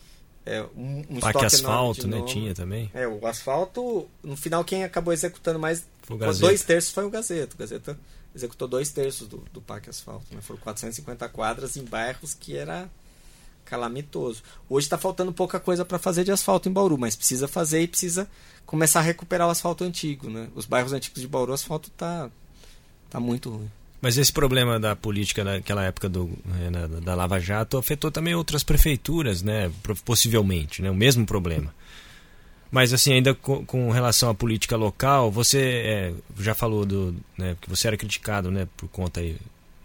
é, 0.47 0.63
um, 0.77 1.05
um 1.11 1.21
Parque 1.21 1.45
asfalto, 1.45 2.07
né? 2.07 2.23
Tinha 2.23 2.55
também. 2.55 2.89
É, 2.95 3.07
o 3.07 3.27
asfalto, 3.27 4.09
no 4.23 4.37
final, 4.37 4.65
quem 4.65 4.85
acabou 4.85 5.13
executando 5.13 5.59
mais 5.59 5.85
foi 6.03 6.35
dois 6.39 6.63
terços 6.63 6.93
foi 6.93 7.05
o 7.05 7.11
Gazeta. 7.11 7.55
O 7.55 7.59
Gazeta 7.59 7.99
executou 8.33 8.69
dois 8.69 8.91
terços 8.91 9.27
do, 9.27 9.39
do 9.53 9.61
Parque 9.61 9.91
Asfalto. 9.91 10.25
Né? 10.31 10.41
Foram 10.41 10.61
450 10.61 11.29
quadras 11.31 11.77
em 11.77 11.85
bairros 11.85 12.33
que 12.33 12.57
era 12.57 12.89
calamitoso. 13.65 14.43
Hoje 14.69 14.87
está 14.87 14.97
faltando 14.97 15.33
pouca 15.33 15.59
coisa 15.59 15.85
para 15.85 15.99
fazer 15.99 16.23
de 16.23 16.31
asfalto 16.31 16.69
em 16.69 16.73
Bauru, 16.73 16.97
mas 16.97 17.17
precisa 17.17 17.49
fazer 17.49 17.81
e 17.81 17.89
precisa 17.89 18.29
começar 18.65 19.01
a 19.01 19.03
recuperar 19.03 19.49
o 19.49 19.51
asfalto 19.51 19.83
antigo. 19.83 20.31
Né? 20.31 20.49
Os 20.55 20.65
bairros 20.65 20.93
antigos 20.93 21.21
de 21.21 21.27
Bauru, 21.27 21.51
o 21.51 21.55
asfalto 21.55 21.91
tá, 21.91 22.31
tá 23.11 23.19
muito 23.19 23.51
ruim. 23.51 23.71
Mas 24.01 24.19
esse 24.19 24.33
problema 24.33 24.79
da 24.79 24.95
política 24.95 25.43
naquela 25.43 25.83
época 25.85 26.09
do, 26.09 26.31
né, 26.45 26.71
da 27.03 27.15
Lava 27.15 27.41
Jato 27.41 27.79
afetou 27.79 28.11
também 28.11 28.35
outras 28.35 28.63
prefeituras, 28.63 29.43
né? 29.43 29.71
Possivelmente, 30.05 30.83
né? 30.83 30.91
O 30.91 30.95
mesmo 30.95 31.25
problema. 31.25 31.75
Mas 32.71 32.93
assim, 32.93 33.13
ainda 33.15 33.35
com, 33.35 33.65
com 33.65 33.91
relação 33.91 34.29
à 34.29 34.35
política 34.35 34.77
local, 34.77 35.31
você 35.31 35.61
é, 35.61 36.13
já 36.39 36.55
falou 36.55 36.85
do, 36.85 37.17
né, 37.39 37.57
que 37.61 37.71
você 37.71 37.87
era 37.87 37.97
criticado, 37.97 38.51
né, 38.51 38.69
por 38.77 38.89
conta 38.89 39.23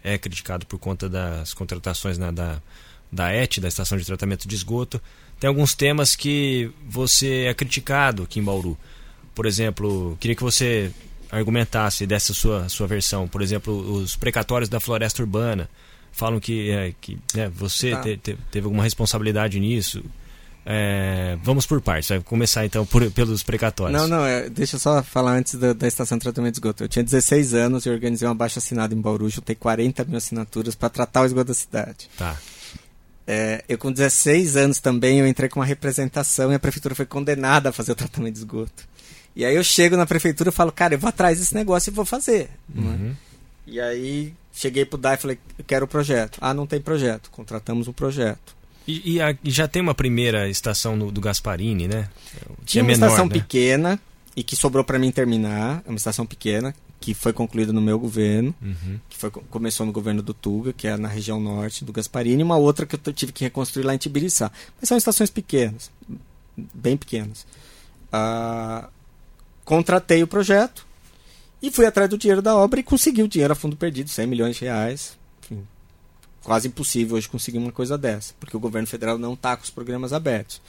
é 0.04 0.18
criticado 0.18 0.66
por 0.66 0.78
conta 0.78 1.08
das 1.08 1.54
contratações 1.54 2.18
né, 2.18 2.32
da 2.32 2.60
da 3.12 3.30
ET, 3.30 3.60
da 3.60 3.68
Estação 3.68 3.98
de 3.98 4.06
Tratamento 4.06 4.48
de 4.48 4.54
Esgoto, 4.54 5.00
tem 5.38 5.46
alguns 5.46 5.74
temas 5.74 6.16
que 6.16 6.70
você 6.88 7.44
é 7.44 7.52
criticado 7.52 8.22
aqui 8.22 8.40
em 8.40 8.42
Bauru. 8.42 8.78
Por 9.34 9.44
exemplo, 9.44 10.16
queria 10.18 10.34
que 10.34 10.42
você 10.42 10.90
argumentasse 11.32 12.06
dessa 12.06 12.32
sua, 12.32 12.68
sua 12.68 12.86
versão. 12.86 13.26
Por 13.26 13.42
exemplo, 13.42 13.72
os 13.94 14.14
precatórios 14.14 14.68
da 14.68 14.78
floresta 14.78 15.22
urbana. 15.22 15.68
Falam 16.14 16.38
que, 16.38 16.70
é, 16.70 16.92
que 17.00 17.18
né, 17.34 17.50
você 17.54 17.92
Tá. 17.92 18.02
te- 18.02 18.16
te- 18.18 18.38
teve 18.50 18.66
alguma 18.66 18.82
responsabilidade 18.84 19.58
nisso. 19.58 20.04
É, 20.64 21.36
vamos 21.42 21.64
por 21.66 21.80
partes. 21.80 22.08
Vai 22.10 22.20
começar 22.20 22.64
então 22.66 22.84
por- 22.86 23.10
pelos 23.10 23.42
precatórios. 23.42 23.98
Não, 23.98 24.06
não, 24.06 24.24
é, 24.24 24.48
deixa 24.50 24.76
eu 24.76 24.80
só 24.80 25.02
falar 25.02 25.32
antes 25.32 25.54
da, 25.54 25.72
da 25.72 25.88
estação 25.88 26.18
de 26.18 26.22
tratamento 26.22 26.52
de 26.52 26.58
esgoto. 26.58 26.84
Eu 26.84 26.88
tinha 26.88 27.02
16 27.02 27.54
anos 27.54 27.86
e 27.86 27.90
organizei 27.90 28.28
uma 28.28 28.34
baixa 28.34 28.58
assinada 28.58 28.94
em 28.94 29.00
Bauru, 29.00 29.28
juntei 29.30 29.56
40 29.56 30.04
mil 30.04 30.18
assinaturas 30.18 30.74
para 30.74 30.90
tratar 30.90 31.22
o 31.22 31.24
esgoto 31.26 31.48
da 31.48 31.54
cidade. 31.54 32.08
Tá. 32.16 32.36
É, 33.26 33.64
eu 33.68 33.78
com 33.78 33.90
16 33.90 34.56
anos 34.56 34.78
também, 34.80 35.18
eu 35.20 35.26
entrei 35.26 35.48
com 35.48 35.60
uma 35.60 35.66
representação 35.66 36.52
e 36.52 36.54
a 36.54 36.58
prefeitura 36.58 36.94
foi 36.94 37.06
condenada 37.06 37.70
a 37.70 37.72
fazer 37.72 37.92
o 37.92 37.94
tratamento 37.96 38.34
de 38.34 38.40
esgoto. 38.40 38.84
E 39.34 39.44
aí 39.44 39.54
eu 39.56 39.64
chego 39.64 39.96
na 39.96 40.04
prefeitura 40.06 40.50
e 40.50 40.52
falo, 40.52 40.70
cara, 40.72 40.94
eu 40.94 40.98
vou 40.98 41.08
atrás 41.08 41.38
desse 41.38 41.54
negócio 41.54 41.90
e 41.90 41.94
vou 41.94 42.04
fazer. 42.04 42.50
né? 42.68 42.82
Uhum. 42.90 43.14
E 43.66 43.80
aí 43.80 44.34
cheguei 44.52 44.84
pro 44.84 44.98
DAI 44.98 45.14
e 45.14 45.18
falei, 45.18 45.38
eu 45.58 45.64
quero 45.64 45.84
o 45.84 45.88
projeto. 45.88 46.38
Ah, 46.40 46.52
não 46.52 46.66
tem 46.66 46.80
projeto. 46.80 47.30
Contratamos 47.30 47.88
um 47.88 47.92
projeto. 47.92 48.54
E, 48.86 49.14
e 49.14 49.20
a- 49.22 49.36
e 49.42 49.50
já 49.50 49.66
tem 49.68 49.80
uma 49.80 49.94
primeira 49.94 50.48
estação 50.48 50.96
no- 50.96 51.10
do 51.12 51.20
Gasparini, 51.20 51.86
né? 51.88 52.08
Tinha 52.66 52.80
é 52.80 52.84
uma 52.84 52.88
menor, 52.92 53.06
estação 53.06 53.26
né? 53.26 53.32
pequena 53.32 54.00
e 54.36 54.42
que 54.42 54.56
sobrou 54.56 54.82
para 54.84 54.98
mim 54.98 55.10
terminar. 55.12 55.82
É 55.86 55.88
uma 55.88 55.96
estação 55.96 56.26
pequena 56.26 56.74
que 57.00 57.14
foi 57.14 57.32
concluída 57.32 57.72
no 57.72 57.80
meu 57.80 57.98
governo, 57.98 58.54
Uhum. 58.60 58.98
que 59.08 59.16
foi, 59.16 59.30
começou 59.30 59.86
no 59.86 59.92
governo 59.92 60.22
do 60.22 60.34
Tuga, 60.34 60.72
que 60.72 60.86
é 60.86 60.96
na 60.96 61.08
região 61.08 61.40
norte 61.40 61.84
do 61.84 61.92
Gasparini, 61.92 62.40
e 62.42 62.44
uma 62.44 62.56
outra 62.56 62.84
que 62.86 62.94
eu 62.96 63.12
tive 63.12 63.32
que 63.32 63.42
reconstruir 63.44 63.82
lá 63.84 63.94
em 63.94 63.98
Tibiriçá. 63.98 64.52
Mas 64.80 64.88
são 64.88 64.96
estações 64.98 65.30
pequenas, 65.30 65.90
bem 66.56 66.96
pequenas. 66.96 67.46
Ah, 68.12 68.88
contratei 69.64 70.22
o 70.22 70.26
projeto 70.26 70.86
e 71.62 71.70
fui 71.70 71.86
atrás 71.86 72.08
do 72.10 72.18
dinheiro 72.18 72.42
da 72.42 72.56
obra 72.56 72.80
e 72.80 72.82
consegui 72.82 73.22
o 73.22 73.28
dinheiro 73.28 73.52
a 73.52 73.56
fundo 73.56 73.76
perdido, 73.76 74.10
100 74.10 74.26
milhões 74.26 74.56
de 74.56 74.64
reais. 74.64 75.16
Enfim, 75.44 75.66
quase 76.42 76.68
impossível 76.68 77.16
hoje 77.16 77.28
conseguir 77.28 77.58
uma 77.58 77.72
coisa 77.72 77.96
dessa, 77.96 78.34
porque 78.40 78.56
o 78.56 78.60
governo 78.60 78.86
federal 78.88 79.18
não 79.18 79.34
está 79.34 79.56
com 79.56 79.62
os 79.62 79.70
programas 79.70 80.12
abertos. 80.12 80.60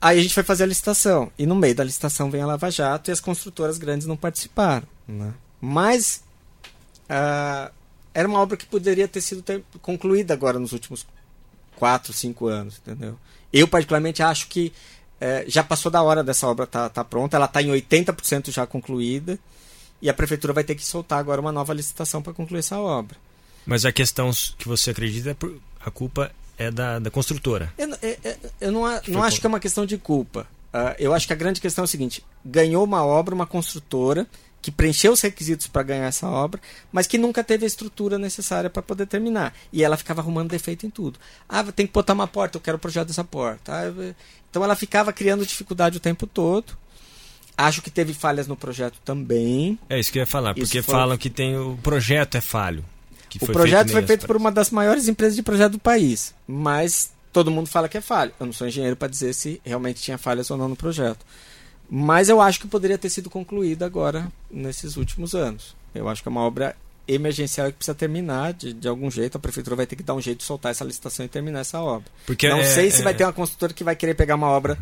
Aí 0.00 0.18
a 0.18 0.22
gente 0.22 0.34
foi 0.34 0.42
fazer 0.42 0.64
a 0.64 0.66
licitação. 0.66 1.30
E 1.38 1.46
no 1.46 1.54
meio 1.54 1.76
da 1.76 1.84
licitação 1.84 2.28
vem 2.30 2.42
a 2.42 2.46
Lava 2.46 2.70
Jato 2.70 3.10
e 3.10 3.12
as 3.12 3.20
construtoras 3.20 3.78
grandes 3.78 4.04
não 4.06 4.16
participaram. 4.16 4.86
Né? 5.06 5.32
Mas 5.60 6.24
ah, 7.08 7.70
era 8.12 8.26
uma 8.28 8.40
obra 8.40 8.56
que 8.56 8.66
poderia 8.66 9.06
ter 9.06 9.20
sido 9.20 9.42
ter- 9.42 9.62
concluída 9.80 10.34
agora 10.34 10.58
nos 10.58 10.72
últimos 10.72 11.06
4, 11.76 12.12
5 12.12 12.46
anos. 12.48 12.78
Entendeu? 12.84 13.16
Eu, 13.52 13.68
particularmente, 13.68 14.24
acho 14.24 14.48
que 14.48 14.72
eh, 15.22 15.44
já 15.46 15.62
passou 15.62 15.90
da 15.90 16.02
hora 16.02 16.22
dessa 16.24 16.46
obra 16.48 16.64
estar 16.64 16.88
tá, 16.88 16.90
tá 16.90 17.04
pronta. 17.04 17.36
Ela 17.36 17.46
está 17.46 17.62
em 17.62 17.68
80% 17.68 18.50
já 18.50 18.66
concluída. 18.66 19.38
E 20.00 20.10
a 20.10 20.14
prefeitura 20.14 20.52
vai 20.52 20.64
ter 20.64 20.74
que 20.74 20.84
soltar 20.84 21.18
agora 21.20 21.40
uma 21.40 21.52
nova 21.52 21.72
licitação 21.72 22.20
para 22.20 22.32
concluir 22.32 22.58
essa 22.58 22.76
obra. 22.78 23.16
Mas 23.64 23.84
a 23.84 23.92
questão 23.92 24.30
que 24.58 24.66
você 24.66 24.90
acredita 24.90 25.30
é 25.30 25.34
por, 25.34 25.56
a 25.84 25.90
culpa 25.92 26.32
é 26.58 26.70
da, 26.72 26.98
da 26.98 27.08
construtora. 27.10 27.72
Eu, 27.78 27.88
eu- 28.02 28.16
eu- 28.24 28.36
eu 28.60 28.72
não, 28.72 28.80
não 29.08 29.22
acho 29.22 29.40
que 29.40 29.46
é 29.46 29.48
uma 29.48 29.60
questão 29.60 29.86
de 29.86 29.96
culpa. 29.96 30.46
Ah, 30.72 30.96
eu 30.98 31.14
acho 31.14 31.26
que 31.26 31.32
a 31.32 31.36
grande 31.36 31.60
questão 31.60 31.82
é 31.82 31.86
o 31.86 31.88
seguinte: 31.88 32.24
ganhou 32.44 32.82
uma 32.82 33.04
obra, 33.04 33.32
uma 33.34 33.46
construtora, 33.46 34.26
que 34.62 34.70
preencheu 34.70 35.12
os 35.12 35.20
requisitos 35.20 35.66
para 35.66 35.82
ganhar 35.82 36.06
essa 36.06 36.28
obra, 36.28 36.60
mas 36.92 37.06
que 37.08 37.18
nunca 37.18 37.42
teve 37.42 37.64
a 37.64 37.66
estrutura 37.66 38.16
necessária 38.16 38.70
para 38.70 38.80
poder 38.80 39.06
terminar. 39.06 39.52
E 39.72 39.82
ela 39.82 39.96
ficava 39.96 40.20
arrumando 40.20 40.50
defeito 40.50 40.86
em 40.86 40.90
tudo. 40.90 41.18
Ah, 41.48 41.64
tem 41.64 41.84
que 41.86 41.92
botar 41.92 42.12
uma 42.12 42.28
porta, 42.28 42.56
eu 42.56 42.60
quero 42.62 42.76
o 42.76 42.80
projeto 42.80 43.08
dessa 43.08 43.24
porta. 43.24 43.72
Ah, 43.72 44.14
então 44.48 44.62
ela 44.62 44.76
ficava 44.76 45.12
criando 45.12 45.44
dificuldade 45.44 45.96
o 45.96 46.00
tempo 46.00 46.26
todo. 46.28 46.74
Acho 47.56 47.82
que 47.82 47.90
teve 47.90 48.14
falhas 48.14 48.46
no 48.46 48.56
projeto 48.56 48.98
também. 49.04 49.78
É 49.90 49.98
isso 49.98 50.10
que 50.12 50.18
eu 50.18 50.22
ia 50.22 50.26
falar, 50.26 50.54
porque 50.54 50.80
foi- 50.80 50.94
falam 50.94 51.18
que 51.18 51.28
tem 51.28 51.56
o 51.58 51.76
projeto 51.82 52.36
é 52.36 52.40
falho. 52.40 52.84
O 53.40 53.46
foi 53.46 53.52
projeto 53.54 53.86
foi 53.88 53.96
meio 53.96 54.06
feito 54.06 54.26
por 54.26 54.36
uma 54.36 54.52
das 54.52 54.70
maiores 54.70 55.08
empresas 55.08 55.34
de 55.36 55.42
projeto 55.42 55.72
do 55.72 55.78
país, 55.78 56.34
mas 56.46 57.10
todo 57.32 57.50
mundo 57.50 57.66
fala 57.66 57.88
que 57.88 57.96
é 57.98 58.00
falha. 58.00 58.32
Eu 58.38 58.46
não 58.46 58.52
sou 58.52 58.66
engenheiro 58.68 58.94
para 58.94 59.08
dizer 59.08 59.32
se 59.34 59.60
realmente 59.64 60.00
tinha 60.02 60.18
falhas 60.18 60.50
ou 60.50 60.56
não 60.56 60.68
no 60.68 60.76
projeto. 60.76 61.24
Mas 61.94 62.30
eu 62.30 62.40
acho 62.40 62.58
que 62.58 62.66
poderia 62.66 62.96
ter 62.96 63.10
sido 63.10 63.28
concluída 63.28 63.84
agora, 63.84 64.32
nesses 64.50 64.96
últimos 64.96 65.34
anos. 65.34 65.76
Eu 65.94 66.08
acho 66.08 66.22
que 66.22 66.28
é 66.28 66.30
uma 66.30 66.40
obra 66.40 66.74
emergencial 67.06 67.66
que 67.66 67.74
precisa 67.74 67.94
terminar 67.94 68.54
de, 68.54 68.72
de 68.72 68.88
algum 68.88 69.10
jeito. 69.10 69.36
A 69.36 69.38
prefeitura 69.38 69.76
vai 69.76 69.86
ter 69.86 69.94
que 69.96 70.02
dar 70.02 70.14
um 70.14 70.20
jeito 70.20 70.38
de 70.38 70.44
soltar 70.44 70.70
essa 70.72 70.84
licitação 70.84 71.26
e 71.26 71.28
terminar 71.28 71.60
essa 71.60 71.78
obra. 71.80 72.10
Porque 72.24 72.48
não 72.48 72.60
é- 72.60 72.64
sei 72.64 72.90
se 72.90 73.00
é- 73.02 73.04
vai 73.04 73.12
ter 73.12 73.24
uma 73.24 73.32
construtora 73.34 73.74
que 73.74 73.84
vai 73.84 73.94
querer 73.94 74.14
pegar 74.14 74.36
uma 74.36 74.46
obra 74.48 74.78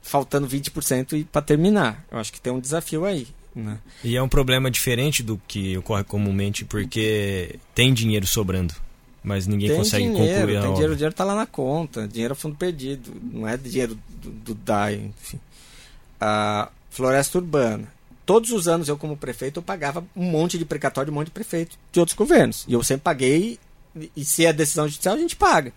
faltando 0.00 0.46
20% 0.46 1.16
e 1.16 1.24
para 1.24 1.42
terminar. 1.42 2.04
Eu 2.10 2.18
acho 2.18 2.32
que 2.32 2.40
tem 2.40 2.52
um 2.52 2.60
desafio 2.60 3.04
aí. 3.04 3.26
Né? 3.54 3.78
E 4.04 4.14
é 4.16 4.22
um 4.22 4.28
problema 4.28 4.70
diferente 4.70 5.22
do 5.24 5.40
que 5.48 5.76
ocorre 5.78 6.04
comumente, 6.04 6.64
porque 6.64 7.58
tem 7.74 7.92
dinheiro 7.92 8.26
sobrando, 8.26 8.74
mas 9.24 9.46
ninguém 9.46 9.68
tem 9.70 9.78
consegue 9.78 10.04
dinheiro, 10.04 10.24
concluir 10.28 10.42
a 10.42 10.46
tem 10.46 10.56
obra. 10.68 10.72
dinheiro, 10.74 10.92
o 10.92 10.96
dinheiro 10.96 11.14
tá 11.16 11.24
lá 11.24 11.34
na 11.34 11.46
conta, 11.46 12.06
dinheiro 12.06 12.32
é 12.32 12.36
fundo 12.36 12.54
perdido, 12.54 13.12
não 13.32 13.48
é 13.48 13.56
dinheiro 13.56 13.98
do, 14.22 14.30
do 14.30 14.54
DAI, 14.54 15.10
enfim. 15.20 15.40
A 16.28 16.70
floresta 16.90 17.38
urbana. 17.38 17.86
Todos 18.24 18.50
os 18.50 18.66
anos 18.66 18.88
eu, 18.88 18.98
como 18.98 19.16
prefeito, 19.16 19.58
eu 19.58 19.62
pagava 19.62 20.04
um 20.16 20.24
monte 20.24 20.58
de 20.58 20.64
precatório, 20.64 21.12
um 21.12 21.14
monte 21.14 21.26
de 21.26 21.30
prefeito 21.30 21.78
de 21.92 22.00
outros 22.00 22.16
governos. 22.16 22.64
E 22.66 22.72
eu 22.72 22.82
sempre 22.82 23.02
paguei, 23.04 23.60
e- 24.16 24.24
se 24.24 24.44
é 24.44 24.52
decisão 24.52 24.88
judicial, 24.88 25.14
a 25.14 25.18
gente 25.18 25.36
paga. 25.36 25.72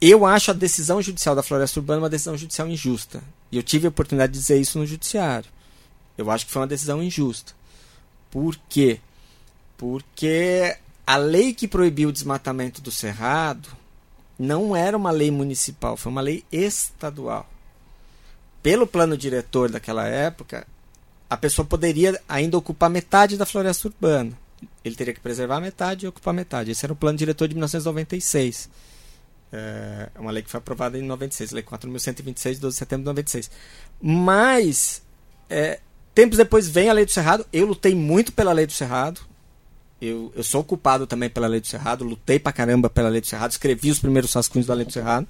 Eu 0.00 0.24
acho 0.24 0.52
a 0.52 0.54
decisão 0.54 1.02
judicial 1.02 1.34
da 1.34 1.42
floresta 1.42 1.80
urbana 1.80 2.02
uma 2.02 2.08
decisão 2.08 2.36
judicial 2.36 2.68
injusta. 2.68 3.20
E 3.50 3.56
eu 3.56 3.62
tive 3.64 3.86
a 3.86 3.88
oportunidade 3.88 4.32
de 4.32 4.38
dizer 4.38 4.60
isso 4.60 4.78
no 4.78 4.86
judiciário. 4.86 5.50
Eu 6.16 6.30
acho 6.30 6.46
que 6.46 6.52
foi 6.52 6.62
uma 6.62 6.68
decisão 6.68 7.02
injusta. 7.02 7.52
Por 8.30 8.56
quê? 8.68 9.00
Porque 9.76 10.76
a 11.04 11.16
lei 11.16 11.52
que 11.52 11.66
proibiu 11.66 12.10
o 12.10 12.12
desmatamento 12.12 12.80
do 12.80 12.92
cerrado 12.92 13.68
não 14.38 14.76
era 14.76 14.96
uma 14.96 15.10
lei 15.10 15.30
municipal, 15.32 15.96
foi 15.96 16.12
uma 16.12 16.20
lei 16.20 16.44
estadual. 16.52 17.48
Pelo 18.62 18.86
plano 18.86 19.16
diretor 19.16 19.70
daquela 19.70 20.06
época, 20.06 20.66
a 21.28 21.36
pessoa 21.36 21.66
poderia 21.66 22.20
ainda 22.28 22.56
ocupar 22.56 22.88
metade 22.88 23.36
da 23.36 23.46
floresta 23.46 23.88
urbana. 23.88 24.32
Ele 24.84 24.94
teria 24.94 25.14
que 25.14 25.20
preservar 25.20 25.60
metade 25.60 26.04
e 26.04 26.08
ocupar 26.08 26.32
metade. 26.32 26.70
Esse 26.70 26.84
era 26.86 26.92
o 26.92 26.96
plano 26.96 27.18
diretor 27.18 27.48
de 27.48 27.54
1996. 27.54 28.68
É 29.52 30.08
uma 30.18 30.30
lei 30.30 30.42
que 30.42 30.50
foi 30.50 30.58
aprovada 30.58 30.98
em 30.98 31.02
96, 31.02 31.50
lei 31.50 31.62
4.126, 31.62 32.58
12 32.58 32.74
de 32.74 32.78
setembro 32.78 33.02
de 33.02 33.06
96. 33.06 33.50
Mas, 34.00 35.02
é, 35.50 35.80
tempos 36.14 36.38
depois 36.38 36.68
vem 36.68 36.88
a 36.88 36.92
lei 36.92 37.04
do 37.04 37.10
Cerrado. 37.10 37.44
Eu 37.52 37.66
lutei 37.66 37.94
muito 37.94 38.32
pela 38.32 38.52
lei 38.52 38.66
do 38.66 38.72
Cerrado. 38.72 39.20
Eu, 40.00 40.32
eu 40.34 40.42
sou 40.42 40.64
culpado 40.64 41.06
também 41.06 41.28
pela 41.28 41.46
lei 41.46 41.60
do 41.60 41.66
Cerrado. 41.66 42.04
Lutei 42.04 42.38
pra 42.38 42.52
caramba 42.52 42.88
pela 42.88 43.08
lei 43.08 43.20
do 43.20 43.26
Cerrado. 43.26 43.50
Escrevi 43.50 43.90
os 43.90 43.98
primeiros 43.98 44.32
rascunhos 44.32 44.66
da 44.66 44.74
lei 44.74 44.86
do 44.86 44.92
Cerrado. 44.92 45.26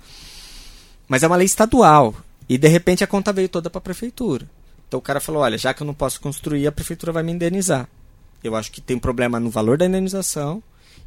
Mas 1.09 1.23
é 1.23 1.27
uma 1.27 1.37
lei 1.37 1.47
estadual. 1.47 2.15
E 2.49 2.59
de 2.59 2.69
repente 2.69 3.05
a 3.05 3.07
conta 3.07 3.33
veio 3.33 3.49
toda 3.49 3.71
para 3.71 3.79
a 3.79 3.83
prefeitura. 3.83 4.49
Então 4.89 4.99
o 4.99 5.03
cara 5.03 5.21
falou: 5.21 5.43
olha, 5.43 5.57
já 5.57 5.73
que 5.73 5.83
eu 5.83 5.87
não 5.87 5.95
posso 5.95 6.21
construir, 6.21 6.67
a 6.67 6.73
prefeitura 6.73 7.13
vai 7.13 7.23
me 7.23 7.33
indenizar. 7.33 7.89
Eu 8.43 8.57
acho 8.57 8.71
que 8.73 8.81
tem 8.81 8.97
um 8.97 9.01
problema 9.01 9.39
no 9.39 9.51
valor 9.51 9.79
da 9.79 9.87
indenização 9.87 10.63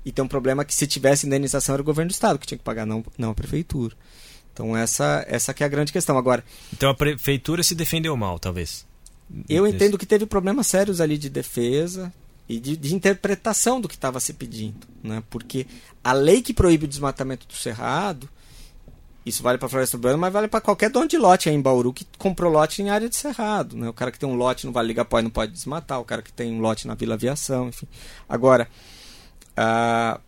e 0.06 0.12
tem 0.12 0.24
um 0.24 0.28
problema 0.28 0.64
que 0.64 0.74
se 0.74 0.88
tivesse 0.88 1.26
indenização 1.28 1.74
era 1.74 1.82
o 1.82 1.86
governo 1.86 2.10
do 2.10 2.14
estado 2.14 2.40
que 2.40 2.48
tinha 2.48 2.58
que 2.58 2.64
pagar, 2.64 2.86
não, 2.86 3.04
não 3.18 3.32
a 3.32 3.36
prefeitura. 3.36 3.96
Então 4.54 4.76
essa 4.76 5.26
essa 5.28 5.54
que 5.54 5.64
é 5.64 5.66
a 5.66 5.70
grande 5.70 5.92
questão. 5.92 6.18
Agora, 6.18 6.44
Então 6.74 6.90
a 6.90 6.96
prefeitura 6.96 7.62
se 7.62 7.76
defendeu 7.76 8.16
mal, 8.16 8.40
talvez. 8.40 8.86
eu 9.50 9.68
entendo 9.68 9.98
que 9.98 10.06
teve 10.06 10.26
problemas 10.26 10.68
sérios 10.68 11.02
ali 11.02 11.18
de 11.18 11.30
defesa 11.30 12.14
e 12.48 12.60
de, 12.60 12.78
de 12.78 12.96
interpretação 12.96 13.82
do 13.82 13.88
que 13.88 13.96
estava 13.96 14.20
se 14.20 14.34
pedindo, 14.34 14.88
né? 15.04 15.22
Porque 15.30 15.68
a 16.04 16.14
lei 16.14 16.42
que 16.42 16.54
proíbe 16.54 16.86
o 16.86 16.88
desmatamento 16.88 17.48
do 17.48 17.54
cerrado, 17.54 18.30
isso 19.26 19.42
vale 19.42 19.58
para 19.58 19.68
floresta 19.68 19.98
urbana, 19.98 20.18
mas 20.18 20.32
vale 20.32 20.48
para 20.48 20.62
qualquer 20.62 20.90
dono 20.90 21.08
de 21.08 21.18
lote 21.18 21.50
aí 21.50 21.56
em 21.56 21.62
Bauru 21.62 21.92
que 21.92 22.06
comprou 22.18 22.52
lote 22.52 22.82
em 22.82 22.90
área 22.92 23.10
de 23.10 23.16
cerrado, 23.16 23.76
né? 23.76 23.90
O 23.90 23.94
cara 23.94 24.12
que 24.12 24.20
tem 24.20 24.30
um 24.30 24.36
lote 24.36 24.68
no 24.68 24.72
Vale 24.72 24.90
do 24.90 24.92
Igapó 24.92 25.20
não 25.22 25.32
pode 25.32 25.52
desmatar, 25.52 26.00
o 26.00 26.06
cara 26.06 26.22
que 26.22 26.32
tem 26.32 26.54
um 26.54 26.60
lote 26.60 26.86
na 26.86 26.94
Vila 26.94 27.16
Aviação, 27.16 27.70
enfim. 27.70 27.88
Agora, 28.30 28.68
ah, 29.58 30.20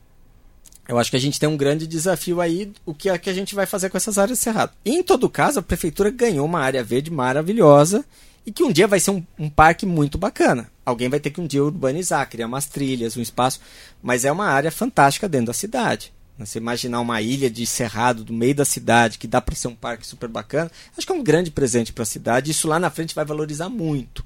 eu 0.88 0.98
acho 0.98 1.12
que 1.12 1.18
a 1.18 1.20
gente 1.20 1.40
tem 1.40 1.48
um 1.48 1.58
grande 1.58 1.86
desafio 1.86 2.42
aí, 2.42 2.72
o 2.86 2.94
que 2.94 3.10
é 3.10 3.18
que 3.20 3.30
a 3.30 3.34
gente 3.34 3.54
vai 3.54 3.68
fazer 3.68 3.90
com 3.90 3.98
essas 3.98 4.18
áreas 4.18 4.40
de 4.40 4.44
cerrado. 4.44 4.72
Em 4.84 5.04
todo 5.04 5.30
caso, 5.30 5.60
a 5.60 5.64
prefeitura 5.64 6.10
ganhou 6.10 6.46
uma 6.46 6.62
área 6.62 6.84
verde 6.84 7.12
maravilhosa 7.12 8.04
e 8.48 8.52
que 8.52 8.64
um 8.64 8.72
dia 8.72 8.88
vai 8.88 9.00
ser 9.00 9.12
um, 9.12 9.24
um 9.38 9.50
parque 9.50 9.86
muito 9.86 10.18
bacana. 10.18 10.72
Alguém 10.84 11.10
vai 11.10 11.20
ter 11.20 11.30
que 11.30 11.42
um 11.42 11.46
dia 11.46 11.64
urbanizar, 11.64 12.28
criar 12.30 12.48
umas 12.48 12.66
trilhas, 12.66 13.18
um 13.18 13.22
espaço, 13.22 13.60
mas 14.02 14.26
é 14.26 14.32
uma 14.32 14.48
área 14.48 14.72
fantástica 14.72 15.28
dentro 15.28 15.48
da 15.48 15.54
cidade. 15.54 16.14
Você 16.38 16.60
imaginar 16.60 17.00
uma 17.00 17.20
ilha 17.22 17.50
de 17.50 17.66
cerrado 17.66 18.24
do 18.24 18.32
meio 18.32 18.54
da 18.54 18.66
cidade 18.66 19.18
que 19.18 19.28
dá 19.28 19.42
para 19.42 19.56
ser 19.56 19.70
um 19.70 19.76
parque 19.76 20.06
super 20.06 20.30
bacana, 20.30 20.72
acho 20.96 21.06
que 21.06 21.12
é 21.12 21.16
um 21.16 21.24
grande 21.24 21.50
presente 21.50 21.92
para 21.92 22.04
a 22.04 22.06
cidade. 22.06 22.52
Isso 22.52 22.68
lá 22.68 22.80
na 22.80 22.92
frente 22.92 23.16
vai 23.16 23.26
valorizar 23.26 23.70
muito. 23.70 24.24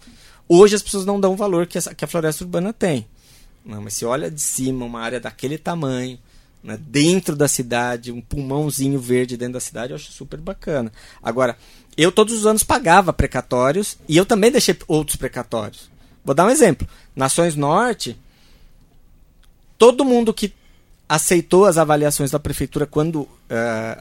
Hoje 0.48 0.76
as 0.76 0.82
pessoas 0.82 1.06
não 1.06 1.20
dão 1.20 1.34
o 1.34 1.38
valor 1.38 1.66
que, 1.68 1.78
essa, 1.78 1.96
que 1.96 2.04
a 2.04 2.08
floresta 2.08 2.44
urbana 2.44 2.74
tem. 2.74 3.08
Não, 3.66 3.82
mas 3.82 3.94
se 3.94 4.04
olha 4.04 4.30
de 4.30 4.42
cima 4.42 4.86
uma 4.86 5.00
área 5.00 5.20
daquele 5.20 5.58
tamanho, 5.58 6.20
né, 6.62 6.78
dentro 6.80 7.36
da 7.36 7.48
cidade, 7.48 8.12
um 8.12 8.20
pulmãozinho 8.20 9.00
verde 9.00 9.38
dentro 9.38 9.54
da 9.54 9.60
cidade, 9.60 9.92
eu 9.92 9.96
acho 9.96 10.12
super 10.12 10.40
bacana. 10.40 10.92
Agora, 11.24 11.58
eu 11.96 12.12
todos 12.12 12.34
os 12.34 12.46
anos 12.46 12.64
pagava 12.64 13.14
precatórios 13.14 13.98
e 14.08 14.18
eu 14.18 14.26
também 14.26 14.52
deixei 14.52 14.78
outros 14.88 15.16
precatórios. 15.16 15.90
Vou 16.24 16.36
dar 16.36 16.46
um 16.46 16.50
exemplo. 16.50 16.88
Nações 17.16 17.56
Norte, 17.56 18.18
todo 19.78 20.06
mundo 20.06 20.34
que 20.34 20.54
aceitou 21.12 21.66
as 21.66 21.78
avaliações 21.78 22.32
da 22.32 22.40
prefeitura 22.40 22.88
quando 22.88 23.24
uh, 23.24 23.30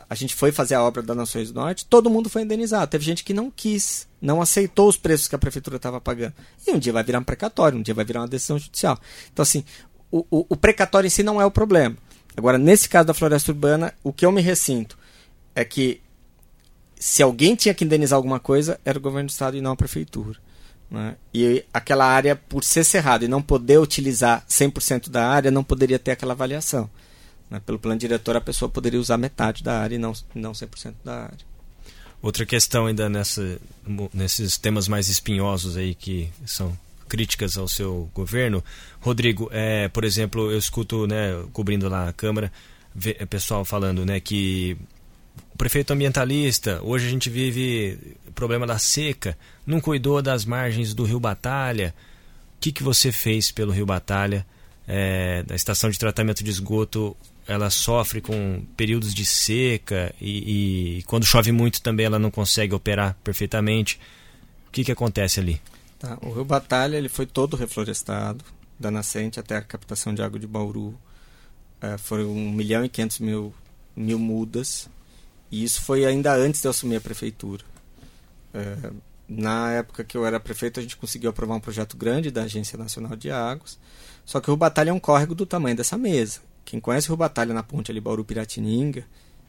a 0.08 0.14
gente 0.14 0.32
foi 0.32 0.52
fazer 0.52 0.76
a 0.76 0.82
obra 0.84 1.02
da 1.02 1.12
Nações 1.12 1.50
Norte, 1.50 1.84
todo 1.84 2.08
mundo 2.08 2.30
foi 2.30 2.42
indenizado. 2.42 2.88
Teve 2.88 3.04
gente 3.04 3.24
que 3.24 3.34
não 3.34 3.50
quis, 3.50 4.06
não 4.22 4.40
aceitou 4.40 4.88
os 4.88 4.96
preços 4.96 5.26
que 5.26 5.34
a 5.34 5.38
prefeitura 5.38 5.74
estava 5.74 6.00
pagando. 6.00 6.34
E 6.64 6.70
um 6.70 6.78
dia 6.78 6.92
vai 6.92 7.02
virar 7.02 7.18
um 7.18 7.24
precatório, 7.24 7.76
um 7.76 7.82
dia 7.82 7.92
vai 7.92 8.04
virar 8.04 8.20
uma 8.20 8.28
decisão 8.28 8.60
judicial. 8.60 8.96
Então, 9.32 9.42
assim, 9.42 9.64
o, 10.08 10.24
o, 10.30 10.46
o 10.50 10.56
precatório 10.56 11.08
em 11.08 11.10
si 11.10 11.24
não 11.24 11.40
é 11.40 11.44
o 11.44 11.50
problema. 11.50 11.96
Agora, 12.36 12.56
nesse 12.56 12.88
caso 12.88 13.08
da 13.08 13.14
floresta 13.14 13.50
urbana, 13.50 13.92
o 14.04 14.12
que 14.12 14.24
eu 14.24 14.30
me 14.30 14.40
ressinto 14.40 14.96
é 15.52 15.64
que 15.64 16.00
se 16.94 17.24
alguém 17.24 17.56
tinha 17.56 17.74
que 17.74 17.84
indenizar 17.84 18.16
alguma 18.16 18.38
coisa, 18.38 18.78
era 18.84 18.96
o 18.96 19.02
governo 19.02 19.26
do 19.26 19.32
estado 19.32 19.56
e 19.56 19.60
não 19.60 19.72
a 19.72 19.76
prefeitura. 19.76 20.38
Né? 20.90 21.16
E 21.32 21.64
aquela 21.72 22.04
área, 22.04 22.34
por 22.34 22.64
ser 22.64 22.84
cerrado 22.84 23.24
e 23.24 23.28
não 23.28 23.40
poder 23.40 23.78
utilizar 23.78 24.44
100% 24.48 25.08
da 25.08 25.28
área, 25.28 25.50
não 25.50 25.62
poderia 25.62 25.98
ter 25.98 26.12
aquela 26.12 26.32
avaliação. 26.32 26.90
Né? 27.48 27.60
Pelo 27.64 27.78
plano 27.78 27.98
diretor, 27.98 28.36
a 28.36 28.40
pessoa 28.40 28.68
poderia 28.68 28.98
usar 28.98 29.16
metade 29.16 29.62
da 29.62 29.80
área 29.80 29.94
e 29.94 29.98
não, 29.98 30.12
não 30.34 30.52
100% 30.52 30.94
da 31.04 31.24
área. 31.24 31.50
Outra 32.20 32.44
questão 32.44 32.86
ainda 32.86 33.08
nessa, 33.08 33.58
nesses 34.12 34.58
temas 34.58 34.86
mais 34.88 35.08
espinhosos 35.08 35.76
aí 35.76 35.94
que 35.94 36.30
são 36.44 36.76
críticas 37.08 37.56
ao 37.56 37.66
seu 37.66 38.08
governo, 38.14 38.62
Rodrigo, 39.00 39.48
é, 39.52 39.88
por 39.88 40.04
exemplo, 40.04 40.50
eu 40.50 40.58
escuto, 40.58 41.06
né, 41.06 41.42
cobrindo 41.52 41.88
lá 41.88 42.08
a 42.08 42.12
Câmara, 42.12 42.52
é, 43.04 43.26
pessoal 43.26 43.64
falando, 43.64 44.06
né, 44.06 44.20
que 44.20 44.76
prefeito 45.60 45.92
ambientalista, 45.92 46.80
hoje 46.82 47.06
a 47.06 47.10
gente 47.10 47.28
vive 47.28 48.16
problema 48.34 48.66
da 48.66 48.78
seca, 48.78 49.36
não 49.66 49.78
cuidou 49.78 50.22
das 50.22 50.46
margens 50.46 50.94
do 50.94 51.04
Rio 51.04 51.20
Batalha. 51.20 51.94
O 52.56 52.60
que, 52.60 52.72
que 52.72 52.82
você 52.82 53.12
fez 53.12 53.50
pelo 53.50 53.70
Rio 53.70 53.84
Batalha? 53.84 54.46
É, 54.88 55.42
da 55.42 55.54
estação 55.54 55.90
de 55.90 55.98
tratamento 55.98 56.42
de 56.42 56.48
esgoto, 56.48 57.14
ela 57.46 57.68
sofre 57.68 58.22
com 58.22 58.64
períodos 58.74 59.12
de 59.12 59.26
seca 59.26 60.14
e, 60.18 61.00
e, 61.00 61.02
quando 61.02 61.26
chove 61.26 61.52
muito 61.52 61.82
também 61.82 62.06
ela 62.06 62.18
não 62.18 62.30
consegue 62.30 62.74
operar 62.74 63.14
perfeitamente. 63.22 64.00
O 64.66 64.70
que, 64.70 64.82
que 64.82 64.92
acontece 64.92 65.40
ali? 65.40 65.60
Tá, 65.98 66.16
o 66.22 66.32
Rio 66.32 66.44
Batalha 66.46 66.96
ele 66.96 67.10
foi 67.10 67.26
todo 67.26 67.54
reflorestado, 67.54 68.42
da 68.78 68.90
nascente 68.90 69.38
até 69.38 69.58
a 69.58 69.62
captação 69.62 70.14
de 70.14 70.22
água 70.22 70.40
de 70.40 70.46
Bauru. 70.46 70.98
É, 71.82 71.98
foram 71.98 72.30
1 72.30 72.50
milhão 72.50 72.82
e 72.82 72.88
500 72.88 73.18
mil, 73.18 73.54
mil 73.94 74.18
mudas 74.18 74.88
e 75.50 75.64
isso 75.64 75.82
foi 75.82 76.04
ainda 76.04 76.34
antes 76.34 76.60
de 76.60 76.66
eu 76.66 76.70
assumir 76.70 76.96
a 76.96 77.00
prefeitura. 77.00 77.64
É, 78.54 78.90
na 79.28 79.72
época 79.72 80.04
que 80.04 80.16
eu 80.16 80.26
era 80.26 80.40
prefeito, 80.40 80.80
a 80.80 80.82
gente 80.82 80.96
conseguiu 80.96 81.30
aprovar 81.30 81.54
um 81.54 81.60
projeto 81.60 81.96
grande 81.96 82.30
da 82.30 82.42
Agência 82.42 82.78
Nacional 82.78 83.16
de 83.16 83.30
Águas. 83.30 83.78
Só 84.24 84.40
que 84.40 84.48
o 84.48 84.52
Rio 84.52 84.58
Batalha 84.58 84.90
é 84.90 84.92
um 84.92 85.00
córrego 85.00 85.34
do 85.34 85.46
tamanho 85.46 85.76
dessa 85.76 85.96
mesa. 85.96 86.40
Quem 86.64 86.80
conhece 86.80 87.08
o 87.08 87.10
Rio 87.10 87.16
Batalha 87.16 87.54
na 87.54 87.62
ponte 87.62 87.90
ali 87.90 88.00
Bauru-Piratininga, 88.00 89.04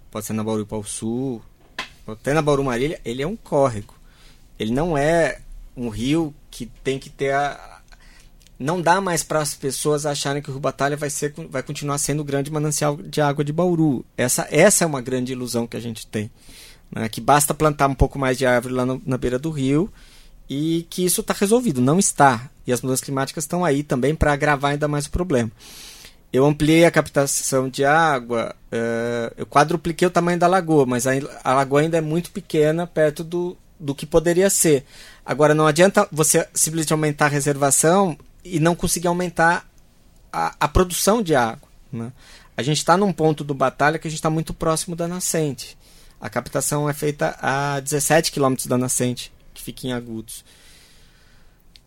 pode 0.10 0.26
ser 0.26 0.34
na 0.34 0.44
Bauru 0.44 0.68
Sul, 0.84 1.42
até 2.08 2.34
na 2.34 2.42
Bauru 2.42 2.64
Marília, 2.64 3.00
ele 3.06 3.22
é 3.22 3.28
um 3.28 3.36
córrego. 3.36 3.96
Ele 4.60 4.72
não 4.72 4.98
é 4.98 5.40
um 5.76 5.90
rio 5.90 6.34
que 6.50 6.66
tem 6.66 7.00
que 7.00 7.10
ter 7.10 7.34
a, 7.34 7.81
não 8.62 8.82
dá 8.82 9.02
mais 9.02 9.24
para 9.24 9.40
as 9.40 9.54
pessoas 9.54 10.06
acharem 10.06 10.42
que 10.42 10.50
o 10.50 10.54
Rio 10.54 10.62
Batalha 10.62 10.96
vai, 10.96 11.10
ser, 11.10 11.34
vai 11.50 11.64
continuar 11.64 11.98
sendo 11.98 12.22
o 12.22 12.24
grande 12.24 12.52
manancial 12.52 12.96
de 12.96 13.20
água 13.20 13.44
de 13.44 13.52
Bauru. 13.52 14.06
Essa, 14.16 14.48
essa 14.52 14.84
é 14.84 14.88
uma 14.88 15.02
grande 15.02 15.32
ilusão 15.32 15.66
que 15.66 15.76
a 15.76 15.80
gente 15.80 16.06
tem. 16.06 16.30
Né? 16.92 17.10
Que 17.10 17.20
basta 17.20 17.54
plantar 17.54 17.88
um 17.88 17.96
pouco 17.96 18.20
mais 18.20 18.38
de 18.38 18.46
árvore 18.46 18.74
lá 18.74 18.86
no, 18.86 19.02
na 19.06 19.18
beira 19.18 19.40
do 19.40 19.50
rio 19.50 19.92
e 20.50 20.86
que 20.90 21.04
isso 21.04 21.22
está 21.22 21.34
resolvido. 21.34 21.82
Não 21.82 21.98
está. 21.98 22.50
E 22.68 22.72
as 22.72 22.82
mudanças 22.82 23.04
climáticas 23.04 23.44
estão 23.44 23.66
aí 23.66 23.84
também 23.84 24.14
para 24.14 24.34
agravar 24.34 24.72
ainda 24.72 24.88
mais 24.88 25.08
o 25.08 25.12
problema. 25.12 25.52
Eu 26.32 26.46
ampliei 26.46 26.86
a 26.86 26.92
captação 26.92 27.68
de 27.68 27.84
água, 27.84 28.56
uh, 28.72 29.34
eu 29.36 29.46
quadrupliquei 29.46 30.08
o 30.08 30.12
tamanho 30.12 30.40
da 30.40 30.48
lagoa, 30.48 30.86
mas 30.86 31.06
a, 31.06 31.12
a 31.44 31.54
lagoa 31.54 31.82
ainda 31.82 31.98
é 31.98 32.02
muito 32.02 32.32
pequena 32.32 32.88
perto 32.88 33.22
do, 33.22 33.58
do 33.78 33.94
que 33.94 34.06
poderia 34.06 34.50
ser. 34.50 34.86
Agora, 35.26 35.54
não 35.54 35.68
adianta 35.68 36.08
você 36.10 36.48
simplesmente 36.54 36.94
aumentar 36.94 37.26
a 37.26 37.30
reservação 37.30 38.18
e 38.44 38.60
não 38.60 38.76
conseguir 38.76 39.08
aumentar 39.08 39.70
a, 40.32 40.56
a 40.60 40.68
produção 40.68 41.22
de 41.22 41.36
água. 41.36 41.70
Né? 41.92 42.12
A 42.56 42.64
gente 42.64 42.78
está 42.78 42.98
num 42.98 43.12
ponto 43.12 43.44
do 43.44 43.54
batalha 43.54 44.00
que 44.00 44.08
a 44.08 44.12
gente 44.12 44.20
está 44.20 44.30
muito 44.30 44.54
próximo 44.54 44.96
da 44.96 45.08
nascente. 45.08 45.78
A 46.20 46.30
captação 46.30 46.88
é 46.90 46.94
feita 46.94 47.36
a 47.42 47.80
17 47.80 48.32
quilômetros 48.32 48.68
da 48.68 48.78
nascente, 48.78 49.32
que 49.54 49.62
fica 49.62 49.88
em 49.88 49.94
Agudos. 49.94 50.44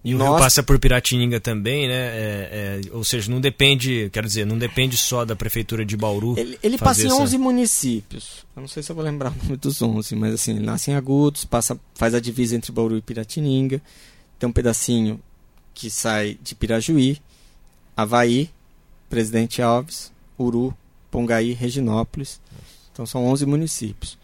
E 0.04 0.14
o 0.14 0.18
Rio 0.18 0.36
passa 0.36 0.62
por 0.62 0.78
Piratininga 0.78 1.40
também, 1.40 1.88
né? 1.88 1.94
É, 1.94 2.50
é, 2.52 2.80
ou 2.92 3.02
seja, 3.02 3.30
não 3.30 3.40
depende, 3.40 4.10
quero 4.12 4.26
dizer, 4.26 4.44
não 4.44 4.58
depende 4.58 4.98
só 4.98 5.24
da 5.24 5.34
prefeitura 5.34 5.82
de 5.82 5.96
Bauru. 5.96 6.38
Ele, 6.38 6.58
ele 6.62 6.76
passa 6.76 7.04
em 7.04 7.06
essa... 7.06 7.14
11 7.14 7.38
municípios. 7.38 8.44
Eu 8.54 8.60
não 8.60 8.68
sei 8.68 8.82
se 8.82 8.92
eu 8.92 8.96
vou 8.96 9.02
lembrar 9.02 9.32
o 9.32 9.44
nome 9.44 9.56
dos 9.56 9.80
11, 9.80 10.14
mas 10.14 10.34
assim, 10.34 10.56
ele 10.56 10.66
nasce 10.66 10.90
em 10.90 10.94
Agudos, 10.94 11.46
passa, 11.46 11.80
faz 11.94 12.14
a 12.14 12.20
divisa 12.20 12.54
entre 12.54 12.70
Bauru 12.70 12.98
e 12.98 13.00
Piratininga. 13.00 13.80
Tem 14.38 14.46
um 14.46 14.52
pedacinho 14.52 15.18
que 15.74 15.90
sai 15.90 16.38
de 16.40 16.54
Pirajuí, 16.54 17.20
Havaí, 17.96 18.50
Presidente 19.10 19.60
Alves, 19.60 20.12
Uru, 20.38 20.74
Pongaí, 21.10 21.52
Reginópolis. 21.52 22.40
Então 22.92 23.04
são 23.04 23.26
11 23.26 23.44
municípios. 23.46 24.16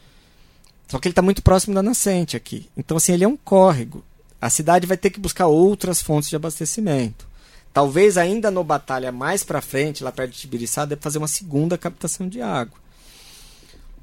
Só 0.89 0.99
que 0.99 1.07
ele 1.07 1.13
está 1.13 1.23
muito 1.23 1.43
próximo 1.43 1.75
da 1.75 1.83
nascente 1.83 2.37
aqui. 2.37 2.69
Então, 2.77 2.97
assim, 2.97 3.13
ele 3.13 3.25
é 3.25 3.29
um 3.29 3.37
córrego. 3.37 4.03
A 4.41 4.51
cidade 4.51 4.87
vai 4.87 4.97
ter 4.97 5.11
que 5.11 5.21
buscar 5.21 5.47
outras 5.47 6.01
fontes 6.01 6.29
de 6.29 6.37
abastecimento. 6.37 7.29
Talvez 7.73 8.19
ainda 8.19 8.51
no 8.51 8.65
Batalha 8.65 9.13
mais 9.13 9.45
para 9.45 9.61
frente, 9.61 10.03
lá 10.03 10.11
perto 10.11 10.33
de 10.33 10.39
Tibiriçá, 10.39 10.85
deve 10.85 11.01
fazer 11.01 11.19
uma 11.19 11.29
segunda 11.29 11.79
captação 11.79 12.29
de 12.29 12.43
água. 12.43 12.77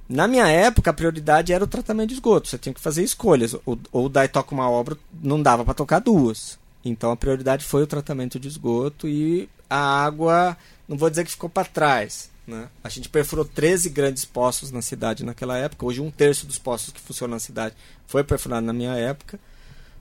Na 0.08 0.26
minha 0.26 0.48
época, 0.48 0.92
a 0.92 0.94
prioridade 0.94 1.52
era 1.52 1.64
o 1.64 1.68
tratamento 1.68 2.10
de 2.10 2.16
esgoto. 2.16 2.48
Você 2.48 2.58
tinha 2.58 2.74
que 2.74 2.80
fazer 2.80 3.04
escolhas. 3.04 3.54
Ou, 3.66 3.78
ou 3.92 4.08
daí 4.08 4.30
toca 4.30 4.56
uma 4.56 4.70
obra, 4.70 4.98
não 5.22 5.42
dava 5.42 5.66
para 5.66 5.74
tocar 5.74 6.00
duas. 6.00 6.58
Então 6.90 7.12
a 7.12 7.18
prioridade 7.18 7.66
foi 7.66 7.84
o 7.84 7.88
tratamento 7.88 8.40
de 8.40 8.48
esgoto 8.48 9.08
e 9.08 9.50
a 9.70 9.78
água, 9.78 10.58
não 10.88 10.98
vou 10.98 11.10
dizer 11.10 11.24
que 11.26 11.32
ficou 11.32 11.50
para 11.50 11.68
trás. 11.68 12.30
Né? 12.48 12.70
A 12.82 12.88
gente 12.88 13.10
perfurou 13.10 13.44
13 13.44 13.90
grandes 13.90 14.24
poços 14.24 14.72
na 14.72 14.82
cidade 14.82 15.26
naquela 15.26 15.58
época. 15.58 15.86
Hoje, 15.86 16.00
um 16.00 16.10
terço 16.10 16.46
dos 16.46 16.58
poços 16.58 16.94
que 16.94 17.02
funcionam 17.02 17.36
na 17.36 17.40
cidade 17.40 17.76
foi 18.06 18.24
perfurado 18.24 18.66
na 18.66 18.74
minha 18.74 18.94
época. 18.94 19.38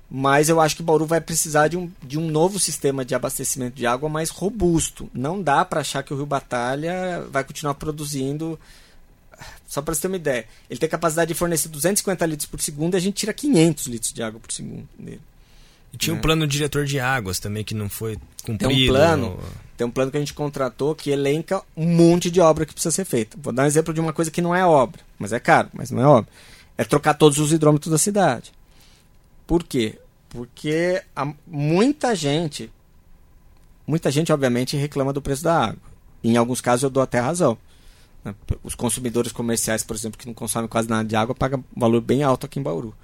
Mas 0.09 0.49
eu 0.49 0.61
acho 0.61 0.77
que 0.77 0.85
Bauru 0.85 1.05
vai 1.05 1.21
precisar 1.21 1.67
de 1.67 1.77
um, 1.77 1.91
de 2.01 2.17
um 2.17 2.31
novo 2.31 2.61
sistema 2.61 3.05
de 3.05 3.15
abastecimento 3.15 3.75
de 3.75 3.87
água 3.87 4.09
mais 4.09 4.31
robusto. 4.31 5.11
Não 5.13 5.43
dá 5.43 5.65
para 5.65 5.81
achar 5.81 6.05
que 6.05 6.15
o 6.15 6.17
Rio 6.17 6.27
Batalha 6.27 7.27
vai 7.29 7.43
continuar 7.43 7.75
produzindo. 7.75 8.59
Só 9.67 9.83
para 9.83 9.93
você 9.93 10.03
ter 10.03 10.07
uma 10.07 10.17
ideia, 10.17 10.47
ele 10.71 10.79
tem 10.79 10.89
capacidade 10.89 11.29
de 11.29 11.35
fornecer 11.35 11.69
250 11.69 12.25
litros 12.25 12.49
por 12.49 12.61
segundo 12.61 12.95
e 12.95 12.97
a 12.97 13.01
gente 13.01 13.17
tira 13.17 13.33
500 13.35 13.87
litros 13.89 14.13
de 14.13 14.23
água 14.23 14.39
por 14.39 14.53
segundo 14.53 14.89
dele. 14.97 15.21
E 15.97 15.98
tinha 15.98 16.12
um 16.12 16.16
né? 16.16 16.23
plano 16.23 16.47
diretor 16.47 16.85
de 16.85 17.01
águas 17.01 17.39
também 17.39 17.64
que 17.64 17.74
não 17.74 17.89
foi 17.89 18.18
cumprido. 18.44 18.68
Tem 18.68 18.85
um 18.85 18.86
plano, 18.86 19.39
tem 19.78 19.86
um 19.86 19.90
plano 19.90 20.10
que 20.10 20.18
a 20.18 20.20
gente 20.20 20.35
contratou 20.35 20.94
que 20.94 21.10
elenca 21.10 21.62
um 21.74 21.86
monte 21.86 22.31
de 22.31 22.39
obra 22.39 22.66
que 22.66 22.74
precisa 22.74 22.94
ser 22.94 23.06
feita. 23.06 23.39
Vou 23.40 23.51
dar 23.51 23.62
um 23.62 23.66
exemplo 23.66 23.94
de 23.94 24.01
uma 24.01 24.12
coisa 24.12 24.31
que 24.31 24.43
não 24.43 24.55
é 24.55 24.62
obra, 24.62 25.01
mas 25.18 25.32
é 25.32 25.40
caro, 25.40 25.70
mas 25.73 25.90
não 25.90 26.02
é 26.02 26.06
obra. 26.06 26.31
É 26.77 26.85
trocar 26.85 27.14
todos 27.14 27.39
os 27.39 27.51
hidrômetros 27.51 27.90
da 27.90 27.97
cidade. 27.97 28.52
Por 29.47 29.64
quê? 29.64 29.98
Porque 30.28 31.02
muita 31.47 32.14
gente, 32.14 32.70
muita 33.86 34.10
gente 34.10 34.31
obviamente 34.31 34.77
reclama 34.77 35.14
do 35.14 35.23
preço 35.23 35.44
da 35.44 35.68
água. 35.68 35.78
Em 36.23 36.36
alguns 36.36 36.60
casos 36.60 36.82
eu 36.82 36.90
dou 36.90 37.02
até 37.02 37.20
razão. 37.20 37.56
Né? 38.23 38.35
Os 38.62 38.74
consumidores 38.74 39.32
comerciais, 39.32 39.82
por 39.82 39.97
exemplo, 39.97 40.18
que 40.18 40.27
não 40.27 40.35
consomem 40.35 40.68
quase 40.68 40.90
nada 40.90 41.09
de 41.09 41.16
água, 41.16 41.35
pagam 41.35 41.64
um 41.74 41.81
valor 41.81 42.02
bem 42.02 42.23
alto 42.23 42.44
aqui 42.44 42.60
em 42.60 42.62
Bauru. 42.62 42.94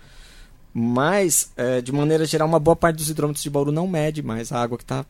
Mas, 0.74 1.50
é, 1.56 1.80
de 1.80 1.92
maneira 1.92 2.24
geral, 2.24 2.48
uma 2.48 2.58
boa 2.58 2.76
parte 2.76 2.96
dos 2.96 3.10
hidrômetros 3.10 3.42
de 3.42 3.50
Bauru 3.50 3.70
não 3.70 3.86
mede 3.86 4.22
mais 4.22 4.50
a 4.50 4.62
água 4.62 4.78
que 4.78 4.84
está 4.84 5.04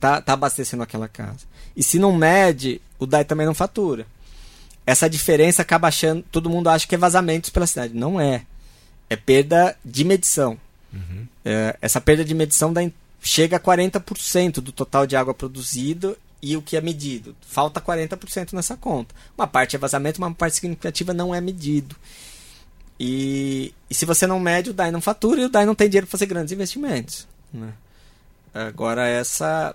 tá, 0.00 0.20
tá 0.20 0.32
abastecendo 0.32 0.82
aquela 0.82 1.08
casa. 1.08 1.46
E 1.76 1.82
se 1.82 1.98
não 1.98 2.12
mede, 2.16 2.80
o 2.98 3.06
DAI 3.06 3.24
também 3.24 3.46
não 3.46 3.54
fatura. 3.54 4.06
Essa 4.86 5.08
diferença 5.08 5.62
acaba 5.62 5.88
achando. 5.88 6.24
Todo 6.30 6.50
mundo 6.50 6.68
acha 6.68 6.86
que 6.86 6.94
é 6.94 6.98
vazamentos 6.98 7.50
pela 7.50 7.66
cidade. 7.66 7.94
Não 7.94 8.20
é. 8.20 8.42
É 9.08 9.16
perda 9.16 9.76
de 9.84 10.04
medição. 10.04 10.58
Uhum. 10.92 11.26
É, 11.44 11.76
essa 11.80 12.00
perda 12.00 12.24
de 12.24 12.34
medição 12.34 12.72
dá, 12.72 12.80
chega 13.20 13.56
a 13.56 13.60
40% 13.60 14.54
do 14.60 14.72
total 14.72 15.06
de 15.06 15.16
água 15.16 15.34
produzido 15.34 16.16
e 16.40 16.56
o 16.56 16.62
que 16.62 16.76
é 16.76 16.80
medido. 16.80 17.34
Falta 17.40 17.80
40% 17.80 18.52
nessa 18.52 18.76
conta. 18.76 19.14
Uma 19.36 19.46
parte 19.46 19.76
é 19.76 19.78
vazamento, 19.78 20.18
uma 20.18 20.32
parte 20.32 20.56
significativa 20.56 21.14
não 21.14 21.34
é 21.34 21.40
medido. 21.40 21.96
E, 22.98 23.74
e, 23.90 23.94
se 23.94 24.04
você 24.04 24.26
não 24.26 24.38
mede, 24.38 24.70
o 24.70 24.74
DAI 24.74 24.90
não 24.90 25.00
fatura 25.00 25.40
e 25.40 25.44
o 25.44 25.48
DAI 25.48 25.66
não 25.66 25.74
tem 25.74 25.88
dinheiro 25.88 26.06
para 26.06 26.12
fazer 26.12 26.26
grandes 26.26 26.52
investimentos. 26.52 27.26
Né? 27.52 27.72
Agora, 28.52 29.06
essa. 29.06 29.74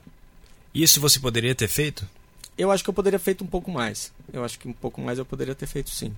Isso 0.74 1.02
você 1.02 1.20
poderia 1.20 1.54
ter 1.54 1.68
feito? 1.68 2.08
Eu 2.58 2.72
acho 2.72 2.84
que 2.84 2.90
eu 2.90 2.94
poderia 2.94 3.20
ter 3.20 3.26
feito 3.26 3.44
um 3.44 3.48
pouco 3.48 3.72
mais. 3.72 4.12
Eu 4.32 4.44
acho 4.44 4.58
que 4.58 4.68
um 4.68 4.74
pouco 4.74 5.02
mais 5.02 5.18
eu 5.18 5.26
poderia 5.26 5.56
ter 5.56 5.68
feito 5.68 5.90
sim. 5.90 6.16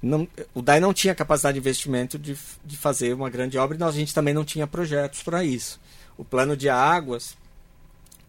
Não, 0.00 0.28
o 0.52 0.60
DAI 0.60 0.80
não 0.80 0.92
tinha 0.92 1.14
capacidade 1.14 1.54
de 1.54 1.60
investimento 1.60 2.18
de, 2.18 2.36
de 2.64 2.76
fazer 2.76 3.14
uma 3.14 3.30
grande 3.30 3.56
obra 3.56 3.76
e 3.76 3.80
nós, 3.80 3.94
a 3.94 3.98
gente 3.98 4.14
também 4.14 4.34
não 4.34 4.44
tinha 4.44 4.66
projetos 4.66 5.22
para 5.22 5.42
isso. 5.42 5.80
O 6.16 6.24
plano 6.24 6.56
de 6.56 6.68
águas 6.68 7.36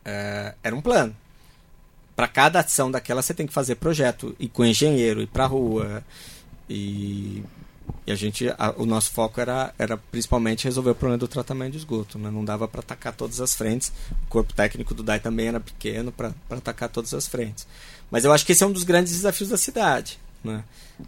é, 0.05 0.55
era 0.63 0.75
um 0.75 0.81
plano. 0.81 1.15
Para 2.15 2.27
cada 2.29 2.61
ação 2.61 2.89
daquela 2.89 3.21
você 3.21 3.33
tem 3.33 3.45
que 3.45 3.53
fazer 3.53 3.75
projeto, 3.75 4.33
ir 4.39 4.47
com 4.47 4.63
engenheiro, 4.63 5.21
ir 5.21 5.27
para 5.27 5.43
a 5.43 5.47
rua. 5.47 6.03
E, 6.69 7.43
e, 8.07 8.11
a 8.11 8.15
gente, 8.15 8.47
a, 8.57 8.73
o 8.77 8.85
nosso 8.85 9.11
foco 9.11 9.41
era, 9.41 9.73
era 9.79 9.97
principalmente 9.97 10.65
resolver 10.65 10.91
o 10.91 10.95
problema 10.95 11.17
do 11.17 11.27
tratamento 11.27 11.71
de 11.71 11.77
esgoto. 11.79 12.19
Né? 12.19 12.29
Não 12.29 12.45
dava 12.45 12.67
para 12.67 12.81
atacar 12.81 13.13
todas 13.13 13.41
as 13.41 13.55
frentes. 13.55 13.91
O 14.25 14.29
corpo 14.29 14.53
técnico 14.53 14.93
do 14.93 15.01
DAI 15.01 15.19
também 15.19 15.47
era 15.47 15.59
pequeno 15.59 16.11
para 16.11 16.33
atacar 16.49 16.89
todas 16.89 17.13
as 17.13 17.27
frentes. 17.27 17.65
Mas 18.11 18.23
eu 18.23 18.31
acho 18.31 18.45
que 18.45 18.51
esse 18.51 18.63
é 18.63 18.67
um 18.67 18.71
dos 18.71 18.83
grandes 18.83 19.13
desafios 19.13 19.49
da 19.49 19.57
cidade. 19.57 20.19
Né? 20.43 20.63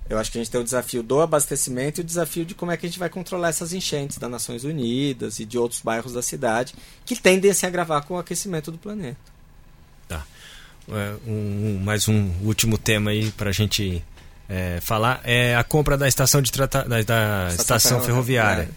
Eu 0.10 0.18
acho 0.18 0.32
que 0.32 0.40
a 0.40 0.41
gente 0.41 0.52
tem 0.52 0.60
o 0.60 0.64
desafio 0.64 1.04
do 1.04 1.22
abastecimento 1.22 1.99
e 1.99 2.02
o 2.02 2.04
desafio 2.04 2.44
de 2.44 2.56
como 2.56 2.72
é 2.72 2.78
que 2.78 2.88
a 2.88 2.90
gente 2.90 2.99
vai 2.99 3.10
controlar 3.10 3.49
essas 3.49 3.74
enchentes 3.74 4.18
das 4.18 4.30
Nações 4.30 4.64
Unidas 4.64 5.40
e 5.40 5.45
de 5.45 5.58
outros 5.58 5.82
bairros 5.82 6.14
da 6.14 6.24
cidade 6.24 6.74
que 7.06 7.16
tendem 7.16 7.52
a 7.52 7.54
se 7.54 7.66
agravar 7.66 8.04
com 8.04 8.16
o 8.16 8.18
aquecimento 8.18 8.72
do 8.72 8.78
planeta. 8.80 9.20
Tá. 10.08 10.26
É, 10.90 11.16
um, 11.28 11.80
mais 11.84 12.08
um 12.08 12.32
último 12.44 12.78
tema 12.78 13.12
aí 13.12 13.32
para 13.32 13.52
a 13.52 13.54
gente 13.54 14.04
é, 14.49 14.80
falar 14.82 15.22
é 15.24 15.56
a 15.56 15.64
compra 15.64 15.98
da 15.98 16.07
estação 16.07 16.41
de 16.41 16.52
trata, 16.52 16.84
da, 16.84 17.02
da 17.02 17.48
estação 17.49 18.02
ferroviária. 18.02 18.69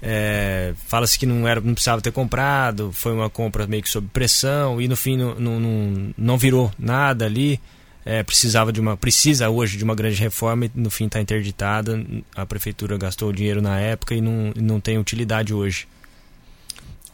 É, 0.00 0.74
Fala-se 0.86 1.18
que 1.18 1.26
não 1.26 1.46
era, 1.46 1.60
não 1.60 1.74
precisava 1.74 2.00
ter 2.00 2.12
comprado, 2.12 2.92
foi 2.92 3.12
uma 3.12 3.28
compra 3.28 3.66
meio 3.66 3.82
que 3.82 3.88
sob 3.88 4.08
pressão 4.12 4.80
e 4.80 4.86
no 4.86 4.96
fim 4.96 5.16
não, 5.16 5.34
não, 5.34 6.14
não, 6.16 6.38
virou 6.38 6.70
nada 6.78 7.24
ali 7.24 7.60
é, 8.08 8.22
precisava 8.22 8.72
de 8.72 8.80
uma 8.80 8.96
precisa 8.96 9.50
hoje 9.50 9.76
de 9.76 9.84
uma 9.84 9.94
grande 9.94 10.18
reforma 10.18 10.64
e 10.64 10.70
no 10.74 10.88
fim 10.88 11.04
está 11.04 11.20
interditada. 11.20 12.02
A 12.34 12.46
prefeitura 12.46 12.96
gastou 12.96 13.28
o 13.28 13.32
dinheiro 13.34 13.60
na 13.60 13.78
época 13.78 14.14
e 14.14 14.20
não, 14.22 14.50
não 14.56 14.80
tem 14.80 14.98
utilidade 14.98 15.52
hoje. 15.52 15.86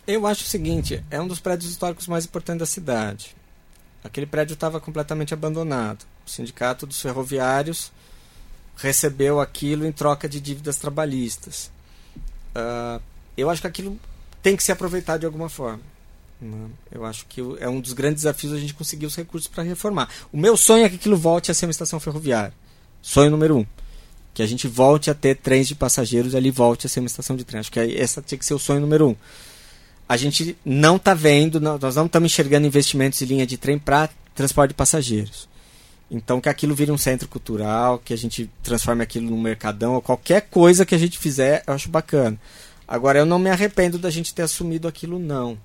Eu 0.07 0.25
acho 0.25 0.45
o 0.45 0.47
seguinte: 0.47 1.03
é 1.11 1.21
um 1.21 1.27
dos 1.27 1.41
prédios 1.41 1.69
históricos 1.69 2.07
mais 2.07 2.25
importantes 2.27 2.61
da 2.61 2.67
cidade. 2.67 3.35
Aquele 4.05 4.25
prédio 4.25 4.55
estava 4.55 4.79
completamente 4.79 5.35
abandonado. 5.35 6.05
O 6.25 6.31
sindicato 6.31 6.87
dos 6.87 7.01
ferroviários 7.01 7.91
recebeu 8.77 9.41
aquilo 9.41 9.87
em 9.87 9.93
troca 9.93 10.29
de 10.29 10.41
dívidas 10.41 10.77
trabalhistas. 10.77 11.71
Uh, 12.55 13.01
eu 13.37 13.51
acho 13.51 13.61
que 13.61 13.67
aquilo 13.67 13.99
tem 14.43 14.57
que 14.57 14.63
se 14.63 14.73
aproveitar 14.73 15.19
de 15.19 15.27
alguma 15.27 15.49
forma. 15.49 15.81
Né? 16.41 16.69
Eu 16.93 17.05
acho 17.05 17.27
que 17.27 17.41
é 17.59 17.69
um 17.69 17.81
dos 17.81 17.93
grandes 17.93 18.23
desafios 18.23 18.53
a 18.53 18.59
gente 18.59 18.75
conseguir 18.75 19.07
os 19.07 19.17
recursos 19.17 19.49
para 19.49 19.63
reformar. 19.63 20.09
O 20.33 20.37
meu 20.37 20.57
sonho 20.57 20.85
é 20.85 20.89
que 20.89 20.97
aquilo 20.97 21.17
volte 21.17 21.51
a 21.51 21.55
ser 21.55 21.67
uma 21.67 21.71
estação 21.71 21.99
ferroviária. 21.99 22.53
Sonho 23.01 23.31
número 23.31 23.59
um. 23.59 23.67
Que 24.33 24.43
a 24.43 24.47
gente 24.47 24.67
volte 24.67 25.11
a 25.11 25.15
ter 25.15 25.37
trens 25.37 25.69
de 25.69 25.75
passageiros 25.75 26.35
e 26.35 26.37
ali 26.37 26.51
volte 26.51 26.87
a 26.87 26.91
ser 26.91 27.01
uma 27.01 27.07
estação 27.07 27.37
de 27.37 27.45
trem. 27.45 27.61
Acho 27.61 27.71
que 27.71 27.81
essa 27.81 28.21
tinha 28.21 28.39
que 28.39 28.45
ser 28.45 28.55
o 28.55 28.59
sonho 28.59 28.81
número 28.81 29.11
um. 29.11 29.17
A 30.09 30.17
gente 30.17 30.57
não 30.65 30.97
está 30.97 31.15
vendo, 31.15 31.61
nós 31.61 31.97
não 31.97 32.07
estamos 32.07 32.31
enxergando 32.31 32.67
investimentos 32.67 33.23
em 33.23 33.25
linha 33.25 33.47
de 33.47 33.57
trem 33.57 33.79
para 33.79 34.11
transporte 34.35 34.71
de 34.71 34.75
passageiros. 34.75 35.49
Então 36.11 36.41
que 36.41 36.49
aquilo 36.49 36.75
vire 36.75 36.93
um 36.93 36.99
centro 36.99 37.29
cultural, 37.29 37.99
que 37.99 38.13
a 38.13 38.17
gente 38.17 38.51
transforme 38.63 39.03
aquilo 39.03 39.31
num 39.31 39.41
mercadão, 39.41 39.95
ou 39.95 40.03
qualquer 40.03 40.43
coisa 40.43 40.85
que 40.85 40.95
a 40.95 40.99
gente 40.99 41.19
fizer, 41.19 41.63
eu 41.67 41.75
acho 41.75 41.89
bacana. 41.89 42.39
Agora 42.87 43.19
eu 43.19 43.27
não 43.27 43.39
me 43.39 43.51
arrependo 43.51 43.99
da 43.99 44.11
gente 44.11 44.35
ter 44.35 44.43
assumido 44.43 44.87
aquilo 44.87 45.19
não. 45.19 45.59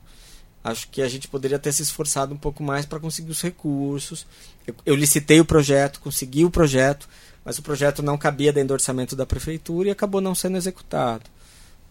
Acho 0.63 0.89
que 0.89 1.01
a 1.01 1.07
gente 1.07 1.27
poderia 1.27 1.59
ter 1.59 1.71
se 1.71 1.81
esforçado 1.81 2.33
um 2.33 2.37
pouco 2.37 2.63
mais 2.63 2.85
para 2.85 2.99
conseguir 2.99 3.31
os 3.31 3.41
recursos. 3.41 4.25
Eu, 4.67 4.75
eu, 4.85 4.95
licitei 4.95 5.39
o 5.39 5.45
projeto, 5.45 5.99
consegui 5.99 6.43
o 6.43 6.51
projeto, 6.51 7.07
mas 7.45 7.57
o 7.57 7.61
projeto 7.61 8.03
não 8.03 8.17
cabia 8.17 8.51
dentro 8.51 8.69
do 8.69 8.73
orçamento 8.73 9.15
da 9.15 9.25
prefeitura 9.25 9.87
e 9.87 9.91
acabou 9.91 10.19
não 10.19 10.35
sendo 10.35 10.57
executado. 10.57 11.23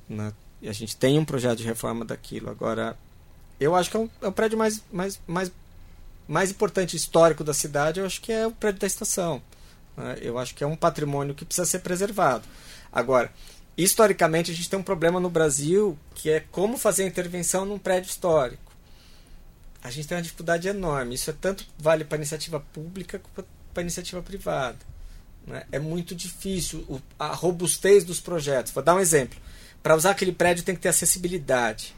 Né? 0.08 0.32
E 0.60 0.68
a 0.68 0.72
gente 0.72 0.96
tem 0.96 1.18
um 1.18 1.24
projeto 1.24 1.58
de 1.58 1.64
reforma 1.64 2.04
daquilo. 2.04 2.50
Agora, 2.50 2.96
eu 3.58 3.74
acho 3.74 3.90
que 3.90 3.96
é, 3.96 4.00
um, 4.00 4.08
é 4.22 4.30
prédio 4.30 4.58
mais, 4.58 4.82
mais, 4.92 5.20
mais, 5.26 5.50
mais 6.28 6.50
importante 6.50 6.94
histórico 6.94 7.42
da 7.42 7.54
cidade, 7.54 8.00
eu 8.00 8.06
acho 8.06 8.20
que 8.20 8.30
é 8.30 8.46
o 8.46 8.52
prédio 8.52 8.80
da 8.80 8.86
estação. 8.86 9.42
Né? 9.96 10.18
Eu 10.20 10.38
acho 10.38 10.54
que 10.54 10.62
é 10.62 10.66
um 10.66 10.76
patrimônio 10.76 11.34
que 11.34 11.44
precisa 11.44 11.66
ser 11.66 11.78
preservado. 11.80 12.44
Agora, 12.92 13.32
historicamente 13.76 14.50
a 14.50 14.54
gente 14.54 14.68
tem 14.68 14.78
um 14.78 14.82
problema 14.82 15.18
no 15.18 15.30
Brasil 15.30 15.98
que 16.14 16.30
é 16.30 16.40
como 16.40 16.76
fazer 16.76 17.04
a 17.04 17.06
intervenção 17.06 17.64
num 17.64 17.78
prédio 17.78 18.10
histórico. 18.10 18.68
A 19.82 19.90
gente 19.90 20.06
tem 20.06 20.16
uma 20.16 20.22
dificuldade 20.22 20.68
enorme. 20.68 21.14
Isso 21.14 21.30
é 21.30 21.32
tanto 21.32 21.64
vale 21.78 22.04
para 22.04 22.18
iniciativa 22.18 22.60
pública 22.60 23.20
quanto 23.34 23.48
para 23.72 23.82
iniciativa 23.82 24.20
privada. 24.20 24.78
Né? 25.46 25.64
É 25.72 25.78
muito 25.78 26.14
difícil 26.14 26.80
o, 26.88 27.00
a 27.18 27.28
robustez 27.28 28.04
dos 28.04 28.20
projetos. 28.20 28.72
Vou 28.72 28.82
dar 28.82 28.94
um 28.94 29.00
exemplo. 29.00 29.38
Para 29.82 29.96
usar 29.96 30.10
aquele 30.10 30.32
prédio 30.32 30.64
tem 30.64 30.74
que 30.74 30.80
ter 30.80 30.88
acessibilidade. 30.88 31.94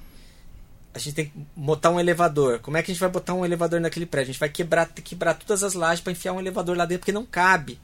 A 0.92 0.98
gente 0.98 1.14
tem 1.14 1.26
que 1.26 1.32
botar 1.54 1.90
um 1.90 2.00
elevador. 2.00 2.58
Como 2.58 2.76
é 2.76 2.82
que 2.82 2.90
a 2.90 2.94
gente 2.94 3.00
vai 3.00 3.10
botar 3.10 3.34
um 3.34 3.44
elevador 3.44 3.80
naquele 3.80 4.06
prédio? 4.06 4.30
A 4.30 4.32
gente 4.32 4.40
vai 4.40 4.48
quebrar, 4.48 4.88
quebrar 4.88 5.34
todas 5.34 5.62
as 5.62 5.74
lajes 5.74 6.02
para 6.02 6.12
enfiar 6.12 6.32
um 6.32 6.40
elevador 6.40 6.76
lá 6.76 6.84
dentro 6.84 7.00
porque 7.00 7.12
não 7.12 7.24
cabe. 7.24 7.78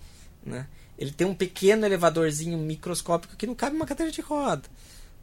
Né? 0.44 0.66
Ele 0.98 1.12
tem 1.12 1.26
um 1.26 1.34
pequeno 1.34 1.86
elevadorzinho 1.86 2.58
microscópico 2.58 3.36
que 3.36 3.46
não 3.46 3.54
cabe 3.54 3.76
uma 3.76 3.86
cadeira 3.86 4.10
de 4.10 4.20
roda. 4.20 4.64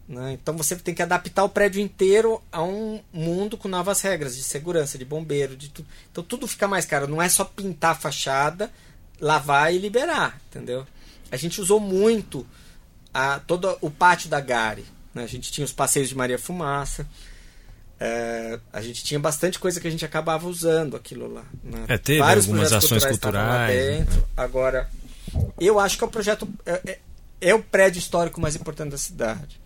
Né? 0.08 0.32
Então 0.32 0.56
você 0.56 0.76
tem 0.76 0.94
que 0.94 1.02
adaptar 1.02 1.44
o 1.44 1.48
prédio 1.48 1.80
inteiro 1.80 2.42
a 2.52 2.62
um 2.62 3.00
mundo 3.12 3.56
com 3.56 3.68
novas 3.68 4.00
regras 4.00 4.36
de 4.36 4.42
segurança, 4.42 4.98
de 4.98 5.04
bombeiro, 5.04 5.56
de 5.56 5.68
tudo. 5.70 5.88
Então 6.10 6.22
tudo 6.22 6.46
fica 6.46 6.68
mais 6.68 6.84
caro. 6.84 7.06
Não 7.06 7.20
é 7.20 7.28
só 7.28 7.44
pintar 7.44 7.92
a 7.92 7.94
fachada, 7.94 8.70
lavar 9.20 9.74
e 9.74 9.78
liberar, 9.78 10.40
entendeu? 10.48 10.86
A 11.30 11.36
gente 11.36 11.60
usou 11.60 11.80
muito 11.80 12.46
a, 13.12 13.40
todo 13.40 13.76
o 13.80 13.90
pátio 13.90 14.28
da 14.28 14.40
Gare. 14.40 14.84
Né? 15.14 15.24
A 15.24 15.26
gente 15.26 15.50
tinha 15.50 15.64
os 15.64 15.72
passeios 15.72 16.08
de 16.08 16.16
Maria 16.16 16.38
Fumaça. 16.38 17.06
É, 18.06 18.60
a 18.70 18.82
gente 18.82 19.02
tinha 19.02 19.18
bastante 19.18 19.58
coisa 19.58 19.80
que 19.80 19.88
a 19.88 19.90
gente 19.90 20.04
acabava 20.04 20.46
usando 20.46 20.94
aquilo 20.94 21.32
lá. 21.32 21.46
Né? 21.62 21.86
É, 21.88 21.96
teve 21.96 22.18
Vários 22.18 22.44
algumas 22.44 22.70
ações 22.70 23.02
culturais. 23.02 23.74
Dentro. 23.74 24.16
Né? 24.16 24.24
Agora, 24.36 24.90
eu 25.58 25.80
acho 25.80 25.96
que 25.96 26.04
é 26.04 26.06
o 26.06 26.10
projeto. 26.10 26.46
É, 26.66 26.72
é, 26.84 26.98
é, 27.40 27.54
o 27.54 27.62
prédio 27.62 27.98
histórico 27.98 28.38
mais 28.42 28.54
importante 28.54 28.90
da 28.90 28.98
cidade. 28.98 29.58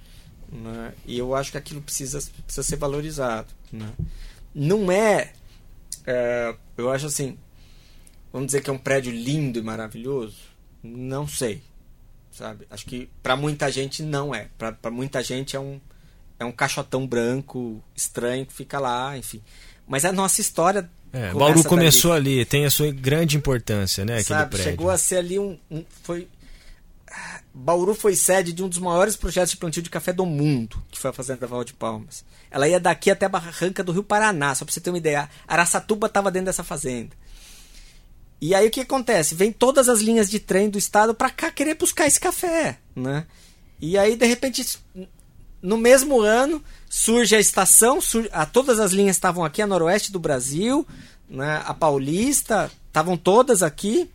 Né? 0.52 0.93
E 1.05 1.19
eu 1.19 1.35
acho 1.35 1.51
que 1.51 1.59
aquilo 1.59 1.82
precisa, 1.82 2.23
precisa 2.44 2.62
ser 2.62 2.77
valorizado. 2.77 3.48
Né? 3.73 3.90
Não 4.55 4.93
é, 4.93 5.32
é. 6.06 6.55
Eu 6.77 6.93
acho 6.93 7.06
assim. 7.06 7.36
Vamos 8.32 8.47
dizer 8.47 8.60
que 8.60 8.70
é 8.70 8.73
um 8.73 8.78
prédio 8.78 9.10
lindo 9.10 9.59
e 9.59 9.62
maravilhoso? 9.62 10.36
Não 10.81 11.27
sei. 11.27 11.60
Sabe? 12.31 12.69
Acho 12.70 12.86
que 12.86 13.10
para 13.20 13.35
muita 13.35 13.69
gente 13.69 14.01
não 14.01 14.32
é. 14.32 14.47
Para 14.56 14.93
muita 14.93 15.24
gente 15.24 15.56
é 15.56 15.60
um, 15.60 15.81
é 16.39 16.44
um 16.44 16.52
caixotão 16.52 17.06
branco 17.06 17.82
estranho 17.94 18.47
que 18.47 18.52
fica 18.52 18.78
lá, 18.78 19.16
enfim. 19.16 19.43
Mas 19.86 20.05
a 20.05 20.12
nossa 20.12 20.40
história 20.40 20.89
é, 21.12 21.32
Bauru 21.32 21.65
começou 21.65 22.12
dali. 22.12 22.39
ali, 22.39 22.44
tem 22.44 22.66
a 22.66 22.70
sua 22.70 22.90
grande 22.90 23.36
importância, 23.36 24.05
né? 24.05 24.23
Sabe, 24.23 24.51
prédio. 24.51 24.70
chegou 24.70 24.90
a 24.90 24.98
ser 24.98 25.16
ali 25.16 25.39
um, 25.39 25.59
um, 25.70 25.85
foi 26.02 26.28
Bauru 27.52 27.94
foi 27.94 28.15
sede 28.15 28.52
de 28.52 28.62
um 28.62 28.69
dos 28.69 28.78
maiores 28.78 29.16
projetos 29.16 29.51
de 29.51 29.56
plantio 29.56 29.82
de 29.82 29.90
café 29.90 30.12
do 30.12 30.27
mundo, 30.27 30.82
que 30.90 30.98
foi 30.98 31.10
a 31.10 31.12
Fazenda 31.12 31.47
Val 31.47 31.65
de 31.65 31.73
Palmas. 31.73 32.24
Ela 32.51 32.69
ia 32.69 32.78
daqui 32.78 33.10
até 33.10 33.27
a 33.27 33.28
barranca 33.28 33.82
do 33.82 33.93
Rio 33.93 34.02
Paraná, 34.02 34.55
só 34.55 34.65
para 34.65 34.73
você 34.73 34.81
ter 34.81 34.90
uma 34.90 34.98
ideia. 34.98 35.28
Araçatuba 35.47 36.06
estava 36.06 36.31
dentro 36.31 36.47
dessa 36.47 36.62
fazenda. 36.62 37.16
E 38.40 38.55
aí 38.55 38.69
o 38.69 38.70
que 38.70 38.82
acontece? 38.82 39.35
Vem 39.35 39.51
todas 39.51 39.89
as 39.89 40.01
linhas 40.01 40.31
de 40.31 40.39
trem 40.39 40.70
do 40.70 40.78
estado 40.78 41.15
para 41.15 41.31
cá 41.31 41.51
querer 41.51 41.74
buscar 41.74 42.06
esse 42.06 42.20
café, 42.20 42.78
né? 42.94 43.27
E 43.81 43.98
aí 43.98 44.15
de 44.15 44.27
repente 44.27 44.78
no 45.60 45.76
mesmo 45.76 46.20
ano 46.20 46.62
surge 46.89 47.35
a 47.36 47.40
estação, 47.40 47.98
a, 48.32 48.47
todas 48.47 48.80
as 48.80 48.93
linhas 48.93 49.16
estavam 49.16 49.44
aqui, 49.44 49.60
a 49.60 49.66
noroeste 49.66 50.12
do 50.12 50.18
Brasil, 50.18 50.86
né, 51.28 51.62
a 51.64 51.74
paulista, 51.74 52.70
estavam 52.86 53.16
todas 53.16 53.62
aqui. 53.62 54.10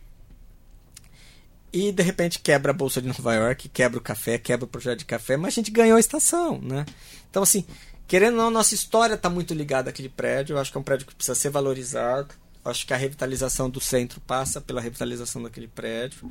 E 1.72 1.90
de 1.90 2.02
repente 2.02 2.38
quebra 2.38 2.70
a 2.70 2.74
bolsa 2.74 3.02
de 3.02 3.08
Nova 3.08 3.34
York, 3.34 3.68
quebra 3.68 3.98
o 3.98 4.02
café, 4.02 4.38
quebra 4.38 4.64
o 4.64 4.68
projeto 4.68 5.00
de 5.00 5.04
café, 5.04 5.36
mas 5.36 5.54
a 5.54 5.56
gente 5.56 5.72
ganhou 5.72 5.96
a 5.96 6.00
estação, 6.00 6.60
né? 6.62 6.86
Então 7.28 7.42
assim, 7.42 7.64
querendo 8.06 8.34
ou 8.34 8.44
não, 8.44 8.50
nossa 8.50 8.74
história 8.74 9.14
está 9.14 9.28
muito 9.28 9.52
ligada 9.52 9.90
àquele 9.90 10.08
prédio. 10.08 10.54
Eu 10.54 10.60
acho 10.60 10.70
que 10.70 10.78
é 10.78 10.80
um 10.80 10.84
prédio 10.84 11.06
que 11.06 11.14
precisa 11.14 11.34
ser 11.34 11.50
valorizado. 11.50 12.28
Acho 12.64 12.86
que 12.86 12.94
a 12.94 12.96
revitalização 12.96 13.68
do 13.68 13.80
centro 13.80 14.20
passa 14.20 14.60
pela 14.60 14.80
revitalização 14.80 15.42
daquele 15.42 15.66
prédio. 15.66 16.30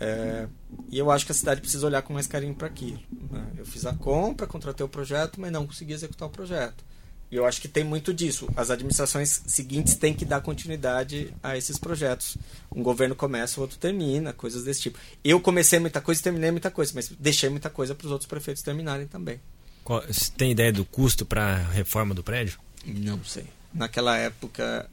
É, 0.00 0.48
e 0.90 0.98
eu 0.98 1.10
acho 1.10 1.24
que 1.24 1.32
a 1.32 1.34
cidade 1.34 1.60
precisa 1.60 1.86
olhar 1.86 2.02
com 2.02 2.12
mais 2.12 2.26
carinho 2.26 2.54
para 2.54 2.66
aquilo. 2.66 3.00
Né? 3.30 3.46
Eu 3.56 3.64
fiz 3.64 3.86
a 3.86 3.92
compra, 3.92 4.46
contratei 4.46 4.84
o 4.84 4.88
projeto, 4.88 5.40
mas 5.40 5.52
não 5.52 5.66
consegui 5.66 5.92
executar 5.92 6.28
o 6.28 6.30
projeto. 6.30 6.84
E 7.30 7.36
eu 7.36 7.44
acho 7.46 7.60
que 7.60 7.66
tem 7.66 7.82
muito 7.82 8.12
disso. 8.12 8.48
As 8.54 8.70
administrações 8.70 9.42
seguintes 9.46 9.96
têm 9.96 10.14
que 10.14 10.24
dar 10.24 10.40
continuidade 10.40 11.34
a 11.42 11.56
esses 11.56 11.78
projetos. 11.78 12.36
Um 12.72 12.82
governo 12.82 13.16
começa, 13.16 13.58
o 13.58 13.62
outro 13.62 13.78
termina, 13.78 14.32
coisas 14.32 14.64
desse 14.64 14.82
tipo. 14.82 14.98
Eu 15.22 15.40
comecei 15.40 15.78
muita 15.78 16.00
coisa 16.00 16.20
e 16.20 16.24
terminei 16.24 16.50
muita 16.50 16.70
coisa, 16.70 16.92
mas 16.94 17.08
deixei 17.18 17.48
muita 17.48 17.70
coisa 17.70 17.94
para 17.94 18.04
os 18.04 18.12
outros 18.12 18.28
prefeitos 18.28 18.62
terminarem 18.62 19.06
também. 19.06 19.40
Qual, 19.82 20.00
você 20.02 20.30
tem 20.30 20.52
ideia 20.52 20.72
do 20.72 20.84
custo 20.84 21.26
para 21.26 21.56
a 21.56 21.68
reforma 21.70 22.14
do 22.14 22.22
prédio? 22.22 22.58
Não 22.86 23.22
sei. 23.24 23.46
Naquela 23.72 24.16
época 24.16 24.88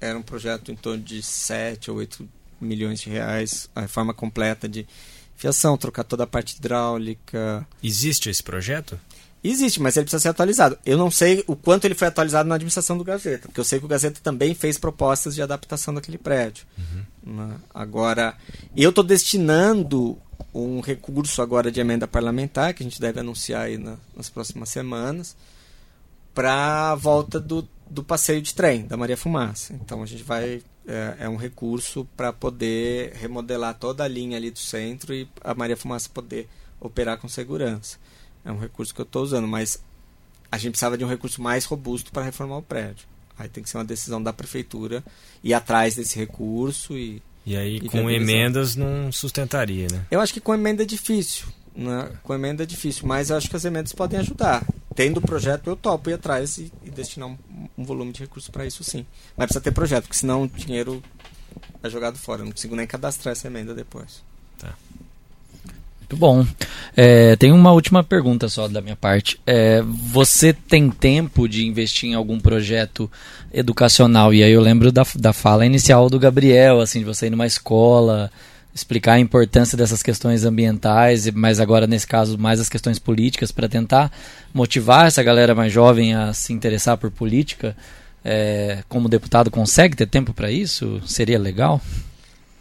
era 0.00 0.18
um 0.18 0.22
projeto 0.22 0.72
em 0.72 0.76
torno 0.76 1.02
de 1.02 1.22
7 1.22 1.90
ou 1.90 1.98
8 1.98 2.28
milhões 2.62 3.00
de 3.00 3.10
reais, 3.10 3.68
a 3.74 3.82
reforma 3.82 4.14
completa 4.14 4.68
de 4.68 4.86
fiação, 5.36 5.76
trocar 5.76 6.04
toda 6.04 6.24
a 6.24 6.26
parte 6.26 6.56
hidráulica. 6.56 7.66
Existe 7.82 8.30
esse 8.30 8.42
projeto? 8.42 8.98
Existe, 9.44 9.82
mas 9.82 9.96
ele 9.96 10.04
precisa 10.04 10.20
ser 10.20 10.28
atualizado. 10.28 10.78
Eu 10.86 10.96
não 10.96 11.10
sei 11.10 11.42
o 11.48 11.56
quanto 11.56 11.84
ele 11.84 11.96
foi 11.96 12.06
atualizado 12.06 12.48
na 12.48 12.54
administração 12.54 12.96
do 12.96 13.02
Gazeta, 13.02 13.48
porque 13.48 13.58
eu 13.58 13.64
sei 13.64 13.80
que 13.80 13.84
o 13.84 13.88
Gazeta 13.88 14.20
também 14.22 14.54
fez 14.54 14.78
propostas 14.78 15.34
de 15.34 15.42
adaptação 15.42 15.92
daquele 15.92 16.18
prédio. 16.18 16.64
Uhum. 16.78 17.54
Agora, 17.74 18.36
eu 18.76 18.90
estou 18.90 19.02
destinando 19.02 20.16
um 20.54 20.80
recurso 20.80 21.42
agora 21.42 21.72
de 21.72 21.80
emenda 21.80 22.06
parlamentar, 22.06 22.72
que 22.72 22.84
a 22.84 22.86
gente 22.86 23.00
deve 23.00 23.18
anunciar 23.18 23.62
aí 23.62 23.78
na, 23.78 23.96
nas 24.16 24.30
próximas 24.30 24.68
semanas, 24.68 25.34
para 26.32 26.92
a 26.92 26.94
volta 26.94 27.40
do, 27.40 27.66
do 27.90 28.04
passeio 28.04 28.40
de 28.40 28.54
trem 28.54 28.86
da 28.86 28.96
Maria 28.96 29.16
Fumaça. 29.16 29.72
Então 29.74 30.02
a 30.02 30.06
gente 30.06 30.22
vai. 30.22 30.62
É, 30.86 31.16
é 31.20 31.28
um 31.28 31.36
recurso 31.36 32.06
para 32.16 32.32
poder 32.32 33.12
remodelar 33.14 33.74
toda 33.78 34.02
a 34.02 34.08
linha 34.08 34.36
ali 34.36 34.50
do 34.50 34.58
centro 34.58 35.14
e 35.14 35.28
a 35.40 35.54
Maria 35.54 35.76
Fumaça 35.76 36.08
poder 36.08 36.48
operar 36.80 37.18
com 37.18 37.28
segurança. 37.28 37.98
É 38.44 38.50
um 38.50 38.58
recurso 38.58 38.92
que 38.92 39.00
eu 39.00 39.04
estou 39.04 39.22
usando, 39.22 39.46
mas 39.46 39.80
a 40.50 40.58
gente 40.58 40.72
precisava 40.72 40.98
de 40.98 41.04
um 41.04 41.08
recurso 41.08 41.40
mais 41.40 41.64
robusto 41.64 42.10
para 42.12 42.24
reformar 42.24 42.58
o 42.58 42.62
prédio. 42.62 43.06
Aí 43.38 43.48
tem 43.48 43.62
que 43.62 43.70
ser 43.70 43.78
uma 43.78 43.84
decisão 43.84 44.22
da 44.22 44.32
prefeitura 44.32 45.02
ir 45.42 45.54
atrás 45.54 45.96
desse 45.96 46.18
recurso 46.18 46.96
e. 46.96 47.22
E 47.44 47.56
aí, 47.56 47.76
e 47.76 47.88
com 47.88 48.08
emendas, 48.08 48.76
não 48.76 49.10
sustentaria, 49.10 49.88
né? 49.90 50.06
Eu 50.10 50.20
acho 50.20 50.32
que 50.32 50.40
com 50.40 50.54
emenda 50.54 50.82
é 50.82 50.86
difícil. 50.86 51.46
Né? 51.74 52.12
Com 52.22 52.34
emenda 52.34 52.62
é 52.62 52.66
difícil, 52.66 53.06
mas 53.06 53.30
eu 53.30 53.36
acho 53.36 53.50
que 53.50 53.56
as 53.56 53.64
emendas 53.64 53.92
podem 53.92 54.20
ajudar. 54.20 54.64
Tendo 54.94 55.18
o 55.18 55.20
projeto, 55.20 55.68
eu 55.68 55.76
topo 55.76 56.10
ir 56.10 56.14
atrás 56.14 56.58
e, 56.58 56.72
e 56.84 56.90
destinar 56.90 57.28
um, 57.28 57.38
um, 57.76 57.84
volume 57.84 58.12
de 58.12 58.20
recursos 58.20 58.50
para 58.50 58.66
isso 58.66 58.84
sim. 58.84 59.06
Mas 59.36 59.46
precisa 59.46 59.62
ter 59.62 59.72
projeto, 59.72 60.04
porque 60.04 60.16
senão 60.16 60.44
o 60.44 60.48
dinheiro 60.48 61.02
é 61.82 61.88
jogado 61.88 62.18
fora. 62.18 62.42
Eu 62.42 62.46
não 62.46 62.52
consigo 62.52 62.76
nem 62.76 62.86
cadastrar 62.86 63.32
essa 63.32 63.46
emenda 63.46 63.74
depois. 63.74 64.22
Tá. 64.58 64.74
Muito 66.00 66.16
bom. 66.16 66.46
É, 66.94 67.36
tem 67.36 67.52
uma 67.52 67.72
última 67.72 68.04
pergunta 68.04 68.48
só 68.48 68.68
da 68.68 68.82
minha 68.82 68.96
parte. 68.96 69.40
É, 69.46 69.80
você 69.82 70.52
tem 70.52 70.90
tempo 70.90 71.48
de 71.48 71.66
investir 71.66 72.10
em 72.10 72.14
algum 72.14 72.38
projeto 72.38 73.10
educacional? 73.52 74.34
E 74.34 74.42
aí 74.42 74.52
eu 74.52 74.60
lembro 74.60 74.92
da, 74.92 75.06
da 75.16 75.32
fala 75.32 75.64
inicial 75.64 76.10
do 76.10 76.18
Gabriel, 76.18 76.80
assim, 76.80 76.98
de 76.98 77.06
você 77.06 77.28
ir 77.28 77.30
numa 77.30 77.46
escola, 77.46 78.30
explicar 78.74 79.14
a 79.14 79.18
importância 79.18 79.76
dessas 79.76 80.02
questões 80.02 80.44
ambientais, 80.44 81.28
mas 81.30 81.60
agora 81.60 81.86
nesse 81.86 82.06
caso 82.06 82.38
mais 82.38 82.58
as 82.58 82.68
questões 82.68 82.98
políticas 82.98 83.52
para 83.52 83.68
tentar 83.68 84.10
motivar 84.52 85.06
essa 85.06 85.22
galera 85.22 85.54
mais 85.54 85.72
jovem 85.72 86.14
a 86.14 86.32
se 86.32 86.52
interessar 86.52 86.96
por 86.96 87.10
política. 87.10 87.76
É, 88.24 88.82
como 88.88 89.08
deputado 89.08 89.50
consegue 89.50 89.96
ter 89.96 90.06
tempo 90.06 90.32
para 90.32 90.50
isso? 90.50 91.00
Seria 91.06 91.38
legal? 91.38 91.80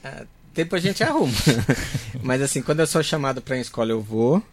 É, 0.04 0.26
tempo 0.54 0.76
a 0.76 0.80
gente 0.80 1.04
arruma. 1.04 1.34
mas 2.22 2.42
assim, 2.42 2.62
quando 2.62 2.80
eu 2.80 2.88
sou 2.88 3.02
chamado 3.04 3.42
para 3.42 3.56
a 3.56 3.60
escola 3.60 3.92
eu 3.92 4.02
vou. 4.02 4.44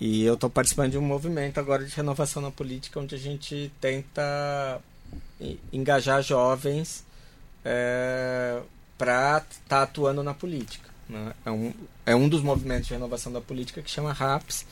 E 0.00 0.24
eu 0.24 0.32
estou 0.32 0.48
participando 0.48 0.92
de 0.92 0.98
um 0.98 1.02
movimento 1.02 1.60
agora 1.60 1.84
de 1.84 1.94
renovação 1.94 2.40
na 2.40 2.50
política, 2.50 2.98
onde 2.98 3.14
a 3.14 3.18
gente 3.18 3.70
tenta 3.78 4.80
engajar 5.70 6.22
jovens 6.22 7.04
é, 7.64 8.60
para 9.00 9.38
estar 9.38 9.64
tá 9.66 9.82
atuando 9.82 10.22
na 10.22 10.34
política. 10.34 10.90
Né? 11.08 11.32
É, 11.46 11.50
um, 11.50 11.72
é 12.04 12.14
um 12.14 12.28
dos 12.28 12.42
movimentos 12.42 12.86
de 12.86 12.92
renovação 12.92 13.32
da 13.32 13.40
política 13.40 13.80
que 13.80 13.90
chama 13.90 14.12
RAPS, 14.12 14.66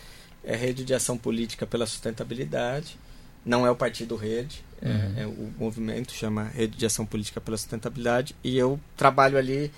é 0.45 0.55
Rede 0.55 0.85
de 0.85 0.93
Ação 0.93 1.17
Política 1.17 1.67
pela 1.67 1.87
Sustentabilidade. 1.87 2.99
Não 3.43 3.67
é 3.67 3.71
o 3.71 3.75
partido 3.75 4.17
Rede, 4.17 4.63
é, 4.83 4.89
uhum. 4.89 5.15
é, 5.17 5.23
é 5.23 5.27
o 5.27 5.51
movimento 5.59 6.13
chama 6.13 6.45
Rede 6.45 6.77
de 6.77 6.85
Ação 6.85 7.07
Política 7.07 7.41
pela 7.41 7.57
Sustentabilidade. 7.57 8.37
E 8.45 8.59
eu 8.59 8.79
trabalho 8.99 9.39
ali 9.39 9.73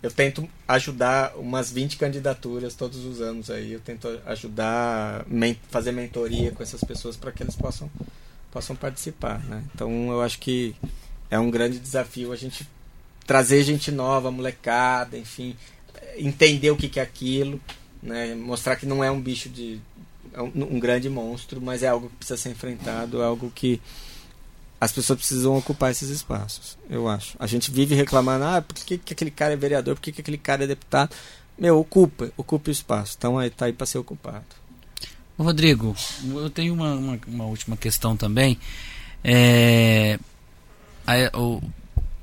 eu 0.00 0.10
tento 0.10 0.48
ajudar 0.68 1.36
umas 1.36 1.72
20 1.72 1.96
candidaturas 1.96 2.74
todos 2.74 3.04
os 3.04 3.20
anos 3.20 3.50
aí. 3.50 3.72
Eu 3.72 3.80
tento 3.80 4.08
ajudar, 4.24 5.26
men 5.26 5.58
fazer 5.68 5.90
mentoria 5.90 6.52
com 6.52 6.62
essas 6.62 6.82
pessoas 6.84 7.16
para 7.16 7.32
que 7.32 7.42
eles 7.42 7.56
possam, 7.56 7.90
possam 8.52 8.76
participar. 8.76 9.44
Né? 9.44 9.64
Então 9.74 10.10
eu 10.10 10.22
acho 10.22 10.38
que 10.38 10.76
é 11.28 11.40
um 11.40 11.50
grande 11.50 11.80
desafio 11.80 12.32
a 12.32 12.36
gente 12.36 12.66
trazer 13.30 13.62
gente 13.62 13.92
nova, 13.92 14.28
molecada, 14.28 15.16
enfim, 15.16 15.56
entender 16.16 16.72
o 16.72 16.76
que, 16.76 16.88
que 16.88 16.98
é 16.98 17.02
aquilo, 17.04 17.60
né? 18.02 18.34
mostrar 18.34 18.74
que 18.74 18.84
não 18.84 19.04
é 19.04 19.08
um 19.08 19.20
bicho 19.20 19.48
de. 19.48 19.80
É 20.34 20.42
um, 20.42 20.50
um 20.56 20.80
grande 20.80 21.08
monstro, 21.08 21.60
mas 21.60 21.84
é 21.84 21.86
algo 21.86 22.08
que 22.08 22.16
precisa 22.16 22.36
ser 22.36 22.50
enfrentado, 22.50 23.22
é 23.22 23.24
algo 23.24 23.48
que 23.54 23.80
as 24.80 24.90
pessoas 24.90 25.20
precisam 25.20 25.56
ocupar 25.56 25.92
esses 25.92 26.10
espaços, 26.10 26.76
eu 26.88 27.06
acho. 27.06 27.36
A 27.38 27.46
gente 27.46 27.70
vive 27.70 27.94
reclamando, 27.94 28.46
ah, 28.46 28.62
por 28.62 28.74
que, 28.74 28.98
que 28.98 29.12
aquele 29.12 29.30
cara 29.30 29.52
é 29.52 29.56
vereador, 29.56 29.94
por 29.94 30.00
que, 30.00 30.10
que 30.10 30.22
aquele 30.22 30.38
cara 30.38 30.64
é 30.64 30.66
deputado? 30.66 31.14
Meu, 31.56 31.78
ocupa, 31.78 32.32
ocupa 32.36 32.68
o 32.68 32.72
espaço. 32.72 33.14
Então 33.16 33.38
aí 33.38 33.48
tá 33.48 33.66
aí 33.66 33.72
para 33.72 33.86
ser 33.86 33.98
ocupado. 33.98 34.44
Rodrigo, 35.38 35.94
eu 36.34 36.50
tenho 36.50 36.74
uma, 36.74 36.94
uma, 36.94 37.20
uma 37.28 37.44
última 37.44 37.76
questão 37.76 38.16
também. 38.16 38.58
É, 39.22 40.18
a, 41.06 41.38
o, 41.38 41.62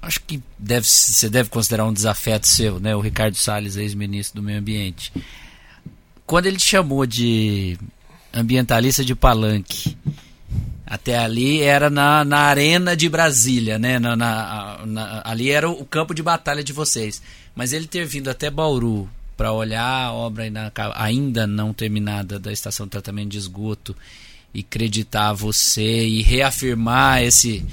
acho 0.08 0.22
que 0.22 0.42
deve, 0.58 0.88
você 0.88 1.30
deve 1.30 1.50
considerar 1.50 1.86
um 1.86 1.94
desafeto 1.94 2.48
seu, 2.48 2.80
né? 2.80 2.96
O 2.96 3.02
Ricardo 3.02 3.36
Salles, 3.36 3.76
ex-ministro 3.76 4.42
do 4.42 4.46
Meio 4.46 4.60
Ambiente. 4.60 5.12
Quando 6.26 6.46
ele 6.46 6.58
te 6.58 6.66
chamou 6.66 7.06
de 7.06 7.78
ambientalista 8.34 9.04
de 9.04 9.14
palanque, 9.14 9.98
até 10.86 11.18
ali 11.18 11.62
era 11.62 11.90
na, 11.90 12.24
na 12.24 12.40
arena 12.40 12.96
de 12.96 13.10
Brasília, 13.10 13.78
né? 13.78 14.00
Na, 14.00 14.16
na, 14.16 14.86
na, 14.86 15.22
ali 15.26 15.52
era 15.52 15.70
o 15.70 15.86
campo 15.86 16.14
de 16.14 16.24
batalha 16.24 16.64
de 16.64 16.72
vocês. 16.72 17.22
Mas 17.54 17.74
ele 17.74 17.88
ter 17.88 18.06
vindo 18.06 18.30
até 18.30 18.50
Bauru 18.50 19.10
para 19.36 19.52
olhar 19.52 20.06
a 20.06 20.14
obra 20.14 20.46
ainda 20.96 21.46
não 21.46 21.74
terminada 21.74 22.40
da 22.40 22.52
estação 22.52 22.86
de 22.86 22.92
tratamento 22.92 23.30
de 23.30 23.38
esgoto 23.38 23.96
e 24.54 24.62
acreditar 24.62 25.34
você 25.34 26.08
e 26.08 26.24
reafirmar 26.24 27.22
esse, 27.22 27.64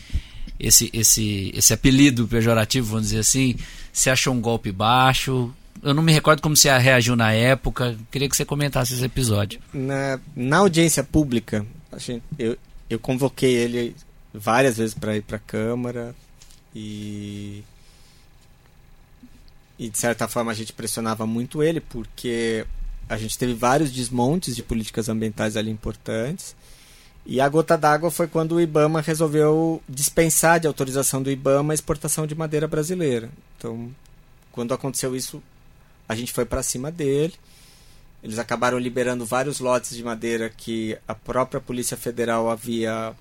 esse, 0.59 0.91
esse, 0.93 1.53
esse 1.55 1.73
apelido 1.73 2.27
pejorativo, 2.29 2.87
vamos 2.89 3.09
dizer 3.09 3.21
assim, 3.21 3.57
você 3.93 4.11
achou 4.11 4.35
um 4.35 4.41
golpe 4.41 4.71
baixo? 4.73 5.53
Eu 5.83 5.93
não 5.93 6.03
me 6.03 6.13
recordo 6.13 6.41
como 6.41 6.57
você 6.57 6.71
reagiu 6.79 7.15
na 7.15 7.33
época. 7.33 7.97
Queria 8.11 8.29
que 8.29 8.37
você 8.37 8.45
comentasse 8.45 8.95
esse 8.95 9.05
episódio. 9.05 9.61
Na, 9.73 10.19
na 10.35 10.59
audiência 10.59 11.05
pública, 11.05 11.67
eu, 12.39 12.57
eu 12.89 12.99
convoquei 12.99 13.55
ele 13.55 13.95
várias 14.33 14.77
vezes 14.79 14.95
para 14.95 15.17
ir 15.17 15.23
para 15.23 15.37
a 15.37 15.41
Câmara 15.41 16.15
e 16.75 17.63
e 19.79 19.89
de 19.89 19.99
certa 19.99 20.29
forma 20.29 20.53
a 20.53 20.55
gente 20.55 20.73
pressionava 20.73 21.27
muito 21.27 21.63
ele 21.63 21.81
porque 21.81 22.65
a 23.09 23.17
gente 23.17 23.37
teve 23.37 23.55
vários 23.55 23.93
desmontes 23.93 24.55
de 24.55 24.63
políticas 24.63 25.09
ambientais 25.09 25.57
ali 25.57 25.71
importantes 25.71 26.55
e 27.27 27.41
a 27.41 27.49
gota 27.49 27.77
d'água 27.77 28.11
foi 28.11 28.27
quando 28.27 28.53
o 28.53 28.61
IBAMA 28.61 29.01
resolveu 29.01 29.83
dispensar 29.89 30.61
de 30.61 30.67
autorização 30.67 31.23
do 31.23 31.31
IBAMA 31.31 31.73
a 31.73 31.75
exportação 31.75 32.27
de 32.27 32.35
madeira 32.35 32.69
brasileira. 32.69 33.31
Então, 33.57 33.91
quando 34.53 34.75
aconteceu 34.75 35.17
isso, 35.17 35.43
a 36.09 36.15
gente 36.15 36.33
foi 36.33 36.45
para 36.45 36.63
cima 36.63 36.91
dele 36.91 37.35
eles 38.25 38.39
acabaram 38.39 38.79
liberando 38.79 39.27
vários 39.27 39.61
lotes 39.61 39.95
de 39.95 40.03
madeira 40.03 40.49
que 40.49 40.97
a 41.07 41.15
própria 41.15 41.61
Polícia 41.61 41.95
Federal 41.95 42.51
havia 42.51 43.13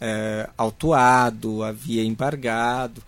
é, 0.00 0.50
autuado, 0.58 1.62
havia 1.62 2.02
embargado. 2.02 3.00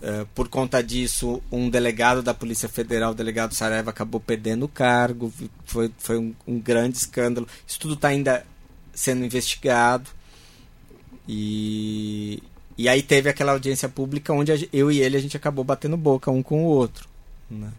É, 0.00 0.24
por 0.36 0.48
conta 0.48 0.80
disso, 0.80 1.42
um 1.50 1.68
delegado 1.68 2.22
da 2.22 2.32
Polícia 2.32 2.68
Federal, 2.68 3.10
o 3.10 3.14
delegado 3.14 3.54
Saraiva, 3.54 3.90
acabou 3.90 4.20
perdendo 4.20 4.66
o 4.66 4.68
cargo. 4.68 5.32
Foi, 5.64 5.90
foi 5.98 6.16
um, 6.16 6.32
um 6.46 6.60
grande 6.60 6.96
escândalo. 6.96 7.48
Isso 7.66 7.80
tudo 7.80 7.94
está 7.94 8.08
ainda 8.08 8.46
sendo 8.94 9.24
investigado. 9.24 10.10
E, 11.28 12.42
e 12.76 12.88
aí 12.88 13.02
teve 13.02 13.28
aquela 13.28 13.52
audiência 13.52 13.88
pública 13.88 14.32
onde 14.32 14.68
eu 14.72 14.90
e 14.90 15.00
ele 15.00 15.16
a 15.16 15.20
gente 15.20 15.36
acabou 15.36 15.64
batendo 15.64 15.96
boca 15.96 16.30
um 16.30 16.42
com 16.42 16.64
o 16.64 16.68
outro. 16.68 17.08
Né? 17.50 17.72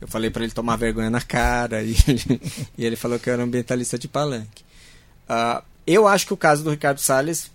Eu 0.00 0.06
falei 0.06 0.30
para 0.30 0.44
ele 0.44 0.52
tomar 0.52 0.76
vergonha 0.76 1.10
na 1.10 1.20
cara 1.20 1.82
e, 1.84 1.94
e, 2.76 2.84
ele 2.84 2.96
falou 2.96 3.18
que 3.18 3.28
eu 3.28 3.34
era 3.34 3.42
ambientalista 3.42 3.98
de 3.98 4.08
palanque. 4.08 4.64
Uh, 5.28 5.62
eu 5.86 6.06
acho 6.06 6.26
que 6.26 6.34
o 6.34 6.36
caso 6.36 6.62
do 6.62 6.70
Ricardo 6.70 6.98
Salles 6.98 7.50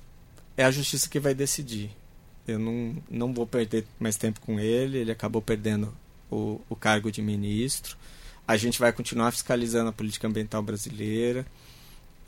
é 0.58 0.64
a 0.64 0.72
justiça 0.72 1.10
que 1.10 1.20
vai 1.20 1.34
decidir. 1.34 1.92
Eu 2.48 2.60
não, 2.60 2.98
não 3.10 3.34
vou 3.34 3.48
perder 3.48 3.86
mais 4.00 4.18
tempo 4.18 4.42
com 4.42 4.60
ele, 4.60 4.98
ele 4.98 5.12
acabou 5.12 5.42
perdendo 5.42 5.94
o, 6.30 6.60
o 6.70 6.76
cargo 6.76 7.12
de 7.12 7.22
ministro. 7.22 7.96
A 8.46 8.58
gente 8.58 8.80
vai 8.80 8.92
continuar 8.92 9.32
fiscalizando 9.32 9.90
a 9.90 9.94
política 9.94 10.28
ambiental 10.28 10.62
brasileira. 10.62 11.46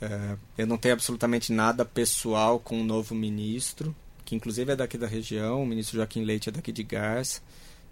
Uh, 0.00 0.38
eu 0.58 0.66
não 0.66 0.76
tenho 0.76 0.94
absolutamente 0.94 1.52
nada 1.52 1.84
pessoal 1.84 2.58
com 2.58 2.80
o 2.80 2.84
novo 2.84 3.14
ministro, 3.14 3.94
que 4.24 4.34
inclusive 4.34 4.72
é 4.72 4.76
daqui 4.76 4.98
da 4.98 5.06
região, 5.06 5.62
o 5.62 5.66
ministro 5.66 5.96
Joaquim 5.96 6.22
Leite 6.22 6.48
é 6.48 6.52
daqui 6.52 6.70
de 6.70 6.82
Garça, 6.82 7.40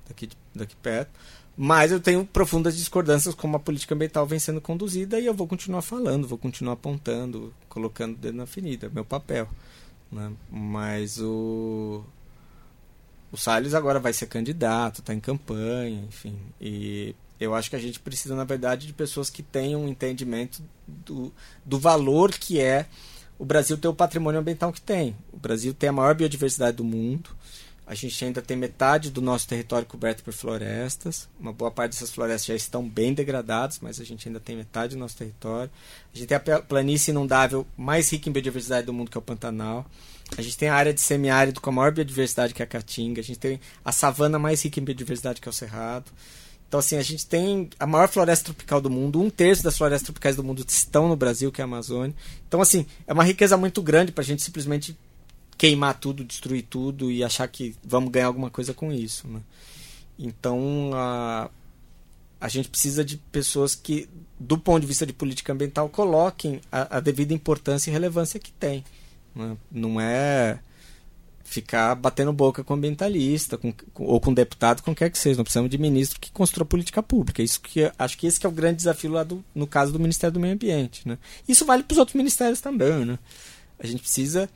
daqui, 0.09 0.29
daqui 0.55 0.77
perto. 0.77 1.11
Mas 1.57 1.93
eu 1.93 2.01
tenho 2.01 2.27
profundas 2.27 2.77
discordâncias 2.77 3.35
como 3.35 3.57
a 3.57 3.61
política 3.61 3.95
ambiental 3.95 4.27
vem 4.27 4.39
sendo 4.41 4.61
conduzida 4.61 5.21
e 5.21 5.27
eu 5.27 5.33
vou 5.33 5.47
continuar 5.47 5.83
falando, 5.83 6.27
vou 6.27 6.37
continuar 6.37 6.73
apontando, 6.75 7.55
colocando 7.69 8.15
o 8.15 8.19
dedo 8.19 8.37
na 8.37 8.47
ferida, 8.47 8.91
meu 8.93 9.05
papel. 9.05 9.49
Né? 10.11 10.33
Mas 10.51 11.21
o, 11.21 12.05
o 13.31 13.37
Salles 13.37 13.73
agora 13.73 14.01
vai 14.01 14.13
ser 14.13 14.27
candidato, 14.27 15.01
está 15.01 15.15
em 15.15 15.21
campanha, 15.21 16.05
enfim. 16.09 16.37
E 16.61 17.15
eu 17.45 17.55
acho 17.55 17.71
que 17.71 17.77
a 17.77 17.81
gente 17.81 18.01
precisa, 18.01 18.35
na 18.35 18.45
verdade, 18.45 18.87
de 18.87 18.93
pessoas 18.93 19.31
que 19.31 19.43
tenham 19.43 19.85
um 19.85 19.89
entendimento 19.89 20.63
do, 20.87 21.33
do 21.65 21.79
valor 21.79 22.33
que 22.33 22.61
é 22.61 22.87
o 23.39 23.45
Brasil 23.45 23.77
ter 23.77 23.89
o 23.89 23.95
patrimônio 23.95 24.41
ambiental 24.41 24.73
que 24.73 24.81
tem. 24.81 25.17
O 25.33 25.37
Brasil 25.37 25.75
tem 25.75 25.89
a 25.89 25.93
maior 25.93 26.15
biodiversidade 26.15 26.77
do 26.77 26.85
mundo. 26.85 27.31
A 27.87 27.95
gente 27.95 28.25
ainda 28.25 28.41
tem 28.41 28.57
metade 28.57 29.11
do 29.11 29.21
nosso 29.21 29.47
território 29.47 29.87
coberto 29.87 30.25
por 30.25 30.33
florestas. 30.33 31.29
Uma 31.39 31.53
boa 31.53 31.71
parte 31.71 31.93
dessas 31.93 32.11
florestas 32.11 32.47
já 32.47 32.55
estão 32.55 32.89
bem 32.89 33.13
degradadas, 33.13 33.79
mas 33.81 34.01
a 34.01 34.05
gente 34.05 34.27
ainda 34.27 34.41
tem 34.41 34.57
metade 34.57 34.95
do 34.95 34.99
nosso 34.99 35.17
território. 35.17 35.71
A 36.13 36.17
gente 36.17 36.27
tem 36.27 36.55
a 36.55 36.63
planície 36.63 37.11
inundável 37.11 37.67
mais 37.77 38.11
rica 38.11 38.29
em 38.29 38.33
biodiversidade 38.33 38.87
do 38.87 38.93
mundo, 38.93 39.11
que 39.11 39.19
é 39.19 39.21
o 39.21 39.23
Pantanal. 39.23 39.85
A 40.39 40.41
gente 40.41 40.57
tem 40.57 40.71
a 40.71 40.75
área 40.75 40.95
de 40.95 41.01
semiárido 41.01 41.61
com 41.61 41.69
a 41.69 41.73
maior 41.73 41.93
biodiversidade, 41.93 42.55
que 42.55 42.63
é 42.63 42.65
a 42.65 42.69
Caatinga. 42.69 43.21
A 43.21 43.25
gente 43.25 43.39
tem 43.39 43.61
a 43.85 43.93
savana 43.93 44.39
mais 44.39 44.63
rica 44.63 44.81
em 44.81 44.85
biodiversidade, 44.85 45.41
que 45.41 45.49
é 45.49 45.51
o 45.51 45.53
Cerrado. 45.53 46.11
Então, 46.75 46.81
assim, 46.81 46.97
a 46.97 47.03
gente 47.03 47.25
tem 47.25 47.71
a 47.79 47.87
maior 47.87 48.09
floresta 48.09 48.47
tropical 48.47 48.81
do 48.81 48.91
mundo. 48.91 49.21
Um 49.21 49.31
terço 49.31 49.63
das 49.63 49.79
florestas 49.79 50.07
tropicais 50.07 50.35
do 50.35 50.43
mundo 50.43 50.65
estão 50.67 51.07
no 51.07 51.15
Brasil, 51.15 51.53
que 51.53 51.61
é 51.61 51.63
a 51.63 51.67
Amazônia. 51.67 52.13
Então, 52.49 52.61
assim, 52.61 52.85
é 53.07 53.13
uma 53.13 53.23
riqueza 53.23 53.57
muito 53.57 53.81
grande 53.81 54.11
para 54.11 54.23
a 54.23 54.25
gente 54.25 54.43
simplesmente 54.43 54.99
queimar 55.57 55.97
tudo, 56.01 56.25
destruir 56.25 56.65
tudo 56.69 57.13
e 57.13 57.23
achar 57.23 57.47
que 57.47 57.77
vamos 57.85 58.11
ganhar 58.11 58.27
alguma 58.27 58.51
coisa 58.51 58.75
com 58.75 58.93
isso. 58.93 59.29
Né? 59.29 59.41
Então, 60.19 60.91
a, 60.95 61.49
a 62.41 62.49
gente 62.49 62.69
precisa 62.69 63.05
de 63.05 63.19
pessoas 63.19 63.77
que, 63.77 64.09
do 64.37 64.59
ponto 64.59 64.81
de 64.81 64.89
vista 64.89 65.07
de 65.07 65.13
política 65.13 65.53
ambiental, 65.53 65.89
coloquem 65.89 66.61
a, 66.73 66.97
a 66.97 66.99
devida 66.99 67.33
importância 67.33 67.89
e 67.89 67.93
relevância 67.93 68.41
que 68.41 68.51
tem. 68.51 68.85
Né? 69.33 69.57
Não 69.71 70.01
é 70.01 70.59
ficar 71.45 71.95
batendo 71.95 72.33
boca 72.33 72.65
com 72.65 72.75
ambientalista 72.75 73.59
com, 73.59 73.73
com, 73.73 74.05
ou 74.05 74.19
com 74.19 74.33
deputado, 74.33 74.83
com 74.83 74.95
quer 74.95 75.11
que 75.11 75.19
seja. 75.19 75.37
Não 75.37 75.45
precisamos 75.45 75.71
de 75.71 75.79
ministro 75.79 76.19
que 76.19 76.33
construa 76.33 76.65
política 76.65 77.03
pública. 77.03 77.43
Isso 77.43 77.61
que 77.61 77.93
acho 77.99 78.19
que 78.19 78.27
esse 78.27 78.41
que 78.41 78.47
é 78.47 78.49
o 78.49 78.53
grande 78.53 78.79
desafio 78.79 79.13
lá 79.13 79.23
do, 79.23 79.45
no 79.55 79.67
caso 79.67 79.93
do 79.93 80.01
Ministério 80.01 80.33
do 80.33 80.41
Meio 80.41 80.55
Ambiente. 80.55 81.07
Né? 81.07 81.19
Isso 81.47 81.65
vale 81.65 81.83
para 81.83 81.93
os 81.93 81.99
outros 81.99 82.17
ministérios 82.17 82.61
também. 82.61 83.05
Né? 83.05 83.19
A 83.79 83.87
gente 83.87 84.01
precisa 84.01 84.49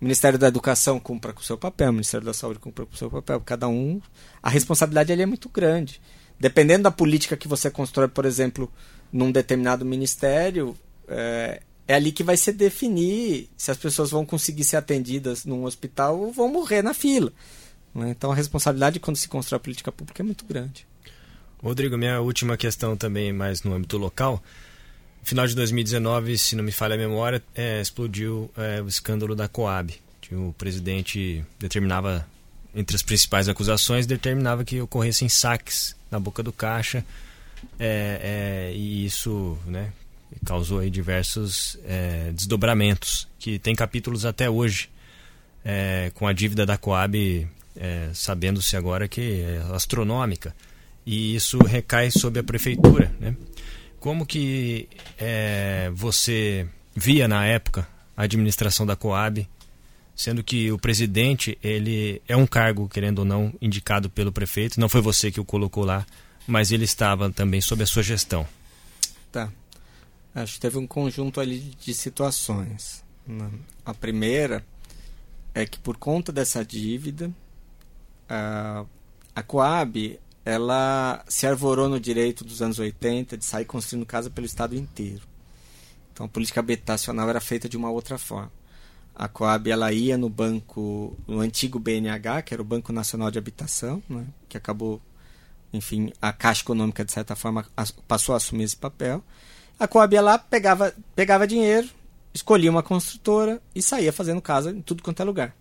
o 0.00 0.04
Ministério 0.04 0.36
da 0.36 0.48
Educação 0.48 0.98
cumpra 0.98 1.32
com 1.32 1.40
o 1.40 1.44
seu 1.44 1.56
papel, 1.56 1.90
o 1.90 1.92
Ministério 1.92 2.26
da 2.26 2.34
Saúde 2.34 2.58
cumpra 2.58 2.84
com 2.84 2.92
o 2.92 2.96
seu 2.96 3.08
papel. 3.08 3.40
Cada 3.40 3.68
um, 3.68 4.00
a 4.42 4.50
responsabilidade 4.50 5.12
ali 5.12 5.22
é 5.22 5.26
muito 5.26 5.48
grande. 5.48 6.00
Dependendo 6.40 6.82
da 6.82 6.90
política 6.90 7.36
que 7.36 7.46
você 7.46 7.70
constrói, 7.70 8.08
por 8.08 8.24
exemplo, 8.24 8.68
num 9.12 9.30
determinado 9.30 9.84
ministério, 9.84 10.76
é, 11.06 11.62
é 11.86 11.94
ali 11.94 12.12
que 12.12 12.22
vai 12.22 12.36
se 12.36 12.52
definir 12.52 13.48
se 13.56 13.70
as 13.70 13.76
pessoas 13.76 14.10
vão 14.10 14.24
conseguir 14.24 14.64
ser 14.64 14.76
atendidas 14.76 15.44
num 15.44 15.64
hospital 15.64 16.18
ou 16.18 16.32
vão 16.32 16.48
morrer 16.48 16.82
na 16.82 16.94
fila. 16.94 17.32
Né? 17.94 18.10
Então 18.10 18.32
a 18.32 18.34
responsabilidade 18.34 19.00
quando 19.00 19.16
se 19.16 19.28
constrói 19.28 19.56
a 19.56 19.60
política 19.60 19.92
pública 19.92 20.22
é 20.22 20.24
muito 20.24 20.44
grande. 20.44 20.86
Rodrigo, 21.62 21.96
minha 21.96 22.20
última 22.20 22.56
questão 22.56 22.96
também 22.96 23.32
mais 23.32 23.62
no 23.62 23.72
âmbito 23.74 23.96
local 23.98 24.42
final 25.22 25.46
de 25.46 25.54
2019, 25.54 26.36
se 26.36 26.56
não 26.56 26.64
me 26.64 26.72
falha 26.72 26.94
a 26.94 26.98
memória, 26.98 27.42
é, 27.54 27.80
explodiu 27.80 28.50
é, 28.56 28.82
o 28.82 28.88
escândalo 28.88 29.34
da 29.34 29.48
Coab. 29.48 29.94
O 30.30 30.54
presidente 30.56 31.44
determinava, 31.58 32.26
entre 32.74 32.96
as 32.96 33.02
principais 33.02 33.48
acusações, 33.48 34.06
determinava 34.06 34.64
que 34.64 34.80
ocorressem 34.80 35.28
saques 35.28 35.94
na 36.10 36.18
boca 36.18 36.42
do 36.42 36.52
caixa. 36.52 37.04
É, 37.78 38.70
é 38.70 38.72
e 38.74 39.04
isso 39.04 39.58
né, 39.66 39.92
causou 40.44 40.80
aí 40.80 40.90
diversos 40.90 41.78
é, 41.84 42.32
desdobramentos, 42.32 43.28
que 43.38 43.58
tem 43.58 43.74
capítulos 43.74 44.24
até 44.24 44.48
hoje, 44.50 44.88
é, 45.64 46.10
com 46.14 46.26
a 46.26 46.32
dívida 46.32 46.66
da 46.66 46.76
Coab, 46.76 47.48
sabendo-se 48.12 48.76
agora 48.76 49.08
que 49.08 49.40
é 49.40 49.62
astronômica. 49.74 50.54
E 51.06 51.34
isso 51.34 51.58
recai 51.58 52.10
sobre 52.10 52.40
a 52.40 52.44
prefeitura. 52.44 53.10
Né? 53.18 53.34
Como 53.98 54.26
que 54.26 54.88
é, 55.18 55.90
você 55.94 56.66
via 56.94 57.26
na 57.26 57.46
época 57.46 57.86
a 58.16 58.24
administração 58.24 58.84
da 58.84 58.96
Coab, 58.96 59.48
sendo 60.14 60.42
que 60.42 60.70
o 60.70 60.78
presidente 60.78 61.56
ele 61.62 62.20
é 62.28 62.36
um 62.36 62.46
cargo, 62.46 62.88
querendo 62.88 63.20
ou 63.20 63.24
não, 63.24 63.52
indicado 63.60 64.10
pelo 64.10 64.32
prefeito, 64.32 64.78
não 64.78 64.88
foi 64.88 65.00
você 65.00 65.30
que 65.30 65.40
o 65.40 65.44
colocou 65.44 65.84
lá, 65.84 66.06
mas 66.46 66.70
ele 66.70 66.84
estava 66.84 67.30
também 67.30 67.60
sob 67.60 67.82
a 67.82 67.86
sua 67.86 68.02
gestão. 68.02 68.46
Acho 70.34 70.54
que 70.54 70.60
teve 70.60 70.78
um 70.78 70.86
conjunto 70.86 71.40
ali 71.40 71.58
de 71.58 71.92
situações. 71.92 73.04
A 73.84 73.92
primeira 73.92 74.64
é 75.54 75.66
que 75.66 75.78
por 75.78 75.96
conta 75.96 76.32
dessa 76.32 76.64
dívida, 76.64 77.30
a, 78.28 78.84
a 79.34 79.42
Coab 79.42 80.18
ela 80.44 81.24
se 81.28 81.46
arvorou 81.46 81.88
no 81.88 82.00
direito 82.00 82.44
dos 82.44 82.62
anos 82.62 82.78
80 82.78 83.36
de 83.36 83.44
sair 83.44 83.64
construindo 83.64 84.06
casa 84.06 84.28
pelo 84.28 84.46
estado 84.46 84.74
inteiro. 84.74 85.22
Então 86.12 86.26
a 86.26 86.28
política 86.28 86.60
habitacional 86.60 87.28
era 87.28 87.40
feita 87.40 87.68
de 87.68 87.76
uma 87.76 87.90
outra 87.90 88.18
forma. 88.18 88.50
A 89.14 89.28
Coab 89.28 89.70
ela 89.70 89.92
ia 89.92 90.16
no 90.16 90.28
banco, 90.28 91.16
no 91.26 91.40
antigo 91.40 91.78
BNH, 91.78 92.42
que 92.42 92.54
era 92.54 92.62
o 92.62 92.64
Banco 92.64 92.92
Nacional 92.92 93.30
de 93.30 93.38
Habitação, 93.38 94.02
né, 94.08 94.26
que 94.48 94.56
acabou, 94.56 95.00
enfim, 95.72 96.12
a 96.20 96.32
Caixa 96.32 96.62
Econômica 96.62 97.04
de 97.04 97.12
certa 97.12 97.36
forma 97.36 97.66
passou 98.08 98.32
a 98.32 98.36
assumir 98.36 98.64
esse 98.64 98.76
papel. 98.76 99.22
A 99.78 99.88
Coab 99.88 100.14
ia 100.14 100.22
lá, 100.22 100.38
pegava, 100.38 100.94
pegava 101.14 101.46
dinheiro, 101.46 101.88
escolhia 102.32 102.70
uma 102.70 102.82
construtora 102.82 103.60
e 103.74 103.82
saía 103.82 104.12
fazendo 104.12 104.40
casa 104.40 104.70
em 104.70 104.80
tudo 104.80 105.02
quanto 105.02 105.20
é 105.20 105.24
lugar. 105.24 105.54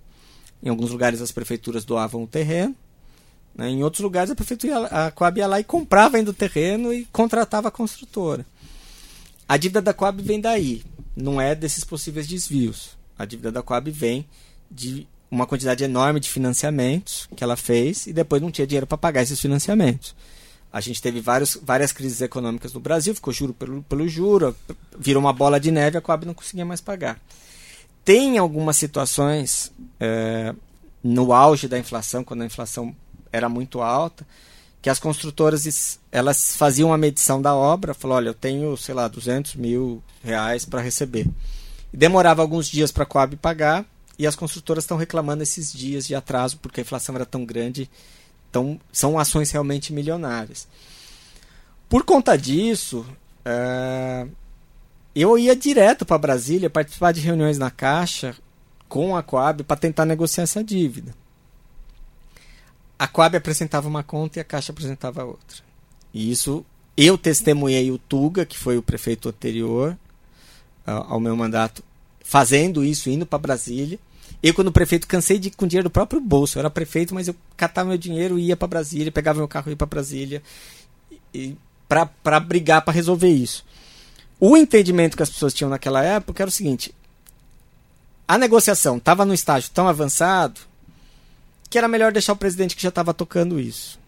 Em 0.61 0.69
alguns 0.69 0.91
lugares 0.91 1.21
as 1.21 1.31
prefeituras 1.31 1.83
doavam 1.83 2.23
o 2.23 2.27
terreno, 2.27 2.75
né? 3.55 3.69
Em 3.69 3.83
outros 3.83 4.01
lugares 4.01 4.31
a 4.31 4.35
prefeitura, 4.35 4.85
a 4.87 5.11
Coab 5.11 5.39
ia 5.39 5.47
lá 5.47 5.59
e 5.59 5.63
comprava 5.63 6.17
ainda 6.17 6.31
o 6.31 6.35
terreno 6.35 6.93
e 6.93 7.05
contratava 7.05 7.67
a 7.67 7.71
construtora. 7.71 8.45
A 9.47 9.57
dívida 9.57 9.81
da 9.81 9.93
Coab 9.93 10.21
vem 10.21 10.39
daí, 10.39 10.83
não 11.15 11.41
é 11.41 11.53
desses 11.53 11.83
possíveis 11.83 12.27
desvios. 12.27 12.97
A 13.17 13.25
dívida 13.25 13.51
da 13.51 13.61
Coab 13.61 13.89
vem 13.91 14.25
de 14.69 15.07
uma 15.29 15.45
quantidade 15.45 15.83
enorme 15.83 16.19
de 16.19 16.29
financiamentos 16.29 17.27
que 17.35 17.43
ela 17.43 17.55
fez 17.55 18.07
e 18.07 18.13
depois 18.13 18.41
não 18.41 18.51
tinha 18.51 18.67
dinheiro 18.67 18.87
para 18.87 18.97
pagar 18.97 19.21
esses 19.21 19.39
financiamentos. 19.39 20.15
A 20.71 20.79
gente 20.79 21.01
teve 21.01 21.19
vários, 21.19 21.57
várias 21.61 21.91
crises 21.91 22.21
econômicas 22.21 22.73
no 22.73 22.79
Brasil, 22.79 23.13
ficou 23.13 23.33
juro 23.33 23.53
pelo, 23.53 23.83
pelo 23.83 24.07
juro, 24.07 24.55
virou 24.97 25.21
uma 25.21 25.33
bola 25.33 25.59
de 25.59 25.69
neve, 25.69 25.97
a 25.97 26.01
Coab 26.01 26.25
não 26.25 26.33
conseguia 26.33 26.65
mais 26.65 26.79
pagar. 26.79 27.19
Tem 28.05 28.37
algumas 28.37 28.77
situações 28.77 29.71
é, 29.99 30.55
no 31.03 31.33
auge 31.33 31.67
da 31.67 31.77
inflação, 31.77 32.23
quando 32.23 32.41
a 32.41 32.45
inflação 32.45 32.95
era 33.31 33.49
muito 33.49 33.81
alta, 33.81 34.25
que 34.81 34.89
as 34.89 34.97
construtoras 34.97 35.99
elas 36.11 36.55
faziam 36.55 36.91
a 36.91 36.97
medição 36.97 37.41
da 37.41 37.53
obra, 37.53 37.93
falou, 37.93 38.17
olha, 38.17 38.29
eu 38.29 38.33
tenho, 38.33 38.75
sei 38.77 38.95
lá, 38.95 39.07
200 39.07 39.55
mil 39.55 40.01
reais 40.23 40.65
para 40.65 40.81
receber. 40.81 41.27
Demorava 41.93 42.41
alguns 42.41 42.67
dias 42.67 42.91
para 42.91 43.03
a 43.03 43.05
Coab 43.05 43.35
pagar, 43.35 43.85
e 44.17 44.25
as 44.27 44.35
construtoras 44.35 44.83
estão 44.83 44.97
reclamando 44.97 45.43
esses 45.43 45.73
dias 45.73 46.05
de 46.05 46.15
atraso, 46.15 46.57
porque 46.57 46.79
a 46.79 46.83
inflação 46.83 47.15
era 47.15 47.25
tão 47.25 47.43
grande, 47.43 47.89
então 48.51 48.79
são 48.91 49.17
ações 49.17 49.49
realmente 49.49 49.91
milionárias. 49.91 50.67
Por 51.89 52.03
conta 52.03 52.37
disso, 52.37 53.03
é, 53.43 54.27
eu 55.15 55.39
ia 55.39 55.55
direto 55.55 56.05
para 56.05 56.19
Brasília 56.19 56.69
participar 56.69 57.11
de 57.11 57.21
reuniões 57.21 57.57
na 57.57 57.71
Caixa 57.71 58.35
com 58.87 59.17
a 59.17 59.23
Coab 59.23 59.63
para 59.63 59.75
tentar 59.75 60.05
negociar 60.05 60.43
essa 60.43 60.63
dívida 60.63 61.15
a 63.01 63.07
Coab 63.07 63.35
apresentava 63.35 63.87
uma 63.87 64.03
conta 64.03 64.37
e 64.37 64.41
a 64.41 64.43
Caixa 64.43 64.71
apresentava 64.71 65.23
outra. 65.23 65.63
E 66.13 66.31
isso 66.31 66.63
eu 66.95 67.17
testemunhei 67.17 67.89
o 67.89 67.97
Tuga, 67.97 68.45
que 68.45 68.55
foi 68.55 68.77
o 68.77 68.83
prefeito 68.83 69.27
anterior 69.27 69.97
ao 70.85 71.19
meu 71.19 71.35
mandato, 71.35 71.83
fazendo 72.23 72.83
isso, 72.83 73.09
indo 73.09 73.25
para 73.25 73.39
Brasília. 73.39 73.97
Eu, 74.43 74.53
quando 74.53 74.71
prefeito, 74.71 75.07
cansei 75.07 75.37
de 75.37 75.49
ir 75.49 75.51
com 75.51 75.67
dinheiro 75.67 75.89
do 75.89 75.91
próprio 75.91 76.19
bolso. 76.19 76.57
Eu 76.57 76.61
era 76.61 76.69
prefeito, 76.69 77.13
mas 77.13 77.27
eu 77.27 77.35
catava 77.55 77.89
meu 77.89 77.97
dinheiro 77.97 78.39
e 78.39 78.47
ia 78.47 78.57
para 78.57 78.67
Brasília, 78.67 79.11
pegava 79.11 79.37
meu 79.37 79.47
carro 79.47 79.69
e 79.69 79.71
ia 79.71 79.77
para 79.77 79.87
Brasília 79.87 80.41
para 82.23 82.39
brigar 82.39 82.81
para 82.81 82.93
resolver 82.93 83.29
isso. 83.29 83.65
O 84.39 84.57
entendimento 84.57 85.15
que 85.15 85.23
as 85.23 85.29
pessoas 85.29 85.53
tinham 85.53 85.69
naquela 85.69 86.03
época 86.03 86.41
era 86.41 86.49
o 86.49 86.51
seguinte: 86.51 86.95
a 88.27 88.37
negociação 88.37 88.97
estava 88.97 89.25
no 89.25 89.33
estágio 89.33 89.69
tão 89.73 89.87
avançado 89.87 90.61
que 91.69 91.77
era 91.77 91.87
melhor 91.87 92.11
deixar 92.11 92.33
o 92.33 92.37
presidente 92.37 92.75
que 92.75 92.81
já 92.81 92.89
estava 92.89 93.13
tocando 93.13 93.59
isso. 93.59 93.99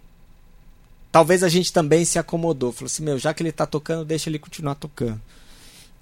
Talvez 1.11 1.43
a 1.43 1.49
gente 1.49 1.72
também 1.72 2.03
se 2.05 2.18
acomodou, 2.18 2.72
falou 2.72 2.88
assim: 2.88 3.03
meu, 3.03 3.19
já 3.19 3.34
que 3.34 3.43
ele 3.43 3.49
está 3.49 3.65
tocando, 3.65 4.05
deixa 4.05 4.30
ele 4.30 4.39
continuar 4.39 4.76
tocando. 4.76 5.22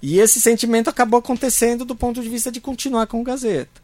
E 0.00 0.18
esse 0.18 0.40
sentimento 0.40 0.88
acabou 0.88 1.18
acontecendo 1.18 1.84
do 1.84 1.94
ponto 1.94 2.22
de 2.22 2.28
vista 2.28 2.50
de 2.50 2.60
continuar 2.60 3.06
com 3.06 3.20
o 3.20 3.24
Gazeta. 3.24 3.81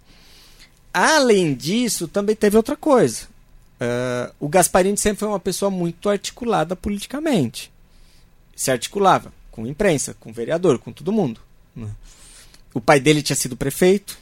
Além 0.93 1.55
disso, 1.55 2.09
também 2.09 2.35
teve 2.35 2.57
outra 2.57 2.77
coisa. 2.77 3.27
Uh, 3.81 4.35
o 4.41 4.49
Gasparini 4.49 4.97
sempre 4.97 5.21
foi 5.21 5.29
uma 5.29 5.39
pessoa 5.39 5.71
muito 5.71 6.09
articulada 6.09 6.75
politicamente. 6.75 7.71
Se 8.57 8.71
articulava 8.71 9.33
com 9.51 9.67
imprensa, 9.67 10.17
com 10.19 10.33
vereador, 10.33 10.79
com 10.79 10.93
todo 10.93 11.13
mundo. 11.13 11.41
Né? 11.75 11.89
O 12.75 12.81
pai 12.81 12.99
dele 12.99 13.23
tinha 13.23 13.37
sido 13.37 13.57
prefeito, 13.57 14.19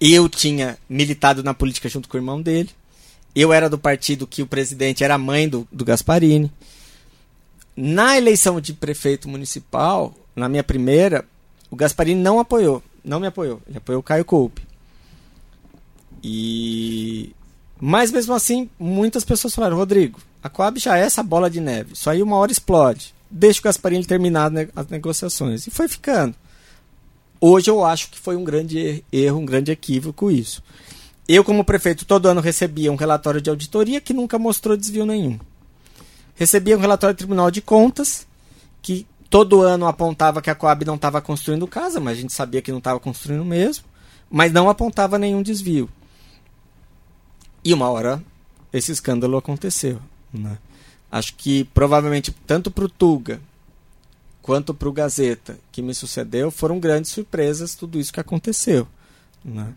eu 0.00 0.28
tinha 0.28 0.76
militado 0.88 1.42
na 1.42 1.54
política 1.54 1.88
junto 1.88 2.08
com 2.08 2.16
o 2.16 2.20
irmão 2.20 2.42
dele. 2.42 2.70
Eu 3.34 3.52
era 3.52 3.68
do 3.68 3.78
partido 3.78 4.26
que 4.26 4.42
o 4.42 4.46
presidente 4.46 5.04
era 5.04 5.14
a 5.14 5.18
mãe 5.18 5.48
do, 5.48 5.66
do 5.70 5.84
Gasparini. 5.84 6.50
Na 7.76 8.16
eleição 8.16 8.60
de 8.60 8.72
prefeito 8.72 9.28
municipal, 9.28 10.14
na 10.34 10.48
minha 10.48 10.64
primeira, 10.64 11.24
o 11.70 11.76
Gasparini 11.76 12.20
não 12.20 12.40
apoiou. 12.40 12.82
Não 13.04 13.20
me 13.20 13.26
apoiou. 13.26 13.60
Ele 13.68 13.78
apoiou 13.78 14.00
o 14.00 14.02
Caio 14.02 14.24
Coupe. 14.24 14.65
E. 16.22 17.32
Mas 17.80 18.10
mesmo 18.10 18.34
assim, 18.34 18.68
muitas 18.78 19.24
pessoas 19.24 19.54
falaram: 19.54 19.76
Rodrigo, 19.76 20.20
a 20.42 20.48
Coab 20.48 20.78
já 20.78 20.96
é 20.96 21.02
essa 21.02 21.22
bola 21.22 21.50
de 21.50 21.60
neve. 21.60 21.94
Isso 21.94 22.08
aí 22.08 22.22
uma 22.22 22.36
hora 22.36 22.52
explode. 22.52 23.14
Deixa 23.30 23.60
o 23.60 23.62
Gasparini 23.62 24.04
terminar 24.04 24.50
as 24.74 24.86
negociações. 24.88 25.66
E 25.66 25.70
foi 25.70 25.88
ficando. 25.88 26.34
Hoje 27.40 27.68
eu 27.68 27.84
acho 27.84 28.10
que 28.10 28.18
foi 28.18 28.36
um 28.36 28.44
grande 28.44 29.04
erro, 29.12 29.40
um 29.40 29.46
grande 29.46 29.70
equívoco 29.70 30.30
isso. 30.30 30.62
Eu, 31.28 31.42
como 31.42 31.64
prefeito, 31.64 32.04
todo 32.04 32.26
ano 32.28 32.40
recebia 32.40 32.92
um 32.92 32.96
relatório 32.96 33.40
de 33.40 33.50
auditoria 33.50 34.00
que 34.00 34.14
nunca 34.14 34.38
mostrou 34.38 34.76
desvio 34.76 35.04
nenhum. 35.04 35.38
Recebia 36.36 36.76
um 36.76 36.80
relatório 36.80 37.14
do 37.14 37.18
Tribunal 37.18 37.50
de 37.50 37.60
Contas 37.60 38.26
que 38.80 39.06
todo 39.28 39.62
ano 39.62 39.86
apontava 39.86 40.40
que 40.40 40.50
a 40.50 40.54
Coab 40.54 40.84
não 40.84 40.94
estava 40.94 41.20
construindo 41.20 41.66
casa, 41.66 41.98
mas 41.98 42.16
a 42.16 42.20
gente 42.20 42.32
sabia 42.32 42.62
que 42.62 42.70
não 42.70 42.78
estava 42.78 43.00
construindo 43.00 43.44
mesmo, 43.44 43.84
mas 44.30 44.52
não 44.52 44.70
apontava 44.70 45.18
nenhum 45.18 45.42
desvio. 45.42 45.90
E 47.66 47.74
uma 47.74 47.90
hora 47.90 48.22
esse 48.72 48.92
escândalo 48.92 49.36
aconteceu. 49.36 50.00
Né? 50.32 50.56
Acho 51.10 51.34
que 51.34 51.64
provavelmente 51.64 52.30
tanto 52.46 52.70
para 52.70 52.84
o 52.84 52.88
Tuga 52.88 53.40
quanto 54.40 54.72
para 54.72 54.88
o 54.88 54.92
Gazeta, 54.92 55.58
que 55.72 55.82
me 55.82 55.92
sucedeu, 55.92 56.52
foram 56.52 56.78
grandes 56.78 57.10
surpresas 57.10 57.74
tudo 57.74 57.98
isso 57.98 58.12
que 58.12 58.20
aconteceu. 58.20 58.86
Né? 59.44 59.74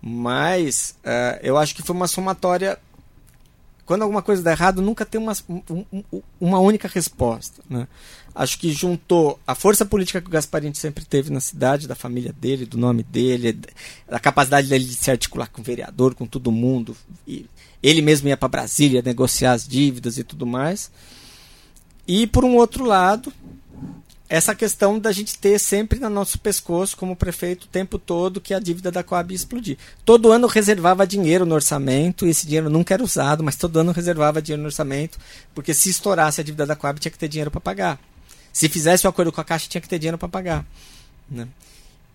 Mas 0.00 0.94
uh, 1.04 1.40
eu 1.42 1.58
acho 1.58 1.74
que 1.74 1.82
foi 1.82 1.96
uma 1.96 2.06
somatória. 2.06 2.78
Quando 3.92 4.04
alguma 4.04 4.22
coisa 4.22 4.42
dá 4.42 4.52
errado, 4.52 4.80
nunca 4.80 5.04
tem 5.04 5.20
uma, 5.20 5.34
um, 5.68 6.02
uma 6.40 6.58
única 6.60 6.88
resposta. 6.88 7.60
Né? 7.68 7.86
Acho 8.34 8.58
que 8.58 8.72
juntou 8.72 9.38
a 9.46 9.54
força 9.54 9.84
política 9.84 10.18
que 10.18 10.28
o 10.28 10.30
Gasparini 10.30 10.74
sempre 10.74 11.04
teve 11.04 11.30
na 11.30 11.40
cidade, 11.40 11.86
da 11.86 11.94
família 11.94 12.32
dele, 12.32 12.64
do 12.64 12.78
nome 12.78 13.02
dele, 13.02 13.60
a 14.08 14.18
capacidade 14.18 14.66
dele 14.66 14.86
de 14.86 14.94
se 14.94 15.10
articular 15.10 15.46
com 15.48 15.60
o 15.60 15.64
vereador, 15.64 16.14
com 16.14 16.24
todo 16.24 16.50
mundo. 16.50 16.96
E 17.28 17.44
ele 17.82 18.00
mesmo 18.00 18.28
ia 18.28 18.36
para 18.38 18.48
Brasília 18.48 19.02
negociar 19.02 19.52
as 19.52 19.68
dívidas 19.68 20.16
e 20.16 20.24
tudo 20.24 20.46
mais. 20.46 20.90
E 22.08 22.26
por 22.26 22.46
um 22.46 22.56
outro 22.56 22.86
lado, 22.86 23.30
essa 24.32 24.54
questão 24.54 24.98
da 24.98 25.12
gente 25.12 25.36
ter 25.36 25.58
sempre 25.58 26.00
no 26.00 26.08
nosso 26.08 26.38
pescoço, 26.38 26.96
como 26.96 27.14
prefeito, 27.14 27.64
o 27.64 27.68
tempo 27.68 27.98
todo 27.98 28.40
que 28.40 28.54
a 28.54 28.58
dívida 28.58 28.90
da 28.90 29.02
Coab 29.02 29.30
ia 29.30 29.36
explodir. 29.36 29.76
Todo 30.06 30.32
ano 30.32 30.46
reservava 30.46 31.06
dinheiro 31.06 31.44
no 31.44 31.54
orçamento, 31.54 32.26
e 32.26 32.30
esse 32.30 32.46
dinheiro 32.46 32.70
nunca 32.70 32.94
era 32.94 33.04
usado, 33.04 33.44
mas 33.44 33.56
todo 33.56 33.78
ano 33.78 33.92
reservava 33.92 34.40
dinheiro 34.40 34.62
no 34.62 34.68
orçamento, 34.68 35.18
porque 35.54 35.74
se 35.74 35.90
estourasse 35.90 36.40
a 36.40 36.44
dívida 36.44 36.64
da 36.64 36.74
Coab 36.74 36.98
tinha 36.98 37.12
que 37.12 37.18
ter 37.18 37.28
dinheiro 37.28 37.50
para 37.50 37.60
pagar. 37.60 38.00
Se 38.54 38.70
fizesse 38.70 39.06
o 39.06 39.08
um 39.08 39.10
acordo 39.10 39.30
com 39.30 39.42
a 39.42 39.44
Caixa, 39.44 39.68
tinha 39.68 39.82
que 39.82 39.88
ter 39.88 39.98
dinheiro 39.98 40.16
para 40.16 40.30
pagar. 40.30 40.64
Né? 41.30 41.46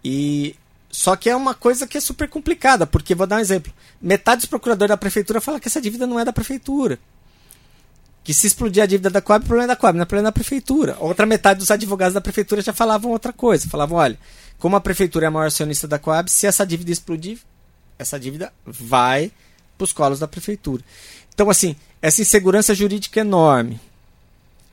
E 0.03 0.55
só 0.89 1.15
que 1.15 1.29
é 1.29 1.35
uma 1.35 1.53
coisa 1.53 1.85
que 1.85 1.99
é 1.99 2.01
super 2.01 2.27
complicada, 2.27 2.87
porque 2.87 3.13
vou 3.13 3.27
dar 3.27 3.35
um 3.35 3.41
exemplo. 3.41 3.71
Metade 4.01 4.41
dos 4.41 4.49
procuradores 4.49 4.89
da 4.89 4.97
prefeitura 4.97 5.39
fala 5.39 5.59
que 5.59 5.67
essa 5.67 5.79
dívida 5.79 6.07
não 6.07 6.19
é 6.19 6.25
da 6.25 6.33
prefeitura 6.33 6.97
que 8.27 8.33
se 8.33 8.45
explodir 8.45 8.83
a 8.83 8.85
dívida 8.85 9.09
da 9.09 9.21
Coab, 9.21 9.45
o 9.45 9.47
problema 9.47 9.71
é 9.71 9.73
da 9.73 9.75
Coab, 9.77 9.95
não 9.95 10.03
é 10.03 10.05
problema 10.05 10.27
da 10.27 10.33
prefeitura. 10.33 10.97
Outra 10.99 11.25
metade 11.25 11.59
dos 11.59 11.71
advogados 11.71 12.13
da 12.13 12.19
prefeitura 12.19 12.61
já 12.61 12.73
falavam 12.73 13.11
outra 13.11 13.31
coisa. 13.31 13.69
Falavam, 13.69 13.97
olha, 13.97 14.19
como 14.59 14.75
a 14.75 14.81
prefeitura 14.81 15.27
é 15.27 15.29
a 15.29 15.31
maior 15.31 15.47
acionista 15.47 15.87
da 15.87 15.97
Coab, 15.97 16.29
se 16.29 16.45
essa 16.45 16.67
dívida 16.67 16.91
explodir, 16.91 17.39
essa 17.97 18.19
dívida 18.19 18.51
vai 18.65 19.31
para 19.77 19.85
os 19.85 19.93
colos 19.93 20.19
da 20.19 20.27
prefeitura. 20.27 20.83
Então, 21.33 21.49
assim, 21.49 21.73
essa 22.01 22.21
insegurança 22.21 22.75
jurídica 22.75 23.21
enorme, 23.21 23.79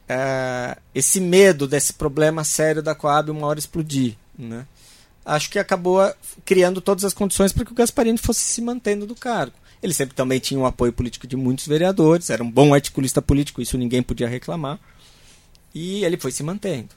é, 0.09 0.77
esse 0.93 1.21
medo 1.21 1.69
desse 1.69 1.93
problema 1.93 2.43
sério 2.43 2.83
da 2.83 2.93
Coab 2.93 3.31
uma 3.31 3.47
hora 3.47 3.61
explodir, 3.61 4.17
né? 4.37 4.67
acho 5.25 5.49
que 5.49 5.61
acabou 5.61 6.13
criando 6.45 6.81
todas 6.81 7.05
as 7.05 7.15
condições 7.15 7.53
para 7.53 7.65
que 7.65 7.71
o 7.71 7.77
Gasparini 7.77 8.19
fosse 8.19 8.41
se 8.41 8.61
mantendo 8.61 9.07
do 9.07 9.15
cargo. 9.15 9.55
Ele 9.85 9.93
sempre 9.93 10.15
também 10.15 10.39
tinha 10.39 10.59
o 10.59 10.65
apoio 10.65 10.95
político 10.95 11.27
de 11.27 11.37
muitos 11.37 11.67
vereadores, 11.67 12.31
era 12.31 12.43
um 12.43 12.51
bom 12.51 12.73
articulista 12.73 13.21
político, 13.21 13.61
isso 13.61 13.77
ninguém 13.77 14.03
podia 14.03 14.27
reclamar. 14.27 14.81
E 15.75 16.03
ele 16.03 16.17
foi 16.17 16.33
se 16.33 16.43
mantendo. 16.43 16.89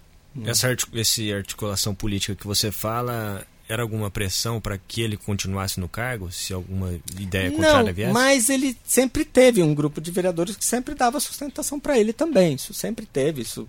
Essa 0.45 0.69
articulação 0.69 1.93
política 1.93 2.33
que 2.33 2.47
você 2.47 2.71
fala 2.71 3.45
era 3.67 3.81
alguma 3.81 4.09
pressão 4.09 4.61
para 4.61 4.77
que 4.77 5.01
ele 5.01 5.17
continuasse 5.17 5.81
no 5.81 5.89
cargo, 5.89 6.31
se 6.31 6.53
alguma 6.53 6.97
ideia 7.19 7.51
contrária 7.51 7.91
viesse? 7.91 8.13
mas 8.13 8.49
ele 8.49 8.77
sempre 8.85 9.25
teve 9.25 9.61
um 9.61 9.75
grupo 9.75 9.99
de 9.99 10.09
vereadores 10.09 10.55
que 10.55 10.63
sempre 10.63 10.95
dava 10.95 11.19
sustentação 11.19 11.77
para 11.77 11.99
ele 11.99 12.13
também. 12.13 12.55
Isso 12.55 12.73
sempre 12.73 13.05
teve, 13.05 13.41
isso 13.41 13.67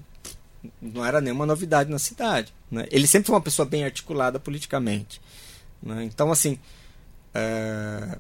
não 0.81 1.05
era 1.05 1.21
nenhuma 1.21 1.45
novidade 1.45 1.91
na 1.91 1.99
cidade. 1.99 2.55
Né? 2.71 2.87
Ele 2.93 3.09
sempre 3.09 3.27
foi 3.27 3.35
uma 3.35 3.43
pessoa 3.43 3.67
bem 3.67 3.83
articulada 3.83 4.39
politicamente. 4.39 5.21
Né? 5.83 6.05
Então, 6.05 6.31
assim, 6.31 6.57
é... 7.35 8.19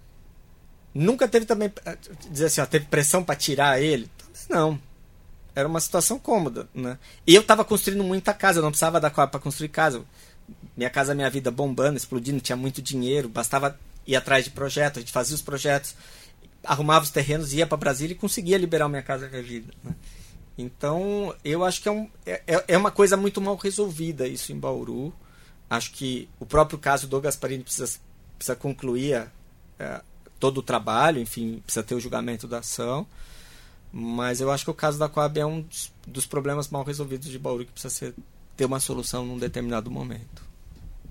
Nunca 0.94 1.28
teve 1.28 1.46
também, 1.46 1.72
eh, 1.84 1.98
dizer 2.30 2.46
assim, 2.46 2.60
ó, 2.60 2.66
teve 2.66 2.86
pressão 2.86 3.22
para 3.22 3.36
tirar 3.36 3.80
ele? 3.80 4.10
Não. 4.48 4.80
Era 5.54 5.68
uma 5.68 5.80
situação 5.80 6.18
cômoda, 6.18 6.68
né? 6.74 6.98
E 7.26 7.34
eu 7.34 7.40
estava 7.40 7.64
construindo 7.64 8.04
muita 8.04 8.32
casa, 8.32 8.58
eu 8.58 8.62
não 8.62 8.70
precisava 8.70 9.00
da 9.00 9.10
Coab 9.10 9.30
para 9.30 9.40
construir 9.40 9.68
casa. 9.68 10.04
Minha 10.76 10.88
casa, 10.88 11.14
minha 11.14 11.28
vida 11.28 11.50
bombando, 11.50 11.96
explodindo, 11.96 12.40
tinha 12.40 12.56
muito 12.56 12.80
dinheiro, 12.80 13.28
bastava 13.28 13.78
ir 14.06 14.16
atrás 14.16 14.44
de 14.44 14.50
projetos, 14.50 14.98
a 14.98 15.00
gente 15.00 15.12
fazia 15.12 15.34
os 15.34 15.42
projetos, 15.42 15.94
arrumava 16.64 17.04
os 17.04 17.10
terrenos, 17.10 17.52
ia 17.52 17.66
para 17.66 17.76
Brasília 17.76 18.14
e 18.14 18.16
conseguia 18.16 18.56
liberar 18.56 18.88
minha 18.88 19.02
casa 19.02 19.28
minha 19.28 19.42
vida. 19.42 19.72
Né? 19.84 19.94
Então, 20.56 21.34
eu 21.44 21.64
acho 21.64 21.82
que 21.82 21.88
é, 21.88 21.92
um, 21.92 22.08
é, 22.24 22.42
é, 22.46 22.64
é 22.68 22.78
uma 22.78 22.90
coisa 22.90 23.16
muito 23.16 23.40
mal 23.40 23.56
resolvida 23.56 24.26
isso 24.26 24.52
em 24.52 24.58
Bauru. 24.58 25.12
Acho 25.68 25.92
que 25.92 26.28
o 26.40 26.46
próprio 26.46 26.78
caso 26.78 27.06
do 27.06 27.20
Gasparini 27.20 27.62
precisa, 27.62 27.98
precisa 28.36 28.56
concluir 28.56 29.14
a 29.14 30.02
todo 30.38 30.58
o 30.58 30.62
trabalho, 30.62 31.20
enfim, 31.20 31.60
precisa 31.64 31.82
ter 31.82 31.94
o 31.94 32.00
julgamento 32.00 32.46
da 32.46 32.58
ação. 32.58 33.06
Mas 33.92 34.40
eu 34.40 34.50
acho 34.50 34.64
que 34.64 34.70
o 34.70 34.74
caso 34.74 34.98
da 34.98 35.08
Coab 35.08 35.40
é 35.40 35.46
um 35.46 35.62
dos, 35.62 35.92
dos 36.06 36.26
problemas 36.26 36.68
mal 36.68 36.84
resolvidos 36.84 37.28
de 37.28 37.38
Bauru 37.38 37.64
que 37.64 37.72
precisa 37.72 37.94
ser, 37.94 38.14
ter 38.56 38.64
uma 38.66 38.80
solução 38.80 39.24
num 39.24 39.38
determinado 39.38 39.90
momento. 39.90 40.42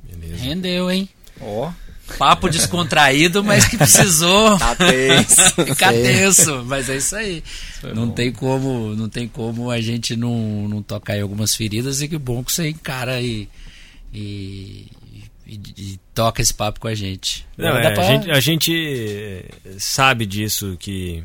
Beleza. 0.04 0.44
Rendeu, 0.44 0.92
hein? 0.92 1.10
Ó. 1.42 1.70
Oh. 1.70 1.88
Papo 2.18 2.50
descontraído, 2.50 3.44
mas 3.44 3.68
que 3.68 3.78
precisou 3.78 4.58
tá 4.58 4.76
tenso. 4.76 5.52
ficar 5.66 5.92
tenso. 5.92 6.64
Mas 6.66 6.88
é 6.88 6.98
isso 6.98 7.16
aí. 7.16 7.44
Não 7.94 8.10
tem 8.10 8.32
como, 8.32 8.96
não 8.96 9.10
tem 9.10 9.28
como 9.28 9.70
a 9.70 9.82
gente 9.82 10.16
não, 10.16 10.68
não 10.70 10.82
tocar 10.82 11.18
em 11.18 11.22
algumas 11.22 11.54
feridas 11.54 12.02
e 12.02 12.08
que 12.08 12.18
bom 12.18 12.44
que 12.44 12.54
você 12.54 12.70
encara 12.70 13.22
e, 13.22 13.50
e, 14.14 14.88
e, 15.48 15.62
e, 15.78 16.00
toca 16.14 16.42
esse 16.42 16.54
papo 16.54 16.80
com 16.80 16.88
a 16.88 16.94
gente. 16.94 17.48
Não, 17.58 17.70
é, 17.70 17.94
pra... 17.94 18.04
a, 18.04 18.08
gente 18.08 18.32
a, 18.32 18.40
gente 18.40 19.46
sabe 19.80 20.26
disso 20.26 20.76
que 20.78 21.24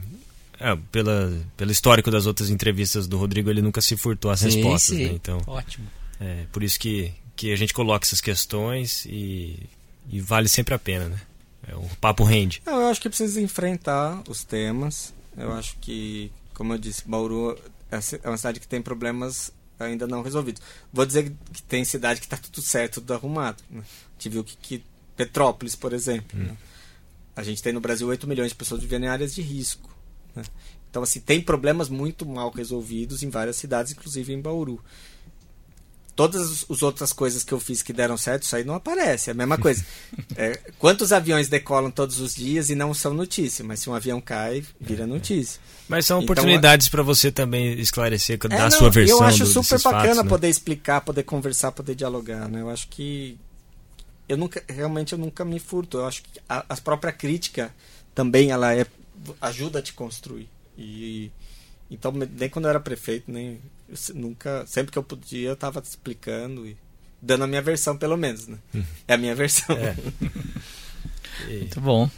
é, 0.60 0.76
pela, 0.92 1.32
pelo 1.56 1.72
histórico 1.72 2.10
das 2.10 2.24
outras 2.26 2.48
entrevistas 2.48 3.08
do 3.08 3.18
Rodrigo 3.18 3.50
ele 3.50 3.60
nunca 3.60 3.80
se 3.80 3.96
furtou 3.96 4.30
as 4.30 4.40
sim, 4.40 4.46
respostas, 4.46 4.96
sim. 4.96 5.06
Né? 5.06 5.12
Então, 5.14 5.42
ótimo. 5.46 5.86
É, 6.20 6.44
por 6.52 6.62
isso 6.62 6.78
que, 6.78 7.12
que 7.34 7.52
a 7.52 7.56
gente 7.56 7.74
coloca 7.74 8.06
essas 8.06 8.20
questões 8.20 9.04
e, 9.06 9.58
e 10.08 10.20
vale 10.20 10.48
sempre 10.48 10.72
a 10.72 10.78
pena, 10.78 11.06
né? 11.08 11.20
É, 11.66 11.74
o 11.74 11.88
papo 12.00 12.22
rende. 12.22 12.62
Não, 12.64 12.80
eu 12.80 12.86
acho 12.88 13.00
que 13.00 13.08
precisa 13.08 13.40
enfrentar 13.40 14.22
os 14.28 14.44
temas. 14.44 15.12
Eu 15.36 15.52
acho 15.52 15.76
que, 15.80 16.30
como 16.54 16.74
eu 16.74 16.78
disse, 16.78 17.02
Bauru 17.06 17.58
é, 17.90 17.98
é 18.22 18.28
uma 18.28 18.36
cidade 18.36 18.60
que 18.60 18.68
tem 18.68 18.80
problemas 18.80 19.52
ainda 19.78 20.06
não 20.06 20.22
resolvidos. 20.22 20.62
Vou 20.92 21.04
dizer 21.04 21.32
que 21.52 21.62
tem 21.64 21.84
cidade 21.84 22.20
que 22.20 22.26
está 22.26 22.36
tudo 22.36 22.62
certo, 22.62 23.00
tudo 23.00 23.14
arrumado. 23.14 23.62
Né? 23.70 23.82
A 24.22 24.24
gente 24.24 24.28
viu 24.28 24.44
que, 24.44 24.56
que 24.56 24.84
Petrópolis, 25.16 25.74
por 25.74 25.92
exemplo. 25.92 26.38
Hum. 26.38 26.44
Né? 26.44 26.56
A 27.34 27.42
gente 27.42 27.62
tem 27.62 27.72
no 27.72 27.80
Brasil 27.80 28.06
8 28.06 28.26
milhões 28.26 28.50
de 28.50 28.54
pessoas 28.54 28.80
vivendo 28.80 29.04
em 29.04 29.08
áreas 29.08 29.34
de 29.34 29.42
risco. 29.42 29.90
Né? 30.34 30.42
Então, 30.90 31.02
assim, 31.02 31.20
tem 31.20 31.40
problemas 31.40 31.88
muito 31.88 32.26
mal 32.26 32.50
resolvidos 32.50 33.22
em 33.22 33.30
várias 33.30 33.56
cidades, 33.56 33.92
inclusive 33.92 34.32
em 34.32 34.40
Bauru. 34.40 34.78
Todas 36.14 36.66
as 36.68 36.82
outras 36.82 37.10
coisas 37.10 37.42
que 37.42 37.52
eu 37.52 37.58
fiz 37.58 37.80
que 37.80 37.90
deram 37.90 38.18
certo, 38.18 38.42
isso 38.42 38.54
aí 38.54 38.64
não 38.64 38.74
aparece. 38.74 39.30
É 39.30 39.32
a 39.32 39.34
mesma 39.34 39.56
coisa. 39.58 39.84
É, 40.36 40.58
quantos 40.78 41.12
aviões 41.12 41.48
decolam 41.48 41.90
todos 41.90 42.20
os 42.20 42.34
dias 42.34 42.70
e 42.70 42.74
não 42.74 42.94
são 42.94 43.12
notícia? 43.12 43.64
Mas 43.64 43.80
se 43.80 43.90
um 43.90 43.94
avião 43.94 44.20
cai, 44.20 44.64
vira 44.80 45.06
notícia. 45.06 45.60
Mas 45.88 46.06
são 46.06 46.18
então, 46.18 46.24
oportunidades 46.24 46.86
então, 46.86 46.96
para 46.96 47.02
você 47.02 47.30
também 47.30 47.78
esclarecer, 47.78 48.38
dar 48.38 48.56
é, 48.56 48.62
a 48.62 48.70
sua 48.70 48.88
versão. 48.88 49.18
Eu 49.18 49.22
acho 49.22 49.44
do, 49.44 49.46
super 49.46 49.78
bacana 49.80 50.02
fatos, 50.06 50.22
né? 50.24 50.28
poder 50.28 50.48
explicar, 50.48 51.00
poder 51.02 51.22
conversar, 51.22 51.72
poder 51.72 51.94
dialogar. 51.94 52.48
Né? 52.48 52.60
Eu 52.60 52.70
acho 52.70 52.88
que 52.88 53.38
eu 54.32 54.38
nunca 54.38 54.64
realmente 54.66 55.12
eu 55.12 55.18
nunca 55.18 55.44
me 55.44 55.58
furto 55.58 55.98
eu 55.98 56.06
acho 56.06 56.22
que 56.22 56.40
a, 56.48 56.64
a 56.66 56.76
própria 56.78 57.12
crítica 57.12 57.72
também 58.14 58.50
ela 58.50 58.74
é 58.74 58.86
ajuda 59.40 59.78
a 59.78 59.82
te 59.82 59.92
construir 59.92 60.48
e 60.76 61.30
então 61.90 62.10
nem 62.12 62.48
quando 62.48 62.64
eu 62.64 62.70
era 62.70 62.80
prefeito 62.80 63.30
nem 63.30 63.60
eu, 63.86 64.14
nunca 64.14 64.64
sempre 64.66 64.90
que 64.90 64.98
eu 64.98 65.02
podia 65.02 65.48
eu 65.48 65.52
estava 65.52 65.80
explicando 65.80 66.66
e 66.66 66.76
dando 67.20 67.44
a 67.44 67.46
minha 67.46 67.60
versão 67.60 67.94
pelo 67.96 68.16
menos 68.16 68.46
né 68.48 68.56
uhum. 68.74 68.84
é 69.06 69.14
a 69.14 69.18
minha 69.18 69.34
versão 69.34 69.76
é. 69.76 69.94
muito 71.46 71.80
bom 71.80 72.10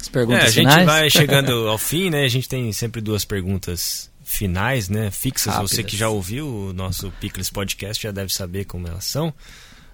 As 0.00 0.08
perguntas 0.08 0.44
é, 0.44 0.46
a 0.46 0.50
gente 0.50 0.70
finais? 0.70 0.86
vai 0.86 1.10
chegando 1.10 1.52
ao 1.68 1.76
fim, 1.76 2.08
né? 2.08 2.24
A 2.24 2.28
gente 2.28 2.48
tem 2.48 2.72
sempre 2.72 3.00
duas 3.00 3.24
perguntas 3.24 4.08
finais, 4.22 4.88
né? 4.88 5.10
Fixas. 5.10 5.54
Rápidas. 5.54 5.72
Você 5.72 5.82
que 5.82 5.96
já 5.96 6.08
ouviu 6.08 6.46
o 6.46 6.72
nosso 6.72 7.10
Pickles 7.20 7.50
Podcast 7.50 8.00
já 8.00 8.12
deve 8.12 8.32
saber 8.32 8.64
como 8.64 8.86
elas 8.86 9.04
são. 9.04 9.34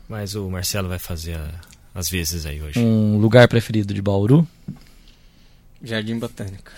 Mas 0.08 0.34
o 0.34 0.48
Marcelo 0.50 0.88
vai 0.88 0.98
fazer 0.98 1.34
a- 1.34 1.50
as 1.94 2.08
vezes 2.08 2.44
aí 2.46 2.60
hoje. 2.62 2.78
Um 2.78 3.18
lugar 3.18 3.48
preferido 3.48 3.92
de 3.94 4.02
Bauru? 4.02 4.46
Jardim 5.82 6.18
Botânico. 6.18 6.70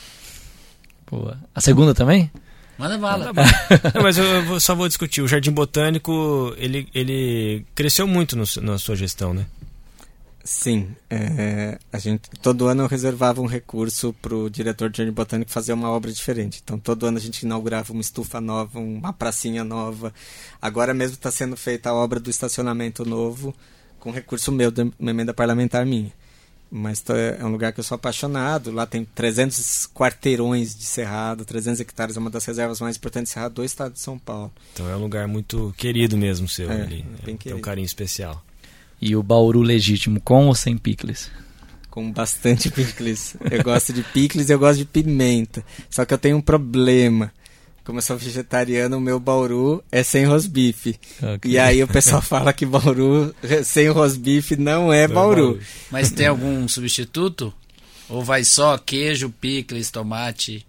Boa. 1.10 1.38
A 1.54 1.60
segunda 1.60 1.94
também? 1.94 2.30
Manda 2.78 2.98
bala. 2.98 3.32
Não, 3.94 4.02
mas 4.02 4.18
eu 4.18 4.60
só 4.60 4.74
vou 4.74 4.86
discutir. 4.88 5.22
O 5.22 5.28
Jardim 5.28 5.50
Botânico, 5.52 6.54
ele, 6.58 6.88
ele 6.94 7.64
cresceu 7.74 8.06
muito 8.06 8.36
no- 8.36 8.44
na 8.62 8.78
sua 8.78 8.94
gestão, 8.96 9.32
né? 9.32 9.46
Sim, 10.48 10.94
é, 11.10 11.76
a 11.92 11.98
gente 11.98 12.30
todo 12.40 12.68
ano 12.68 12.84
eu 12.84 12.86
reservava 12.86 13.42
um 13.42 13.46
recurso 13.46 14.12
para 14.22 14.32
o 14.32 14.48
diretor 14.48 14.88
de 14.88 14.98
Jardim 14.98 15.12
Botânico 15.12 15.50
fazer 15.50 15.72
uma 15.72 15.90
obra 15.90 16.12
diferente. 16.12 16.60
Então 16.62 16.78
todo 16.78 17.04
ano 17.04 17.18
a 17.18 17.20
gente 17.20 17.42
inaugurava 17.42 17.92
uma 17.92 18.00
estufa 18.00 18.40
nova, 18.40 18.78
uma 18.78 19.12
pracinha 19.12 19.64
nova. 19.64 20.14
Agora 20.62 20.94
mesmo 20.94 21.14
está 21.14 21.32
sendo 21.32 21.56
feita 21.56 21.90
a 21.90 21.94
obra 21.94 22.20
do 22.20 22.30
estacionamento 22.30 23.04
novo 23.04 23.52
com 23.98 24.12
recurso 24.12 24.52
meu, 24.52 24.70
de 24.70 24.82
uma 25.00 25.10
emenda 25.10 25.34
parlamentar 25.34 25.84
minha. 25.84 26.12
Mas 26.70 27.00
tô- 27.00 27.14
é 27.16 27.44
um 27.44 27.48
lugar 27.50 27.72
que 27.72 27.80
eu 27.80 27.84
sou 27.84 27.96
apaixonado. 27.96 28.70
Lá 28.70 28.86
tem 28.86 29.04
300 29.04 29.86
quarteirões 29.92 30.76
de 30.76 30.84
cerrado, 30.84 31.44
300 31.44 31.80
hectares, 31.80 32.16
é 32.16 32.20
uma 32.20 32.30
das 32.30 32.44
reservas 32.44 32.80
mais 32.80 32.96
importantes 32.96 33.30
de 33.30 33.34
cerrado 33.34 33.54
do 33.54 33.64
estado 33.64 33.94
de 33.94 34.00
São 34.00 34.16
Paulo. 34.16 34.52
Então 34.72 34.88
é 34.88 34.96
um 34.96 35.00
lugar 35.00 35.26
muito 35.26 35.74
querido 35.76 36.16
mesmo 36.16 36.48
seu 36.48 36.70
É, 36.70 36.82
ali. 36.82 37.04
bem 37.24 37.34
É, 37.34 37.38
tem 37.38 37.54
um 37.54 37.60
carinho 37.60 37.84
especial. 37.86 38.44
E 39.00 39.14
o 39.14 39.22
Bauru 39.22 39.60
legítimo, 39.60 40.20
com 40.20 40.46
ou 40.46 40.54
sem 40.54 40.76
picles? 40.76 41.30
com 41.96 42.12
bastante 42.12 42.68
picles. 42.70 43.34
Eu 43.50 43.64
gosto 43.64 43.90
de 43.90 44.02
picles 44.02 44.50
e 44.50 44.52
eu 44.52 44.58
gosto 44.58 44.80
de 44.80 44.84
pimenta. 44.84 45.64
Só 45.88 46.04
que 46.04 46.12
eu 46.12 46.18
tenho 46.18 46.36
um 46.36 46.42
problema. 46.42 47.32
Como 47.82 47.98
eu 47.98 48.02
sou 48.02 48.18
vegetariano, 48.18 48.98
o 48.98 49.00
meu 49.00 49.18
bauru 49.18 49.82
é 49.90 50.02
sem 50.02 50.26
rosbife. 50.26 50.98
Ok. 51.22 51.50
E 51.50 51.58
aí 51.58 51.82
o 51.82 51.88
pessoal 51.88 52.20
fala 52.20 52.52
que 52.52 52.66
bauru 52.66 53.34
sem 53.64 53.88
rosbife 53.88 54.56
não 54.56 54.92
é 54.92 55.08
bauru. 55.08 55.58
Mas 55.90 56.10
tem 56.10 56.26
algum 56.26 56.68
substituto? 56.68 57.54
Ou 58.10 58.22
vai 58.22 58.44
só 58.44 58.76
queijo, 58.76 59.30
picles, 59.30 59.90
tomate? 59.90 60.66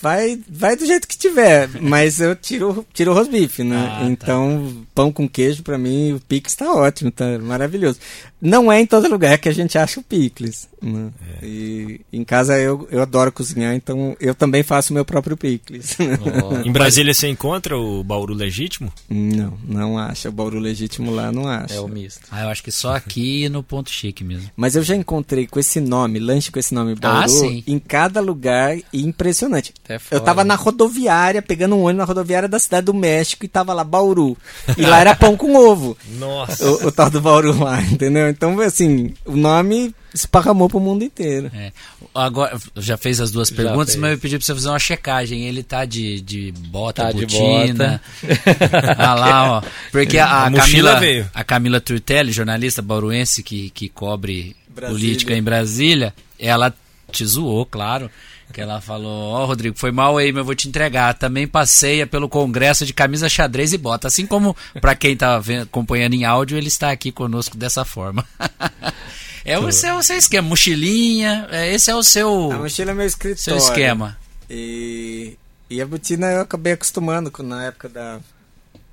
Vai, 0.00 0.38
vai 0.48 0.76
do 0.76 0.86
jeito 0.86 1.06
que 1.08 1.16
tiver, 1.16 1.68
mas 1.80 2.20
eu 2.20 2.34
tiro, 2.34 2.86
tiro 2.92 3.10
o 3.10 3.14
rosbife, 3.14 3.62
né? 3.62 3.76
Ah, 3.90 3.98
tá. 4.00 4.04
então, 4.06 4.86
pão 4.94 5.12
com 5.12 5.28
queijo, 5.28 5.62
pra 5.62 5.76
mim, 5.78 6.12
o 6.12 6.20
picles 6.20 6.54
tá 6.54 6.72
ótimo, 6.72 7.10
tá 7.10 7.38
maravilhoso. 7.38 7.98
Não 8.40 8.70
é 8.70 8.80
em 8.80 8.86
todo 8.86 9.08
lugar 9.08 9.38
que 9.38 9.48
a 9.48 9.52
gente 9.54 9.78
acha 9.78 10.00
o 10.00 10.02
picles. 10.02 10.68
Né? 10.82 11.10
É. 11.42 11.46
E 11.46 12.00
em 12.12 12.22
casa 12.24 12.58
eu, 12.58 12.86
eu 12.90 13.00
adoro 13.00 13.32
cozinhar, 13.32 13.74
então 13.74 14.14
eu 14.20 14.34
também 14.34 14.62
faço 14.62 14.92
o 14.92 14.94
meu 14.94 15.04
próprio 15.04 15.34
picles. 15.36 15.96
Ó, 16.42 16.60
Em 16.62 16.70
Brasília 16.72 17.14
você 17.14 17.28
encontra 17.28 17.76
o 17.78 18.04
Bauru 18.04 18.34
legítimo? 18.34 18.92
não, 19.08 19.58
não 19.66 19.98
acha. 19.98 20.28
O 20.28 20.32
bauru 20.32 20.58
legítimo 20.58 21.10
lá 21.10 21.32
não 21.32 21.48
acha. 21.48 21.74
é 21.74 21.80
o 21.80 21.88
misto. 21.88 22.26
Ah, 22.30 22.42
eu 22.42 22.48
acho 22.48 22.62
que 22.62 22.70
só 22.70 22.94
aqui 22.94 23.48
no 23.50 23.62
ponto 23.62 23.90
chique 23.90 24.22
mesmo. 24.22 24.50
Mas 24.56 24.76
eu 24.76 24.82
já 24.82 24.94
encontrei 24.94 25.46
com 25.46 25.58
esse 25.58 25.80
nome, 25.80 26.18
lanche 26.18 26.50
com 26.50 26.58
esse 26.58 26.74
nome 26.74 26.94
Bauru, 26.94 27.48
Ah, 27.48 27.62
em 27.66 27.78
cada 27.78 28.20
lugar 28.20 28.76
e 28.92 29.02
impressionante. 29.02 29.72
Até 29.84 29.98
Eu 30.10 30.20
tava 30.20 30.44
na 30.44 30.54
rodoviária, 30.54 31.42
pegando 31.42 31.74
um 31.76 31.82
ônibus 31.82 31.98
na 31.98 32.04
rodoviária 32.04 32.48
da 32.48 32.58
cidade 32.58 32.86
do 32.86 32.94
México 32.94 33.44
e 33.44 33.48
tava 33.48 33.72
lá 33.74 33.84
Bauru. 33.84 34.36
E 34.78 34.82
lá 34.82 34.98
era 35.00 35.14
pão 35.14 35.36
com 35.36 35.54
ovo. 35.56 35.96
Nossa! 36.18 36.66
O, 36.66 36.86
o 36.88 36.92
tal 36.92 37.10
do 37.10 37.20
Bauru 37.20 37.58
lá, 37.62 37.80
entendeu? 37.84 38.28
Então, 38.30 38.58
assim, 38.60 39.12
o 39.26 39.36
nome 39.36 39.94
esparramou 40.14 40.68
pro 40.70 40.80
mundo 40.80 41.04
inteiro. 41.04 41.50
É. 41.54 41.70
Agora, 42.14 42.56
já 42.76 42.96
fez 42.96 43.20
as 43.20 43.30
duas 43.30 43.48
Já 43.48 43.56
perguntas, 43.56 43.90
fez. 43.90 43.96
mas 44.00 44.12
eu 44.12 44.18
pedi 44.18 44.38
pra 44.38 44.46
você 44.46 44.54
fazer 44.54 44.68
uma 44.68 44.78
checagem. 44.78 45.42
Ele 45.46 45.62
tá 45.62 45.84
de, 45.84 46.20
de 46.20 46.52
bota, 46.68 47.02
Tá 47.02 47.12
de 47.12 47.26
botina. 47.26 48.00
ah 48.96 49.14
lá, 49.14 49.52
ó. 49.58 49.62
Porque 49.90 50.16
a, 50.18 50.44
A 50.46 50.50
Camila, 50.52 50.98
veio. 51.00 51.28
a 51.34 51.44
Camila 51.44 51.80
Turtelli, 51.80 52.32
jornalista 52.32 52.80
bauruense 52.80 53.42
que, 53.42 53.68
que 53.70 53.88
cobre 53.88 54.54
Brasília. 54.68 54.98
política 54.98 55.34
em 55.34 55.42
Brasília, 55.42 56.14
ela 56.38 56.72
te 57.10 57.24
zoou, 57.26 57.66
claro. 57.66 58.10
Que 58.54 58.60
ela 58.60 58.80
falou, 58.80 59.32
ó 59.32 59.46
Rodrigo, 59.46 59.76
foi 59.76 59.90
mal 59.90 60.16
aí, 60.16 60.30
mas 60.30 60.38
eu 60.38 60.44
vou 60.44 60.54
te 60.54 60.68
entregar. 60.68 61.12
Também 61.14 61.44
passeia 61.44 62.06
pelo 62.06 62.28
congresso 62.28 62.86
de 62.86 62.94
camisa 62.94 63.28
xadrez 63.28 63.72
e 63.72 63.78
bota. 63.78 64.06
Assim 64.06 64.28
como, 64.28 64.56
pra 64.80 64.94
quem 64.94 65.16
tá 65.16 65.40
vendo, 65.40 65.64
acompanhando 65.64 66.14
em 66.14 66.24
áudio, 66.24 66.56
ele 66.56 66.68
está 66.68 66.92
aqui 66.92 67.10
conosco 67.10 67.56
dessa 67.56 67.84
forma. 67.84 68.24
é 69.44 69.58
o 69.58 69.72
seu, 69.72 69.96
o 69.96 70.02
seu 70.04 70.16
esquema, 70.16 70.50
mochilinha, 70.50 71.48
é, 71.50 71.74
esse 71.74 71.90
é 71.90 71.96
o 71.96 72.02
seu, 72.04 72.52
A 72.52 72.58
mochila 72.58 72.92
é 72.92 72.94
meu 72.94 73.10
seu 73.10 73.32
escritório. 73.32 73.58
esquema. 73.58 74.16
E, 74.48 75.36
e 75.68 75.82
a 75.82 75.86
botina 75.86 76.30
eu 76.30 76.42
acabei 76.42 76.74
acostumando 76.74 77.32
com, 77.32 77.42
na 77.42 77.64
época 77.64 77.88
da, 77.88 78.20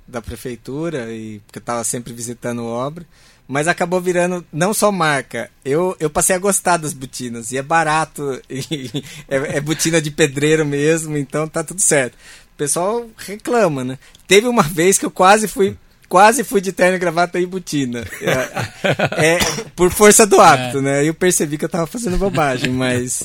da 0.08 0.20
prefeitura, 0.20 1.08
e, 1.12 1.38
porque 1.46 1.60
eu 1.60 1.62
tava 1.62 1.84
sempre 1.84 2.12
visitando 2.12 2.64
obra. 2.64 3.06
Mas 3.52 3.68
acabou 3.68 4.00
virando 4.00 4.42
não 4.50 4.72
só 4.72 4.90
marca. 4.90 5.50
Eu, 5.62 5.94
eu 6.00 6.08
passei 6.08 6.34
a 6.34 6.38
gostar 6.38 6.78
das 6.78 6.94
botinas. 6.94 7.52
E 7.52 7.58
é 7.58 7.62
barato. 7.62 8.40
E 8.48 9.04
é, 9.28 9.58
é 9.58 9.60
botina 9.60 10.00
de 10.00 10.10
pedreiro 10.10 10.64
mesmo, 10.64 11.18
então 11.18 11.46
tá 11.46 11.62
tudo 11.62 11.80
certo. 11.80 12.14
O 12.14 12.56
pessoal 12.56 13.06
reclama, 13.14 13.84
né? 13.84 13.98
Teve 14.26 14.46
uma 14.46 14.62
vez 14.62 14.96
que 14.96 15.04
eu 15.04 15.10
quase 15.10 15.46
fui. 15.46 15.76
Quase 16.08 16.44
fui 16.44 16.62
de 16.62 16.72
terno 16.72 16.98
gravata 16.98 17.38
e 17.38 17.44
botina. 17.44 18.06
É, 18.22 19.34
é, 19.34 19.38
por 19.76 19.90
força 19.90 20.26
do 20.26 20.40
hábito, 20.40 20.80
né? 20.80 21.00
Aí 21.00 21.08
Eu 21.08 21.14
percebi 21.14 21.58
que 21.58 21.64
eu 21.66 21.68
tava 21.68 21.86
fazendo 21.86 22.16
bobagem, 22.16 22.70
mas. 22.72 23.22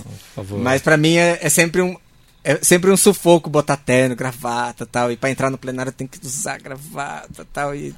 Mas 0.62 0.82
pra 0.82 0.98
mim 0.98 1.16
é, 1.16 1.40
é 1.42 1.48
sempre 1.48 1.82
um 1.82 1.96
é 2.44 2.60
sempre 2.62 2.90
um 2.90 2.96
sufoco 2.96 3.50
botar 3.50 3.76
terno, 3.76 4.16
gravata, 4.16 4.86
tal, 4.86 5.12
e 5.12 5.18
pra 5.18 5.30
entrar 5.30 5.50
no 5.50 5.58
plenário 5.58 5.92
tem 5.92 6.08
que 6.08 6.18
usar 6.26 6.58
gravata, 6.58 7.46
tal, 7.52 7.76
e 7.76 7.94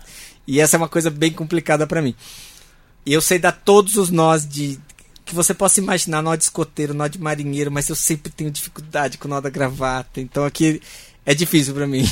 e 0.49 0.59
essa 0.59 0.75
é 0.75 0.79
uma 0.79 0.89
coisa 0.89 1.11
bem 1.11 1.31
complicada 1.31 1.85
pra 1.85 2.01
mim. 2.01 2.15
Eu 3.05 3.21
sei 3.21 3.37
dar 3.37 3.51
todos 3.51 3.97
os 3.97 4.09
nós 4.09 4.47
de 4.47 4.79
que 5.23 5.35
você 5.35 5.53
possa 5.53 5.79
imaginar, 5.79 6.23
nó 6.23 6.35
de 6.35 6.43
escoteiro, 6.43 6.91
nó 6.91 7.05
de 7.05 7.19
marinheiro, 7.19 7.71
mas 7.71 7.87
eu 7.87 7.95
sempre 7.95 8.31
tenho 8.31 8.49
dificuldade 8.49 9.19
com 9.19 9.27
nó 9.27 9.39
da 9.39 9.49
gravata. 9.51 10.19
Então 10.19 10.43
aqui 10.43 10.81
é 11.23 11.35
difícil 11.35 11.75
pra 11.75 11.85
mim. 11.85 12.03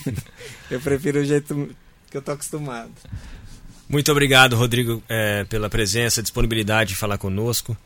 eu 0.70 0.80
prefiro 0.80 1.18
o 1.18 1.24
jeito 1.24 1.68
que 2.08 2.16
eu 2.16 2.22
tô 2.22 2.30
acostumado. 2.30 2.92
Muito 3.88 4.12
obrigado, 4.12 4.54
Rodrigo, 4.54 5.02
eh, 5.08 5.44
pela 5.48 5.68
presença, 5.68 6.22
disponibilidade 6.22 6.90
de 6.90 6.96
falar 6.96 7.18
conosco. 7.18 7.76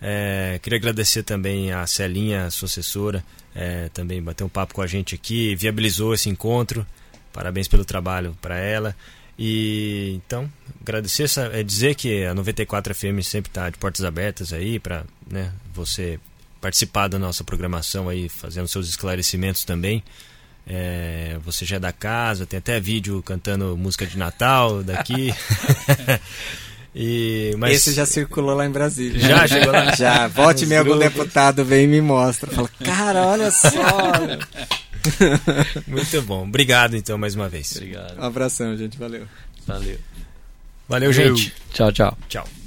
Eh, 0.00 0.60
queria 0.62 0.78
agradecer 0.78 1.24
também 1.24 1.72
a 1.72 1.84
Celinha, 1.88 2.46
a 2.46 2.50
sua 2.52 2.66
assessora, 2.66 3.24
eh, 3.52 3.90
também 3.92 4.22
bateu 4.22 4.46
um 4.46 4.50
papo 4.50 4.74
com 4.74 4.82
a 4.82 4.86
gente 4.86 5.16
aqui, 5.16 5.56
viabilizou 5.56 6.14
esse 6.14 6.28
encontro. 6.28 6.86
Parabéns 7.32 7.66
pelo 7.66 7.84
trabalho 7.84 8.38
para 8.40 8.56
ela. 8.56 8.94
E 9.38 10.12
então, 10.24 10.50
agradecer, 10.80 11.24
essa- 11.24 11.50
é 11.52 11.62
dizer 11.62 11.94
que 11.94 12.24
a 12.24 12.34
94 12.34 12.94
FM 12.94 13.20
sempre 13.22 13.50
está 13.50 13.68
de 13.68 13.78
portas 13.78 14.04
abertas 14.04 14.52
aí 14.52 14.78
para 14.78 15.04
né, 15.28 15.50
você 15.74 16.18
participar 16.60 17.08
da 17.08 17.18
nossa 17.18 17.42
programação 17.44 18.08
aí, 18.08 18.28
fazendo 18.28 18.68
seus 18.68 18.88
esclarecimentos 18.88 19.64
também. 19.64 20.02
É, 20.66 21.36
você 21.44 21.64
já 21.66 21.76
é 21.76 21.78
da 21.78 21.92
casa, 21.92 22.46
tem 22.46 22.56
até 22.58 22.80
vídeo 22.80 23.22
cantando 23.22 23.76
música 23.76 24.06
de 24.06 24.16
Natal 24.16 24.82
daqui. 24.82 25.34
e, 26.94 27.54
mas 27.58 27.74
Esse 27.74 27.92
já 27.92 28.06
circulou 28.06 28.54
lá 28.54 28.64
em 28.64 28.70
Brasília. 28.70 29.18
Já 29.20 29.46
chegou 29.46 29.72
lá? 29.72 29.92
Já. 29.96 30.26
Volte 30.28 30.64
e 30.64 30.66
meia 30.66 30.80
algum 30.80 30.96
deputado 30.98 31.64
vem 31.64 31.84
e 31.84 31.86
me 31.88 32.00
mostra. 32.00 32.50
Fala, 32.50 32.70
cara, 32.82 33.26
olha 33.26 33.50
só. 33.50 33.68
muito 35.86 36.22
bom. 36.22 36.44
Obrigado 36.44 36.96
então 36.96 37.18
mais 37.18 37.34
uma 37.34 37.48
vez. 37.48 37.72
Obrigado. 37.76 38.18
Um 38.18 38.22
abração, 38.22 38.76
gente. 38.76 38.98
Valeu. 38.98 39.26
Valeu. 39.66 39.98
Valeu, 40.88 41.12
gente. 41.12 41.54
Tchau, 41.72 41.92
tchau. 41.92 42.16
Tchau. 42.28 42.63